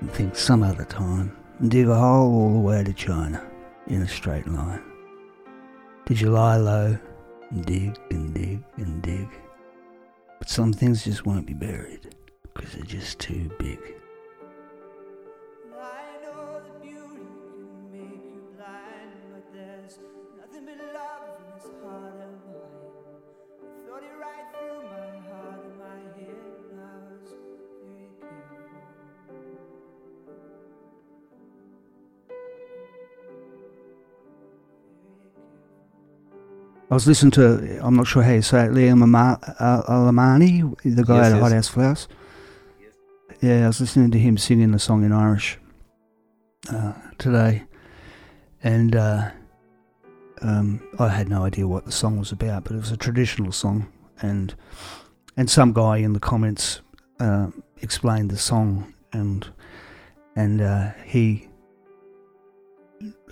and 0.00 0.10
think 0.12 0.36
some 0.36 0.62
other 0.62 0.84
time 0.84 1.34
and 1.58 1.70
dig 1.70 1.88
a 1.88 1.94
hole 1.94 2.32
all 2.34 2.52
the 2.52 2.58
way 2.60 2.84
to 2.84 2.92
China 2.92 3.42
in 3.86 4.02
a 4.02 4.08
straight 4.08 4.46
line. 4.46 4.82
Did 6.06 6.20
you 6.20 6.30
lie 6.30 6.56
low 6.56 6.96
and 7.50 7.66
dig 7.66 7.98
and 8.10 8.32
dig 8.32 8.62
and 8.76 9.02
dig? 9.02 9.28
But 10.38 10.48
some 10.48 10.72
things 10.72 11.02
just 11.02 11.26
won't 11.26 11.46
be 11.46 11.52
buried 11.52 12.14
because 12.54 12.74
they're 12.74 12.84
just 12.84 13.18
too 13.18 13.50
big. 13.58 13.80
Was 36.96 37.06
listening 37.06 37.32
to, 37.32 37.78
I'm 37.82 37.94
not 37.94 38.06
sure 38.06 38.22
how 38.22 38.32
you 38.32 38.40
say 38.40 38.64
it, 38.64 38.70
Liam 38.70 39.02
uh, 39.14 39.82
Alamani, 39.82 40.74
the 40.82 41.04
guy 41.04 41.16
Yes, 41.16 41.26
at 41.26 41.32
yes. 41.32 41.40
Hothouse 41.42 41.68
Flowers. 41.68 42.08
Yeah, 43.42 43.64
I 43.64 43.66
was 43.66 43.82
listening 43.82 44.10
to 44.12 44.18
him 44.18 44.38
singing 44.38 44.72
the 44.72 44.78
song 44.78 45.04
in 45.04 45.12
Irish 45.12 45.58
uh, 46.70 46.94
today. 47.18 47.64
And 48.62 48.96
uh, 48.96 49.30
um, 50.40 50.88
I 50.98 51.08
had 51.08 51.28
no 51.28 51.44
idea 51.44 51.68
what 51.68 51.84
the 51.84 51.92
song 51.92 52.18
was 52.18 52.32
about, 52.32 52.64
but 52.64 52.72
it 52.72 52.78
was 52.78 52.92
a 52.92 52.96
traditional 52.96 53.52
song. 53.52 53.92
And 54.22 54.54
and 55.36 55.50
some 55.50 55.74
guy 55.74 55.98
in 55.98 56.14
the 56.14 56.20
comments 56.20 56.80
uh, 57.20 57.48
explained 57.82 58.30
the 58.30 58.38
song, 58.38 58.94
and 59.12 59.46
and 60.34 60.62
uh, 60.62 60.92
he 61.04 61.50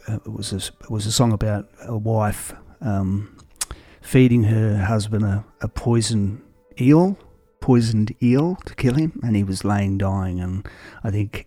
uh, 0.07 0.17
it 0.17 0.31
was 0.31 0.53
a, 0.53 0.57
it 0.57 0.91
was 0.91 1.07
a 1.07 1.13
song 1.13 1.33
about 1.33 1.71
a 1.81 1.97
wife 1.97 2.53
um, 2.83 3.39
feeding 4.05 4.45
her 4.45 4.77
husband 4.77 5.25
a, 5.25 5.45
a 5.63 5.69
poison 5.69 6.43
eel, 6.79 7.19
poisoned 7.61 8.15
eel 8.23 8.57
to 8.67 8.75
kill 8.75 8.95
him, 8.95 9.19
and 9.25 9.35
he 9.35 9.43
was 9.43 9.65
laying 9.65 9.97
dying. 9.97 10.41
And 10.41 10.69
I 11.03 11.11
think 11.11 11.47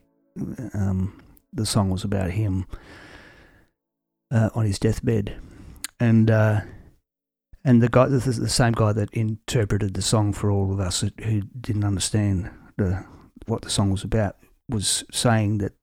um, 0.74 1.22
the 1.54 1.66
song 1.66 1.92
was 1.92 2.04
about 2.04 2.32
him 2.32 2.66
uh, 4.32 4.50
on 4.56 4.66
his 4.66 4.80
deathbed, 4.80 5.36
and 6.00 6.32
uh, 6.32 6.62
and 7.64 7.82
the 7.82 7.90
guy, 7.90 8.08
the, 8.08 8.18
the 8.18 8.50
same 8.50 8.74
guy 8.74 8.92
that 8.92 9.14
interpreted 9.14 9.94
the 9.94 10.02
song 10.02 10.34
for 10.34 10.50
all 10.50 10.74
of 10.74 10.80
us 10.80 11.04
who 11.24 11.42
didn't 11.62 11.84
understand 11.84 12.50
the 12.78 13.06
what 13.46 13.62
the 13.62 13.70
song 13.70 13.92
was 13.92 14.04
about, 14.04 14.36
was 14.68 15.04
saying 15.12 15.60
that 15.60 15.74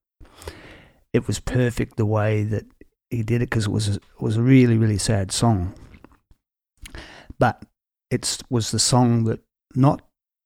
it 1.12 1.28
was 1.28 1.38
perfect 1.38 1.96
the 1.96 2.04
way 2.04 2.42
that 2.42 2.64
he 3.10 3.22
did 3.22 3.42
it 3.42 3.48
because 3.48 3.66
it 3.66 3.70
was 3.70 3.88
a, 3.88 3.94
it 3.94 4.20
was 4.20 4.36
a 4.36 4.42
really 4.42 4.76
really 4.76 4.98
sad 4.98 5.30
song, 5.30 5.72
but 7.44 7.62
it 8.10 8.38
was 8.48 8.70
the 8.70 8.78
song 8.78 9.24
that 9.24 9.40
not 9.74 10.00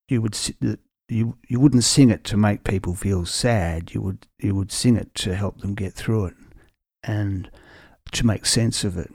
you 0.09 0.21
would 0.21 0.33
that 0.33 0.81
you 1.09 1.37
you 1.47 1.61
wouldn't 1.61 1.85
sing 1.85 2.11
it 2.11 2.25
to 2.25 2.37
make 2.37 2.65
people 2.65 2.93
feel 2.93 3.25
sad. 3.25 3.95
You 3.95 4.03
would 4.03 4.27
you 4.41 4.53
would 4.57 4.73
sing 4.73 4.97
it 4.97 5.15
to 5.23 5.37
help 5.37 5.61
them 5.61 5.77
get 5.77 5.93
through 5.93 6.25
it, 6.25 6.35
and 7.05 7.49
to 8.11 8.27
make 8.27 8.47
sense 8.47 8.83
of 8.83 8.99
it, 8.99 9.13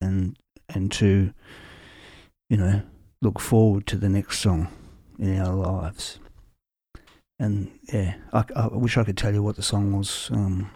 and 0.00 0.38
and 0.70 0.90
to 0.92 1.34
you 2.48 2.56
know 2.56 2.80
look 3.20 3.38
forward 3.38 3.86
to 3.88 3.98
the 3.98 4.08
next 4.08 4.38
song 4.38 4.68
in 5.18 5.38
our 5.38 5.54
lives. 5.54 6.18
And 7.38 7.70
yeah, 7.92 8.14
I, 8.32 8.44
I 8.56 8.68
wish 8.68 8.96
I 8.96 9.04
could 9.04 9.18
tell 9.18 9.34
you 9.34 9.42
what 9.42 9.56
the 9.56 9.62
song 9.62 9.92
was, 9.92 10.30
um, 10.32 10.70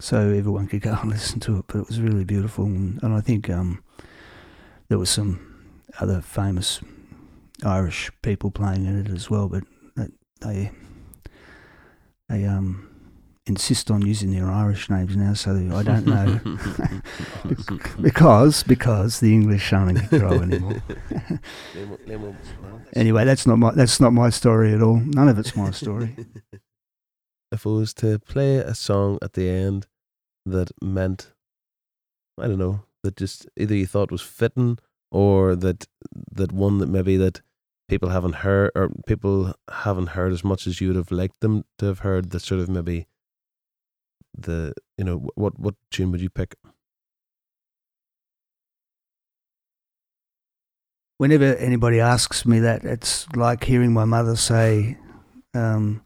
so 0.00 0.30
everyone 0.30 0.68
could 0.68 0.80
go 0.80 0.96
and 1.02 1.10
listen 1.16 1.38
to 1.40 1.58
it. 1.58 1.66
But 1.66 1.80
it 1.80 1.88
was 1.88 2.00
really 2.00 2.24
beautiful, 2.24 2.64
and, 2.64 2.98
and 3.02 3.12
I 3.12 3.20
think 3.20 3.50
um, 3.50 3.82
there 4.88 4.98
was 4.98 5.10
some 5.10 5.40
other 6.00 6.20
famous 6.20 6.80
Irish 7.64 8.10
people 8.22 8.50
playing 8.50 8.86
in 8.86 8.98
it 9.06 9.10
as 9.10 9.30
well. 9.30 9.48
But 9.48 9.64
they 10.40 10.70
they 12.28 12.44
um, 12.44 12.88
insist 13.46 13.90
on 13.90 14.04
using 14.06 14.32
their 14.32 14.50
Irish 14.50 14.88
names 14.88 15.16
now, 15.16 15.34
so 15.34 15.50
I 15.52 15.82
don't 15.82 16.06
know 16.06 16.40
because 18.00 18.62
because 18.62 19.20
the 19.20 19.32
English 19.32 19.72
aren't 19.72 20.08
grow 20.10 20.32
anymore. 20.42 20.82
Anyway, 22.94 23.24
that's 23.24 23.46
not 23.46 23.58
my 23.58 23.72
that's 23.72 24.00
not 24.00 24.12
my 24.12 24.30
story 24.30 24.72
at 24.72 24.82
all. 24.82 24.96
None 24.96 25.28
of 25.28 25.38
it's 25.38 25.56
my 25.56 25.70
story. 25.70 26.16
if 27.52 27.66
it 27.66 27.68
was 27.68 27.94
to 27.94 28.18
play 28.18 28.56
a 28.56 28.74
song 28.74 29.18
at 29.22 29.34
the 29.34 29.48
end 29.48 29.86
that 30.46 30.70
meant, 30.82 31.32
I 32.38 32.48
don't 32.48 32.58
know, 32.58 32.82
that 33.04 33.16
just 33.16 33.46
either 33.56 33.74
you 33.76 33.86
thought 33.86 34.10
was 34.10 34.22
fitting 34.22 34.78
or 35.12 35.54
that 35.54 35.86
that 36.32 36.50
one 36.50 36.78
that 36.78 36.88
maybe 36.88 37.16
that 37.16 37.40
people 37.88 38.08
haven't 38.08 38.36
heard 38.36 38.72
or 38.74 38.90
people 39.06 39.54
haven't 39.70 40.08
heard 40.08 40.32
as 40.32 40.42
much 40.42 40.66
as 40.66 40.80
you 40.80 40.88
would 40.88 40.96
have 40.96 41.12
liked 41.12 41.40
them 41.40 41.64
to 41.78 41.86
have 41.86 42.00
heard, 42.00 42.30
that 42.30 42.40
sort 42.40 42.60
of 42.60 42.68
maybe 42.68 43.06
the 44.36 44.74
you 44.98 45.04
know 45.04 45.28
what 45.36 45.58
what 45.60 45.76
tune 45.90 46.10
would 46.10 46.20
you 46.20 46.30
pick? 46.30 46.56
Whenever 51.18 51.54
anybody 51.56 52.00
asks 52.00 52.44
me 52.44 52.58
that, 52.58 52.84
it's 52.84 53.28
like 53.36 53.62
hearing 53.64 53.92
my 53.92 54.04
mother 54.04 54.34
say 54.34 54.98
um, 55.54 56.04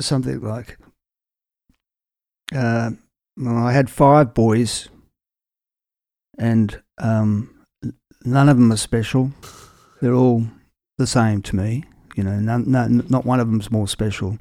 something 0.00 0.40
like, 0.40 0.76
uh, 2.52 2.90
"I 3.44 3.72
had 3.72 3.90
five 3.90 4.34
boys, 4.34 4.88
and 6.38 6.80
um, 6.98 7.64
none 8.24 8.48
of 8.48 8.56
them 8.56 8.72
are 8.72 8.76
special. 8.76 9.32
They're 10.00 10.14
all 10.14 10.46
the 10.98 11.06
same 11.06 11.42
to 11.42 11.56
me. 11.56 11.84
You 12.14 12.24
know, 12.24 12.38
none, 12.38 13.04
not 13.08 13.26
one 13.26 13.40
of 13.40 13.50
them's 13.50 13.70
more 13.70 13.88
special." 13.88 14.38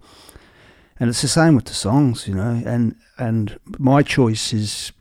And 0.98 1.10
it's 1.10 1.22
the 1.22 1.28
same 1.28 1.56
with 1.56 1.66
the 1.66 1.74
songs, 1.74 2.28
you 2.28 2.36
know. 2.36 2.62
And 2.66 2.96
and 3.18 3.60
my 3.78 4.02
choice 4.02 4.54
is 4.54 4.94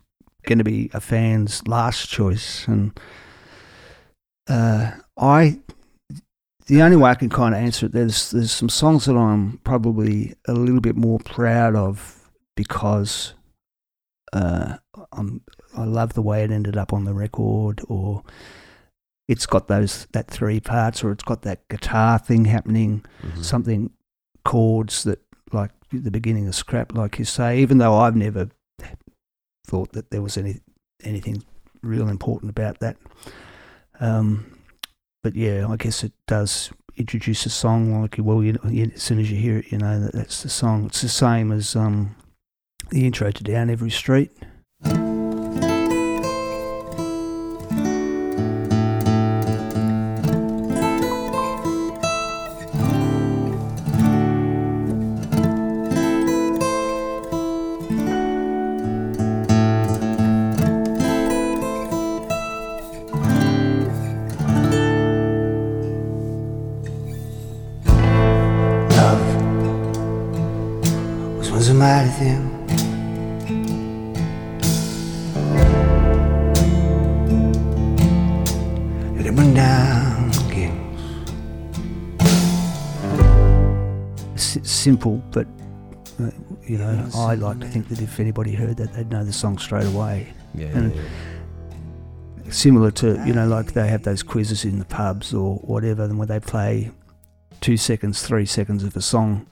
going 0.45 0.59
to 0.59 0.65
be 0.65 0.91
a 0.93 1.01
fan's 1.01 1.67
last 1.69 2.09
choice, 2.09 2.67
and 2.67 2.99
uh, 4.49 4.93
I. 5.17 5.61
The 6.67 6.81
only 6.81 6.97
way 6.97 7.11
I 7.11 7.15
can 7.15 7.29
kind 7.29 7.55
of 7.55 7.61
answer 7.61 7.87
it, 7.87 7.93
there's 7.93 8.31
there's 8.31 8.51
some 8.51 8.71
songs 8.71 9.05
that 9.05 9.17
I'm 9.17 9.59
probably 9.59 10.35
a 10.49 10.55
little 10.55 10.81
bit 10.81 10.97
more 10.97 11.19
proud 11.19 11.77
of 11.77 12.31
because 12.57 13.35
uh, 14.35 14.77
I'm 15.13 15.41
I 15.77 15.85
love 15.85 16.13
the 16.15 16.23
way 16.23 16.43
it 16.45 16.51
ended 16.51 16.77
up 16.77 16.93
on 16.93 17.05
the 17.05 17.15
record, 17.15 17.81
or 17.89 18.23
it's 19.29 19.47
got 19.47 19.69
those 19.69 20.07
that 20.13 20.29
three 20.31 20.61
parts, 20.61 21.03
or 21.03 21.11
it's 21.13 21.25
got 21.25 21.43
that 21.43 21.67
guitar 21.69 22.19
thing 22.19 22.45
happening, 22.47 23.05
Mhm. 23.23 23.45
something 23.45 23.91
chords 24.45 25.05
that 25.05 25.21
like 25.53 25.71
the 25.93 26.11
beginning 26.11 26.47
of 26.49 26.55
scrap 26.55 26.93
like 26.95 27.19
you 27.19 27.25
say 27.25 27.61
even 27.61 27.79
though 27.79 27.95
i've 27.97 28.17
never 28.17 28.49
thought 29.67 29.93
that 29.93 30.11
there 30.11 30.21
was 30.21 30.37
any 30.37 30.59
anything 31.05 31.43
real 31.83 32.09
important 32.09 32.51
about 32.51 32.81
that 32.81 32.97
um 34.01 34.45
but 35.23 35.35
yeah 35.37 35.67
i 35.69 35.77
guess 35.77 36.03
it 36.03 36.13
does 36.27 36.71
introduce 36.97 37.47
a 37.47 37.51
song 37.51 38.01
like 38.03 38.17
well 38.19 38.43
you, 38.43 38.59
you 38.69 38.91
as 38.95 39.03
soon 39.03 39.19
as 39.21 39.31
you 39.31 39.37
hear 39.37 39.59
it 39.59 39.71
you 39.73 39.79
know 39.79 40.01
that 40.01 40.13
that's 40.13 40.43
the 40.43 40.49
song 40.49 40.87
it's 40.87 41.01
the 41.03 41.09
same 41.09 41.53
as 41.53 41.77
um 41.77 42.15
the 42.91 43.07
intro 43.07 43.31
to 43.31 43.43
down 43.45 43.71
every 43.71 43.91
street 43.91 44.31
simple 84.85 85.17
but 85.37 85.47
uh, 86.21 86.31
you 86.71 86.77
know 86.79 87.09
i 87.17 87.35
like 87.35 87.59
to 87.61 87.67
think 87.67 87.89
that 87.89 88.01
if 88.01 88.21
anybody 88.21 88.53
heard 88.55 88.77
that 88.77 88.93
they'd 88.95 89.11
know 89.11 89.25
the 89.25 89.33
song 89.33 89.57
straight 89.59 89.87
away. 89.95 90.17
Yeah, 90.55 90.67
And- 90.79 90.95
similar 92.51 92.91
to 92.91 93.07
you 93.27 93.33
know 93.33 93.49
like 93.49 93.73
they 93.73 93.89
have 93.89 94.03
those 94.03 94.23
quizzes 94.23 94.65
in 94.65 94.79
the 94.79 94.85
pubs 94.85 95.33
or 95.33 95.57
whatever 95.73 96.05
and 96.05 96.19
where 96.19 96.27
they 96.27 96.39
play 96.41 96.91
two 97.61 97.77
seconds 97.77 98.23
three 98.23 98.45
seconds 98.47 98.85
of 98.85 98.95
a 98.97 99.01
song 99.01 99.47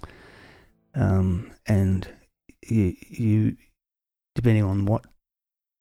um, 0.95 1.51
and 1.67 2.07
you, 2.69 2.95
you 3.09 3.57
depending 4.35 4.63
on 4.63 4.85
what 4.85 5.03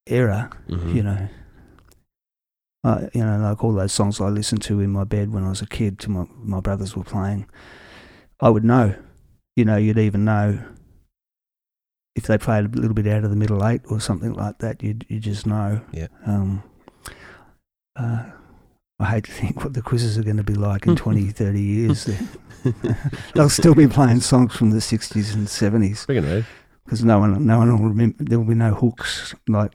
era 0.07 0.49
Mhm. 0.69 0.95
you 0.95 1.03
know 1.03 1.27
uh, 2.83 3.07
you 3.13 3.23
know 3.23 3.37
like 3.39 3.63
all 3.63 3.73
those 3.73 3.91
songs 3.93 4.19
i 4.21 4.29
listened 4.29 4.61
to 4.63 4.79
in 4.79 4.89
my 4.89 5.03
bed 5.03 5.31
when 5.33 5.43
i 5.43 5.49
was 5.49 5.61
a 5.61 5.67
kid 5.67 5.99
to 5.99 6.09
my, 6.09 6.25
my 6.37 6.59
brothers 6.61 6.95
were 6.95 7.03
playing 7.03 7.45
i 8.39 8.49
would 8.49 8.63
know 8.63 8.95
you 9.55 9.65
know 9.65 9.77
you'd 9.77 9.97
even 9.97 10.23
know 10.25 10.59
if 12.15 12.23
they 12.23 12.37
played 12.37 12.65
a 12.65 12.67
little 12.69 12.93
bit 12.93 13.07
out 13.07 13.23
of 13.23 13.29
the 13.29 13.35
middle 13.35 13.65
eight 13.65 13.81
or 13.89 13.99
something 13.99 14.33
like 14.33 14.57
that 14.59 14.81
you'd 14.83 15.05
you 15.09 15.19
just 15.19 15.45
know 15.47 15.81
Yeah. 15.91 16.07
um, 16.25 16.63
uh, 17.95 18.23
I 18.99 19.05
hate 19.05 19.23
to 19.25 19.31
think 19.31 19.63
what 19.63 19.73
the 19.73 19.81
quizzes 19.81 20.17
are 20.17 20.23
going 20.23 20.37
to 20.37 20.43
be 20.43 20.53
like 20.53 20.85
in 20.85 20.95
20, 20.95 21.27
30 21.31 21.59
years. 21.59 22.07
They'll 23.33 23.49
still 23.49 23.73
be 23.73 23.87
playing 23.87 24.19
songs 24.21 24.55
from 24.55 24.69
the 24.69 24.77
60s 24.77 25.33
and 25.33 25.47
70s 25.47 26.05
Freaking 26.05 26.45
because 26.85 27.03
no 27.03 27.17
one, 27.19 27.45
no 27.45 27.57
one 27.57 27.81
will 27.81 27.89
remember. 27.89 28.23
There 28.23 28.37
will 28.37 28.45
be 28.45 28.53
no 28.53 28.73
hooks 28.75 29.33
like 29.47 29.73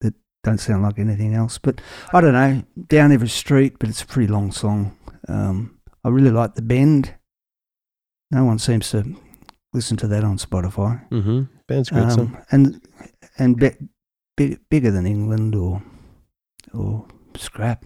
that. 0.00 0.14
don't 0.42 0.58
sound 0.58 0.82
like 0.84 0.98
anything 0.98 1.34
else. 1.34 1.58
But 1.58 1.80
I 2.14 2.20
don't 2.22 2.32
know. 2.32 2.62
Down 2.88 3.12
every 3.12 3.28
street, 3.28 3.78
but 3.78 3.90
it's 3.90 4.02
a 4.02 4.06
pretty 4.06 4.32
long 4.32 4.52
song. 4.52 4.96
Um, 5.28 5.78
I 6.02 6.08
really 6.08 6.30
like 6.30 6.54
the 6.54 6.62
bend. 6.62 7.14
No 8.30 8.44
one 8.44 8.58
seems 8.58 8.90
to 8.90 9.16
listen 9.72 9.96
to 9.98 10.08
that 10.08 10.24
on 10.24 10.38
Spotify. 10.38 11.08
Mm-hmm. 11.10 11.42
Band's 11.66 11.90
great 11.90 12.10
song. 12.10 12.36
Um, 12.36 12.38
and 12.50 12.88
and 13.38 13.56
be, 13.56 13.70
bi 14.36 14.56
bigger 14.68 14.90
than 14.90 15.06
England 15.06 15.54
or 15.54 15.82
or 16.72 17.06
Scrap. 17.36 17.84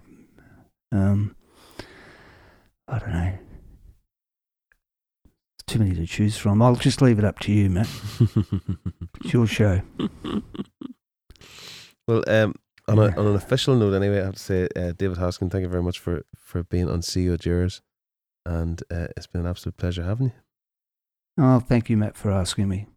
Um, 0.91 1.35
I 2.87 2.99
don't 2.99 3.11
know. 3.13 3.37
Too 5.67 5.79
many 5.79 5.95
to 5.95 6.05
choose 6.05 6.37
from. 6.37 6.61
I'll 6.61 6.75
just 6.75 7.01
leave 7.01 7.19
it 7.19 7.25
up 7.25 7.39
to 7.39 7.51
you, 7.51 7.69
Matt. 7.69 7.87
It's 9.23 9.33
your 9.33 9.45
show. 9.45 9.81
well, 12.07 12.23
um, 12.27 12.55
on, 12.87 12.97
a, 12.97 13.15
on 13.17 13.27
an 13.27 13.35
official 13.35 13.75
note, 13.75 13.93
anyway, 13.93 14.19
I 14.19 14.25
have 14.25 14.33
to 14.35 14.39
say, 14.39 14.67
uh, 14.75 14.93
David 14.97 15.17
Hoskin, 15.17 15.51
thank 15.51 15.61
you 15.61 15.69
very 15.69 15.83
much 15.83 15.99
for, 15.99 16.23
for 16.35 16.63
being 16.63 16.89
on 16.89 17.01
CEO 17.01 17.43
Yours. 17.45 17.81
And 18.45 18.81
uh, 18.91 19.07
it's 19.15 19.27
been 19.27 19.41
an 19.41 19.47
absolute 19.47 19.77
pleasure 19.77 20.03
having 20.03 20.27
you. 20.27 20.33
Oh, 21.37 21.59
thank 21.59 21.89
you, 21.89 21.97
Matt, 21.97 22.17
for 22.17 22.31
asking 22.31 22.67
me. 22.67 22.87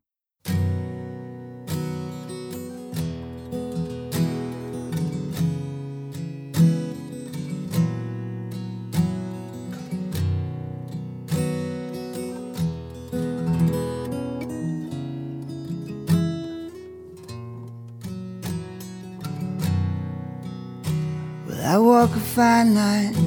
Well, 21.47 21.66
I 21.66 21.79
walk 21.79 22.11
a 22.16 22.21
fine 22.21 22.75
line 22.75 23.23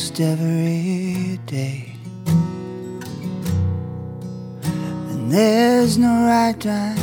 most 0.00 0.20
every 0.20 1.38
day. 1.44 1.92
And 5.10 5.30
there's 5.30 5.98
no 5.98 6.24
right 6.24 6.58
time 6.58 6.96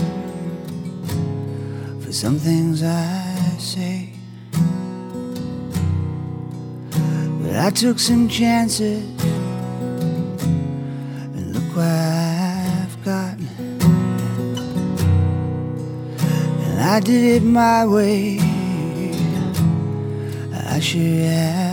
for 2.01 2.11
some 2.11 2.39
things 2.39 2.81
I 2.81 3.35
say. 3.59 4.09
But 7.41 7.55
I 7.67 7.69
took 7.69 7.99
some 7.99 8.27
chances, 8.27 9.03
and 11.35 11.53
look 11.53 11.75
what 11.75 11.85
I've 11.85 12.97
got. 13.05 13.37
And 16.65 16.79
I 16.95 16.99
did 16.99 17.23
it 17.35 17.43
my 17.43 17.85
way. 17.85 18.39
I 20.75 20.79
should 20.79 21.25
have 21.25 21.66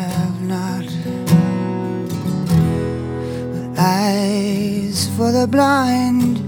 eyes 3.85 5.09
for 5.17 5.31
the 5.31 5.47
blind 5.47 6.39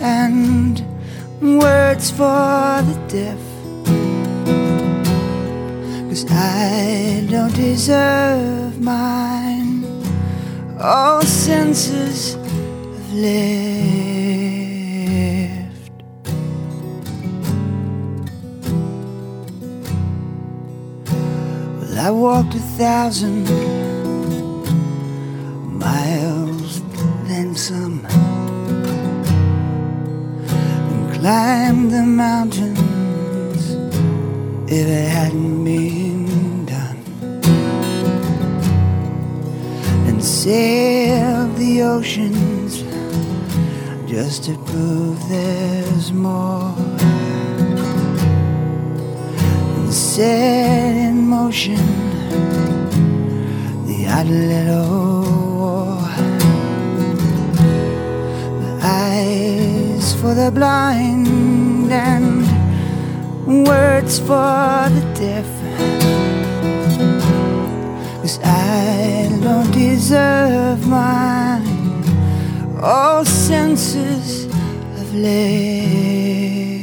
and 0.00 0.80
words 1.60 2.10
for 2.10 2.82
the 2.88 2.96
deaf. 3.08 3.42
Cause 6.08 6.24
I 6.30 7.26
don't 7.28 7.54
deserve 7.54 8.80
mine. 8.80 9.84
All 10.80 11.22
senses 11.22 12.34
have 12.34 13.12
left. 13.12 13.36
Well, 21.78 21.98
I 21.98 22.10
walked 22.10 22.54
a 22.54 22.64
thousand 22.78 23.46
and 27.70 28.06
climb 31.14 31.90
the 31.90 32.02
mountains 32.02 33.74
if 34.70 34.86
it 34.86 35.08
hadn't 35.08 35.64
been 35.64 36.64
done, 36.64 36.98
and 40.06 40.22
sailed 40.22 41.56
the 41.56 41.82
oceans 41.82 42.84
just 44.08 44.44
to 44.44 44.56
prove 44.64 45.28
there's 45.28 46.12
more. 46.12 46.72
And 49.76 49.92
set 49.92 50.94
in 50.94 51.26
motion 51.26 51.84
the 53.86 54.06
odd 54.08 54.26
little 54.26 55.35
eyes 59.16 60.14
for 60.20 60.34
the 60.34 60.50
blind 60.50 61.90
and 61.92 62.44
words 63.66 64.18
for 64.18 64.88
the 64.96 65.04
deaf. 65.14 65.48
Cause 68.20 68.38
I 68.42 69.38
don't 69.42 69.70
deserve 69.72 70.86
mine. 70.86 72.04
All 72.82 73.24
senses 73.24 74.46
have 74.96 75.14
left. 75.14 76.75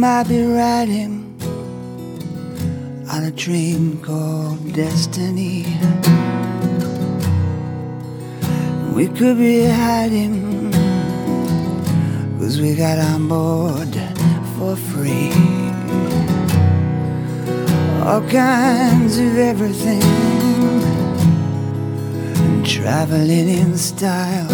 Might 0.00 0.26
be 0.28 0.42
riding 0.42 1.36
on 3.12 3.24
a 3.24 3.30
train 3.30 4.00
called 4.00 4.72
destiny. 4.72 5.66
We 8.94 9.08
could 9.08 9.36
be 9.36 9.66
hiding 9.66 10.72
Cause 12.38 12.62
we 12.62 12.74
got 12.74 12.98
on 12.98 13.28
board 13.28 13.94
for 14.56 14.74
free. 14.74 15.32
All 18.02 18.22
kinds 18.22 19.18
of 19.18 19.36
everything 19.36 20.02
And 22.46 22.66
traveling 22.66 23.50
in 23.50 23.76
style. 23.76 24.48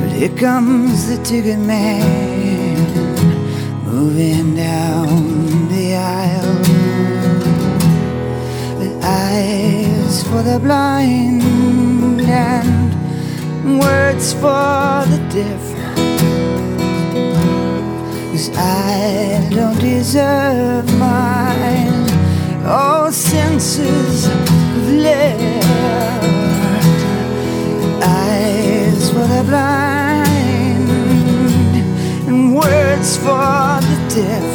But 0.00 0.12
here 0.12 0.34
comes 0.36 1.08
the 1.08 1.22
ticket 1.22 1.58
man 1.58 2.33
Moving 4.04 4.54
down 4.54 5.68
the 5.68 5.94
aisle 5.96 6.58
with 8.78 9.02
eyes 9.02 10.22
for 10.24 10.42
the 10.42 10.58
blind 10.58 12.20
and 12.20 13.80
words 13.80 14.34
for 14.34 15.06
the 15.08 15.20
deaf. 15.32 15.64
Cause 18.30 18.50
I 18.54 19.48
don't 19.50 19.80
deserve 19.80 20.86
mine. 20.98 22.06
All 22.66 23.10
senses 23.10 24.28
left. 24.86 25.64
Eyes 28.04 29.10
for 29.10 29.26
the 29.34 29.42
blind 29.48 30.24
and 32.28 32.54
words 32.54 33.16
for 33.16 33.80
the 33.80 33.93
deaf. 34.14 34.50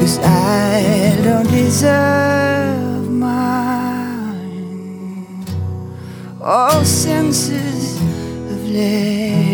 Cause 0.00 0.18
I 0.18 1.20
don't 1.22 1.50
deserve 1.50 3.10
mine. 3.10 4.64
All 6.40 6.84
senses 6.84 7.98
have 8.48 8.66
left. 8.70 9.45